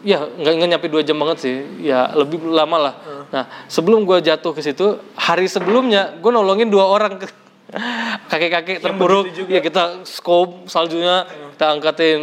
Ya 0.00 0.22
nggak 0.22 0.52
nggak 0.54 0.68
nyampe 0.70 0.86
dua 0.86 1.02
jam 1.02 1.16
banget 1.16 1.38
sih. 1.40 1.54
Ya 1.82 2.10
lebih 2.12 2.38
lama 2.42 2.78
lah. 2.80 2.94
Nah 3.28 3.44
sebelum 3.66 4.02
gua 4.02 4.18
jatuh 4.18 4.50
ke 4.50 4.60
situ 4.60 4.86
hari 5.14 5.46
sebelumnya 5.46 6.14
gue 6.16 6.30
nolongin 6.30 6.66
dua 6.66 6.86
orang. 6.86 7.18
Ke 7.18 7.26
kakek-kakek 8.30 8.78
terpuruk 8.78 9.26
begitu 9.26 9.42
juga. 9.42 9.50
ya 9.50 9.60
kita 9.60 9.82
scope 10.04 10.66
saljunya 10.66 11.26
kita 11.52 11.66
angkatin. 11.68 12.18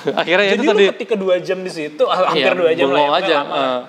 Akhirnya 0.16 0.46
ya 0.46 0.52
Jadi 0.54 0.62
itu 0.62 0.64
lu 0.64 0.78
tadi. 0.78 0.86
ketika 0.96 1.14
dua 1.14 1.34
jam 1.38 1.60
di 1.60 1.68
situ, 1.68 2.02
ah, 2.04 2.30
hampir 2.30 2.40
Iya, 2.40 2.54
dua 2.54 2.70
jam 2.72 2.88
lah 2.88 3.00
ya, 3.02 3.10
aja, 3.18 3.36
lama. 3.42 3.52
ah. 3.52 3.80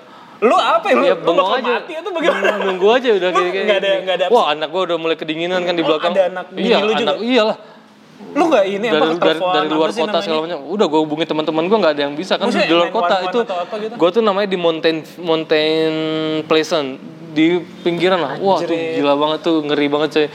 Lu 0.42 0.56
apa 0.58 0.84
ya? 0.84 0.94
Lu, 0.94 1.04
ya 1.06 1.14
lu 1.16 1.32
bakal 1.32 1.54
aja. 1.56 1.72
mati 1.72 1.92
atau 1.94 2.10
bagaimana? 2.12 2.48
nunggu 2.60 2.86
aja 2.90 3.08
udah 3.14 3.30
kayak 3.30 3.50
kayak 3.54 3.78
ada- 3.78 3.98
nggak 4.02 4.16
ada 4.18 4.26
wah 4.28 4.44
anak 4.50 4.68
gua 4.68 4.82
udah 4.84 4.96
mulai 4.98 5.14
kedinginan 5.14 5.62
kan 5.62 5.72
di 5.72 5.80
Oh, 5.80 5.88
belakang. 5.88 6.12
ada 6.12 6.22
anak 6.28 6.44
iya 6.52 6.76
lu 6.80 6.92
juga? 6.92 7.14
anak 7.14 7.18
iyalah 7.22 7.56
Lu 8.32 8.48
nggak 8.48 8.64
ini 8.64 8.86
dari, 8.88 9.10
apa 9.12 9.20
dari, 9.20 9.40
dari 9.40 9.68
luar 9.68 9.90
kota 9.92 10.18
segala 10.24 10.40
macam. 10.48 10.58
Udah 10.64 10.86
gue 10.88 11.00
hubungi 11.04 11.24
teman-teman 11.28 11.64
gue 11.68 11.78
nggak 11.82 11.94
ada 11.98 12.02
yang 12.08 12.14
bisa 12.16 12.40
kan 12.40 12.48
Maksudnya 12.48 12.68
di 12.70 12.74
luar 12.74 12.88
911 12.88 12.96
kota 12.96 13.14
itu 13.20 13.38
gitu? 13.44 13.94
gue 13.98 14.08
tuh 14.08 14.22
namanya 14.24 14.48
di 14.48 14.58
mountain 14.58 14.96
mountain 15.20 15.92
pleasant 16.48 16.96
di 17.32 17.60
pinggiran 17.84 18.20
lah. 18.20 18.32
Wah 18.40 18.60
tuh 18.60 18.76
gila 18.76 19.14
banget 19.16 19.38
tuh 19.44 19.56
ngeri 19.64 19.86
banget 19.88 20.08
coy. 20.12 20.26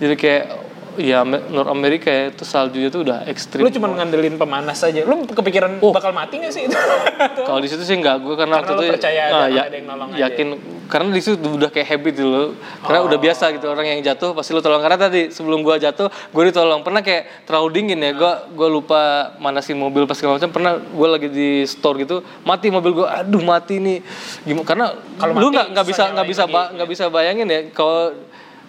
Jadi 0.00 0.14
kayak 0.16 0.65
ya 0.98 1.22
North 1.22 1.68
Amerika 1.68 2.08
ya 2.08 2.28
itu 2.28 2.42
saljunya 2.42 2.88
tuh 2.88 3.04
udah 3.04 3.24
ekstrim. 3.24 3.62
Lu 3.62 3.70
cuma 3.70 3.88
ngandelin 3.90 4.36
pemanas 4.36 4.80
aja. 4.80 5.02
Lu 5.02 5.24
kepikiran 5.24 5.78
bakal 5.80 6.10
mati 6.10 6.40
gak 6.40 6.52
sih? 6.52 6.66
Itu? 6.66 6.76
kalau 7.48 7.60
di 7.60 7.68
situ 7.68 7.82
sih 7.82 7.96
nggak. 7.96 8.16
Gue 8.18 8.34
karena, 8.34 8.60
Karena 8.60 8.72
waktu 8.72 8.82
itu 8.82 8.92
percaya 8.92 9.20
ada- 9.26 9.46
ah, 9.46 9.64
ada 9.64 9.76
yang 9.76 9.86
nolong 9.86 10.08
aja. 10.12 10.20
yakin. 10.26 10.46
Karena 10.86 11.08
di 11.10 11.18
situ 11.18 11.36
udah 11.38 11.66
kayak 11.66 11.88
habit 11.88 12.12
gitu 12.14 12.28
loh. 12.28 12.48
Karena 12.80 13.00
udah 13.02 13.18
biasa 13.18 13.44
gitu 13.50 13.66
orang 13.66 13.86
yang 13.88 14.00
jatuh 14.02 14.30
pasti 14.32 14.50
lu 14.50 14.60
tolong. 14.60 14.78
Karena 14.78 14.98
tadi 15.00 15.30
sebelum 15.30 15.60
gua 15.60 15.76
jatuh 15.76 16.06
gue 16.08 16.42
ditolong. 16.46 16.80
Pernah 16.80 17.02
kayak 17.02 17.44
terlalu 17.44 17.68
dingin 17.74 17.98
ya. 17.98 18.12
Gua 18.12 18.32
gua 18.48 18.68
lupa 18.68 19.00
manasin 19.36 19.74
mobil 19.74 20.04
pas 20.04 20.14
segala 20.14 20.36
macam. 20.36 20.48
Pernah 20.48 20.78
gue 20.78 21.08
lagi 21.08 21.28
di 21.28 21.48
store 21.64 22.02
gitu 22.02 22.20
mati 22.42 22.70
mobil 22.70 22.92
gua. 22.94 23.20
Aduh 23.20 23.42
mati 23.42 23.78
nih. 23.78 23.98
Gimana 24.42 24.62
karena 24.62 24.86
Kalau 25.18 25.32
lu 25.34 25.50
nggak 25.50 25.74
nggak 25.74 25.86
bisa 25.86 26.02
nggak 26.10 26.26
bisa 26.26 26.42
nyalain 26.44 26.54
ba- 26.54 26.70
nggak 26.72 26.88
bisa 26.88 27.04
bayangin 27.08 27.46
ya 27.46 27.60
kalau 27.70 28.14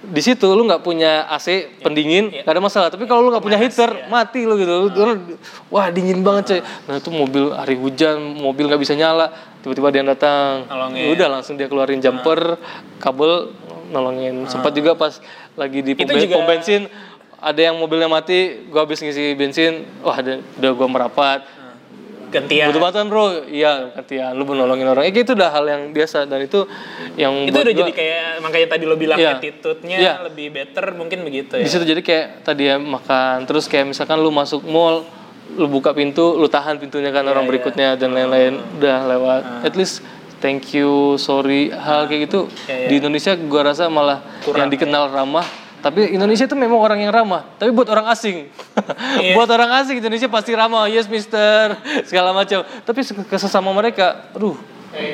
di 0.08 0.22
situ 0.24 0.48
lu 0.48 0.64
nggak 0.64 0.80
punya 0.80 1.28
AC 1.28 1.80
pendingin 1.80 2.32
Iya. 2.32 2.48
nggak 2.48 2.54
ada 2.54 2.64
masalah. 2.64 2.88
Tapi 2.88 3.04
kalau 3.04 3.28
lu 3.28 3.30
nggak 3.30 3.44
punya 3.44 3.60
heater 3.60 4.08
mati 4.08 4.48
lu 4.48 4.56
gitu. 4.56 4.88
Lu- 4.88 5.36
wah 5.68 5.92
dingin 5.92 6.24
banget 6.24 6.44
coy. 6.48 6.62
Nah 6.88 6.96
itu 6.96 7.10
mobil 7.10 7.52
hari 7.52 7.76
hujan 7.76 8.16
mobil 8.34 8.66
nggak 8.66 8.80
bisa 8.80 8.96
nyala. 8.96 9.30
Tiba-tiba 9.60 9.92
dia 9.92 10.04
datang. 10.06 10.64
Nolongin. 10.66 11.12
udah 11.12 11.28
langsung 11.30 11.56
dia 11.56 11.68
keluarin 11.68 12.00
jumper 12.00 12.56
kabel 12.98 13.52
nolongin. 13.88 14.48
Sempat 14.48 14.72
juga 14.72 14.96
pas 14.96 15.20
lagi 15.54 15.84
di 15.84 15.92
pom, 15.92 16.08
juga- 16.08 16.40
pom 16.40 16.46
bensin 16.46 16.88
ada 17.38 17.62
yang 17.62 17.76
mobilnya 17.76 18.08
mati 18.08 18.66
gua 18.68 18.84
habis 18.84 18.98
ngisi 18.98 19.36
bensin. 19.36 19.84
Wah 20.02 20.16
ada, 20.16 20.40
udah 20.56 20.72
gua 20.72 20.88
merapat 20.88 21.44
Gantian. 22.28 22.68
butuh 22.68 22.82
bantuan 22.82 23.08
bro. 23.08 23.26
Iya 23.44 23.92
gantian. 23.94 24.32
Lu 24.34 24.44
nolongin 24.44 24.84
orang. 24.86 25.04
Ya 25.04 25.12
itu 25.14 25.32
udah 25.32 25.50
hal 25.50 25.64
yang 25.64 25.82
biasa. 25.90 26.24
Dan 26.24 26.44
itu 26.44 26.68
yang 27.16 27.34
Itu 27.44 27.56
udah 27.56 27.64
gua- 27.66 27.82
jadi 27.82 27.92
kayak 27.94 28.24
makanya 28.40 28.68
tadi 28.70 28.84
lo 28.84 28.96
bilang 28.96 29.16
Iya. 29.16 29.38
attitude-nya 29.38 29.98
Iya. 29.98 30.14
lebih 30.26 30.48
better 30.52 30.86
mungkin 30.94 31.24
begitu 31.24 31.56
ya. 31.56 31.64
di 31.64 31.70
situ 31.70 31.84
jadi 31.84 32.02
kayak 32.02 32.26
tadi 32.44 32.64
ya 32.66 32.76
makan. 32.76 33.44
Terus 33.44 33.66
kayak 33.66 33.88
misalkan 33.88 34.18
lu 34.18 34.30
masuk 34.30 34.64
mall 34.64 35.08
lu 35.50 35.66
buka 35.66 35.92
pintu 35.92 36.36
lu 36.36 36.46
tahan 36.46 36.76
pintunya 36.76 37.08
kan 37.10 37.24
orang 37.24 37.44
berikutnya 37.44 37.96
dan 37.96 38.12
lain-lain. 38.12 38.60
Udah 38.76 39.08
lewat. 39.08 39.42
At 39.64 39.74
least 39.74 40.04
thank 40.38 40.68
you 40.72 41.16
sorry. 41.16 41.72
Hal 41.72 42.06
kayak 42.06 42.28
gitu 42.28 42.52
Iya, 42.68 42.76
iya. 42.78 42.88
di 42.88 42.96
Indonesia 42.98 43.32
gua 43.38 43.62
rasa 43.66 43.88
malah 43.88 44.20
yang 44.46 44.68
dikenal 44.68 45.08
ramah 45.08 45.48
tapi 45.78 46.10
Indonesia 46.10 46.50
itu 46.50 46.58
memang 46.58 46.82
orang 46.82 47.00
yang 47.06 47.14
ramah. 47.14 47.46
Tapi 47.56 47.70
buat 47.70 47.86
orang 47.88 48.10
asing. 48.10 48.50
Iya. 49.22 49.34
buat 49.38 49.46
orang 49.48 49.70
asing 49.84 50.02
Indonesia 50.02 50.26
pasti 50.26 50.52
ramah. 50.58 50.90
Yes 50.90 51.06
mister. 51.06 51.78
Segala 52.04 52.34
macam. 52.34 52.66
Tapi 52.66 53.00
se- 53.06 53.14
ke 53.14 53.38
sesama 53.38 53.70
mereka 53.72 54.34
aduh 54.34 54.58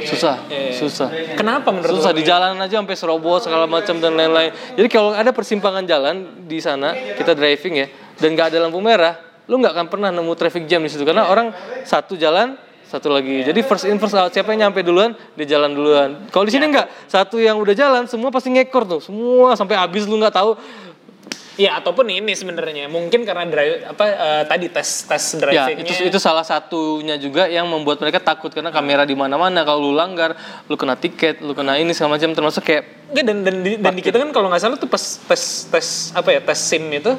susah 0.08 0.48
Iya. 0.48 0.80
susah. 0.80 1.10
Kenapa 1.36 1.74
menurut 1.74 2.00
susah 2.00 2.16
di 2.16 2.24
jalan 2.24 2.56
aja 2.56 2.80
sampai 2.80 2.96
serobot 2.96 3.44
segala 3.44 3.68
macam 3.68 4.00
dan 4.00 4.16
lain-lain. 4.16 4.56
Jadi 4.80 4.88
kalau 4.88 5.12
ada 5.12 5.36
persimpangan 5.36 5.84
jalan 5.84 6.48
di 6.48 6.64
sana 6.64 6.96
kita 7.20 7.36
driving 7.36 7.76
ya 7.84 7.88
dan 8.22 8.32
nggak 8.32 8.54
ada 8.54 8.58
lampu 8.64 8.80
merah 8.80 9.20
lu 9.44 9.60
nggak 9.60 9.76
akan 9.76 9.88
pernah 9.92 10.08
nemu 10.08 10.32
traffic 10.40 10.64
jam 10.66 10.80
di 10.80 10.88
situ. 10.88 11.04
Karena 11.04 11.28
orang 11.28 11.52
satu 11.84 12.16
jalan 12.16 12.56
satu 12.94 13.10
lagi. 13.10 13.42
Jadi 13.42 13.66
first 13.66 13.90
in 13.90 13.98
first 13.98 14.14
out. 14.14 14.30
Siapa 14.30 14.54
yang 14.54 14.70
nyampe 14.70 14.86
duluan 14.86 15.18
dia 15.34 15.58
jalan 15.58 15.74
duluan. 15.74 16.30
Kalau 16.30 16.46
di 16.46 16.54
sini 16.54 16.70
nggak 16.70 17.10
satu 17.10 17.42
yang 17.42 17.58
udah 17.58 17.74
jalan 17.74 18.06
semua 18.06 18.30
pasti 18.30 18.54
ngekor 18.54 18.86
tuh. 18.86 19.02
Semua 19.02 19.58
sampai 19.58 19.74
habis 19.82 20.06
lu 20.06 20.22
nggak 20.22 20.36
tahu. 20.38 20.54
Ya 21.54 21.78
ataupun 21.78 22.10
ini 22.10 22.34
sebenarnya. 22.34 22.90
Mungkin 22.90 23.26
karena 23.26 23.46
drive 23.46 23.86
apa 23.86 24.06
eh, 24.10 24.44
tadi 24.50 24.70
tes 24.70 25.06
tes 25.06 25.24
Ya, 25.38 25.70
drivingnya. 25.70 25.86
itu 25.86 25.94
itu 26.10 26.18
salah 26.18 26.42
satunya 26.42 27.18
juga 27.18 27.46
yang 27.50 27.66
membuat 27.66 27.98
mereka 28.02 28.22
takut. 28.22 28.54
Karena 28.54 28.70
kamera 28.70 29.06
di 29.06 29.18
mana-mana. 29.18 29.62
Kalau 29.66 29.82
lu 29.82 29.94
langgar, 29.94 30.38
lu 30.70 30.78
kena 30.78 30.94
tiket, 30.98 31.42
lu 31.46 31.54
kena 31.58 31.78
ini 31.78 31.94
segala 31.98 32.18
macam. 32.18 32.30
Termasuk 32.34 32.62
kayak 32.62 32.84
Enggak, 33.14 33.26
dan 33.30 33.38
dan 33.46 33.56
dan 33.62 33.94
di 33.94 34.02
kita 34.02 34.18
kan 34.18 34.34
kalau 34.34 34.50
nggak 34.50 34.62
salah 34.62 34.78
tuh 34.82 34.90
pas 34.90 35.02
tes 35.02 35.70
tes 35.70 35.88
apa 36.18 36.34
ya 36.34 36.42
tes 36.42 36.58
sim 36.58 36.82
itu 36.90 37.14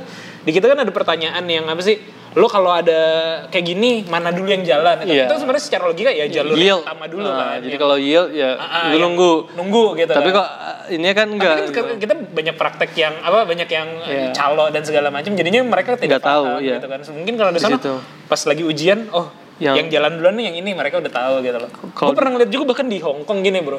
di 0.44 0.50
kita 0.52 0.66
kan 0.66 0.78
ada 0.78 0.92
pertanyaan 0.92 1.44
yang 1.44 1.64
apa 1.64 1.80
sih 1.80 1.96
lo 2.34 2.50
kalau 2.50 2.68
ada 2.68 2.98
kayak 3.46 3.62
gini 3.64 4.02
mana 4.04 4.28
dulu 4.28 4.50
yang 4.50 4.66
jalan 4.66 5.00
itu, 5.00 5.14
Iya. 5.14 5.30
itu 5.30 5.34
sebenarnya 5.38 5.62
secara 5.62 5.82
logika 5.86 6.10
ya 6.10 6.26
jalur 6.26 6.52
yield. 6.52 6.66
yang 6.66 6.80
pertama 6.82 7.04
dulu 7.06 7.24
Nah, 7.24 7.38
kan 7.38 7.56
Jadi 7.56 7.70
yang- 7.70 7.78
kalau 7.78 7.96
yield 7.96 8.28
ya 8.34 8.50
Ah, 8.52 8.66
ah, 8.66 8.82
lu 8.84 8.92
yang 8.92 9.02
nunggu. 9.06 9.32
nunggu 9.54 9.84
gitu 9.94 10.10
Tapi 10.10 10.28
kan. 10.28 10.36
kok 10.36 10.48
uh, 10.50 10.78
ini 10.90 11.06
kan 11.08 11.26
enggak. 11.30 11.54
Tapi 11.56 11.70
kan 11.72 11.84
kita 11.94 12.14
banyak 12.28 12.54
praktek 12.54 12.90
yang 12.96 13.14
apa 13.16 13.38
banyak 13.44 13.68
yang 13.68 13.88
Iya. 14.02 14.28
calo 14.34 14.66
dan 14.68 14.82
segala 14.82 15.08
macam 15.08 15.30
jadinya 15.30 15.62
mereka 15.62 15.94
tidak 15.94 16.18
Nggak 16.18 16.26
tahu, 16.26 16.44
paham 16.44 16.58
iya. 16.60 16.74
gitu 16.74 16.86
kan 16.90 17.00
mungkin 17.14 17.34
kalau 17.38 17.50
di 17.50 17.60
sana 17.62 17.76
pas 18.26 18.40
lagi 18.42 18.62
ujian 18.62 18.98
oh 19.10 19.30
yang, 19.56 19.78
Yang- 19.78 19.90
jalan 19.94 20.10
duluan 20.18 20.34
nih 20.34 20.44
yang 20.50 20.56
ini 20.58 20.70
mereka 20.74 20.98
udah 20.98 21.12
tahu 21.14 21.34
gitu 21.40 21.54
loh 21.54 21.70
gue 21.70 22.14
pernah 22.18 22.30
ngeliat 22.34 22.50
juga 22.50 22.64
bahkan 22.74 22.90
di 22.90 22.98
Hong 22.98 23.22
Kong 23.22 23.38
gini 23.40 23.62
bro 23.62 23.78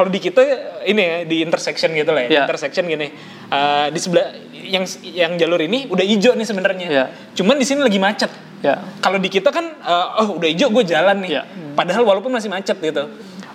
kalau 0.00 0.08
di 0.08 0.16
kita 0.16 0.40
ini 0.88 1.02
ya 1.04 1.16
di 1.28 1.44
intersection 1.44 1.92
gitu 1.92 2.08
lah 2.08 2.24
ya, 2.24 2.28
Iya. 2.32 2.40
intersection 2.48 2.88
gini 2.88 3.12
eh, 3.46 3.86
di 3.92 4.00
sebelah 4.00 4.32
yang 4.56 4.88
yang 5.04 5.32
jalur 5.36 5.60
ini 5.60 5.84
udah 5.92 6.00
hijau 6.00 6.32
nih 6.32 6.48
sebenarnya 6.48 6.86
Iya. 6.88 7.04
cuman 7.36 7.60
di 7.60 7.68
sini 7.68 7.84
lagi 7.84 8.00
macet 8.00 8.32
Ya. 8.64 8.80
kalau 9.00 9.16
di 9.16 9.28
kita 9.28 9.52
kan 9.52 9.76
eh, 9.76 10.06
oh 10.24 10.40
udah 10.40 10.48
hijau 10.48 10.72
gue 10.72 10.88
jalan 10.88 11.20
nih 11.20 11.36
Iya. 11.36 11.42
padahal 11.76 12.08
walaupun 12.08 12.32
masih 12.32 12.48
macet 12.48 12.80
gitu 12.80 13.12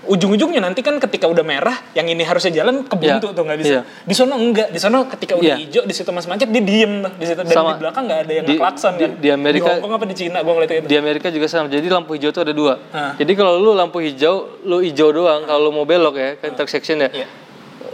ujung-ujungnya 0.08 0.60
nanti 0.60 0.80
kan 0.80 0.98
ketika 0.98 1.26
udah 1.26 1.42
merah 1.42 1.74
yang 1.92 2.06
ini 2.06 2.22
harusnya 2.22 2.54
jalan 2.54 2.84
kebuntu 2.84 3.28
Iya. 3.28 3.34
tuh 3.34 3.44
nggak 3.44 3.60
bisa 3.60 3.70
Iya. 3.70 3.82
di 4.02 4.14
sono 4.14 4.36
enggak 4.36 4.68
di 4.70 4.78
sono 4.78 4.98
ketika 5.06 5.34
udah 5.34 5.46
Iya. 5.48 5.56
hijau 5.60 5.84
di 5.84 5.92
situ 5.92 6.10
masih 6.10 6.30
macet 6.30 6.48
dia 6.48 6.62
diem 6.62 6.94
tuh 7.02 7.12
di 7.12 7.26
situ 7.26 7.40
dan 7.40 7.50
Sama. 7.50 7.72
di 7.72 7.82
belakang 7.82 8.04
nggak 8.06 8.20
ada 8.20 8.32
yang 8.32 8.46
Di- 8.46 8.54
ngeklakson 8.54 8.92
di- 8.92 9.02
kan 9.02 9.12
di 9.16 9.30
Amerika- 9.30 9.66
di 9.66 9.74
Hongkong 9.76 9.94
apa 9.94 10.06
di 10.06 10.16
Cina 10.16 10.38
gue 10.40 10.54
ngeliat 10.54 10.72
itu 10.74 10.86
Di 10.86 10.96
Amerika 10.96 11.28
juga 11.28 11.48
sama. 11.48 11.68
Jadi 11.68 11.88
lampu 11.88 12.12
hijau 12.14 12.30
tuh 12.30 12.42
ada 12.42 12.54
dua. 12.54 12.74
Hah. 12.90 13.12
Jadi 13.16 13.32
kalau 13.34 13.58
lu 13.58 13.72
lampu 13.72 13.98
hijau, 14.00 14.36
lu 14.62 14.78
hijau 14.80 15.10
doang. 15.10 15.44
Kalau 15.44 15.62
lu 15.62 15.72
mau 15.72 15.84
belok 15.84 16.16
ya 16.16 16.30
ke 16.36 16.46
intersection 16.46 17.00
ya. 17.00 17.10
Iya. 17.12 17.28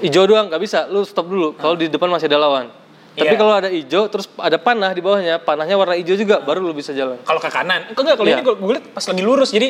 Hijau 0.02 0.26
doang 0.26 0.48
nggak 0.48 0.60
bisa. 0.60 0.86
Lu 0.86 1.02
stop 1.02 1.26
dulu. 1.26 1.54
Kalau 1.56 1.74
di 1.74 1.88
depan 1.88 2.08
masih 2.08 2.28
ada 2.28 2.38
lawan. 2.38 2.68
Tapi 3.12 3.28
Iya. 3.28 3.36
kalau 3.36 3.54
ada 3.54 3.68
hijau 3.68 4.08
terus 4.08 4.26
ada 4.34 4.56
panah 4.58 4.90
di 4.90 5.00
bawahnya, 5.00 5.36
panahnya 5.38 5.76
warna 5.76 5.94
hijau 5.94 6.16
juga, 6.16 6.40
baru 6.40 6.60
lu 6.62 6.72
bisa 6.72 6.92
jalan. 6.92 7.20
kalau 7.22 7.38
ke 7.38 7.48
kanan 7.48 7.84
enggak 7.90 8.16
kalau 8.16 8.24
Iya. 8.26 8.40
ini 8.40 8.44
gue 8.46 8.72
liat 8.72 8.86
pas 8.90 9.04
lagi 9.04 9.20
lurus 9.22 9.52
jadi 9.52 9.68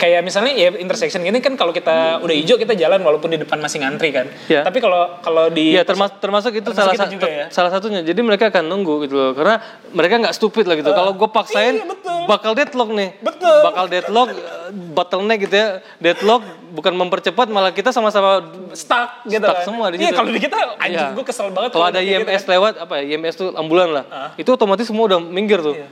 kayak 0.00 0.24
misalnya 0.24 0.50
ya 0.50 0.72
intersection 0.74 1.20
gini 1.20 1.38
kan 1.38 1.52
kalau 1.52 1.70
kita 1.70 1.92
udah 2.18 2.32
hijau 2.32 2.56
kita 2.56 2.72
jalan 2.72 2.98
walaupun 2.98 3.28
di 3.28 3.36
depan 3.36 3.60
masih 3.60 3.78
ngantri 3.78 4.08
kan 4.08 4.24
Iya. 4.48 4.64
tapi 4.64 4.80
kalau 4.80 5.20
kalau 5.20 5.46
di 5.46 5.76
Iya 5.76 5.84
termasuk 5.84 6.16
termasuk 6.18 6.52
itu 6.54 6.64
termasuk 6.64 6.96
salah 6.96 7.04
satu 7.06 7.26
ya? 7.28 7.46
salah 7.48 7.70
satunya. 7.70 8.00
Jadi 8.00 8.20
mereka 8.20 8.48
akan 8.48 8.64
nunggu 8.64 9.04
gitu 9.04 9.14
loh. 9.14 9.30
Karena 9.32 9.60
mereka 9.90 10.16
nggak 10.18 10.32
stupid 10.32 10.64
lah 10.64 10.74
gitu. 10.74 10.88
Kalau 10.88 11.12
gue 11.12 11.28
paksain 11.28 11.74
iya, 11.74 11.84
betul. 11.84 12.20
bakal 12.24 12.52
deadlock 12.54 12.90
nih. 12.90 13.10
Betul. 13.20 13.58
Bakal 13.62 13.84
deadlock 13.86 14.28
eh, 14.30 14.38
bottleneck 14.90 15.38
gitu 15.42 15.54
ya. 15.54 15.68
Deadlock 15.98 16.42
bukan 16.70 16.92
mempercepat 16.96 17.46
malah 17.46 17.70
kita 17.70 17.90
sama-sama 17.90 18.40
stuck 18.72 19.20
gitu 19.24 19.36
Stuck 19.38 19.58
kan. 19.58 19.66
semua 19.66 19.86
di 19.90 20.00
Iya 20.00 20.10
kalau 20.12 20.30
di 20.30 20.40
kita 20.40 20.56
anjing 20.76 20.96
Iya. 21.02 21.12
gue 21.12 21.24
kesel 21.24 21.50
banget 21.50 21.70
kalau 21.70 21.86
ada 21.86 21.98
kayak 21.98 22.08
gitu 22.08 22.22
IMS 22.24 22.40
kan. 22.40 22.50
lewat 22.50 22.72
apa 22.80 22.94
ya? 22.96 23.02
IMS 23.10 23.34
tuh 23.36 23.48
ambulan 23.52 23.88
lah. 23.92 24.04
Itu 24.34 24.50
otomatis 24.50 24.86
semua 24.86 25.04
udah 25.06 25.18
minggir 25.20 25.60
tuh. 25.60 25.76
Nggak, 25.76 25.90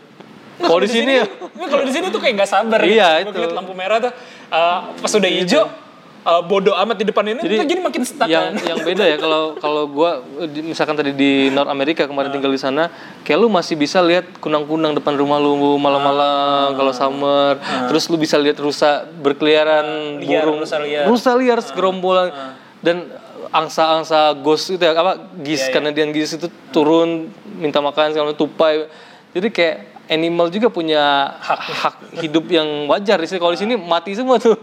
Kalau 0.59 0.81
di 0.81 0.91
sini 0.91 1.13
ya. 1.23 1.25
Kalau 1.71 1.85
di 1.87 1.93
sini 1.93 2.07
tuh 2.11 2.19
kayak 2.19 2.35
nggak 2.39 2.51
sabar 2.51 2.81
Iya, 2.83 3.23
gitu. 3.23 3.31
itu. 3.31 3.39
Liat 3.47 3.55
lampu 3.55 3.73
merah 3.73 3.99
tuh 3.99 4.13
uh, 4.51 4.79
pas 4.95 5.11
udah 5.11 5.31
hijau 5.31 5.65
uh, 6.25 6.43
bodoh 6.43 6.75
amat 6.75 6.97
di 6.99 7.05
depan 7.07 7.25
ini 7.25 7.41
Jadi, 7.41 7.57
jadi 7.65 7.81
makin 7.81 8.03
stuck 8.03 8.27
yang 8.27 8.53
kan. 8.53 8.67
yang 8.67 8.79
beda 8.83 9.05
ya 9.05 9.17
kalau 9.17 9.55
kalau 9.57 9.87
gua 9.87 10.21
misalkan 10.61 10.93
tadi 10.93 11.15
di 11.15 11.49
North 11.49 11.71
America 11.71 12.05
kemarin 12.05 12.29
tinggal 12.29 12.51
di 12.51 12.59
sana 12.59 12.91
kayak 13.23 13.39
lu 13.39 13.49
masih 13.49 13.75
bisa 13.75 14.03
lihat 14.03 14.27
kunang-kunang 14.39 14.93
depan 14.93 15.15
rumah 15.15 15.39
lu 15.39 15.55
malam-malam 15.79 16.75
kalau 16.75 16.93
summer. 16.93 17.57
Terus 17.87 18.07
lu 18.09 18.17
bisa 18.17 18.37
lihat 18.37 18.59
rusa 18.59 19.07
berkeliaran 19.23 20.19
Liar, 20.19 20.43
burung. 20.45 20.59
rusa 20.63 20.77
liar. 20.79 21.05
rusa 21.07 21.31
liar 21.35 21.59
segerombolan. 21.63 22.29
Dan 22.79 23.11
angsa-angsa 23.49 24.37
ghost 24.39 24.69
itu 24.69 24.79
ya 24.79 24.93
apa 24.93 25.17
Iya, 25.17 25.43
gis 25.43 25.63
Canadian 25.73 26.13
gis 26.13 26.37
itu 26.37 26.47
turun 26.71 27.33
minta 27.59 27.81
makan 27.81 28.13
segala 28.13 28.31
tupai. 28.33 28.87
Jadi 29.33 29.49
kayak 29.49 29.77
animal 30.09 30.49
juga 30.49 30.73
punya 30.73 31.01
hak, 31.39 31.61
hak 31.61 31.95
hidup 32.25 32.49
yang 32.49 32.89
wajar 32.89 33.21
di 33.21 33.29
sini. 33.29 33.39
Kalau 33.39 33.53
di 33.53 33.61
sini 33.61 33.75
mati 33.77 34.17
semua 34.17 34.41
tuh, 34.41 34.57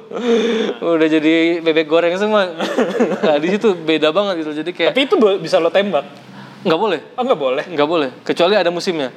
udah 0.97 1.07
jadi 1.07 1.61
bebek 1.61 1.85
goreng 1.85 2.17
semua. 2.17 2.49
Nah, 3.21 3.37
di 3.37 3.47
situ 3.53 3.77
beda 3.77 4.09
banget 4.09 4.41
gitu. 4.41 4.51
Jadi 4.65 4.71
kayak 4.73 4.91
Tapi 4.91 5.01
itu 5.05 5.15
bisa 5.39 5.61
lo 5.61 5.69
tembak. 5.69 6.03
nggak 6.65 6.79
boleh, 6.81 6.99
Oh 7.13 7.21
nggak 7.21 7.37
boleh. 7.39 7.63
nggak 7.69 7.87
boleh. 7.87 8.09
Kecuali 8.25 8.57
ada 8.57 8.73
musimnya. 8.73 9.13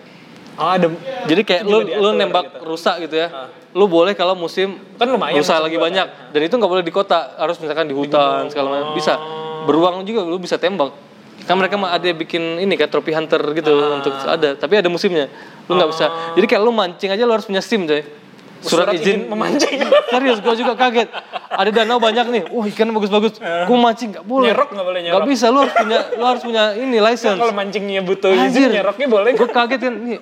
Oh 0.59 0.69
ada. 0.69 0.91
Jadi 1.25 1.43
kayak 1.47 1.63
lu 1.65 1.81
lu 1.81 1.87
diatur 1.89 2.13
nembak 2.13 2.45
gitu. 2.45 2.65
rusak 2.69 2.95
gitu 3.09 3.17
ya. 3.17 3.29
Lu 3.73 3.89
boleh 3.89 4.13
kalau 4.13 4.37
musim 4.37 4.77
Kan 5.01 5.09
lumayan 5.09 5.39
rusa 5.41 5.57
musim 5.57 5.65
lagi 5.65 5.77
banyak. 5.81 6.07
Dan 6.35 6.41
itu 6.45 6.55
nggak 6.61 6.71
boleh 6.71 6.85
di 6.85 6.93
kota, 6.93 7.39
harus 7.41 7.57
misalkan 7.63 7.89
di 7.89 7.97
hutan 7.97 8.53
segala 8.53 8.69
macam. 8.69 8.93
Bisa. 8.93 9.17
Beruang 9.65 10.05
juga 10.05 10.29
lu 10.29 10.37
bisa 10.37 10.61
tembak. 10.61 10.93
Kan 11.49 11.57
mereka 11.57 11.81
mah 11.81 11.97
ada 11.97 12.05
bikin 12.13 12.61
ini 12.61 12.77
kan 12.77 12.93
tropi 12.93 13.17
hunter 13.17 13.41
gitu 13.57 13.73
untuk 13.73 14.13
ada, 14.21 14.53
tapi 14.53 14.77
ada 14.77 14.93
musimnya. 14.93 15.33
Lu 15.65 15.75
nggak 15.75 15.89
bisa. 15.89 16.07
Jadi 16.37 16.45
kayak 16.45 16.61
lu 16.61 16.71
mancing 16.71 17.09
aja 17.09 17.25
lu 17.25 17.33
harus 17.33 17.49
punya 17.49 17.65
SIM 17.65 17.89
coy. 17.89 18.05
Surat, 18.59 18.91
izin 18.91 19.31
memancing. 19.31 19.81
Serius, 20.13 20.43
gue 20.43 20.55
juga 20.59 20.75
kaget. 20.75 21.09
Ada 21.49 21.71
danau 21.73 22.03
banyak 22.03 22.27
nih. 22.27 22.43
Wah 22.51 22.67
ikan 22.67 22.91
bagus-bagus. 22.91 23.39
Gue 23.39 23.79
mancing 23.79 24.13
nggak 24.13 24.27
boleh. 24.27 24.51
Nyerok 24.51 24.69
nggak 24.75 24.87
boleh 24.87 25.01
Nggak 25.01 25.15
nyerok. 25.15 25.29
bisa. 25.31 25.47
Lu 25.49 25.59
harus 25.63 25.73
punya, 25.73 25.99
lu 26.13 26.25
harus 26.27 26.43
punya 26.43 26.63
ini 26.75 26.99
license. 26.99 27.39
Kalau 27.39 27.55
mancingnya 27.55 28.03
butuh 28.03 28.35
Anjir. 28.35 28.67
izin 28.67 28.75
nyeroknya 28.75 29.07
boleh 29.07 29.31
Gue 29.39 29.49
kaget 29.49 29.81
kan, 29.81 29.95
ini 29.95 30.17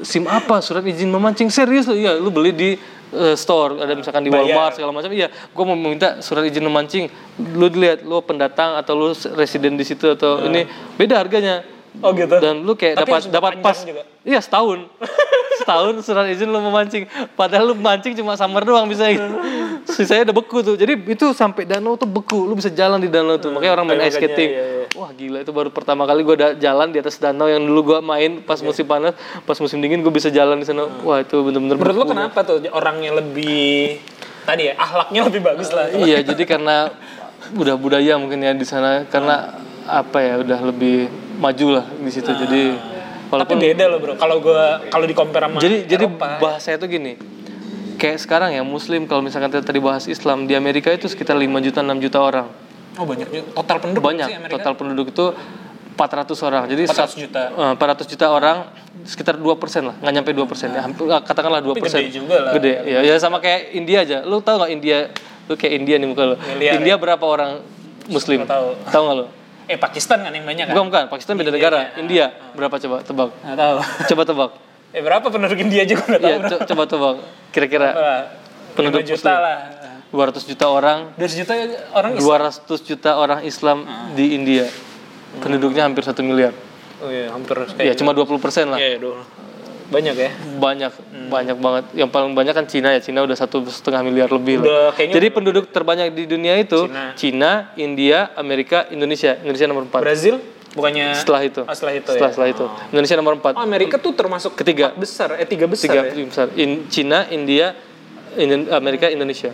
SIM 0.00 0.24
apa? 0.26 0.58
Surat 0.58 0.80
izin 0.82 1.12
memancing 1.12 1.52
serius 1.52 1.84
lu? 1.86 1.94
Iya, 1.94 2.16
lu 2.16 2.32
beli 2.32 2.56
di 2.56 2.70
eh, 3.12 3.36
store, 3.36 3.80
ada 3.80 3.92
misalkan 3.96 4.24
di 4.24 4.30
Bayar. 4.30 4.52
Walmart 4.52 4.72
segala 4.76 4.92
macam. 4.92 5.10
Iya, 5.12 5.28
gue 5.30 5.64
mau 5.64 5.76
minta 5.76 6.20
surat 6.20 6.44
izin 6.44 6.64
memancing. 6.64 7.08
Lu 7.56 7.66
dilihat, 7.72 8.04
lu 8.04 8.20
pendatang 8.20 8.76
atau 8.76 8.92
lu 8.96 9.08
residen 9.36 9.76
di 9.78 9.84
situ 9.86 10.12
atau 10.12 10.44
ini 10.44 10.68
beda 10.96 11.20
harganya. 11.20 11.64
Oh 12.04 12.12
gitu. 12.14 12.36
Dan 12.38 12.62
lu 12.62 12.76
kayak 12.76 13.00
Tapi 13.00 13.10
dapat 13.10 13.22
dapat 13.32 13.52
pas. 13.64 13.78
juga. 13.82 14.02
Iya, 14.22 14.38
setahun. 14.44 14.84
setahun 15.68 16.00
surat 16.00 16.24
izin 16.32 16.48
lu 16.48 16.64
memancing. 16.64 17.04
Padahal 17.36 17.68
lu 17.68 17.76
mancing 17.76 18.16
cuma 18.16 18.40
summer 18.40 18.64
doang 18.64 18.88
bisa 18.88 19.04
gitu. 19.12 19.28
Sisanya 19.84 20.32
udah 20.32 20.36
beku 20.40 20.64
tuh. 20.64 20.80
Jadi 20.80 20.96
itu 21.12 21.36
sampai 21.36 21.68
danau 21.68 22.00
tuh 22.00 22.08
beku. 22.08 22.48
Lu 22.48 22.56
bisa 22.56 22.72
jalan 22.72 22.96
di 22.96 23.12
danau 23.12 23.36
tuh. 23.36 23.52
Makanya 23.52 23.76
orang 23.76 23.84
main 23.92 24.00
ice 24.08 24.16
skating. 24.16 24.48
iya, 24.48 24.64
iya. 24.64 24.86
Wah 24.96 25.12
gila 25.12 25.44
itu 25.44 25.52
baru 25.52 25.68
pertama 25.68 26.08
kali 26.08 26.24
gue 26.24 26.56
jalan 26.56 26.88
di 26.88 27.04
atas 27.04 27.20
danau 27.20 27.44
yang 27.44 27.60
dulu 27.60 27.92
gue 27.92 27.98
main 28.00 28.40
pas 28.40 28.56
musim 28.64 28.88
panas, 28.88 29.12
pas 29.44 29.60
musim 29.60 29.76
dingin 29.84 30.00
gue 30.00 30.08
bisa 30.08 30.32
jalan 30.32 30.56
di 30.56 30.64
sana. 30.64 30.88
Wah 31.04 31.20
itu 31.20 31.36
bener-bener. 31.44 31.76
Menurut 31.76 32.08
beku. 32.08 32.16
kenapa 32.16 32.40
tuh 32.48 32.64
orangnya 32.72 33.20
lebih 33.20 34.00
tadi 34.48 34.72
ya 34.72 34.80
ahlaknya 34.80 35.28
lebih 35.28 35.44
bagus 35.44 35.68
lah. 35.68 35.92
Iya 35.92 36.24
jadi 36.24 36.48
karena 36.48 36.88
udah 37.52 37.76
budaya 37.76 38.16
mungkin 38.16 38.40
ya 38.40 38.56
di 38.56 38.64
sana 38.64 39.04
karena 39.04 39.60
apa 39.84 40.20
ya 40.20 40.40
udah 40.40 40.72
lebih 40.72 41.12
maju 41.36 41.66
lah 41.80 41.84
di 42.00 42.08
situ. 42.08 42.32
Jadi 42.32 42.96
Tapi 43.28 43.34
walaupun 43.34 43.56
beda 43.58 43.84
loh 43.86 43.98
bro. 43.98 44.12
Kalau 44.14 44.36
gua 44.38 44.80
kalau 44.84 45.04
di 45.04 45.12
compare 45.12 45.44
sama 45.44 45.58
jadi 45.58 45.84
jadi 45.84 46.04
Eropa, 46.06 46.28
bahasanya 46.38 46.76
tuh 46.78 46.88
gini. 46.88 47.12
Kayak 47.94 48.18
sekarang 48.18 48.50
ya 48.50 48.62
Muslim 48.62 49.04
kalau 49.04 49.20
misalkan 49.20 49.52
tadi 49.52 49.76
bahas 49.78 50.06
Islam 50.06 50.44
di 50.44 50.54
Amerika 50.54 50.88
itu 50.88 51.04
sekitar 51.04 51.34
5 51.34 51.44
juta 51.60 51.80
6 51.80 51.98
juta 51.98 52.18
orang. 52.20 52.46
oh 52.94 53.04
banyak 53.04 53.28
juga. 53.28 53.46
Total 53.54 53.76
penduduk 53.78 54.02
banyak 54.02 54.26
sih 54.26 54.34
Amerika. 54.34 54.54
total 54.54 54.72
penduduk 54.74 55.06
itu 55.08 55.26
400 55.94 56.30
orang 56.42 56.62
jadi 56.66 56.82
400 56.84 56.94
sat- 56.96 57.14
juta. 57.16 57.42
eh, 57.50 57.72
400 57.74 58.06
juta 58.06 58.26
orang 58.28 58.56
sekitar 59.02 59.34
2 59.34 59.54
persen 59.54 59.82
lah 59.84 59.94
nggak 59.98 60.14
nyampe 60.14 60.30
2 60.32 60.46
persen 60.46 60.68
ya 60.70 60.80
hampir 60.80 61.06
ah, 61.06 61.18
katakanlah 61.20 61.58
2 61.60 61.68
Tapi 61.68 61.80
persen 61.80 62.00
gede 62.00 62.10
juga 62.12 62.36
lah. 62.40 62.52
gede 62.54 62.72
ya, 62.86 62.98
ya 63.04 63.14
sama 63.16 63.38
kayak 63.38 63.70
India 63.72 63.98
aja 64.00 64.18
lu 64.22 64.38
tahu 64.38 64.56
nggak 64.56 64.70
India 64.72 64.98
lu 65.44 65.54
kayak 65.54 65.74
India 65.76 65.94
nih 65.96 66.06
muka 66.06 66.22
lu 66.24 66.36
Miliar, 66.48 66.72
India 66.76 66.94
berapa 66.96 67.22
orang 67.22 67.62
Muslim 68.06 68.42
tahu. 68.44 68.78
tahu 68.84 69.02
nggak 69.04 69.16
lu 69.16 69.26
Eh 69.68 69.76
Pakistan 69.76 70.18
kan 70.18 70.32
yang 70.32 70.42
banyak 70.42 70.64
kan? 70.64 70.72
bukan 70.72 70.86
bukan 70.88 71.04
Pakistan 71.08 71.34
beda 71.34 71.50
negara 71.50 71.92
India 71.94 72.32
berapa 72.52 72.72
coba 72.74 72.96
tebak 73.00 73.30
Nggak 73.38 73.56
tahu. 73.56 73.76
coba 74.08 74.22
tebak 74.24 74.50
Eh 74.96 75.02
berapa 75.02 75.26
penduduk 75.26 75.58
India 75.58 75.84
juga 75.84 76.02
nggak 76.06 76.20
tahu. 76.20 76.32
ya 76.32 76.38
co- 76.42 76.62
coba 76.66 76.82
tebak 76.84 77.16
kira-kira 77.50 77.88
Berapa? 77.90 78.16
penduduk 78.72 79.00
5 79.02 79.10
juta 79.10 79.30
Muslim. 79.30 79.44
lah. 79.44 79.58
200 80.08 80.48
juta 80.48 80.66
orang 80.66 80.98
200 81.14 81.36
juta 81.36 81.52
orang 81.92 82.12
Islam. 82.14 82.40
200 82.64 82.80
juta 82.82 83.10
orang 83.14 83.40
Islam 83.44 83.78
di 84.14 84.26
India 84.32 84.64
penduduknya 85.38 85.84
hampir 85.84 86.00
satu 86.02 86.20
miliar 86.22 86.56
Oh 86.98 87.06
iya, 87.08 87.28
hampir 87.28 87.54
ya 87.78 87.92
cuma 87.92 88.10
20 88.10 88.26
persen 88.38 88.66
lah 88.66 88.80
Iya, 88.80 88.96
iya. 88.96 89.12
Banyak 89.88 90.14
ya. 90.14 90.30
banyak 90.58 90.92
banyak 91.28 91.56
banget 91.56 91.84
yang 91.94 92.08
paling 92.08 92.32
banyak 92.32 92.52
kan 92.52 92.64
Cina 92.64 92.92
ya 92.92 93.00
Cina 93.00 93.20
udah 93.20 93.32
satu 93.32 93.64
setengah 93.64 94.00
miliar 94.00 94.28
lebih 94.28 94.60
Udah 94.60 94.92
lah. 94.92 94.96
jadi 94.96 95.28
penduduk 95.28 95.68
terbanyak 95.68 96.12
di 96.12 96.24
dunia 96.24 96.56
itu 96.56 96.84
Cina. 96.84 97.04
Cina. 97.14 97.50
India 97.74 98.18
Amerika 98.34 98.84
Indonesia 98.88 99.36
Indonesia 99.38 99.64
nomor 99.64 99.84
4 99.86 99.96
Brazil 99.98 100.44
bukannya 100.70 101.12
setelah 101.12 101.40
itu 101.42 101.60
Oh, 101.62 101.72
setelah 101.72 101.94
itu 101.94 102.04
setelah, 102.06 102.20
ya. 102.22 102.32
setelah 102.32 102.48
itu 102.50 102.64
Indonesia 102.90 103.16
nomor 103.16 103.32
4 103.34 103.56
Oh, 103.56 103.62
Amerika 103.62 103.96
tuh 103.96 104.12
termasuk 104.12 104.52
Ketiga. 104.54 104.92
besar, 104.92 105.34
eh 105.34 105.44
tiga 105.44 105.64
besar 105.64 105.88
tiga 105.88 106.00
ya. 106.06 106.12
besar 106.22 106.46
In- 106.54 106.84
Cina 106.86 107.24
India 107.26 107.72
Indo- 108.34 108.68
Amerika 108.70 109.08
Indonesia 109.08 109.48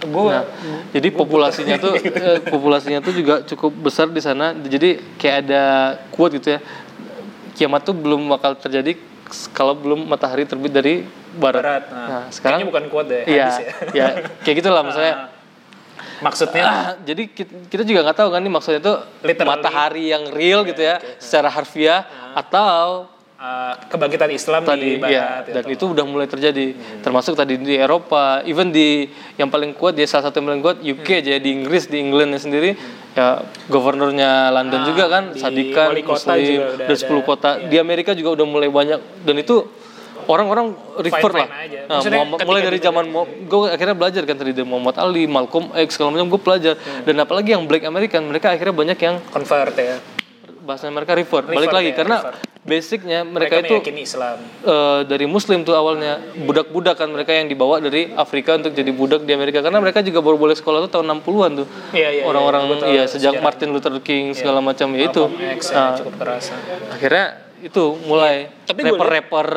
Gue 0.00 0.30
Nah, 0.30 0.46
jadi 0.90 1.08
populasinya 1.08 1.74
tuh 1.76 1.94
eh, 1.98 2.38
populasinya 2.40 2.98
tuh 2.98 3.10
juga 3.10 3.42
cukup 3.42 3.74
besar 3.80 4.06
di 4.06 4.18
sana. 4.18 4.54
Jadi 4.54 5.18
kayak 5.18 5.36
ada 5.42 5.62
quote 6.08 6.38
gitu 6.38 6.54
ya. 6.54 6.62
Kiamat 7.52 7.82
tuh 7.82 7.90
belum 7.90 8.22
bakal 8.28 8.54
terjadi 8.54 8.94
kalau 9.50 9.72
belum 9.72 10.04
matahari 10.04 10.44
terbit 10.44 10.70
dari 10.70 10.94
barat. 11.34 11.60
barat. 11.60 11.84
Nah, 11.88 12.06
Nah, 12.08 12.22
sekarang 12.28 12.58
kayaknya 12.60 12.72
bukan 12.72 12.84
kuat 12.88 13.06
deh, 13.06 13.22
Iya, 13.24 13.44
hadis 13.46 13.58
ya. 13.60 13.72
ya 13.92 14.06
kayak 14.42 14.56
gitulah 14.58 14.82
maksudnya. 14.82 15.14
Maksudnya 16.18 16.64
Ah, 16.66 16.90
jadi 16.98 17.30
kita, 17.30 17.82
juga 17.86 18.02
nggak 18.02 18.18
tahu 18.18 18.34
kan 18.34 18.42
nih 18.42 18.50
maksudnya 18.50 18.82
tuh 18.82 18.96
Literally. 19.22 19.50
matahari 19.54 20.04
yang 20.10 20.26
real 20.34 20.66
gitu 20.66 20.82
ya, 20.82 20.98
secara 21.14 21.46
harfiah 21.46 22.02
atau 22.34 23.06
uh, 23.38 23.74
kebangkitan 23.86 24.30
Islam 24.30 24.60
di 24.60 24.68
tadi 24.68 24.88
barat 24.98 25.14
ya 25.14 25.26
dan 25.48 25.64
gitu. 25.64 25.72
itu 25.72 25.84
udah 25.94 26.04
mulai 26.04 26.26
terjadi 26.26 26.66
termasuk 27.00 27.32
tadi 27.32 27.54
di 27.56 27.74
Eropa 27.74 28.42
even 28.44 28.68
di 28.68 29.06
yang 29.34 29.48
paling 29.48 29.72
kuat 29.72 29.94
dia 29.94 30.04
salah 30.04 30.28
satu 30.28 30.38
yang 30.38 30.46
paling 30.48 30.62
kuat 30.62 30.78
UK 30.80 31.08
aja 31.20 31.38
di 31.38 31.50
Inggris 31.52 31.86
di 31.86 31.98
Englandnya 31.98 32.36
sendiri 32.36 32.74
ya 33.12 33.40
gubernurnya 33.66 34.50
London 34.50 34.82
juga 34.84 35.04
kan 35.08 35.24
di 35.32 35.38
Sadikan 35.38 35.94
Muslim 35.94 36.60
udah 36.76 36.84
dan 36.84 36.96
10 36.96 37.08
ada. 37.08 37.18
kota 37.24 37.50
di 37.64 37.76
Amerika 37.76 38.12
juga 38.12 38.34
udah 38.34 38.46
mulai 38.46 38.68
banyak 38.68 39.00
dan 39.22 39.36
itu 39.36 39.66
orang-orang 40.28 40.76
refer 41.00 41.32
lah. 41.32 41.48
Nah, 41.88 42.04
Muhammad- 42.04 42.44
mulai 42.44 42.60
dari 42.60 42.76
di- 42.76 42.84
zaman 42.84 43.08
gue 43.48 43.60
akhirnya 43.64 43.96
belajar 43.96 44.22
kan 44.22 44.36
tadi 44.36 44.52
dari 44.52 44.68
Muhammad 44.68 45.00
Ali 45.00 45.24
Malcolm 45.24 45.72
X 45.72 45.96
segala 45.96 46.12
macam 46.12 46.28
gue 46.28 46.36
pelajar 46.36 46.74
Hmm. 46.76 47.08
dan 47.08 47.16
apalagi 47.16 47.56
yang 47.56 47.64
Black 47.64 47.80
American 47.82 48.28
mereka 48.28 48.52
akhirnya 48.52 48.76
banyak 48.76 48.98
yang 49.00 49.16
convert 49.32 49.72
ya. 49.72 49.96
Bahasa 50.68 50.84
mereka 50.88 51.16
balik 51.16 51.24
Revert 51.64 51.72
lagi 51.72 51.88
ya, 51.88 51.96
karena 51.96 52.16
revert. 52.20 52.36
basicnya 52.62 53.20
Mereka, 53.24 53.54
mereka, 53.56 53.80
itu 53.80 53.96
Islam. 53.98 54.36
eh, 54.62 55.00
dari 55.02 55.24
Muslim 55.24 55.64
tuh 55.64 55.72
awalnya 55.72 56.12
budak-budak 56.38 56.94
kan 56.94 57.08
mereka 57.08 57.32
yang 57.32 57.48
dibawa 57.48 57.80
dari 57.80 58.12
Afrika 58.12 58.54
untuk 58.54 58.76
jadi 58.76 58.92
budak 58.92 59.24
di 59.24 59.32
Amerika 59.32 59.64
karena 59.64 59.80
mereka 59.80 60.04
juga 60.04 60.20
baru 60.20 60.36
boleh 60.36 60.52
sekolah 60.52 60.84
tuh 60.84 60.92
tahun 60.92 61.08
60-an 61.16 61.50
tuh 61.56 61.66
Iya, 61.90 62.08
iya, 62.12 62.22
orang-orang 62.22 62.60
iya, 62.60 62.68
gua 62.68 62.76
tahu 62.76 62.90
iya 62.90 63.04
sejak 63.06 63.32
sejarah. 63.32 63.42
Martin 63.42 63.68
Luther 63.72 63.96
King 63.98 64.36
segala 64.36 64.60
macam 64.60 64.92
ya 64.92 65.08
itu 65.08 65.24
ya, 65.32 65.56
Nah, 65.56 65.96
cukup 65.96 66.14
kerasa. 66.20 66.52
akhirnya 66.90 67.26
itu 67.58 67.84
mulai 68.04 68.52
rapper-rapper 68.68 69.48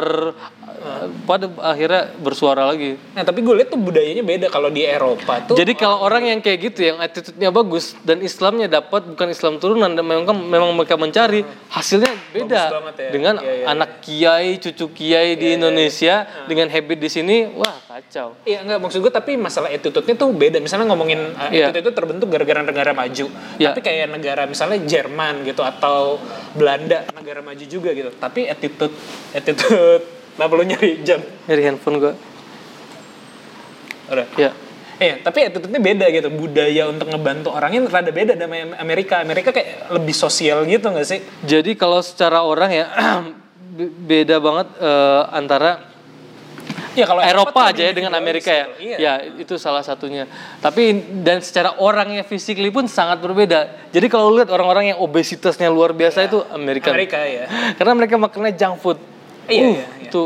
pada 1.23 1.45
akhirnya 1.61 2.11
bersuara 2.17 2.65
lagi 2.65 2.97
Nah, 3.11 3.21
tapi 3.21 3.41
gue 3.41 3.53
lihat 3.53 3.69
tuh 3.69 3.77
budayanya 3.77 4.21
beda 4.21 4.47
kalau 4.47 4.67
di 4.67 4.81
Eropa 4.81 5.43
tuh. 5.45 5.55
jadi 5.55 5.73
kalau 5.73 6.01
orang 6.01 6.27
yang 6.27 6.39
kayak 6.39 6.71
gitu 6.71 6.87
yang 6.87 6.97
attitude-nya 6.97 7.49
bagus 7.49 7.93
dan 8.01 8.19
Islamnya 8.19 8.67
dapat 8.67 9.05
bukan 9.07 9.27
Islam 9.27 9.57
turunan 9.57 9.91
dan 9.91 10.01
memang 10.01 10.25
memang 10.37 10.71
mereka 10.73 10.95
mencari 10.95 11.41
hasilnya 11.69 12.11
beda 12.31 12.61
ya. 12.97 13.09
dengan 13.09 13.35
Iya, 13.37 13.53
iya, 13.53 13.65
anak 13.67 14.01
kiai 14.01 14.51
cucu 14.57 14.85
kiai 14.91 15.33
di 15.35 15.55
Indonesia 15.55 16.25
dengan 16.45 16.67
habit 16.67 16.97
di 16.97 17.09
sini 17.09 17.37
wah 17.51 17.75
kacau 17.85 18.35
Iya 18.43 18.63
enggak 18.63 18.79
maksud 18.79 18.99
gue 18.99 19.09
tapi 19.09 19.35
masalah 19.35 19.69
attitude-nya 19.69 20.15
tuh 20.15 20.31
beda. 20.31 20.57
Misalnya 20.59 20.89
ngomongin 20.89 21.31
uh, 21.33 21.49
Iya. 21.49 21.69
attitude 21.69 21.83
itu 21.83 21.91
terbentuk 21.91 22.27
gara-gara 22.27 22.61
negara 22.61 22.91
maju. 22.91 23.25
Iya. 23.57 23.71
Tapi 23.71 23.79
kayak 23.81 24.07
negara 24.09 24.43
misalnya 24.45 24.79
Jerman 24.81 25.43
gitu 25.43 25.61
atau 25.61 26.17
Belanda 26.53 27.05
negara 27.13 27.39
maju 27.39 27.63
juga 27.63 27.91
gitu. 27.91 28.11
Tapi 28.13 28.47
attitude 28.47 28.93
attitude 29.31 30.20
Kenapa 30.37 30.53
lu 30.55 30.63
nyari 30.63 31.03
jam? 31.03 31.19
dari 31.45 31.61
handphone 31.65 31.97
gua 31.99 32.13
Udah. 34.11 34.27
ya 34.35 34.51
Iya, 35.01 35.17
tapi 35.25 35.41
attitude-nya 35.49 35.81
beda 35.81 36.05
gitu. 36.13 36.29
Budaya 36.29 36.85
untuk 36.85 37.09
ngebantu 37.09 37.49
orangnya 37.49 37.89
rada 37.89 38.13
beda 38.13 38.37
sama 38.37 38.77
Amerika. 38.77 39.25
Amerika 39.25 39.49
kayak 39.49 39.89
lebih 39.97 40.13
sosial 40.13 40.61
gitu 40.69 40.93
nggak 40.93 41.07
sih? 41.09 41.19
jadi 41.41 41.73
kalau 41.73 42.05
secara 42.05 42.45
orang 42.45 42.69
ya 42.69 42.85
be- 43.81 43.89
beda 43.89 44.37
banget 44.37 44.67
eh, 44.77 45.21
antara 45.33 45.89
Ya 46.91 47.07
kalau 47.07 47.23
Eropa 47.23 47.71
aja 47.71 47.87
ya 47.87 47.95
dengan 47.95 48.11
Amerika 48.19 48.51
ya. 48.51 48.65
Iya. 48.75 48.97
Ya, 48.99 49.13
itu 49.39 49.55
salah 49.55 49.79
satunya. 49.79 50.27
Tapi 50.59 50.99
dan 51.23 51.39
secara 51.39 51.79
orangnya 51.79 52.27
physically 52.27 52.67
pun 52.67 52.83
sangat 52.91 53.23
berbeda. 53.23 53.89
Jadi 53.95 54.11
kalau 54.11 54.35
lihat 54.35 54.51
orang-orang 54.51 54.91
yang 54.91 54.99
obesitasnya 54.99 55.71
luar 55.71 55.95
biasa 55.95 56.27
itu 56.27 56.43
Amerika. 56.51 56.91
Amerika 56.91 57.23
ya. 57.23 57.47
Karena 57.79 57.95
mereka 57.95 58.19
makannya 58.19 58.51
junk 58.59 58.75
food. 58.83 58.99
Iya, 59.51 59.61
Uh, 59.61 59.71
iya, 59.71 59.85
iya. 59.99 60.05
Itu 60.07 60.21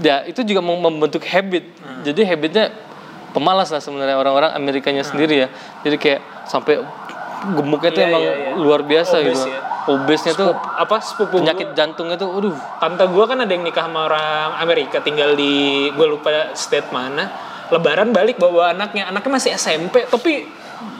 ya 0.00 0.16
itu 0.24 0.40
juga 0.44 0.60
mem- 0.60 0.80
membentuk 0.80 1.24
habit. 1.24 1.64
Hmm. 1.80 2.00
Jadi 2.04 2.20
habitnya 2.22 2.70
pemalas 3.30 3.68
lah 3.68 3.78
sebenarnya 3.78 4.14
orang-orang 4.14 4.52
Amerikanya 4.52 5.02
sendiri 5.02 5.44
ya. 5.44 5.48
Jadi 5.80 5.96
kayak 5.96 6.20
sampai 6.46 6.80
gemuknya 7.56 7.90
tuh 7.90 8.02
Iya, 8.02 8.08
emang 8.08 8.22
iya, 8.22 8.34
iya. 8.36 8.50
luar 8.54 8.80
biasa 8.82 9.14
Obes 9.18 9.26
gitu. 9.32 9.48
ya. 9.48 9.60
Obesnya 9.80 10.32
tuh 10.36 10.52
Apa 10.52 11.00
sepupu 11.00 11.40
penyakit 11.40 11.72
jantungnya 11.72 12.14
tuh 12.14 12.28
aduh 12.30 12.52
tante 12.76 13.00
gue 13.00 13.24
kan 13.24 13.40
ada 13.40 13.48
yang 13.48 13.64
nikah 13.64 13.88
sama 13.88 14.06
orang 14.06 14.60
Amerika 14.60 15.00
tinggal 15.00 15.32
di 15.32 15.88
gue 15.88 16.04
lupa 16.06 16.52
state 16.52 16.92
mana 16.92 17.32
lebaran 17.72 18.12
balik 18.12 18.36
bawa 18.36 18.76
anaknya 18.76 19.08
anaknya 19.08 19.32
masih 19.32 19.50
SMP 19.56 20.04
tapi 20.04 20.44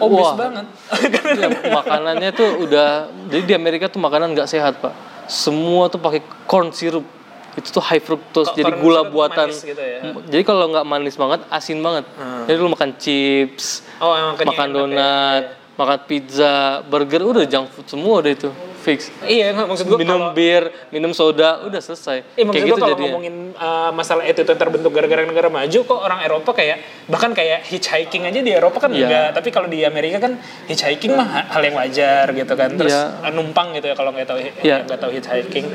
obes 0.01 0.25
Wah. 0.25 0.33
banget 0.33 0.67
Ya, 1.45 1.49
makanannya 1.69 2.31
tuh 2.33 2.65
udah 2.65 2.89
jadi 3.29 3.45
di 3.45 3.55
Amerika 3.55 3.93
tuh 3.93 4.01
makanan 4.01 4.33
nggak 4.33 4.49
sehat 4.49 4.81
pak 4.81 4.97
semua 5.29 5.93
tuh 5.93 6.01
pakai 6.01 6.25
corn 6.49 6.73
syrup 6.73 7.05
itu 7.53 7.69
tuh 7.69 7.83
high 7.83 7.99
fructose 7.99 8.49
Kok 8.49 8.57
jadi 8.57 8.73
gula 8.75 9.03
buatan 9.05 9.51
gitu 9.51 9.75
ya? 9.75 10.01
Jadi 10.25 10.43
kalau 10.43 10.71
nggak 10.71 10.85
manis 10.85 11.15
banget 11.15 11.43
asin 11.49 11.79
banget 11.79 12.05
jadi 12.45 12.57
lu 12.57 12.69
makan 12.69 12.95
chips 12.95 13.83
oh 13.99 14.15
makan 14.37 14.47
ya. 14.47 14.71
donat 14.71 15.45
makan 15.75 15.99
pizza 16.05 16.55
burger 16.85 17.21
udah 17.21 17.45
junk 17.45 17.69
food 17.69 17.87
semua 17.87 18.21
udah 18.21 18.31
itu 18.31 18.51
fix 18.79 19.13
iya 19.23 19.53
maksud 19.53 19.85
gue 19.87 19.99
minum 19.99 20.31
bir 20.31 20.73
minum 20.89 21.11
soda 21.11 21.61
udah 21.63 21.79
selesai 21.79 22.25
Iya 22.33 22.45
maksud 22.45 22.53
kayak 22.55 22.65
gue 22.65 22.69
gitu 22.71 22.77
kalau 22.79 22.91
jadinya 22.91 23.09
ngomongin 23.09 23.37
uh, 23.53 23.91
masalah 23.91 24.25
itu 24.25 24.41
terbentuk 24.41 24.89
gara-gara 24.91 25.21
negara 25.23 25.49
maju 25.49 25.79
kok 25.81 26.01
orang 26.01 26.21
Eropa 26.23 26.51
kayak 26.55 26.77
bahkan 27.05 27.33
kayak 27.33 27.65
hitchhiking 27.67 28.25
aja 28.25 28.41
di 28.41 28.49
Eropa 28.51 28.77
kan 28.79 28.89
Iya. 28.91 29.05
enggak 29.05 29.29
tapi 29.35 29.49
kalau 29.49 29.69
di 29.69 29.81
Amerika 29.83 30.17
kan 30.19 30.37
hitchhiking 30.65 31.13
mah 31.13 31.29
ha- 31.29 31.47
hal 31.51 31.61
yang 31.61 31.77
wajar 31.77 32.25
gitu 32.31 32.53
kan 32.55 32.71
terus 32.73 32.93
Iya. 32.93 33.21
uh, 33.21 33.33
numpang 33.33 33.73
gitu 33.75 33.87
ya 33.87 33.95
kalau 33.95 34.13
nggak 34.13 34.25
tahu 34.27 34.39
Iya. 34.61 34.77
nggak 34.85 34.97
tahu 34.99 35.11
hitchhiking 35.13 35.67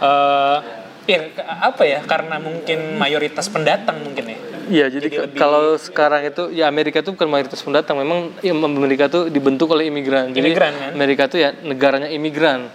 Eh, 0.00 0.58
ya 1.04 1.20
apa 1.60 1.82
ya 1.84 2.00
karena 2.04 2.40
mungkin 2.40 2.96
mayoritas 2.96 3.46
pendatang 3.52 4.00
mungkin 4.00 4.24
ya 4.32 4.38
Iya, 4.64 4.88
jadi, 4.88 5.12
Jadi 5.12 5.16
lebih- 5.28 5.36
kalau 5.36 5.76
sekarang 5.76 6.24
itu 6.24 6.48
ya 6.48 6.64
Amerika 6.72 7.04
itu 7.04 7.12
bukan 7.12 7.28
mayoritas 7.28 7.60
pendatang, 7.60 8.00
memang 8.00 8.32
ya, 8.40 8.56
Amerika 8.56 9.12
itu 9.12 9.28
dibentuk 9.28 9.68
oleh 9.76 9.92
imigran. 9.92 10.32
Jadi 10.32 10.40
Imigran, 10.40 10.72
kan? 10.72 10.90
Amerika 10.96 11.22
itu 11.28 11.36
ya 11.36 11.52
negaranya 11.52 12.08
imigran. 12.08 12.72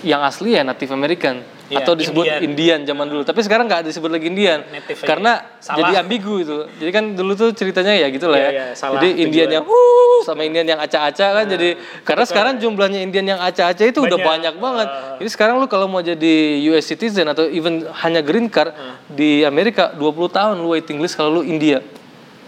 Yang 0.00 0.20
asli 0.24 0.50
ya 0.56 0.62
Native 0.62 0.92
American 0.92 1.36
Iya, 1.70 1.86
atau 1.86 1.94
disebut 1.94 2.26
Indian. 2.26 2.42
Indian. 2.42 2.80
zaman 2.82 3.06
dulu. 3.06 3.22
Tapi 3.22 3.46
sekarang 3.46 3.70
nggak 3.70 3.86
disebut 3.86 4.10
lagi 4.10 4.26
Indian 4.26 4.58
Native 4.66 5.06
karena 5.06 5.38
Salah. 5.62 5.86
jadi 5.86 6.02
ambigu 6.02 6.42
itu. 6.42 6.66
Jadi 6.82 6.90
kan 6.90 7.04
dulu 7.14 7.38
tuh 7.38 7.54
ceritanya 7.54 7.94
ya 7.94 8.10
gitu 8.10 8.26
lah 8.26 8.42
Iya, 8.42 8.46
ya. 8.46 8.50
iya, 8.50 8.66
salah 8.74 8.98
jadi 8.98 9.08
tujuan. 9.14 9.22
Indian 9.22 9.48
yang 9.54 9.64
uh 9.64 10.18
sama 10.20 10.42
Indian 10.42 10.66
yang 10.66 10.80
acak-acak 10.82 11.30
kan 11.32 11.44
jadi 11.46 11.68
karena 12.02 12.24
sekarang 12.26 12.54
jumlahnya 12.58 13.00
Indian 13.00 13.26
yang 13.28 13.40
acak-acak 13.40 13.86
itu 13.86 14.02
udah 14.02 14.18
Banyak. 14.18 14.26
banyak 14.26 14.54
banget. 14.58 14.88
Jadi 15.22 15.28
sekarang 15.30 15.62
lu 15.62 15.66
kalau 15.66 15.86
mau 15.86 16.02
jadi 16.02 16.34
US 16.68 16.84
citizen 16.84 17.30
atau 17.30 17.46
even 17.46 17.86
hanya 18.02 18.18
green 18.18 18.50
card 18.50 18.74
di 19.06 19.46
Amerika 19.46 19.94
20 19.94 20.02
tahun 20.28 20.54
lu 20.58 20.74
waiting 20.74 20.98
list 20.98 21.14
kalau 21.14 21.38
lu 21.38 21.46
India 21.46 21.78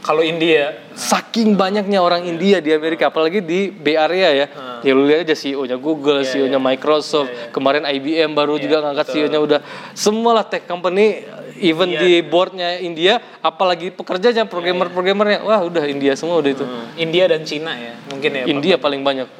kalau 0.02 0.20
India. 0.20 0.82
Saking 0.92 1.56
banyaknya 1.56 2.02
orang 2.02 2.26
India 2.26 2.60
di 2.60 2.74
Amerika 2.74 3.08
apalagi 3.08 3.40
di 3.40 3.70
Bay 3.72 3.96
Area 3.96 4.28
ya. 4.34 4.46
Ya 4.82 4.92
lu 4.92 5.06
lihat 5.06 5.24
aja 5.24 5.38
CEO-nya 5.38 5.78
Google, 5.78 6.26
CEO-nya 6.26 6.58
Microsoft 6.58 7.30
kemarin 7.54 7.86
IBM 7.86 8.34
baru 8.34 8.58
juga 8.58 8.82
ngangkat 8.82 9.14
CEO-nya 9.14 9.40
udah. 9.40 9.60
Semua 9.94 10.42
lah 10.42 10.44
tech 10.44 10.66
company 10.66 11.22
even 11.62 11.94
di 11.94 12.18
boardnya 12.26 12.82
India 12.82 13.22
apalagi 13.40 13.94
pekerjanya 13.94 14.44
programmer-programmernya. 14.44 15.46
Wah 15.46 15.62
udah 15.62 15.86
India 15.86 16.18
semua 16.18 16.42
udah 16.42 16.50
itu. 16.50 16.66
Hmm, 16.66 16.98
India 16.98 17.24
dan 17.30 17.46
Cina 17.46 17.72
ya 17.78 17.94
mungkin 18.10 18.30
ya 18.34 18.44
India 18.50 18.74
paling 18.76 19.00
banyak. 19.06 19.30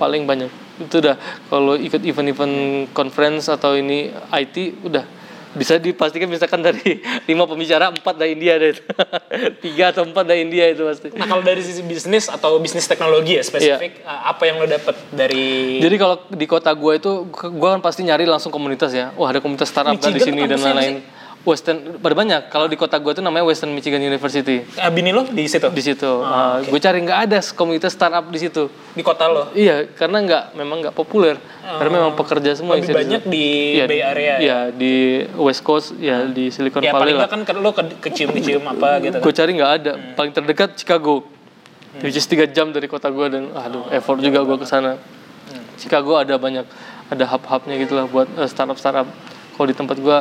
Paling 0.00 0.24
banyak. 0.24 0.50
Itu 0.82 1.04
udah 1.04 1.14
kalau 1.52 1.74
ikut 1.76 2.00
event-event 2.00 2.88
conference 2.96 3.50
atau 3.52 3.76
ini 3.76 4.08
IT 4.30 4.82
udah 4.82 5.17
bisa 5.54 5.76
dipastikan 5.76 6.28
misalkan 6.28 6.64
dari 6.64 7.00
lima 7.30 7.44
pembicara 7.44 7.92
empat 7.92 8.14
dari 8.16 8.36
India 8.36 8.56
deh 8.56 8.76
tiga 9.64 9.94
atau 9.94 10.08
empat 10.08 10.24
dari 10.24 10.44
India 10.44 10.68
itu 10.68 10.84
pasti 10.84 11.08
Nah 11.18 11.26
kalau 11.26 11.42
dari 11.42 11.60
sisi 11.60 11.82
bisnis 11.82 12.30
atau 12.30 12.62
bisnis 12.62 12.86
teknologi 12.86 13.34
ya 13.34 13.42
spesifik, 13.42 14.06
uh, 14.06 14.30
apa 14.30 14.42
yang 14.46 14.62
lo 14.62 14.66
dapet 14.70 14.94
dari 15.10 15.82
Jadi 15.82 15.96
kalau 15.98 16.16
di 16.30 16.46
kota 16.46 16.70
gua 16.78 16.94
itu 16.94 17.26
gua 17.32 17.74
kan 17.74 17.82
pasti 17.82 18.06
nyari 18.06 18.24
langsung 18.24 18.54
komunitas 18.54 18.94
ya. 18.94 19.10
Wah, 19.18 19.34
ada 19.34 19.42
komunitas 19.42 19.68
startup 19.68 19.98
kan 19.98 20.14
di 20.14 20.22
Michigan 20.22 20.38
sini 20.38 20.40
tuh 20.46 20.50
dan 20.54 20.60
lain-lain. 20.62 20.96
Western 21.40 21.96
pada 21.96 22.12
banyak. 22.12 22.42
Kalau 22.46 22.66
di 22.66 22.74
kota 22.74 22.96
gue 22.96 23.10
tuh 23.10 23.20
namanya 23.20 23.42
Western 23.42 23.70
Michigan 23.70 23.98
University. 23.98 24.66
Ah, 24.74 24.88
bini 24.88 25.10
lo 25.10 25.22
di 25.22 25.44
situ? 25.44 25.64
Di 25.66 25.80
situ, 25.80 26.10
gue 26.64 26.78
cari 26.78 26.98
nggak 27.00 27.18
ada 27.24 27.38
komunitas 27.52 27.90
startup 27.90 28.26
di 28.26 28.38
situ. 28.38 28.66
Di 28.90 29.00
kota 29.00 29.24
lo? 29.24 29.48
Iya, 29.52 29.86
karena 29.90 30.18
nggak 30.20 30.44
memang 30.54 30.76
nggak 30.82 30.92
populer. 30.92 31.38
Karena 31.62 31.90
memang 31.94 32.12
pekerja 32.14 32.52
semua 32.52 32.76
Lebih 32.76 32.86
di 32.86 32.94
banyak 32.94 33.22
di 33.24 33.46
Iya, 33.74 33.84
Bay 33.86 34.00
Area 34.02 34.24
ya? 34.26 34.36
Iya, 34.38 34.58
di 34.70 34.94
West 35.36 35.62
Coast, 35.62 35.94
ya 35.96 36.24
di 36.24 36.48
Silicon 36.48 36.80
Ya 36.80 36.90
Valley 36.90 37.00
paling 37.06 37.14
lah. 37.14 37.20
nggak 37.22 37.30
kan 37.30 37.42
ke- 37.46 37.56
lo 37.56 37.70
ke- 37.70 37.98
kecium-kecium 38.02 38.64
apa 38.66 38.88
gitu 38.98 39.14
kan? 39.14 39.22
Gue 39.22 39.32
cari 39.32 39.50
nggak 39.54 39.72
ada. 39.74 39.92
Hmm. 39.94 40.12
Paling 40.14 40.32
terdekat 40.32 40.70
Chicago. 40.74 41.24
Which 41.98 42.14
is 42.14 42.24
3 42.24 42.46
jam 42.46 42.70
dari 42.70 42.86
kota 42.86 43.08
gue 43.08 43.26
dan 43.26 43.50
aduh 43.52 43.88
effort 43.88 44.18
juga 44.18 44.40
gue 44.40 44.56
ke 44.56 44.64
sana. 44.64 45.00
Hmm. 45.48 45.64
Chicago 45.76 46.14
ada 46.14 46.36
banyak 46.36 46.68
ada 47.08 47.24
hub-hubnya 47.26 47.74
gitu 47.78 47.96
lah 47.96 48.04
buat 48.04 48.28
eh, 48.34 48.44
startup-startup. 48.44 49.08
Kalau 49.50 49.66
di 49.66 49.72
tempat 49.72 49.96
gue 49.96 50.18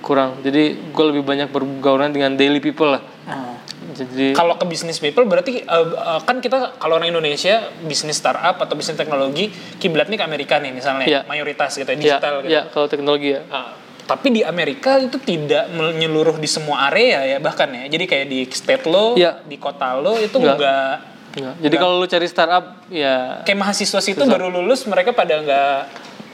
kurang. 0.00 0.40
Jadi 0.40 0.92
gue 0.92 1.04
lebih 1.14 1.22
banyak 1.22 1.48
bergaulan 1.48 2.10
dengan 2.10 2.34
daily 2.34 2.58
people 2.58 2.96
lah. 2.96 3.02
Ah. 3.28 3.56
Jadi 3.90 4.32
Kalau 4.32 4.56
ke 4.56 4.64
bisnis 4.64 4.96
people 4.96 5.24
berarti 5.28 5.60
eh, 5.60 5.86
kan 6.24 6.40
kita 6.40 6.80
kalau 6.80 6.96
orang 6.96 7.12
Indonesia 7.12 7.68
bisnis 7.84 8.16
startup 8.16 8.56
atau 8.56 8.72
bisnis 8.72 8.96
teknologi 8.96 9.52
kiblatnya 9.76 10.16
ke 10.16 10.24
Amerika 10.24 10.56
nih 10.56 10.72
misalnya 10.72 11.04
Iya. 11.04 11.20
mayoritas 11.28 11.76
gitu 11.76 11.88
ya, 11.88 11.96
digital 11.96 12.40
gitu. 12.40 12.52
ya 12.52 12.62
kalau 12.72 12.86
teknologi 12.88 13.36
ya. 13.36 13.40
Ah, 13.52 13.76
tapi 14.08 14.32
di 14.32 14.42
Amerika 14.42 14.96
itu 14.96 15.20
tidak 15.20 15.68
menyeluruh 15.70 16.40
di 16.40 16.48
semua 16.48 16.88
area 16.88 17.36
ya 17.36 17.38
bahkan 17.38 17.68
ya. 17.70 17.84
Jadi 17.88 18.04
kayak 18.08 18.26
di 18.26 18.40
state 18.48 18.84
lo, 18.88 19.14
Iya. 19.20 19.44
di 19.44 19.56
kota 19.60 19.96
lo 20.00 20.16
itu 20.16 20.36
Nggak. 20.38 20.56
enggak 20.56 20.94
Enggak. 21.30 21.54
Jadi 21.62 21.76
kalau 21.78 21.94
lu 22.02 22.06
cari 22.10 22.26
startup 22.26 22.64
ya 22.90 23.46
kayak 23.46 23.58
mahasiswa 23.58 24.00
situ 24.02 24.22
baru 24.26 24.50
lulus 24.50 24.82
mereka 24.90 25.14
pada 25.14 25.38
enggak 25.38 25.86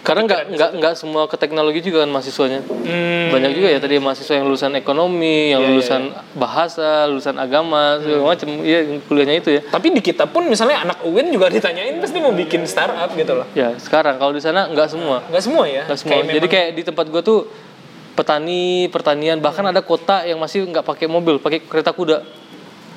karena 0.07 0.23
nggak 0.23 0.43
nggak 0.55 0.71
nggak 0.79 0.95
semua 0.95 1.27
ke 1.27 1.35
teknologi 1.35 1.83
juga 1.83 2.07
kan 2.07 2.11
mahasiswanya. 2.15 2.63
hmm, 2.63 3.35
Banyak 3.35 3.51
juga 3.59 3.69
ya 3.75 3.79
tadi 3.83 3.99
mahasiswa 3.99 4.39
yang 4.39 4.47
lulusan 4.47 4.79
ekonomi, 4.79 5.51
yang 5.51 5.67
lulusan 5.67 6.15
bahasa, 6.39 7.11
lulusan 7.11 7.35
agama, 7.35 7.99
segala 7.99 8.23
macam. 8.23 8.49
Iya, 8.63 8.87
yang 8.87 9.03
kuliahnya 9.03 9.35
itu 9.43 9.51
ya. 9.59 9.67
tapi 9.67 9.91
di 9.91 9.99
kita 9.99 10.31
pun 10.31 10.47
misalnya 10.47 10.87
anak 10.87 11.03
UIN 11.03 11.35
juga 11.35 11.51
ditanyain 11.51 11.99
pasti 11.99 12.23
mau 12.23 12.31
bikin 12.31 12.63
startup 12.71 13.11
gitu 13.19 13.35
loh. 13.35 13.51
Ya, 13.59 13.75
sekarang 13.83 14.23
kalau 14.23 14.31
di 14.31 14.39
sana 14.39 14.71
nggak 14.71 14.89
semua. 14.95 15.27
Enggak 15.27 15.43
semua 15.43 15.65
ya. 15.67 15.83
Nggak 15.91 15.99
semua. 15.99 16.13
Kayak 16.15 16.35
Jadi 16.39 16.47
kayak 16.47 16.69
di 16.79 16.83
tempat 16.87 17.07
gua 17.11 17.23
tuh 17.27 17.51
petani, 18.15 18.87
pertanian, 18.95 19.43
bahkan 19.43 19.67
ada 19.67 19.83
kota 19.83 20.23
yang 20.23 20.39
masih 20.39 20.71
nggak 20.71 20.87
pakai 20.87 21.11
mobil, 21.11 21.43
pakai 21.43 21.67
kereta 21.67 21.91
kuda. 21.91 22.23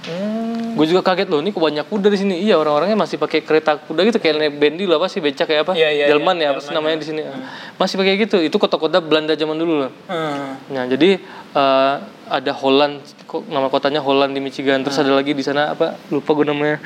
Hmm. 0.06 0.39
Gue 0.80 0.88
juga 0.88 1.04
kaget 1.04 1.28
loh, 1.28 1.44
ini 1.44 1.52
kok 1.52 1.60
banyak 1.60 1.84
kuda 1.92 2.08
di 2.08 2.16
sini. 2.16 2.36
Iya, 2.40 2.56
orang-orangnya 2.56 2.96
masih 2.96 3.20
pakai 3.20 3.44
kereta 3.44 3.76
kuda 3.84 4.08
gitu 4.08 4.16
kayak 4.16 4.40
naik 4.40 4.56
bendi 4.64 4.88
lah 4.88 4.96
apa 4.96 5.12
sih 5.12 5.20
becak 5.20 5.52
kayak 5.52 5.68
apa? 5.68 5.74
Iya, 5.76 5.92
iya, 5.92 6.06
Delman 6.08 6.40
iya, 6.40 6.48
ya, 6.48 6.50
apa 6.56 6.60
sih 6.64 6.72
namanya 6.72 7.04
di 7.04 7.08
sini. 7.12 7.22
Masih 7.76 8.00
pakai 8.00 8.16
gitu. 8.16 8.40
Itu 8.40 8.56
kota-kota 8.56 9.04
Belanda 9.04 9.36
zaman 9.36 9.60
dulu 9.60 9.84
lah. 9.84 9.92
Hmm. 10.08 10.56
Nah, 10.72 10.88
jadi 10.88 11.20
eh, 11.52 11.96
ada 12.32 12.52
Holland, 12.56 13.04
kok 13.28 13.44
nama 13.52 13.68
kotanya 13.68 14.00
Holland 14.00 14.32
di 14.32 14.40
Michigan. 14.40 14.80
Terus 14.88 14.96
ada 15.04 15.12
lagi 15.12 15.36
di 15.36 15.44
sana 15.44 15.76
apa? 15.76 16.00
Lupa 16.16 16.32
gue 16.32 16.48
namanya. 16.48 16.80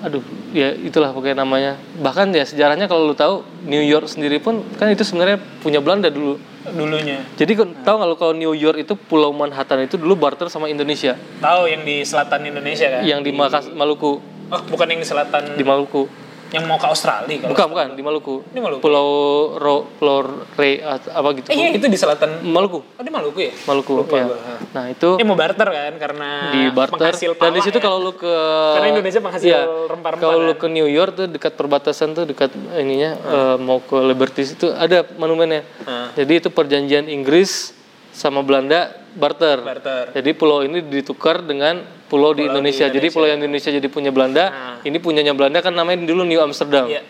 Aduh, 0.00 0.24
ya 0.50 0.72
itulah 0.72 1.12
pokoknya 1.12 1.44
namanya. 1.44 1.76
Bahkan 2.00 2.32
ya 2.32 2.42
sejarahnya 2.42 2.88
kalau 2.88 3.04
lu 3.04 3.12
tahu 3.12 3.44
New 3.68 3.84
York 3.84 4.08
sendiri 4.08 4.40
pun 4.40 4.64
kan 4.80 4.88
itu 4.88 5.04
sebenarnya 5.04 5.36
punya 5.60 5.78
Belanda 5.78 6.08
dulu. 6.08 6.40
dulunya. 6.60 7.24
Jadi 7.36 7.52
kan 7.52 7.72
tahu 7.80 7.96
lu 8.04 8.16
kalau 8.16 8.32
New 8.32 8.52
York 8.52 8.80
itu 8.80 8.92
Pulau 8.92 9.32
Manhattan 9.32 9.80
itu 9.80 9.96
dulu 9.96 10.12
barter 10.14 10.48
sama 10.48 10.68
Indonesia, 10.68 11.16
Tahu 11.40 11.64
yang 11.64 11.82
di 11.82 12.04
selatan 12.04 12.44
Indonesia 12.44 12.84
kan? 12.88 13.00
yang 13.00 13.20
di 13.20 13.32
Makas 13.32 13.72
Maluku, 13.72 14.20
Oh, 14.50 14.60
bukan 14.66 14.90
yang 14.90 15.00
di 15.00 15.08
selatan 15.08 15.56
di 15.56 15.64
Maluku. 15.64 16.04
Yang 16.50 16.66
mau 16.66 16.76
ke 16.76 16.86
Australia 16.86 17.30
kalau. 17.38 17.50
Bukan, 17.50 17.66
bukan 17.68 17.86
di 17.94 18.02
Maluku. 18.02 18.34
Di 18.46 18.58
Maluku. 18.58 18.82
Pulau 18.82 19.08
Ro, 19.54 19.86
Pulau 19.94 20.18
Re 20.54 20.82
apa 20.82 21.28
gitu. 21.32 21.46
Eh, 21.46 21.56
iya, 21.56 21.68
itu 21.70 21.86
di 21.86 21.94
selatan. 21.94 22.42
Maluku, 22.42 22.82
Oh, 22.82 23.02
di 23.02 23.08
Maluku 23.08 23.38
ya? 23.40 23.52
Maluku. 23.64 23.92
Lupa 23.96 24.16
ya. 24.16 24.26
Nah, 24.70 24.84
itu 24.86 25.14
Ini 25.14 25.24
mau 25.24 25.34
barter 25.34 25.64
kan 25.64 25.92
karena 25.96 26.28
di 26.50 26.62
barter 26.70 27.14
dan 27.14 27.50
di 27.50 27.60
situ 27.60 27.76
ya. 27.76 27.82
kalau 27.82 27.98
lu 28.00 28.12
ke 28.12 28.34
Karena 28.76 28.88
Indonesia 28.90 29.20
penghasil 29.20 29.46
Iya, 29.46 29.60
rempah-rempah 29.86 30.20
kalau 30.20 30.38
lu 30.40 30.54
kan. 30.54 30.60
ke 30.60 30.66
New 30.68 30.86
York 30.86 31.12
tuh 31.14 31.26
dekat 31.26 31.52
perbatasan 31.54 32.12
tuh 32.12 32.24
dekat 32.24 32.50
ininya 32.76 33.10
eh, 33.14 33.56
mau 33.56 33.78
ke 33.78 33.96
Liberty 33.96 34.42
itu 34.44 34.68
ada 34.68 35.06
monumennya 35.14 35.62
Hmm. 35.80 36.12
jadi 36.12 36.32
itu 36.36 36.48
perjanjian 36.48 37.06
Inggris 37.06 37.72
sama 38.10 38.40
Belanda 38.40 38.99
barter 39.12 39.58
barter. 39.58 40.04
jadi 40.12 40.30
pulau 40.32 40.60
ini 40.60 40.80
ditukar 40.80 41.40
dengan 41.40 41.78
pulau 42.06 42.30
di 42.30 42.44
Indonesia. 42.44 42.86
jadi 42.86 43.06
pulau 43.08 43.26
yang 43.26 43.38
Indonesia 43.38 43.68
jadi 43.68 43.86
punya 43.86 44.10
Belanda 44.10 44.44
ini 44.82 44.96
punyanya 44.96 45.30
Belanda 45.30 45.58
kan 45.58 45.70
namanya 45.70 46.02
dulu 46.02 46.22
New 46.22 46.38
Amsterdam 46.38 46.86
Iya. 46.86 47.02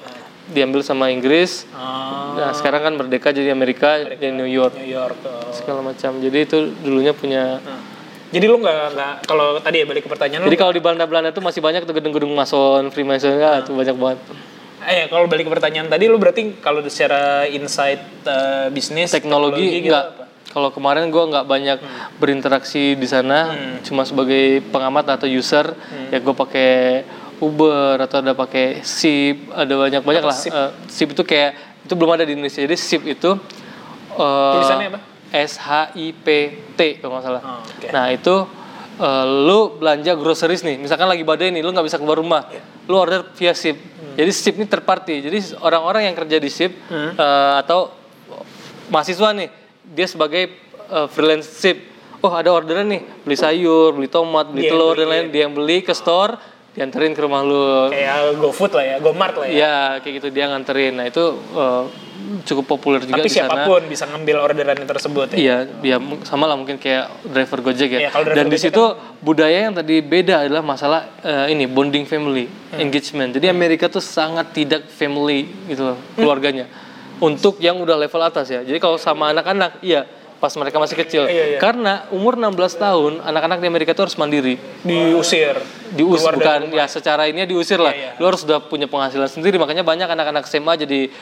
diambil 0.46 0.80
sama 0.80 1.08
Inggris 1.08 1.68
Oh, 1.70 2.34
nah 2.34 2.50
sekarang 2.50 2.82
kan 2.82 2.92
merdeka 2.94 3.30
jadi 3.30 3.50
Amerika 3.50 4.00
jadi 4.02 4.30
New 4.30 4.46
York 4.46 4.74
New 4.74 4.88
York. 4.88 5.18
oh. 5.22 5.52
segala 5.52 5.80
macam 5.80 6.18
jadi 6.18 6.38
itu 6.40 6.58
dulunya 6.80 7.12
punya 7.12 7.58
Nah. 7.58 7.80
Jadi 8.30 8.46
lu 8.46 8.62
nggak 8.62 8.94
nggak 8.94 9.14
kalau 9.26 9.58
tadi 9.58 9.82
ya 9.82 9.86
balik 9.86 10.06
ke 10.06 10.10
pertanyaan 10.10 10.46
Jadi 10.46 10.54
kalau 10.54 10.70
di 10.70 10.78
Belanda-Belanda 10.78 11.30
tuh 11.30 11.42
masih 11.42 11.58
banyak 11.58 11.82
tuh 11.82 11.90
gedung-gedung 11.90 12.30
mason, 12.30 12.86
Freemason, 12.88 13.34
ya, 13.34 13.58
tuh 13.60 13.74
banyak 13.74 13.90
banget. 13.92 14.22
Eh, 14.80 15.10
kalau 15.10 15.26
balik 15.26 15.44
ke 15.44 15.52
pertanyaan 15.52 15.90
tadi 15.90 16.06
lu 16.06 16.14
berarti 16.14 16.54
kalau 16.56 16.78
secara 16.86 17.42
insight 17.44 17.98
eh, 18.22 18.70
bisnis 18.70 19.10
Teknologi, 19.10 19.82
gitu 19.82 19.90
enggak. 19.90 20.14
apa? 20.14 20.19
Kalau 20.50 20.74
kemarin 20.74 21.06
gua 21.14 21.30
nggak 21.30 21.46
banyak 21.46 21.78
berinteraksi 22.18 22.98
di 22.98 23.06
sana, 23.06 23.54
cuma 23.86 24.02
sebagai 24.02 24.66
pengamat 24.74 25.14
atau 25.14 25.30
user, 25.30 25.70
ya 26.10 26.18
gue 26.18 26.34
pakai 26.34 26.70
Uber 27.40 27.96
atau 28.02 28.20
ada 28.20 28.36
pakai 28.36 28.84
Sip, 28.84 29.48
ada 29.54 29.72
banyak 29.72 30.02
banyak 30.04 30.24
lah. 30.26 30.36
Sip? 30.36 30.52
Eh, 30.52 30.70
Sip 30.92 31.08
itu 31.14 31.22
kayak 31.24 31.80
itu 31.88 31.94
belum 31.96 32.12
ada 32.18 32.26
di 32.26 32.36
Indonesia. 32.36 32.60
Jadi 32.60 32.76
Sip 32.76 33.00
itu 33.06 33.30
eh, 34.18 34.54
Tulisannya 34.58 34.88
apa? 34.92 35.00
S 35.30 35.56
H 35.56 35.94
I 35.96 36.12
P 36.12 36.26
T 36.76 37.00
kalau 37.00 37.16
nggak 37.16 37.24
salah. 37.24 37.42
Oh, 37.46 37.62
oke. 37.64 37.86
Nah 37.94 38.10
itu 38.10 38.34
eh, 39.00 39.24
lu 39.46 39.78
belanja 39.80 40.12
groceries 40.18 40.66
nih, 40.66 40.76
misalkan 40.82 41.08
lagi 41.08 41.24
badai 41.24 41.48
nih, 41.48 41.62
lu 41.64 41.72
nggak 41.72 41.86
bisa 41.86 41.96
keluar 41.96 42.20
rumah, 42.20 42.44
Iya. 42.50 42.60
lu 42.90 42.98
order 43.00 43.22
via 43.38 43.54
Sip. 43.56 43.78
Hmm. 43.78 44.18
Jadi 44.18 44.30
Sip 44.34 44.58
ini 44.60 44.66
third 44.68 44.84
party. 44.84 45.30
Jadi 45.30 45.38
orang-orang 45.64 46.10
yang 46.10 46.18
kerja 46.18 46.36
di 46.36 46.50
Sip 46.50 46.74
eh, 46.90 47.54
atau 47.56 47.88
mahasiswa 48.92 49.30
nih, 49.32 49.48
dia 49.90 50.06
sebagai 50.06 50.42
eh, 50.86 51.06
freelance 51.08 51.50
Sip. 51.50 51.78
Oh 52.20 52.30
ada 52.30 52.52
orderan 52.52 52.84
nih, 52.86 53.00
beli 53.24 53.32
sayur, 53.34 53.96
beli 53.96 54.04
tomat, 54.06 54.46
beli 54.46 54.62
Dia 54.62 54.66
yang 54.66 54.76
telur 54.76 54.92
beli, 54.92 55.00
dan 55.00 55.08
lain, 55.08 55.24
dia 55.30 55.42
yang 55.48 55.54
beli 55.56 55.80
ke 55.80 55.92
store, 55.92 56.36
dianterin 56.70 57.12
ke 57.12 57.20
rumah 57.20 57.40
lu. 57.40 57.88
Kayak 57.88 58.36
GoFood 58.36 58.72
lah 58.72 58.84
ya, 58.86 58.96
GoMart 58.98 59.34
lah 59.34 59.46
ya. 59.48 59.52
Iya 59.56 59.74
kayak 59.98 60.14
gitu 60.16 60.28
dia 60.28 60.44
nganterin. 60.46 60.92
Nah 60.94 61.08
itu 61.08 61.24
eh, 61.32 61.82
cukup 62.44 62.68
populer 62.68 63.00
juga 63.00 63.16
Tapi 63.16 63.26
di 63.26 63.32
sana. 63.32 63.48
siapa 63.48 63.60
pun 63.64 63.82
bisa 63.88 64.04
ngambil 64.04 64.36
orderan 64.38 64.76
tersebut 64.78 65.32
ya. 65.32 65.36
Iya, 65.36 65.56
dia 65.80 65.96
mu- 65.96 66.20
sama 66.22 66.44
lah 66.44 66.54
mungkin 66.54 66.76
kayak 66.76 67.24
driver 67.24 67.58
Gojek 67.64 67.88
ya. 67.88 67.98
Iya, 67.98 68.10
kalau 68.12 68.24
driver 68.28 68.36
Dan 68.36 68.46
di 68.46 68.58
situ 68.60 68.82
budaya 69.18 69.58
yang 69.64 69.74
tadi 69.74 70.04
beda 70.04 70.44
adalah 70.44 70.60
masalah 70.60 71.00
eh, 71.24 71.56
ini 71.56 71.64
bonding 71.64 72.04
family, 72.04 72.44
Hmm. 72.70 72.84
engagement. 72.84 73.32
Jadi 73.32 73.48
Amerika 73.48 73.88
tuh 73.88 73.98
sangat 73.98 74.52
tidak 74.52 74.86
family 74.86 75.48
gitu 75.66 75.82
loh, 75.82 75.98
keluarganya. 76.14 76.68
Untuk 77.20 77.60
yang 77.60 77.76
udah 77.78 78.00
level 78.00 78.22
atas 78.24 78.48
ya. 78.48 78.64
Jadi 78.64 78.80
kalau 78.80 78.96
sama 78.96 79.28
anak-anak, 79.30 79.84
iya 79.84 80.08
pas 80.40 80.56
mereka 80.56 80.80
masih 80.80 80.96
kecil. 80.96 81.28
Iya, 81.28 81.44
iya. 81.54 81.58
Karena 81.60 82.08
umur 82.08 82.40
16 82.40 82.56
tahun 82.80 83.12
anak-anak 83.20 83.60
di 83.60 83.68
Amerika 83.68 83.92
tuh 83.92 84.08
harus 84.08 84.16
mandiri. 84.16 84.56
Diusir. 84.80 85.60
Dius 85.92 86.24
Keluar 86.24 86.34
dari 86.40 86.64
bukan 86.64 86.80
ya 86.80 86.88
secara 86.88 87.28
ini 87.28 87.44
diusir 87.44 87.76
lah. 87.76 87.92
Iya, 87.92 88.16
iya. 88.16 88.18
Lu 88.18 88.24
harus 88.24 88.40
sudah 88.40 88.64
punya 88.64 88.88
penghasilan 88.88 89.28
sendiri 89.28 89.60
makanya 89.60 89.84
banyak 89.84 90.08
anak-anak 90.08 90.48
SMA 90.48 90.80
jadi 90.80 91.12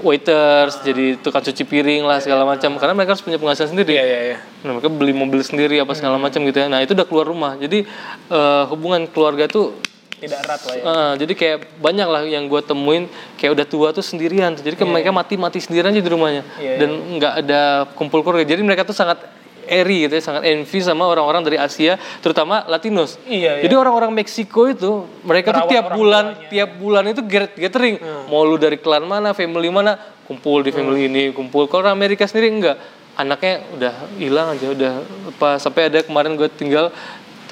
waiters, 0.00 0.80
jadi 0.80 1.20
tukang 1.20 1.44
cuci 1.44 1.62
piring 1.68 2.08
lah 2.08 2.18
segala 2.24 2.48
macam 2.48 2.72
karena 2.80 2.96
mereka 2.96 3.12
harus 3.12 3.22
punya 3.22 3.36
penghasilan 3.36 3.76
sendiri. 3.76 3.92
Iya, 3.92 4.04
iya, 4.08 4.20
iya. 4.32 4.38
Nah, 4.64 4.80
mereka 4.80 4.88
beli 4.88 5.12
mobil 5.12 5.44
sendiri 5.44 5.76
apa 5.76 5.92
segala 5.92 6.16
macam 6.16 6.40
gitu 6.48 6.56
ya. 6.56 6.72
Nah, 6.72 6.80
itu 6.80 6.96
udah 6.96 7.04
keluar 7.04 7.28
rumah. 7.28 7.60
Jadi 7.60 7.84
eh, 8.32 8.64
hubungan 8.72 9.04
keluarga 9.12 9.52
tuh 9.52 9.76
Tidak 10.22 10.38
erat 10.38 10.60
lah 10.62 10.74
ya. 10.78 10.82
eh, 10.86 11.12
jadi 11.26 11.32
kayak 11.34 11.56
banyak 11.82 12.06
lah 12.06 12.22
yang 12.22 12.46
gue 12.46 12.62
temuin 12.62 13.10
kayak 13.34 13.58
udah 13.58 13.66
tua 13.66 13.88
tuh 13.90 14.06
sendirian. 14.06 14.54
Jadi 14.54 14.78
kayak 14.78 14.90
mereka 14.90 15.10
mati-mati 15.10 15.58
sendirian 15.58 15.90
aja 15.90 15.98
di 15.98 16.10
rumahnya 16.10 16.42
Iya, 16.62 16.78
dan 16.78 16.90
nggak 17.18 17.32
ada 17.42 17.60
kumpul 17.98 18.22
keluarga. 18.22 18.46
Jadi 18.46 18.62
mereka 18.62 18.86
tuh 18.86 18.94
sangat 18.94 19.18
eri 19.62 20.06
gitu 20.06 20.18
ya, 20.18 20.22
sangat 20.22 20.42
envy 20.42 20.78
sama 20.82 21.06
orang-orang 21.06 21.42
dari 21.42 21.54
Asia, 21.54 21.94
terutama 22.18 22.66
Latinos. 22.66 23.14
Iya, 23.24 23.58
iya. 23.58 23.62
Jadi 23.62 23.74
orang-orang 23.78 24.10
Meksiko 24.10 24.66
itu 24.66 25.06
mereka 25.22 25.54
tuh 25.54 25.70
tiap 25.70 25.94
bulan 25.94 26.34
tuanya. 26.34 26.50
tiap 26.50 26.70
bulan 26.78 27.02
itu 27.06 27.22
gathering. 27.58 27.96
Mau 28.26 28.42
lu 28.42 28.58
dari 28.58 28.78
klan 28.78 29.06
mana, 29.06 29.30
family 29.32 29.70
mana, 29.70 29.94
kumpul 30.26 30.62
di 30.62 30.74
family 30.74 31.06
ini, 31.06 31.30
kumpul. 31.30 31.70
Kalau 31.70 31.86
orang 31.86 31.94
Amerika 31.94 32.26
sendiri 32.26 32.50
enggak. 32.50 32.78
Anaknya 33.12 33.60
udah 33.76 33.92
hilang 34.16 34.56
aja, 34.56 34.66
udah 34.72 34.92
apa 35.36 35.60
sampai 35.60 35.92
ada 35.92 36.00
kemarin 36.00 36.32
gue 36.32 36.48
tinggal 36.48 36.88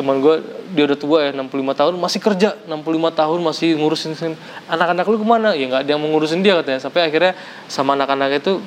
teman 0.01 0.25
gue 0.25 0.41
dia 0.73 0.89
udah 0.89 0.97
tua 0.97 1.19
ya 1.29 1.31
65 1.37 1.53
tahun 1.77 1.95
masih 2.01 2.21
kerja 2.25 2.49
65 2.65 3.21
tahun 3.21 3.39
masih 3.45 3.69
ngurusin 3.77 4.17
anak-anak 4.65 5.05
lu 5.05 5.21
ke 5.21 5.27
mana? 5.29 5.53
Ya 5.53 5.69
nggak 5.69 5.85
ada 5.85 5.91
yang 5.93 6.01
mengurusin 6.01 6.41
dia 6.41 6.57
katanya. 6.57 6.81
Sampai 6.81 7.05
akhirnya 7.05 7.37
sama 7.69 7.93
anak-anak 7.93 8.41
itu 8.41 8.65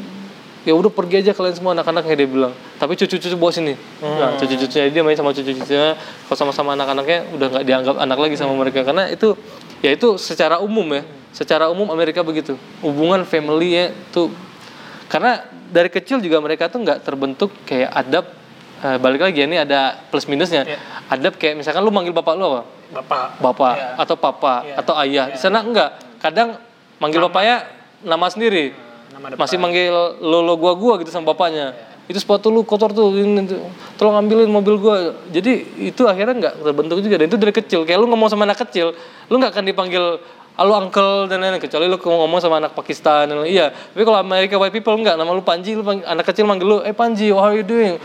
ya 0.64 0.72
udah 0.78 0.94
pergi 0.94 1.26
aja 1.26 1.36
kalian 1.36 1.58
semua 1.58 1.74
anak-anaknya 1.74 2.14
dia 2.14 2.30
bilang. 2.30 2.54
Tapi 2.78 2.94
cucu-cucu 2.94 3.34
bawa 3.34 3.50
sini 3.50 3.74
nah 4.00 4.38
cucu-cucunya 4.38 4.94
dia 4.94 5.02
main 5.02 5.18
sama 5.18 5.34
cucu-cucunya. 5.34 5.98
Kalau 5.98 6.38
sama-sama 6.38 6.78
anak-anaknya 6.78 7.34
udah 7.34 7.48
nggak 7.50 7.66
dianggap 7.66 7.96
anak 7.98 8.18
lagi 8.22 8.36
sama 8.38 8.54
mereka. 8.54 8.86
Karena 8.86 9.10
itu 9.10 9.34
ya 9.82 9.90
itu 9.90 10.22
secara 10.22 10.62
umum 10.62 10.86
ya. 10.94 11.02
Secara 11.34 11.66
umum 11.74 11.90
Amerika 11.90 12.22
begitu. 12.22 12.54
Hubungan 12.86 13.26
family 13.26 13.74
ya 13.74 13.86
tuh 14.14 14.30
karena 15.10 15.46
dari 15.74 15.90
kecil 15.90 16.22
juga 16.22 16.38
mereka 16.38 16.70
tuh 16.70 16.86
nggak 16.86 17.02
terbentuk 17.02 17.50
kayak 17.66 17.90
adab 17.90 18.43
eh, 18.84 18.98
balik 19.00 19.24
lagi 19.24 19.40
ya, 19.40 19.46
ini 19.48 19.58
ada 19.58 19.96
plus 20.12 20.28
minusnya. 20.28 20.68
Iya. 20.68 20.78
adab 21.10 21.38
kayak 21.38 21.56
misalkan 21.56 21.82
lu 21.84 21.92
manggil 21.94 22.12
bapak 22.12 22.34
lu 22.36 22.44
apa? 22.52 22.62
Bapak. 22.94 23.26
bapak 23.42 23.74
Iya. 23.74 23.88
atau 23.98 24.16
papa 24.16 24.54
Iya. 24.62 24.74
atau 24.78 24.94
ayah. 25.02 25.26
Di 25.32 25.40
sana 25.40 25.64
enggak. 25.64 25.90
Kadang 26.20 26.60
manggil 27.00 27.20
bapaknya 27.24 27.66
nama 28.04 28.28
sendiri. 28.30 28.74
Nama 29.14 29.34
depan. 29.34 29.40
masih 29.46 29.58
manggil 29.62 29.94
lo 30.20 30.40
lo 30.42 30.54
gua 30.58 30.74
gua 30.74 30.94
gitu 31.02 31.10
sama 31.10 31.34
bapaknya. 31.34 31.74
Itu 32.04 32.20
sepatu 32.20 32.52
lu 32.52 32.68
kotor 32.68 32.92
tuh 32.92 33.16
ini 33.16 33.48
tuh. 33.48 33.64
tolong 33.96 34.20
ambilin 34.20 34.50
mobil 34.50 34.76
gua. 34.76 35.16
Jadi 35.32 35.86
itu 35.86 36.04
akhirnya 36.04 36.36
nggak 36.36 36.54
terbentuk 36.66 36.98
juga. 37.00 37.16
Dan 37.22 37.30
itu 37.30 37.38
dari 37.40 37.54
kecil. 37.54 37.86
Kayak 37.88 38.00
lu 38.04 38.08
ngomong 38.12 38.30
sama 38.30 38.44
anak 38.44 38.60
kecil 38.68 38.92
lu 39.30 39.36
nggak 39.40 39.54
akan 39.56 39.64
dipanggil 39.70 40.04
halo 40.54 40.74
uncle 40.78 41.30
dan 41.30 41.42
lain-lain. 41.42 41.62
Kecuali 41.62 41.86
lu 41.90 41.98
ngomong 41.98 42.40
sama 42.42 42.58
anak 42.62 42.74
Pakistan 42.74 43.30
dan 43.30 43.42
lain-lain. 43.42 43.54
iya. 43.54 43.68
Tapi 43.70 44.02
kalau 44.02 44.18
Amerika 44.18 44.58
white 44.58 44.74
people 44.74 44.98
enggak. 44.98 45.14
Nama 45.14 45.30
lu 45.30 45.42
Panji 45.46 45.78
lu 45.78 45.86
panggil, 45.86 46.06
anak 46.10 46.26
kecil 46.30 46.46
manggil 46.50 46.68
lu 46.68 46.78
eh 46.82 46.94
Panji 46.94 47.30
how 47.30 47.50
are 47.50 47.58
you 47.58 47.66
doing 47.66 47.98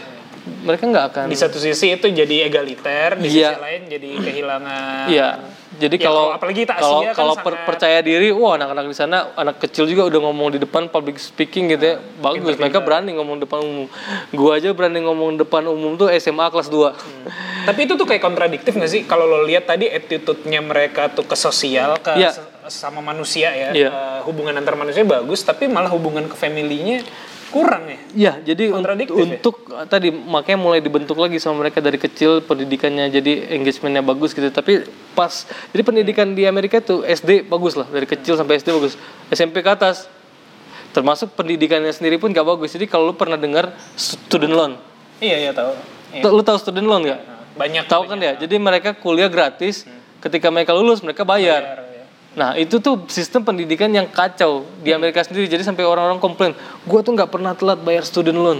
mereka 0.60 0.84
nggak 0.84 1.06
akan 1.08 1.24
Di 1.26 1.36
satu 1.36 1.56
sisi 1.56 1.90
itu 1.90 2.06
jadi 2.06 2.44
egaliter, 2.44 3.16
di 3.16 3.28
Iya. 3.30 3.52
sisi 3.52 3.60
lain 3.60 3.80
jadi 3.86 4.08
kehilangan. 4.18 5.06
Iya. 5.08 5.30
Jadi 5.78 5.94
Ya, 5.94 6.04
kalau 6.04 6.22
kalau 6.24 6.34
apalagi 6.34 6.60
kita 6.64 6.74
kalau 6.74 7.00
kan 7.00 7.14
kalau 7.14 7.34
sangat- 7.38 7.62
percaya 7.62 7.98
diri, 8.00 8.28
wah 8.30 8.58
anak-anak 8.58 8.84
di 8.84 8.96
sana 8.96 9.30
anak 9.32 9.60
kecil 9.60 9.86
juga 9.86 10.06
udah 10.06 10.20
ngomong 10.20 10.48
di 10.50 10.58
depan 10.58 10.88
public 10.88 11.16
speaking 11.16 11.70
gitu 11.70 11.84
ya. 11.84 11.96
Bagus, 12.18 12.58
mereka 12.58 12.80
berani 12.80 13.14
ngomong 13.14 13.38
depan 13.38 13.62
umum. 13.62 13.86
Gua 14.32 14.58
aja 14.58 14.72
berani 14.72 14.98
ngomong 14.98 15.38
depan 15.38 15.62
umum 15.64 15.94
tuh 15.94 16.10
SMA 16.10 16.48
kelas 16.48 16.66
2. 16.66 16.90
Tapi 17.62 17.80
itu 17.80 17.94
tuh 17.94 18.02
kayak 18.04 18.18
kontradiktif 18.18 18.74
gak 18.74 18.90
sih? 18.90 19.04
Kalau 19.04 19.22
lo 19.24 19.44
lihat 19.44 19.66
tadi 19.66 19.86
attitude-nya 19.86 20.58
mereka 20.58 21.08
tuh 21.08 21.22
ke 21.22 21.36
sosial, 21.36 21.94
ke 21.96 22.10
Iya. 22.16 22.32
se- 22.32 22.42
sama 22.68 22.98
manusia 22.98 23.48
ya. 23.48 23.70
Iya. 23.70 23.88
Eh, 23.88 24.20
hubungan 24.24 24.52
antar 24.52 24.74
manusia 24.74 25.00
bagus, 25.00 25.40
tapi 25.40 25.64
malah 25.64 25.88
hubungan 25.88 26.26
ke 26.26 26.34
family-nya 26.34 27.06
kurang 27.48 27.84
ya. 27.84 27.98
Iya, 28.12 28.32
jadi 28.44 28.70
un- 28.70 28.80
Kontradiktif 28.80 29.14
ya? 29.14 29.24
untuk 29.34 29.54
tadi 29.86 30.08
makanya 30.10 30.58
mulai 30.58 30.80
dibentuk 30.80 31.16
lagi 31.16 31.36
sama 31.36 31.62
mereka 31.62 31.78
dari 31.78 31.96
kecil 31.96 32.40
pendidikannya 32.40 33.08
jadi 33.08 33.52
engagementnya 33.54 34.00
bagus 34.00 34.32
gitu. 34.32 34.48
Tapi 34.48 34.84
pas 35.12 35.32
jadi 35.70 35.82
pendidikan 35.82 36.32
di 36.32 36.44
Amerika 36.44 36.78
tuh 36.78 37.02
SD 37.02 37.44
bagus 37.44 37.74
lah 37.74 37.86
dari 37.86 38.04
kecil 38.04 38.36
sampai 38.36 38.56
SD 38.56 38.68
bagus. 38.70 38.94
SMP 39.28 39.60
ke 39.60 39.70
atas 39.70 40.06
termasuk 40.90 41.32
pendidikannya 41.32 41.90
sendiri 41.90 42.16
pun 42.16 42.30
gak 42.30 42.44
bagus. 42.44 42.72
Jadi 42.72 42.84
kalau 42.84 43.10
lu 43.10 43.14
pernah 43.14 43.36
dengar 43.36 43.72
student 43.94 44.52
loan, 44.52 44.72
Iya, 45.18 45.36
iya 45.40 45.52
tahu. 45.52 45.72
Iya. 46.14 46.22
Lu 46.24 46.42
tahu 46.42 46.56
student 46.56 46.86
loan 46.86 47.02
gak? 47.04 47.20
Banyak 47.58 47.84
Tahu 47.86 48.06
kan 48.06 48.18
ya? 48.18 48.38
Jadi 48.38 48.54
mereka 48.56 48.94
kuliah 48.94 49.26
gratis. 49.26 49.82
Ketika 50.18 50.50
mereka 50.50 50.74
lulus 50.74 50.98
mereka 50.98 51.22
bayar. 51.22 51.62
bayar, 51.62 51.78
ya. 51.78 51.87
Nah 52.36 52.54
itu 52.54 52.78
tuh 52.78 53.08
sistem 53.08 53.42
pendidikan 53.42 53.88
yang 53.88 54.06
kacau 54.08 54.66
di 54.84 54.92
Amerika 54.92 55.24
sendiri. 55.24 55.48
Jadi 55.48 55.64
sampai 55.64 55.86
orang-orang 55.86 56.20
komplain, 56.20 56.52
gue 56.84 57.00
tuh 57.00 57.12
nggak 57.16 57.30
pernah 57.32 57.52
telat 57.56 57.80
bayar 57.80 58.04
student 58.04 58.38
loan. 58.38 58.58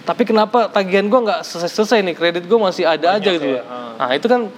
Tapi 0.00 0.24
kenapa 0.24 0.66
tagihan 0.72 1.06
gue 1.06 1.20
nggak 1.20 1.44
selesai-selesai 1.44 2.00
nih? 2.02 2.14
Kredit 2.16 2.44
gue 2.48 2.58
masih 2.58 2.88
ada 2.88 3.20
aja 3.20 3.30
gitu. 3.30 3.60
loh. 3.60 3.62
Nah 4.00 4.10
itu 4.16 4.26
kan 4.26 4.48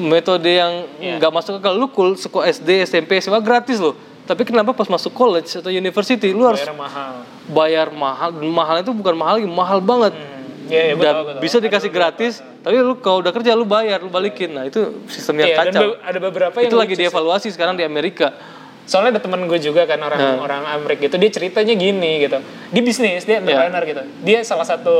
metode 0.00 0.48
yang 0.48 0.88
nggak 1.20 1.32
masuk 1.32 1.60
akal. 1.60 1.76
Lu 1.76 1.86
kul 1.92 2.16
sekolah 2.16 2.48
SD, 2.48 2.88
SMP, 2.88 3.20
SMA 3.20 3.38
gratis 3.44 3.78
loh. 3.78 3.94
Tapi 4.22 4.46
kenapa 4.46 4.70
pas 4.70 4.86
masuk 4.86 5.10
college 5.12 5.50
atau 5.58 5.66
university 5.68 6.30
lu 6.30 6.46
harus 6.46 6.62
Bayar 6.62 6.78
mahal. 6.78 7.12
bayar 7.50 7.88
mahal? 7.90 8.30
Mahal 8.38 8.76
itu 8.80 8.94
bukan 8.94 9.14
mahal 9.18 9.34
lagi, 9.42 9.50
mahal 9.50 9.78
banget. 9.82 10.14
Iya, 10.14 10.31
iya, 10.64 10.92
gue 10.92 11.00
Dan 11.00 11.14
tahu, 11.14 11.24
bisa 11.38 11.56
dikasih 11.56 11.88
gratis, 11.88 12.32
tapi 12.58 12.76
lu 12.76 12.94
kalau 12.96 13.18
udah 13.18 13.30
kerja 13.30 13.52
lu 13.52 13.64
bayar, 13.64 13.98
lu 13.98 14.08
balikin. 14.08 14.52
Nah 14.52 14.64
itu 14.64 15.02
sistem 15.06 15.40
yang 15.40 15.48
Iya, 15.48 15.56
dan 15.56 15.66
kacau. 15.68 15.82
be- 15.88 15.98
ada 16.00 16.18
beberapa 16.20 16.56
yang 16.56 16.68
Itu 16.68 16.76
lagi 16.76 16.94
dievaluasi 16.94 17.48
sekarang 17.48 17.74
di 17.74 17.82
Amerika. 17.82 18.34
Soalnya 18.82 19.16
ada 19.16 19.22
temen 19.22 19.46
gue 19.46 19.56
juga 19.56 19.86
kan 19.86 19.98
orang 19.98 20.18
Nah. 20.18 20.38
orang 20.38 20.62
Amerika 20.68 21.06
gitu 21.06 21.16
dia 21.16 21.30
ceritanya 21.30 21.72
gini 21.72 22.18
gitu. 22.20 22.38
Dia 22.68 22.82
bisnis, 22.82 23.22
dia 23.22 23.38
Iya. 23.38 23.40
entrepreneur 23.40 23.82
gitu. 23.86 24.02
Dia 24.20 24.38
salah 24.42 24.66
satu 24.66 24.96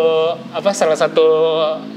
apa 0.51 0.71
salah 0.71 0.95
satu 0.95 1.25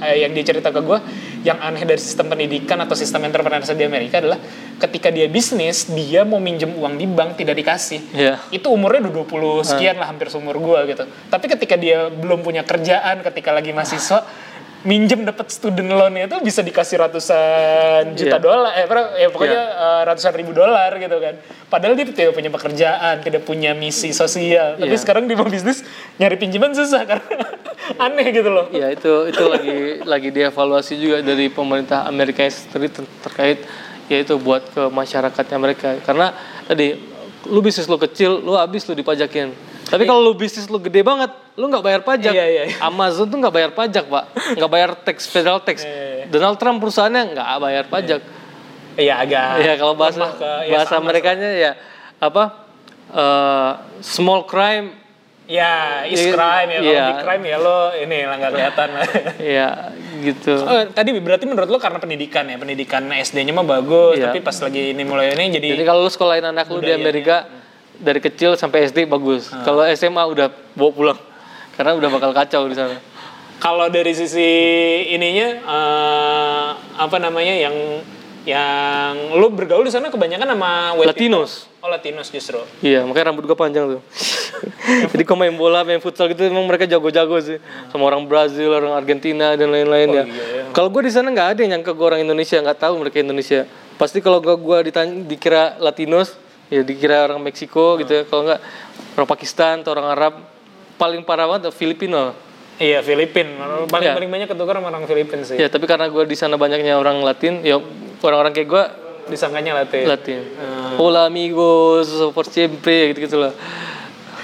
eh, 0.01 0.21
yang 0.21 0.33
dia 0.33 0.43
cerita 0.43 0.69
ke 0.69 0.81
gue 0.81 0.97
yang 1.41 1.61
aneh 1.61 1.85
dari 1.85 2.01
sistem 2.01 2.25
pendidikan 2.25 2.81
atau 2.81 2.97
sistem 2.97 3.21
entrepreneurship 3.23 3.77
di 3.77 3.85
Amerika 3.85 4.17
adalah 4.17 4.41
ketika 4.75 5.13
dia 5.13 5.29
bisnis, 5.29 5.85
dia 5.87 6.25
mau 6.25 6.41
minjem 6.41 6.73
uang 6.73 6.97
di 6.97 7.05
bank 7.05 7.37
tidak 7.37 7.53
dikasih. 7.55 8.01
Iya. 8.11 8.41
Itu 8.49 8.73
umurnya 8.73 9.05
udah 9.05 9.13
20 9.15 9.61
sekian 9.63 9.95
lah 9.95 10.09
hampir 10.09 10.27
seumur 10.27 10.57
gue 10.57 10.79
gitu. 10.89 11.05
Tapi 11.05 11.45
ketika 11.47 11.77
dia 11.77 12.09
belum 12.09 12.41
punya 12.41 12.65
kerjaan, 12.65 13.21
ketika 13.21 13.53
lagi 13.53 13.69
mahasiswa 13.71 14.25
minjem 14.85 15.25
dapat 15.25 15.49
student 15.49 15.89
loan 15.89 16.13
itu 16.15 16.37
bisa 16.39 16.61
dikasih 16.61 17.01
ratusan 17.01 18.13
juta 18.13 18.37
Iya. 18.37 18.39
dolar 18.39 18.71
eh 18.71 18.85
ya 19.17 19.27
pokoknya 19.27 19.61
eh, 19.65 20.01
ratusan 20.05 20.31
ribu 20.31 20.53
dolar 20.53 20.93
gitu 20.95 21.17
kan. 21.17 21.35
Padahal 21.65 21.97
dia 21.97 22.05
tidak 22.05 22.31
punya 22.31 22.47
pekerjaan 22.47 23.15
tidak 23.19 23.41
punya 23.43 23.73
misi 23.73 24.13
sosial. 24.13 24.77
Tapi 24.77 24.87
Iya. 24.87 25.01
sekarang 25.01 25.25
dia 25.25 25.35
mau 25.35 25.49
bisnis 25.49 25.81
nyari 26.15 26.37
pinjaman 26.37 26.71
susah 26.71 27.01
karena 27.03 27.25
aneh 28.05 28.29
gitu 28.29 28.49
loh. 28.49 28.69
Ya 28.69 28.93
itu 28.93 29.25
itu 29.25 29.43
lagi 29.43 29.77
lagi 30.05 30.29
dievaluasi 30.29 30.93
juga 30.95 31.17
dari 31.19 31.49
pemerintah 31.49 32.05
Amerika 32.05 32.45
sendiri 32.45 32.93
ter- 32.93 33.11
terkait 33.21 33.59
yaitu 34.05 34.37
buat 34.37 34.61
ke 34.69 34.85
masyarakatnya 34.87 35.57
mereka. 35.57 35.97
Karena 36.05 36.29
tadi 36.63 36.93
lu 37.49 37.59
bisnis 37.59 37.89
lu 37.89 37.97
kecil 37.97 38.37
lu 38.37 38.53
habis 38.53 38.85
lu 38.85 38.93
dipajakin 38.93 39.49
tapi 39.85 40.03
kalau 40.03 40.21
lu 40.21 40.33
bisnis 40.33 40.65
lu 40.65 40.77
gede 40.77 41.01
banget 41.01 41.29
lu 41.53 41.65
nggak 41.65 41.81
bayar 41.81 42.01
pajak 42.01 42.29
Iya, 42.29 42.45
iya, 42.45 42.63
iya. 42.67 42.77
Amazon 42.81 43.25
tuh 43.25 43.37
nggak 43.37 43.53
bayar 43.53 43.71
pajak 43.71 44.05
pak 44.05 44.23
nggak 44.53 44.71
bayar 44.71 44.89
tax 44.97 45.17
federal 45.25 45.59
tax 45.59 45.81
Iya, 45.81 45.93
iya. 46.17 46.25
Donald 46.27 46.57
Trump 46.57 46.77
perusahaannya 46.79 47.23
nggak 47.31 47.47
bayar 47.59 47.85
pajak 47.85 48.21
Iya 48.95 49.13
agak 49.19 49.47
ya 49.59 49.73
kalau 49.75 49.93
bahasa 49.93 50.23
ke- 50.31 50.63
ya 50.65 50.73
bahasa 50.73 50.95
sama. 50.95 51.07
mereka 51.07 51.29
ya 51.35 51.75
apa 52.17 52.43
eh, 53.09 53.71
small 54.01 54.43
crime 54.43 54.95
ya 55.45 56.01
is 56.03 56.17
Iya, 56.17 56.31
crime 56.31 56.69
ya 56.69 56.79
kalau 56.79 56.89
iya. 56.89 57.05
big 57.07 57.19
crime 57.21 57.43
ya 57.45 57.57
lo 57.59 57.77
ini 57.93 58.17
lah 58.23 58.35
nggak 58.35 58.51
kelihatan 58.51 58.87
lah 58.89 59.05
ya 59.59 59.69
gitu 60.17 60.53
Oh, 60.57 60.81
tadi 60.89 61.13
berarti 61.13 61.45
menurut 61.45 61.67
lo 61.67 61.77
karena 61.77 61.99
pendidikan 61.99 62.43
ya 62.43 62.57
pendidikan 62.57 63.05
SD-nya 63.05 63.53
mah 63.53 63.67
bagus 63.69 64.17
Iya. 64.17 64.27
tapi 64.27 64.39
pas 64.39 64.57
lagi 64.57 64.91
ini 64.91 65.03
mulai 65.03 65.35
ini 65.35 65.53
jadi, 65.53 65.67
Jadi 65.71 65.83
kalau 65.83 66.01
lu 66.01 66.09
sekolahin 66.09 66.45
anak 66.45 66.65
lu 66.65 66.81
di. 66.81 66.89
Amerika 66.89 67.45
dari 67.99 68.19
kecil 68.19 68.55
sampai 68.59 68.87
SD 68.87 69.07
bagus. 69.07 69.51
Ah. 69.51 69.63
Kalau 69.63 69.83
SMA 69.95 70.23
udah 70.23 70.47
bawa 70.75 70.91
pulang 70.91 71.19
karena 71.75 71.91
udah 71.95 72.09
bakal 72.11 72.31
kacau 72.31 72.67
di 72.71 72.75
sana. 72.75 72.95
kalau 73.55 73.87
dari 73.87 74.11
sisi 74.11 74.47
ininya 75.15 75.47
eh, 75.63 76.69
apa 76.99 77.17
namanya 77.19 77.55
yang 77.55 77.75
yang 78.45 79.41
lu 79.41 79.49
bergaul 79.49 79.81
di 79.81 79.89
sana 79.89 80.13
kebanyakan 80.13 80.45
sama 80.45 80.93
Latinos. 81.01 81.65
people. 81.65 81.81
oh 81.81 81.89
Latinos 81.89 82.29
justru 82.29 82.61
Iya, 82.85 83.01
makanya 83.01 83.33
rambut 83.33 83.49
gua 83.49 83.57
panjang 83.57 83.97
tuh. 83.97 84.01
Jadi 85.11 85.23
kalau 85.25 85.41
main 85.41 85.55
bola, 85.57 85.81
main 85.81 85.97
futsal 85.97 86.29
gitu 86.29 86.45
emang 86.45 86.61
mereka 86.69 86.85
jago-jago 86.85 87.41
sih. 87.41 87.57
Sama 87.89 88.05
orang 88.05 88.21
Brazil, 88.29 88.69
orang 88.69 88.93
Argentina 88.93 89.57
dan 89.57 89.73
lain-lain 89.73 90.07
ya. 90.13 90.23
Kalau 90.77 90.93
gua 90.93 91.01
di 91.01 91.09
sana 91.09 91.33
nggak 91.33 91.57
ada 91.57 91.59
yang 91.65 91.81
nyangka 91.81 91.91
gua 91.97 92.13
orang 92.13 92.21
Indonesia, 92.21 92.61
nggak 92.61 92.77
tahu 92.77 92.93
mereka 93.01 93.17
Indonesia. 93.17 93.65
Pasti 93.97 94.21
kalau 94.21 94.37
gua 94.37 94.53
gua 94.53 94.77
ditanya, 94.85 95.25
dikira 95.25 95.81
Latinos, 95.81 96.37
ya 96.67 96.81
dikira 96.81 97.23
orang 97.23 97.39
Meksiko 97.39 97.97
gitu 97.97 98.11
ya. 98.11 98.23
Kalau 98.23 98.43
nggak 98.43 98.59
orang 99.13 99.29
Pakistan 99.29 99.75
atau 99.79 99.91
orang 99.91 100.07
Arab, 100.09 100.33
paling 100.95 101.21
parah 101.21 101.45
banget 101.45 101.69
Filipino. 101.71 102.33
iya 102.75 102.99
Filipin 102.99 103.55
paling 103.87 104.03
Iya. 104.03 104.13
paling 104.13 104.27
banyak 104.27 104.47
ketukar 104.47 104.75
sama 104.75 104.87
orang 104.89 105.05
Filipin 105.05 105.39
sih 105.41 105.55
Ya, 105.55 105.67
tapi 105.67 105.85
karena 105.85 106.07
gua 106.07 106.23
di 106.23 106.35
sana 106.35 106.55
banyaknya 106.55 106.95
orang 106.95 107.19
Latin, 107.19 107.61
ya 107.61 107.79
orang-orang 108.19 108.51
kayak 108.51 108.67
gua 108.67 108.83
disangkanya 109.25 109.73
Latin 109.77 110.03
Latin. 110.05 110.39
Hola 110.95 111.25
amigos, 111.25 112.05
por 112.29 112.43
siempre 112.45 113.09
gitu-gitu 113.09 113.39
lah. 113.39 113.55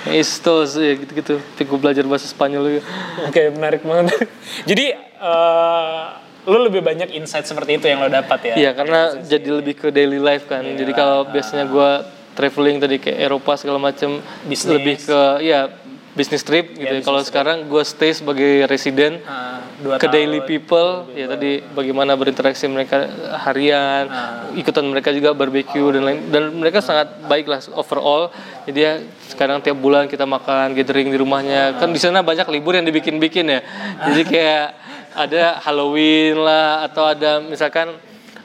Estos 0.04 0.74
ya 0.76 0.96
gitu-gitu. 0.96 1.38
Tapi 1.38 1.62
gue 1.62 1.78
belajar 1.78 2.02
bahasa 2.04 2.26
Spanyol 2.26 2.64
juga. 2.72 2.82
oke 3.22 3.42
menarik 3.52 3.82
banget 3.82 4.16
jadi 4.70 4.86
eh, 4.98 6.04
lu 6.44 6.58
lebih 6.62 6.82
banyak 6.82 7.14
insight 7.14 7.46
seperti 7.46 7.78
itu 7.78 7.86
yang 7.86 8.02
lo 8.02 8.10
dapat 8.10 8.54
ya? 8.54 8.56
Iya, 8.58 8.72
karena 8.74 9.00
jadi 9.20 9.50
lebih 9.54 9.76
ke 9.76 9.88
daily 9.90 10.18
life 10.18 10.46
kan. 10.46 10.64
Jadi 10.64 10.92
kalau 10.92 11.26
biasanya 11.26 11.66
gue 11.66 11.90
traveling 12.32 12.78
tadi 12.78 12.98
ke 12.98 13.12
Eropa 13.12 13.54
segala 13.54 13.78
macam 13.78 14.18
lebih 14.48 14.96
ke 14.98 15.20
ya 15.42 15.70
bisnis 16.12 16.42
trip 16.42 16.74
gitu. 16.74 16.92
ya. 16.92 17.00
Kalau 17.00 17.22
sekarang 17.22 17.66
gue 17.66 17.84
stay 17.84 18.12
sebagai 18.12 18.66
residen 18.66 19.24
Ah, 19.24 19.64
dua 19.80 19.96
ke 19.96 20.04
tahun. 20.04 20.14
daily 20.14 20.40
people 20.42 21.08
ya 21.12 21.24
tadi 21.26 21.64
bagaimana 21.64 22.14
berinteraksi 22.14 22.68
mereka 22.68 23.08
harian 23.42 24.12
ikutan 24.54 24.84
mereka 24.84 25.10
juga 25.10 25.32
barbecue 25.32 25.88
dan 25.90 26.04
lain 26.04 26.20
dan 26.28 26.52
mereka 26.52 26.84
sangat 26.84 27.16
baik 27.26 27.48
lah 27.48 27.64
overall. 27.74 28.28
Jadi 28.66 28.80
ya 28.80 28.94
sekarang 29.26 29.60
tiap 29.60 29.78
bulan 29.78 30.06
kita 30.06 30.26
makan 30.26 30.74
gathering 30.74 31.08
di 31.08 31.18
rumahnya. 31.18 31.80
Kan 31.80 31.90
di 31.90 32.00
sana 32.00 32.20
banyak 32.20 32.44
libur 32.50 32.76
yang 32.76 32.84
dibikin-bikin 32.84 33.48
ya. 33.48 33.60
Jadi 34.04 34.22
kayak 34.26 34.66
ada 35.16 35.60
Halloween 35.60 36.40
lah 36.40 36.88
atau 36.88 37.04
ada 37.08 37.40
misalkan 37.44 37.96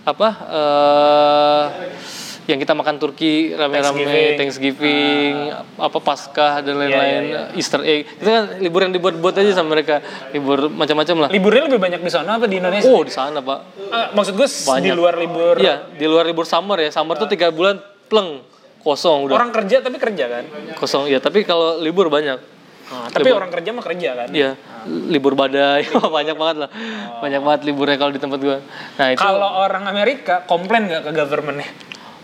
apa 0.06 0.28
eh 0.50 1.64
yang 2.46 2.62
kita 2.62 2.78
makan 2.78 3.02
Turki 3.02 3.50
rame-rame 3.58 4.38
Thanksgiving, 4.38 5.50
apa 5.82 5.98
Paskah 5.98 6.62
dan 6.62 6.78
lain-lain 6.78 7.50
Easter 7.58 7.82
egg 7.82 8.06
itu 8.06 8.22
kan 8.22 8.62
libur 8.62 8.86
yang 8.86 8.94
dibuat-buat 8.94 9.34
aja 9.34 9.50
sama 9.50 9.74
mereka 9.74 9.98
libur 10.30 10.70
macam-macam 10.70 11.26
lah 11.26 11.28
liburnya 11.34 11.66
lebih 11.66 11.82
banyak 11.82 12.00
di 12.06 12.12
sana 12.14 12.38
apa 12.38 12.46
di 12.46 12.62
Indonesia 12.62 12.86
Oh 12.86 13.02
di 13.02 13.10
sana 13.10 13.42
pak. 13.42 13.58
Ah, 13.90 14.14
maksud 14.14 14.38
gue 14.38 14.46
di 14.46 14.62
Banyak. 14.62 14.94
luar 14.94 15.18
libur 15.18 15.58
Iya 15.58 15.90
di 15.90 16.06
luar 16.06 16.22
libur 16.22 16.46
summer 16.46 16.78
ya. 16.78 16.94
Summer 16.94 17.18
tuh 17.18 17.26
tiga 17.26 17.50
bulan 17.50 17.82
pleng 18.06 18.38
kosong 18.86 19.26
udah 19.26 19.34
orang 19.34 19.50
kerja 19.50 19.82
tapi 19.82 19.98
kerja 19.98 20.24
kan 20.30 20.44
kosong. 20.78 21.10
Ya 21.10 21.18
tapi 21.18 21.42
kalau 21.42 21.82
libur 21.82 22.06
banyak. 22.06 22.38
Ah, 22.86 23.10
tapi 23.10 23.28
orang 23.28 23.50
kerja 23.50 23.70
mah 23.70 23.82
kerja 23.82 24.08
kan. 24.14 24.28
Iya, 24.30 24.54
libur 25.10 25.34
badai 25.34 25.90
banyak 26.16 26.36
banget 26.36 26.56
lah, 26.62 26.70
banyak 27.18 27.42
banget 27.42 27.60
liburnya 27.64 27.96
kalau 27.96 28.12
di 28.14 28.22
tempat 28.22 28.38
gua. 28.38 28.58
Nah 28.94 29.06
itu 29.10 29.18
Kalau 29.18 29.58
orang 29.58 29.84
Amerika 29.86 30.46
komplain 30.46 30.86
nggak 30.86 31.02
ke 31.02 31.12
governmentnya? 31.12 31.66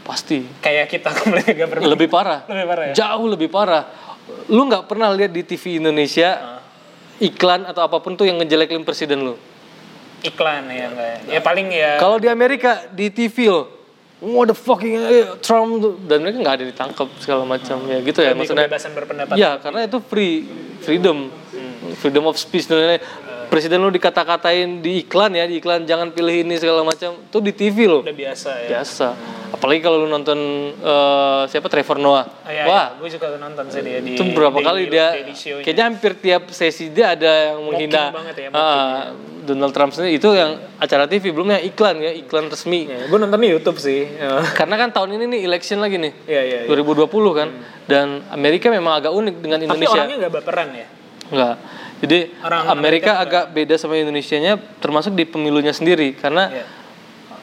pasti 0.02 0.42
Kayak 0.58 0.86
kita 0.88 1.10
komplain 1.14 1.42
ke 1.44 1.54
government. 1.56 1.86
lebih 1.88 2.06
parah, 2.06 2.42
Lebih 2.46 2.66
parah 2.66 2.84
ya. 2.86 2.94
jauh 2.94 3.26
lebih 3.26 3.48
parah. 3.48 3.82
Lu 4.46 4.66
nggak 4.66 4.86
pernah 4.86 5.10
lihat 5.10 5.30
di 5.30 5.42
TV 5.42 5.78
Indonesia 5.78 6.62
iklan 7.18 7.66
atau 7.66 7.82
apa 7.82 7.98
pun 7.98 8.14
tuh 8.14 8.26
yang 8.26 8.38
ngejelekin 8.38 8.82
presiden 8.82 9.22
lu. 9.22 9.34
Iklan 10.22 10.70
ya 10.70 10.86
enggak. 10.88 11.14
Ya 11.26 11.40
paling 11.40 11.66
ya. 11.70 11.98
Kalau 11.98 12.18
di 12.18 12.26
Amerika 12.26 12.86
di 12.88 13.10
TV 13.10 13.50
lo, 13.50 13.81
what 14.22 14.46
the 14.46 14.54
fucking 14.54 14.94
eh, 14.94 15.26
Trump 15.42 15.82
dan 16.06 16.22
mereka 16.22 16.38
nggak 16.38 16.54
ada 16.62 16.64
ditangkap 16.70 17.10
segala 17.18 17.42
macam 17.42 17.82
ya 17.90 17.98
gitu 18.06 18.22
ya 18.22 18.30
lebih 18.30 18.46
maksudnya. 18.46 18.66
kebebasan 18.70 18.92
berpendapat. 18.94 19.34
Ya 19.34 19.58
karena 19.58 19.80
itu 19.90 19.98
free 19.98 20.46
freedom, 20.86 21.30
freedom 21.98 22.24
of 22.30 22.38
speech 22.38 22.70
dan 22.70 22.78
lain-lain. 22.78 23.02
Presiden 23.52 23.84
lu 23.84 23.92
dikata-katain 23.92 24.80
di 24.80 25.04
iklan 25.04 25.28
ya, 25.30 25.44
di 25.44 25.60
iklan 25.60 25.84
jangan 25.84 26.08
pilih 26.08 26.40
ini 26.40 26.56
segala 26.56 26.80
macam. 26.80 27.20
Tuh 27.28 27.44
di 27.44 27.52
TV 27.52 27.84
lo. 27.84 28.00
Udah 28.00 28.16
biasa 28.16 28.48
ya. 28.64 28.68
Biasa. 28.72 29.08
Apalagi 29.52 29.84
kalau 29.84 30.00
lu 30.00 30.08
nonton 30.08 30.38
eh, 30.72 31.42
siapa 31.44 31.68
Trevor 31.68 32.00
Noah. 32.00 32.24
Ah, 32.40 32.48
iya, 32.48 32.64
Wah, 32.64 32.86
gue 32.96 33.12
juga 33.12 33.36
nonton 33.36 33.68
sih 33.68 33.84
dia 33.84 34.00
di 34.00 34.16
itu 34.16 34.24
berapa 34.32 34.56
daily- 34.56 34.64
kali 34.64 34.82
dia 34.88 35.06
daily 35.12 35.34
kayaknya 35.60 35.84
hampir 35.84 36.12
tiap 36.16 36.48
sesi 36.48 36.88
dia 36.88 37.12
ada 37.12 37.52
yang 37.52 37.60
menghina 37.60 38.08
ya, 38.32 38.48
Ah, 38.50 39.12
Donald 39.44 39.76
Trump 39.76 39.92
sendiri 39.92 40.16
itu 40.16 40.32
yang 40.32 40.56
acara 40.80 41.04
TV 41.04 41.28
belum 41.28 41.52
yang 41.52 41.62
iklan 41.62 42.00
ya 42.00 42.12
iklan 42.16 42.48
resmi 42.48 42.88
Ya, 42.88 43.04
gue 43.04 43.18
nonton 43.20 43.36
di 43.36 43.52
YouTube 43.52 43.76
sih. 43.76 44.08
Ya. 44.08 44.40
karena 44.58 44.80
kan 44.80 44.88
tahun 44.90 45.20
ini 45.20 45.24
nih 45.28 45.40
election 45.44 45.76
lagi 45.76 46.00
nih 46.00 46.12
Iya, 46.24 46.42
iya. 46.42 46.58
iya. 46.64 46.72
2020 46.72 47.04
kan 47.36 47.48
dan 47.84 48.24
Amerika 48.32 48.72
memang 48.72 48.96
agak 48.96 49.12
unik 49.12 49.36
dengan 49.36 49.60
Tapi 49.60 49.66
Indonesia 49.68 50.00
orangnya 50.00 50.16
nggak 50.16 50.32
baperan 50.32 50.68
ya. 50.72 50.86
enggak 51.28 51.54
jadi 52.02 52.34
Orang 52.40 52.66
Amerika, 52.68 53.16
agak 53.16 53.50
beda 53.50 53.74
sama 53.76 53.94
Indonesia-nya 53.94 54.58
termasuk 54.76 55.14
di 55.14 55.24
pemilunya 55.24 55.70
sendiri 55.70 56.12
karena 56.12 56.50
Iya. 56.50 56.64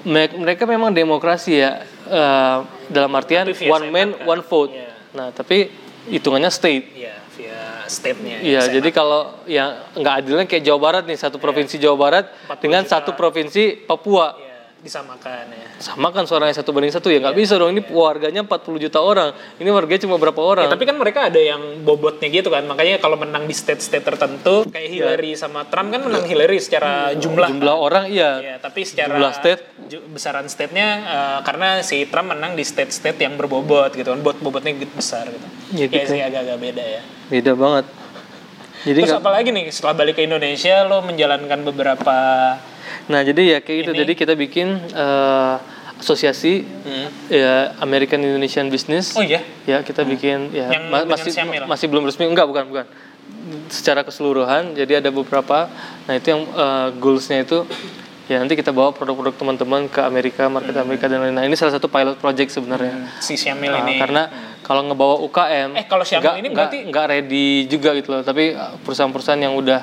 me- 0.03 0.35
mereka 0.37 0.63
memang 0.65 0.91
demokrasi 0.91 1.55
ya 1.55 1.79
eh, 2.05 2.57
dalam 2.87 3.11
artian 3.11 3.47
one 3.65 3.87
man 3.87 4.09
kan? 4.11 4.27
one 4.27 4.43
vote 4.43 4.71
Iya. 4.71 4.89
nah 5.11 5.27
tapi 5.29 5.71
hitungannya 6.07 6.49
state 6.49 6.85
Iya, 6.91 7.15
via 7.31 7.59
state-nya. 7.85 8.37
Iya, 8.39 8.61
jadi 8.69 8.89
kalau 8.89 9.21
yang 9.45 9.69
nggak 9.93 10.13
adilnya 10.19 10.45
kayak 10.45 10.61
Jawa 10.61 10.79
Barat 10.79 11.03
nih, 11.03 11.15
satu 11.15 11.37
provinsi 11.37 11.77
Jawa 11.77 11.97
Barat 11.97 12.25
40 12.45 12.59
dengan 12.59 12.81
juta. 12.83 12.91
satu 12.91 13.11
provinsi 13.13 13.63
Papua. 13.79 14.35
Iya, 14.35 14.48
disamakan 14.79 15.45
ya. 15.49 15.67
Sama 15.77 16.09
kan 16.09 16.23
suaranya 16.23 16.53
satu 16.53 16.71
banding 16.71 16.89
satu 16.89 17.07
ya 17.07 17.19
nggak 17.19 17.33
bisa 17.33 17.55
dong. 17.55 17.69
Ini 17.69 17.83
warganya 17.85 18.41
40 18.41 18.55
juta 18.79 18.97
orang. 18.97 19.29
Ini 19.55 19.67
warganya 19.67 20.01
cuma 20.01 20.15
berapa 20.15 20.39
orang? 20.39 20.65
Ya, 20.65 20.71
tapi 20.71 20.83
kan 20.83 20.95
mereka 20.95 21.27
ada 21.27 21.37
yang 21.37 21.59
bobotnya 21.81 22.27
gitu 22.27 22.47
kan. 22.47 22.63
Makanya 22.63 22.97
kalau 22.97 23.15
menang 23.15 23.43
di 23.43 23.51
state-state 23.51 24.01
tertentu 24.01 24.63
kayak 24.65 24.87
Hillary 24.89 25.35
sama 25.35 25.65
Trump 25.65 25.89
kan 25.89 26.01
menang 26.01 26.23
Hillary 26.23 26.57
secara 26.57 27.11
jumlah. 27.13 27.47
Jumlah 27.49 27.75
orang 27.75 28.03
iya. 28.07 28.39
Ya, 28.39 28.55
tapi 28.57 28.81
secara 28.81 29.11
Jumlah 29.11 29.31
state? 29.33 29.61
ju- 29.85 30.05
besaran 30.09 30.45
state-nya 30.45 30.87
eh, 31.01 31.39
karena 31.43 31.81
si 31.81 32.05
Trump 32.05 32.31
menang 32.31 32.53
di 32.53 32.63
state-state 32.63 33.19
yang 33.19 33.35
berbobot 33.35 33.91
gitu 33.91 34.09
kan. 34.09 34.19
Bot 34.19 34.39
bobotnya 34.39 34.71
gitu 34.73 34.91
besar 34.93 35.27
gitu. 35.27 35.43
Ya, 35.71 35.81
Ya, 35.81 35.85
gitu. 35.87 36.07
sih 36.07 36.19
agak-agak 36.19 36.57
beda 36.57 36.83
ya. 36.83 37.01
Beda 37.27 37.51
banget. 37.53 37.85
Jadi 38.79 38.95
Terus 38.97 39.11
nggak- 39.11 39.21
apa 39.21 39.31
lagi 39.33 39.49
nih 39.51 39.65
setelah 39.69 39.91
balik 39.93 40.15
ke 40.15 40.23
Indonesia 40.23 40.87
lo 40.87 41.03
menjalankan 41.03 41.59
beberapa 41.63 42.17
nah 43.09 43.19
jadi 43.19 43.41
ya 43.43 43.59
kayak 43.59 43.77
gitu. 43.81 43.91
Jadi 43.95 44.13
kita 44.13 44.33
bikin 44.35 44.67
eh, 44.87 45.55
asosiasi 45.97 46.63
ya 47.27 47.75
American 47.79 48.21
Indonesian 48.21 48.69
Business. 48.69 49.11
Hmm. 49.11 49.19
Oh 49.19 49.25
iya. 49.25 49.41
Ya 49.65 49.81
kita 49.81 50.01
bikin 50.03 50.53
ya 50.53 50.69
Yang 50.69 50.83
ma- 50.87 51.09
masih 51.09 51.31
Syamil? 51.31 51.65
masih 51.65 51.85
belum 51.85 52.05
resmi 52.05 52.23
enggak 52.23 52.45
bukan 52.45 52.65
bukan 52.65 52.85
secara 53.67 54.01
keseluruhan 54.01 54.73
jadi 54.73 54.99
ada 54.99 55.09
beberapa 55.09 55.69
nah 56.03 56.13
itu 56.13 56.27
yang 56.27 56.45
uh, 56.51 56.89
goalsnya 56.95 57.41
itu 57.41 57.61
ya 58.25 58.37
nanti 58.37 58.53
kita 58.53 58.69
bawa 58.69 58.89
produk-produk 58.91 59.33
teman-teman 59.35 59.85
ke 59.85 59.99
Amerika 59.99 60.45
market 60.47 60.73
Amerika 60.75 61.05
dan 61.05 61.17
lain-lain 61.19 61.33
nah 61.35 61.43
ini 61.43 61.53
salah 61.53 61.73
satu 61.73 61.85
pilot 61.87 62.15
project 62.15 62.49
sebenarnya 62.51 63.09
si 63.19 63.33
Syamil 63.35 63.69
Nah, 63.69 63.81
ini. 63.83 63.97
karena 63.97 64.23
kalau 64.59 64.81
ngebawa 64.83 65.17
UKM 65.19 65.69
Eh, 65.75 65.85
kalau 65.85 66.01
Syamil 66.03 66.23
nggak- 66.23 66.37
ini 66.37 66.47
berarti- 66.51 66.83
nggak 66.87 67.05
ready 67.07 67.47
juga 67.65 67.89
gitu 67.93 68.09
loh 68.11 68.21
tapi 68.23 68.53
uh, 68.53 68.77
perusahaan-perusahaan 68.79 69.37
yang 69.39 69.53
udah 69.55 69.81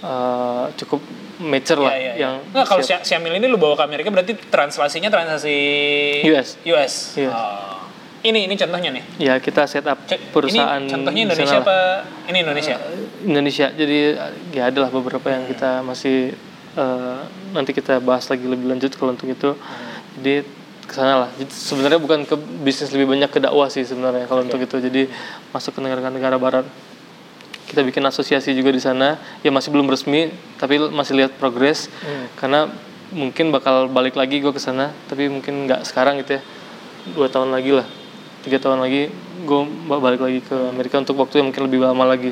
uh, 0.00 0.64
cukup 0.76 1.02
mature 1.44 1.78
lah 1.78 1.92
Iya, 1.92 2.00
iya, 2.00 2.02
iya. 2.02 2.14
yang 2.18 2.34
Nggak, 2.48 2.64
kalau 2.64 2.80
siap. 2.80 3.00
Sy- 3.00 3.14
Syamil 3.14 3.36
ini 3.36 3.46
lu 3.46 3.56
bawa 3.56 3.76
ke 3.76 3.84
Amerika 3.84 4.08
berarti 4.08 4.32
translasinya 4.48 5.08
translasi 5.08 5.56
US. 6.24 6.56
US. 6.64 6.94
Iya. 7.14 7.30
Oh. 7.30 7.76
Ini 8.24 8.48
ini 8.48 8.56
contohnya 8.56 8.88
nih. 8.88 9.04
ya 9.20 9.36
kita 9.36 9.68
set 9.68 9.84
up 9.84 10.00
Cek, 10.02 10.32
perusahaan 10.32 10.80
ini 10.80 10.88
contohnya 10.88 11.20
Indonesia 11.28 11.60
apa? 11.60 11.78
Ini 12.24 12.38
Indonesia. 12.40 12.74
Indonesia. 13.20 13.66
Jadi 13.68 13.98
ya 14.50 14.72
adalah 14.72 14.88
beberapa 14.88 15.28
yang 15.28 15.44
kita 15.44 15.84
masih 15.84 16.32
eh, 16.72 17.18
nanti 17.52 17.70
kita 17.70 18.00
bahas 18.00 18.24
lagi 18.26 18.48
lebih 18.48 18.64
lanjut 18.66 18.96
kalau 18.96 19.12
untuk 19.12 19.28
itu. 19.28 19.52
Jadi 20.16 20.40
ke 20.84 20.92
sana 20.92 21.16
lah. 21.18 21.30
Jadi 21.36 21.52
sebenarnya 21.52 22.00
bukan 22.00 22.24
ke 22.24 22.32
bisnis 22.60 22.88
lebih 22.90 23.08
banyak 23.08 23.28
ke 23.28 23.38
dakwah 23.38 23.68
sih 23.68 23.84
sebenarnya 23.84 24.24
kalau 24.24 24.40
untuk 24.40 24.56
itu. 24.58 24.76
Jadi 24.78 25.04
masuk 25.52 25.76
ke 25.76 25.80
negara-negara 25.80 26.40
barat. 26.40 26.64
Kita 27.74 27.82
bikin 27.82 28.00
asosiasi 28.00 28.54
juga 28.54 28.70
di 28.70 28.78
sana. 28.78 29.18
Ya 29.42 29.50
masih 29.50 29.68
belum 29.68 29.90
resmi, 29.90 30.30
tapi 30.56 30.78
masih 30.78 31.18
lihat 31.18 31.34
progres. 31.34 31.90
Karena 32.34 32.70
mungkin 33.10 33.50
bakal 33.50 33.86
balik 33.88 34.14
lagi 34.14 34.38
gue 34.38 34.48
ke 34.48 34.58
sana, 34.58 34.94
tapi 35.04 35.26
mungkin 35.26 35.66
nggak 35.66 35.82
sekarang 35.82 36.22
gitu 36.22 36.38
ya. 36.38 36.42
Dua 37.10 37.26
tahun 37.26 37.50
lagi 37.50 37.74
lah, 37.74 37.84
tiga 38.40 38.56
tahun 38.56 38.78
lagi 38.78 39.10
gue 39.42 39.60
balik 39.90 40.22
lagi 40.22 40.38
ke 40.40 40.54
Amerika 40.70 40.96
untuk 40.96 41.18
waktu 41.18 41.42
yang 41.42 41.50
mungkin 41.50 41.66
lebih 41.66 41.82
lama 41.82 42.06
lagi. 42.06 42.30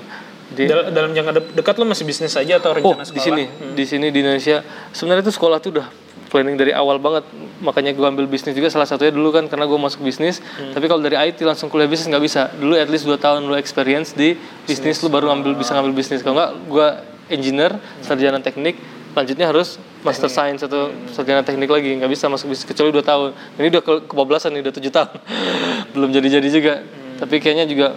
Jadi 0.48 0.64
Dal- 0.64 0.89
dalam 0.90 1.10
jangka 1.10 1.32
de- 1.35 1.51
dekat 1.55 1.74
lu 1.77 1.85
masih 1.85 2.05
bisnis 2.05 2.32
aja 2.32 2.56
atau 2.56 2.70
Oh, 2.70 2.77
rencana 2.94 3.02
sekolah? 3.02 3.12
di 3.12 3.20
sini, 3.20 3.44
di 3.73 3.85
sini 3.85 4.06
di 4.09 4.19
Indonesia. 4.20 4.62
Sebenarnya 4.93 5.24
itu 5.24 5.32
sekolah 5.32 5.59
tuh 5.59 5.74
udah 5.74 5.86
planning 6.32 6.56
dari 6.56 6.72
awal 6.72 6.96
banget. 6.96 7.28
Makanya 7.60 7.92
gue 7.92 8.06
ambil 8.09 8.24
bisnis 8.24 8.56
juga 8.56 8.72
salah 8.72 8.88
satunya 8.88 9.12
dulu 9.12 9.28
kan 9.36 9.44
karena 9.52 9.68
gue 9.68 9.76
masuk 9.76 10.00
bisnis. 10.00 10.40
Tapi 10.72 10.88
kalau 10.88 11.04
dari 11.04 11.20
IT 11.20 11.44
langsung 11.44 11.68
kuliah 11.68 11.84
bisnis 11.84 12.09
nggak 12.09 12.24
bisa. 12.24 12.48
Dulu 12.56 12.72
at 12.80 12.88
least 12.88 13.04
2 13.04 13.20
tahun 13.20 13.44
lu 13.44 13.52
experience 13.60 14.16
di 14.16 14.32
bisnis 14.64 15.04
lu 15.04 15.12
baru 15.12 15.28
ambil 15.28 15.52
bisa 15.52 15.76
ngambil 15.76 15.92
bisnis. 15.92 16.24
Kalau 16.24 16.40
nggak 16.40 16.52
gue 16.72 16.88
engineer, 17.28 17.76
sarjana 18.00 18.40
teknik, 18.40 18.80
lanjutnya 19.12 19.52
harus 19.52 19.76
master 20.00 20.32
science 20.32 20.64
atau 20.64 20.88
sarjana 21.12 21.44
teknik 21.44 21.68
lagi 21.68 21.92
nggak 22.00 22.10
bisa 22.10 22.32
masuk 22.32 22.48
bisnis 22.56 22.64
kecuali 22.64 22.88
2 22.96 23.04
tahun. 23.04 23.28
Ini 23.60 23.68
udah 23.68 23.82
ke 23.84 23.92
kebablasan 24.09 24.56
nih 24.56 24.64
udah 24.64 24.74
tujuh 24.80 24.92
tahun. 24.92 25.16
Belum 25.92 26.09
jadi-jadi 26.09 26.48
juga. 26.48 26.74
Tapi 27.20 27.38
kayaknya 27.38 27.68
juga 27.68 27.92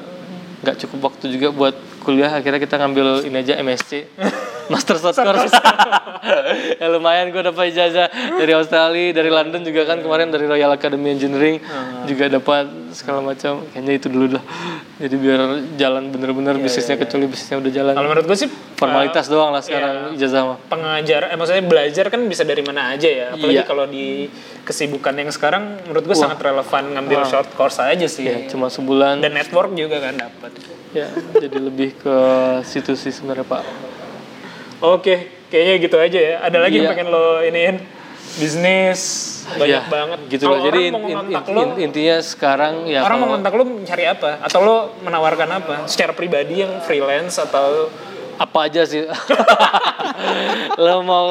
nggak 0.62 0.76
cukup 0.86 1.14
waktu 1.14 1.32
juga 1.32 1.50
buat 1.56 1.95
kuliah 2.06 2.30
akhirnya 2.30 2.62
kita 2.62 2.78
ngambil 2.78 3.26
ini 3.26 3.38
aja 3.42 3.58
MSc 3.58 3.92
Master 4.72 4.98
Short 4.98 5.14
Course. 5.14 5.54
Ya 6.82 6.90
lumayan 6.90 7.30
gue 7.30 7.38
dapat 7.38 7.70
ijazah 7.70 8.10
dari 8.10 8.50
Australia 8.50 9.14
dari 9.14 9.30
London 9.30 9.62
juga 9.62 9.86
kan 9.86 10.02
kemarin 10.02 10.34
dari 10.34 10.50
Royal 10.50 10.74
Academy 10.74 11.14
Engineering 11.14 11.62
juga 12.10 12.26
dapat 12.26 12.66
segala 12.90 13.22
macam. 13.22 13.62
Kayaknya 13.70 13.94
itu 13.94 14.08
dulu 14.10 14.26
dah. 14.34 14.42
Jadi 14.98 15.16
biar 15.22 15.40
jalan 15.78 16.10
bener-bener 16.10 16.58
bisnisnya 16.58 16.98
kecuali 16.98 17.30
bisnisnya 17.30 17.62
udah 17.62 17.70
jalan. 17.70 17.94
Kalau 17.94 18.10
menurut 18.10 18.26
gue 18.26 18.38
sih 18.42 18.50
formalitas 18.74 19.30
doang 19.30 19.54
lah 19.54 19.62
sekarang 19.62 20.18
ijazah 20.18 20.42
mah. 20.42 20.58
pengajar, 20.66 21.30
eh, 21.30 21.38
maksudnya 21.38 21.62
belajar 21.62 22.06
kan 22.10 22.26
bisa 22.26 22.42
dari 22.42 22.66
mana 22.66 22.98
aja 22.98 23.06
ya. 23.06 23.28
Apalagi 23.38 23.62
Iya. 23.62 23.70
kalau 23.70 23.86
di 23.86 24.26
kesibukan 24.66 25.14
yang 25.14 25.30
sekarang, 25.30 25.78
menurut 25.86 26.10
gue 26.10 26.18
sangat 26.18 26.42
relevan 26.42 26.84
ngambil 26.90 27.22
short 27.30 27.54
course 27.54 27.78
aja 27.78 28.10
sih. 28.10 28.26
ya 28.26 28.50
cuma 28.50 28.74
sebulan. 28.74 29.22
Dan 29.22 29.38
network 29.38 29.78
juga 29.78 30.02
kan 30.02 30.18
dapat. 30.18 30.58
Ya 30.96 31.08
jadi 31.36 31.58
lebih 31.60 31.94
ke 31.96 32.18
situ 32.64 32.96
sih 32.96 33.12
sebenarnya 33.12 33.44
Pak 33.44 33.64
Oke, 34.78 35.16
kayaknya 35.48 35.76
gitu 35.80 35.98
aja 35.98 36.20
ya. 36.20 36.36
Ada 36.42 36.58
lagi 36.60 36.78
yang 36.78 36.86
Iya. 36.86 36.92
pengen 36.94 37.08
lo 37.08 37.40
iniin 37.42 37.76
bisnis 38.36 39.02
banyak 39.48 39.72
Ya, 39.72 39.82
banget. 39.88 40.20
gitu 40.28 40.46
loh 40.46 40.60
jadi 40.62 40.92
mau 40.92 41.00
in- 41.00 41.08
in- 41.08 41.32
in- 41.32 41.48
lo, 41.48 41.62
in- 41.64 41.78
intinya 41.82 42.18
sekarang 42.20 42.84
ya 42.84 43.00
orang 43.00 43.18
mau 43.18 43.26
kalau- 43.26 43.40
ngontak 43.40 43.54
lo 43.54 43.64
mencari 43.66 44.04
apa? 44.04 44.32
Atau 44.42 44.60
lo 44.62 44.76
menawarkan 45.00 45.50
apa? 45.54 45.76
Secara 45.86 46.12
pribadi 46.12 46.60
yang 46.60 46.82
freelance 46.82 47.38
atau 47.38 47.88
apa 48.36 48.58
aja 48.66 48.84
sih 48.84 49.08
lo 50.78 51.02
mau 51.02 51.28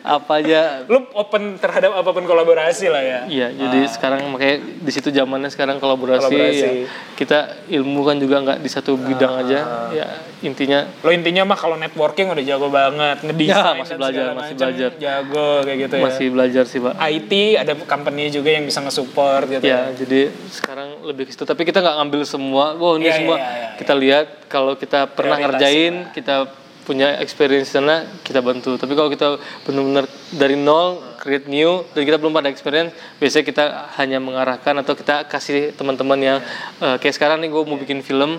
apa 0.00 0.32
aja 0.36 0.84
lo 0.84 1.08
open 1.14 1.56
terhadap 1.56 1.94
apa 1.94 2.10
pun 2.10 2.24
kolaborasi 2.24 2.86
lah 2.88 3.00
ya? 3.00 3.20
Iya, 3.26 3.48
jadi 3.50 3.78
sekarang 3.88 4.28
makanya 4.28 4.56
di 4.60 4.92
situ 4.92 5.08
zamannya 5.08 5.48
sekarang 5.48 5.78
kolaborasi, 5.78 6.28
Kolaborasi. 6.28 6.60
ya. 6.60 6.72
kita 7.14 7.38
ilmu 7.70 8.00
kan 8.02 8.16
juga 8.18 8.36
nggak 8.40 8.58
di 8.60 8.68
satu 8.68 8.94
bidang 8.94 9.34
aja. 9.40 9.58
Ya 9.90 10.08
intinya 10.40 10.84
Lo 11.00 11.08
intinya 11.08 11.46
mah 11.46 11.56
kalau 11.56 11.74
networking 11.74 12.28
udah 12.28 12.44
jago 12.44 12.68
banget, 12.68 13.16
ngedesain 13.22 13.48
Ya, 13.48 13.72
masih 13.74 13.96
belajar, 13.96 14.24
masih 14.34 14.54
belajar. 14.54 14.90
jago 14.94 15.48
kayak 15.64 15.78
gitu 15.80 15.94
ya. 15.94 16.02
masih 16.02 16.26
belajar 16.28 16.64
sih 16.66 16.78
pak. 16.78 16.94
IT 17.00 17.32
ada 17.56 17.72
company 17.80 18.28
juga 18.28 18.50
yang 18.50 18.64
bisa 18.64 18.80
nge-support 18.80 19.48
gitu 19.48 19.64
Ya, 19.64 19.88
jadi 19.90 20.28
sekarang 20.50 21.00
lebih 21.02 21.24
ke 21.24 21.32
situ. 21.32 21.44
Tapi 21.44 21.62
kita 21.62 21.80
nggak 21.80 21.96
ngambil 21.96 22.22
semua. 22.24 22.76
Wow, 22.76 22.98
ini 22.98 23.08
Iya, 23.08 23.16
semua 23.16 23.36
iya, 23.36 23.48
iya, 23.48 23.68
kita 23.74 23.92
lihat 23.94 24.26
kalau 24.46 24.74
kita 24.74 25.06
pernah 25.08 25.36
ngerjain, 25.36 26.10
kita 26.10 26.48
punya 26.82 27.16
experience 27.16 27.72
sana, 27.72 28.04
kita 28.20 28.38
bantu. 28.38 28.76
Tapi 28.76 28.92
kalau 28.92 29.08
kita 29.08 29.40
benar-benar 29.64 30.04
dari 30.30 30.52
nol, 30.52 31.16
create 31.16 31.48
new, 31.48 31.80
dan 31.90 32.02
kita 32.02 32.16
belum 32.16 32.36
ada 32.36 32.46
experience, 32.46 32.92
biasanya 33.16 33.40
kita 33.42 33.64
hanya 33.96 34.18
mengarahkan 34.18 34.76
atau 34.78 34.92
kita 34.92 35.24
kasih 35.24 35.72
teman-teman 35.72 36.20
yang 36.20 36.38
eh, 36.78 36.96
kayak 36.98 37.14
sekarang 37.14 37.40
nih 37.40 37.48
gue 37.48 37.62
mau 37.62 37.76
bikin 37.76 38.00
film, 38.00 38.36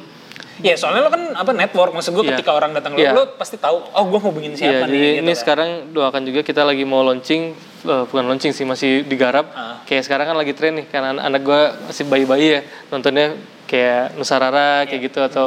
Ya 0.55 0.79
soalnya 0.79 1.03
lo 1.03 1.11
kan 1.11 1.35
apa 1.35 1.51
network 1.51 1.91
maksud 1.91 2.15
gue 2.15 2.23
Iya. 2.23 2.39
ketika 2.39 2.55
orang 2.55 2.71
datang 2.71 2.95
lo, 2.95 3.03
Iya. 3.03 3.11
lo 3.11 3.35
pasti 3.35 3.59
tahu 3.59 3.75
oh 3.91 4.03
gue 4.07 4.19
mau 4.23 4.31
bikin 4.31 4.55
siapa 4.55 4.71
Iya, 4.71 4.87
nih 4.87 4.95
jadi 4.95 5.03
gitu 5.03 5.19
ini 5.19 5.27
kan. 5.27 5.39
sekarang 5.43 5.69
doakan 5.91 6.21
juga 6.23 6.41
kita 6.47 6.61
lagi 6.63 6.83
mau 6.85 7.03
launching, 7.03 7.43
eh, 7.83 8.03
bukan 8.07 8.23
launching 8.23 8.55
sih 8.55 8.63
masih 8.63 9.03
digarap. 9.03 9.51
Ah. 9.51 9.83
Kayak 9.83 10.07
sekarang 10.07 10.31
kan 10.31 10.37
lagi 10.37 10.55
tren 10.55 10.79
nih, 10.79 10.87
karena 10.87 11.11
anak, 11.11 11.23
anak 11.27 11.41
gue 11.43 11.61
masih 11.85 12.03
bayi-bayi 12.07 12.47
ya, 12.47 12.61
nontonnya 12.87 13.35
kayak 13.67 14.15
Nusa 14.15 14.39
Rara 14.39 14.87
kayak 14.87 14.95
Iya. 14.95 15.07
gitu 15.11 15.19
atau 15.19 15.45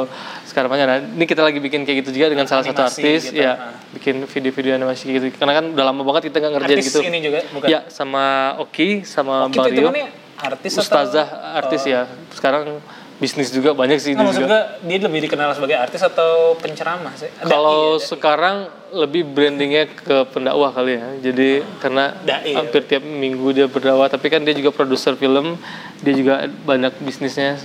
banyak. 0.53 0.85
Nah, 0.85 0.97
ini 1.01 1.25
kita 1.25 1.41
lagi 1.45 1.59
bikin 1.61 1.85
kayak 1.85 2.05
gitu 2.05 2.21
juga 2.21 2.33
dengan 2.33 2.45
salah 2.49 2.65
satu 2.65 2.81
Animasi 2.81 3.01
artis, 3.01 3.21
gitu, 3.29 3.41
ya, 3.41 3.53
ah. 3.53 3.57
bikin 3.95 4.15
video-video 4.25 4.71
animasi 4.75 5.03
gitu. 5.09 5.25
Karena 5.37 5.53
kan 5.61 5.65
udah 5.73 5.85
lama 5.89 6.01
banget 6.05 6.33
kita 6.33 6.37
nggak 6.41 6.53
ngerjain 6.59 6.77
artis 6.79 6.87
gitu. 6.91 6.99
ini 7.05 7.19
juga 7.21 7.39
bukan 7.53 7.67
Ya, 7.69 7.79
sama 7.87 8.55
Oki, 8.61 9.03
sama 9.05 9.47
Kita 9.49 9.67
Bang 9.67 9.73
itu 9.73 9.81
Rio, 9.81 10.07
artis 10.39 10.71
Ustazah 10.75 11.27
atau 11.27 11.57
artis 11.59 11.81
ya. 11.85 12.07
Sekarang 12.33 12.81
bisnis 13.19 13.51
juga 13.51 13.75
banyak 13.75 13.99
sih 13.99 14.15
dia 14.15 14.23
maksud 14.23 14.47
juga. 14.47 14.79
dia 14.79 14.97
lebih 15.03 15.27
dikenal 15.27 15.51
sebagai 15.51 15.75
artis 15.75 15.99
atau 15.99 16.55
penceramah 16.55 17.11
sih 17.19 17.27
Kalau 17.43 17.99
ya, 17.99 17.99
dai. 17.99 18.07
sekarang 18.15 18.55
lebih 18.95 19.27
brandingnya 19.27 19.91
ke 19.91 20.25
pendakwah 20.31 20.71
kali 20.73 20.97
ya. 20.97 21.07
Jadi 21.29 21.61
karena 21.83 22.15
Dai, 22.25 22.55
hampir 22.55 22.87
tiap 22.89 23.03
minggu 23.05 23.53
dia 23.53 23.67
berdakwah. 23.69 24.09
Tapi 24.09 24.31
kan 24.31 24.41
dia 24.41 24.55
juga 24.55 24.73
produser 24.73 25.13
film, 25.19 25.59
dia 26.01 26.13
juga 26.15 26.47
banyak 26.47 26.95
bisnisnya. 27.03 27.59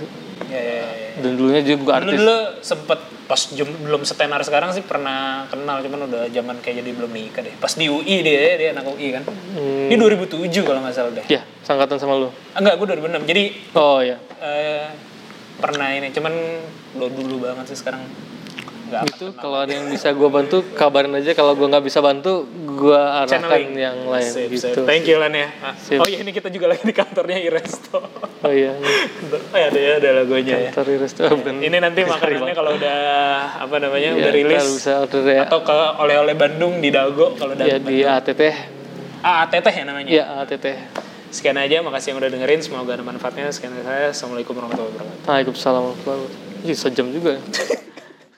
Ya, 0.57 0.75
ya. 0.81 0.87
Dan 1.17 1.31
dulunya 1.33 1.61
juga 1.61 1.95
Dulu 1.95 1.99
artis. 2.01 2.17
dulu 2.17 2.35
sempet 2.59 2.99
pas 3.25 3.41
jum- 3.49 3.79
belum 3.81 4.01
setenar 4.01 4.37
sekarang 4.39 4.69
sih 4.69 4.81
pernah 4.81 5.17
kenal 5.45 5.79
cuman 5.79 6.05
udah 6.05 6.27
zaman 6.27 6.59
kayak 6.59 6.79
jadi 6.79 6.91
belum 6.93 7.09
nikah 7.09 7.41
deh. 7.41 7.55
Pas 7.55 7.71
di 7.71 7.87
UI 7.87 8.21
dia 8.21 8.55
dia 8.55 8.69
anak 8.71 8.85
UI 8.85 9.11
kan. 9.11 9.23
Hmm. 9.25 9.87
Dia 9.87 9.97
2007 9.97 10.29
kalau 10.61 10.79
nggak 10.79 10.93
salah 10.93 11.11
deh. 11.11 11.25
Ya, 11.27 11.41
sangkatan 11.61 11.97
sama 11.97 12.15
lu. 12.15 12.29
Enggak, 12.53 12.75
gue 12.75 12.85
2006. 12.95 13.25
Jadi 13.25 13.43
Oh 13.73 13.99
ya. 13.99 14.15
eh, 14.37 14.87
pernah 15.55 15.87
ini 15.89 16.09
cuman 16.09 16.33
lo 16.93 17.07
dulu 17.07 17.43
banget 17.43 17.71
sih 17.71 17.77
sekarang 17.77 18.03
nggak 18.97 19.03
Itu 19.09 19.25
kalau 19.35 19.57
ada 19.59 19.71
yang 19.71 19.85
bisa 19.85 20.09
gua 20.11 20.29
bantu 20.29 20.63
kabarin 20.71 21.11
aja 21.11 21.31
kalau 21.31 21.51
gua 21.51 21.67
nggak 21.67 21.83
bisa 21.83 21.99
bantu 21.99 22.47
gua 22.69 23.21
arahkan 23.21 23.43
channeling 23.43 23.75
yang 23.75 23.97
lain 24.05 24.25
Sip, 24.25 24.47
gitu. 24.47 24.71
sip. 24.73 24.83
thank 24.83 25.03
you 25.03 25.15
Lan 25.15 25.31
ya 25.31 25.47
Ah. 25.61 25.75
Oh 25.97 26.05
iya 26.05 26.17
ini 26.17 26.31
kita 26.31 26.47
juga 26.47 26.67
lagi 26.67 26.81
di 26.81 26.91
kantornya 26.91 27.35
Iresto 27.37 27.99
Oh 28.39 28.49
iya. 28.49 28.71
oh 28.73 29.57
ya 29.57 29.67
ada 29.67 29.79
ya 29.79 29.93
ada 29.97 30.09
logonya 30.17 30.55
ya 30.59 30.71
Kantor 30.71 30.95
resto 30.97 31.23
bukan. 31.27 31.59
ini 31.59 31.77
nanti 31.77 32.01
makanannya 32.01 32.53
kalau 32.53 32.71
udah 32.73 32.97
apa 33.59 33.75
namanya 33.77 34.09
Ya, 34.09 34.19
udah 34.19 34.31
rilis 34.31 34.63
bisa 34.73 35.01
order 35.01 35.23
ya. 35.25 35.43
atau 35.43 35.59
ke 35.59 35.73
oleh-oleh 35.97 36.33
Bandung 36.33 36.77
di 36.77 36.89
Dago 36.89 37.33
kalau 37.33 37.57
Ya 37.57 37.75
di 37.75 38.01
ATT. 38.01 38.41
ah 39.21 39.43
ATT 39.43 39.65
ya 39.67 39.83
namanya 39.83 40.07
Ya 40.07 40.23
ATT. 40.39 40.65
sekian 41.27 41.57
aja 41.57 41.81
makasih 41.81 42.13
yang 42.13 42.19
udah 42.19 42.29
dengerin 42.29 42.59
semoga 42.59 42.93
ada 42.93 43.03
manfaatnya 43.03 43.49
sekian 43.49 43.73
dari 43.73 43.83
saya 43.83 44.07
assalamualaikum 44.09 44.53
warahmatullahi 44.53 44.93
wabarakatuh 44.93 45.25
Waalaikumsalam 45.25 45.81
warahmatullahi 45.81 46.19
wabarakatuh. 46.21 46.63
Ih, 46.65 46.75
sejam 46.75 47.07
juga. 47.09 47.33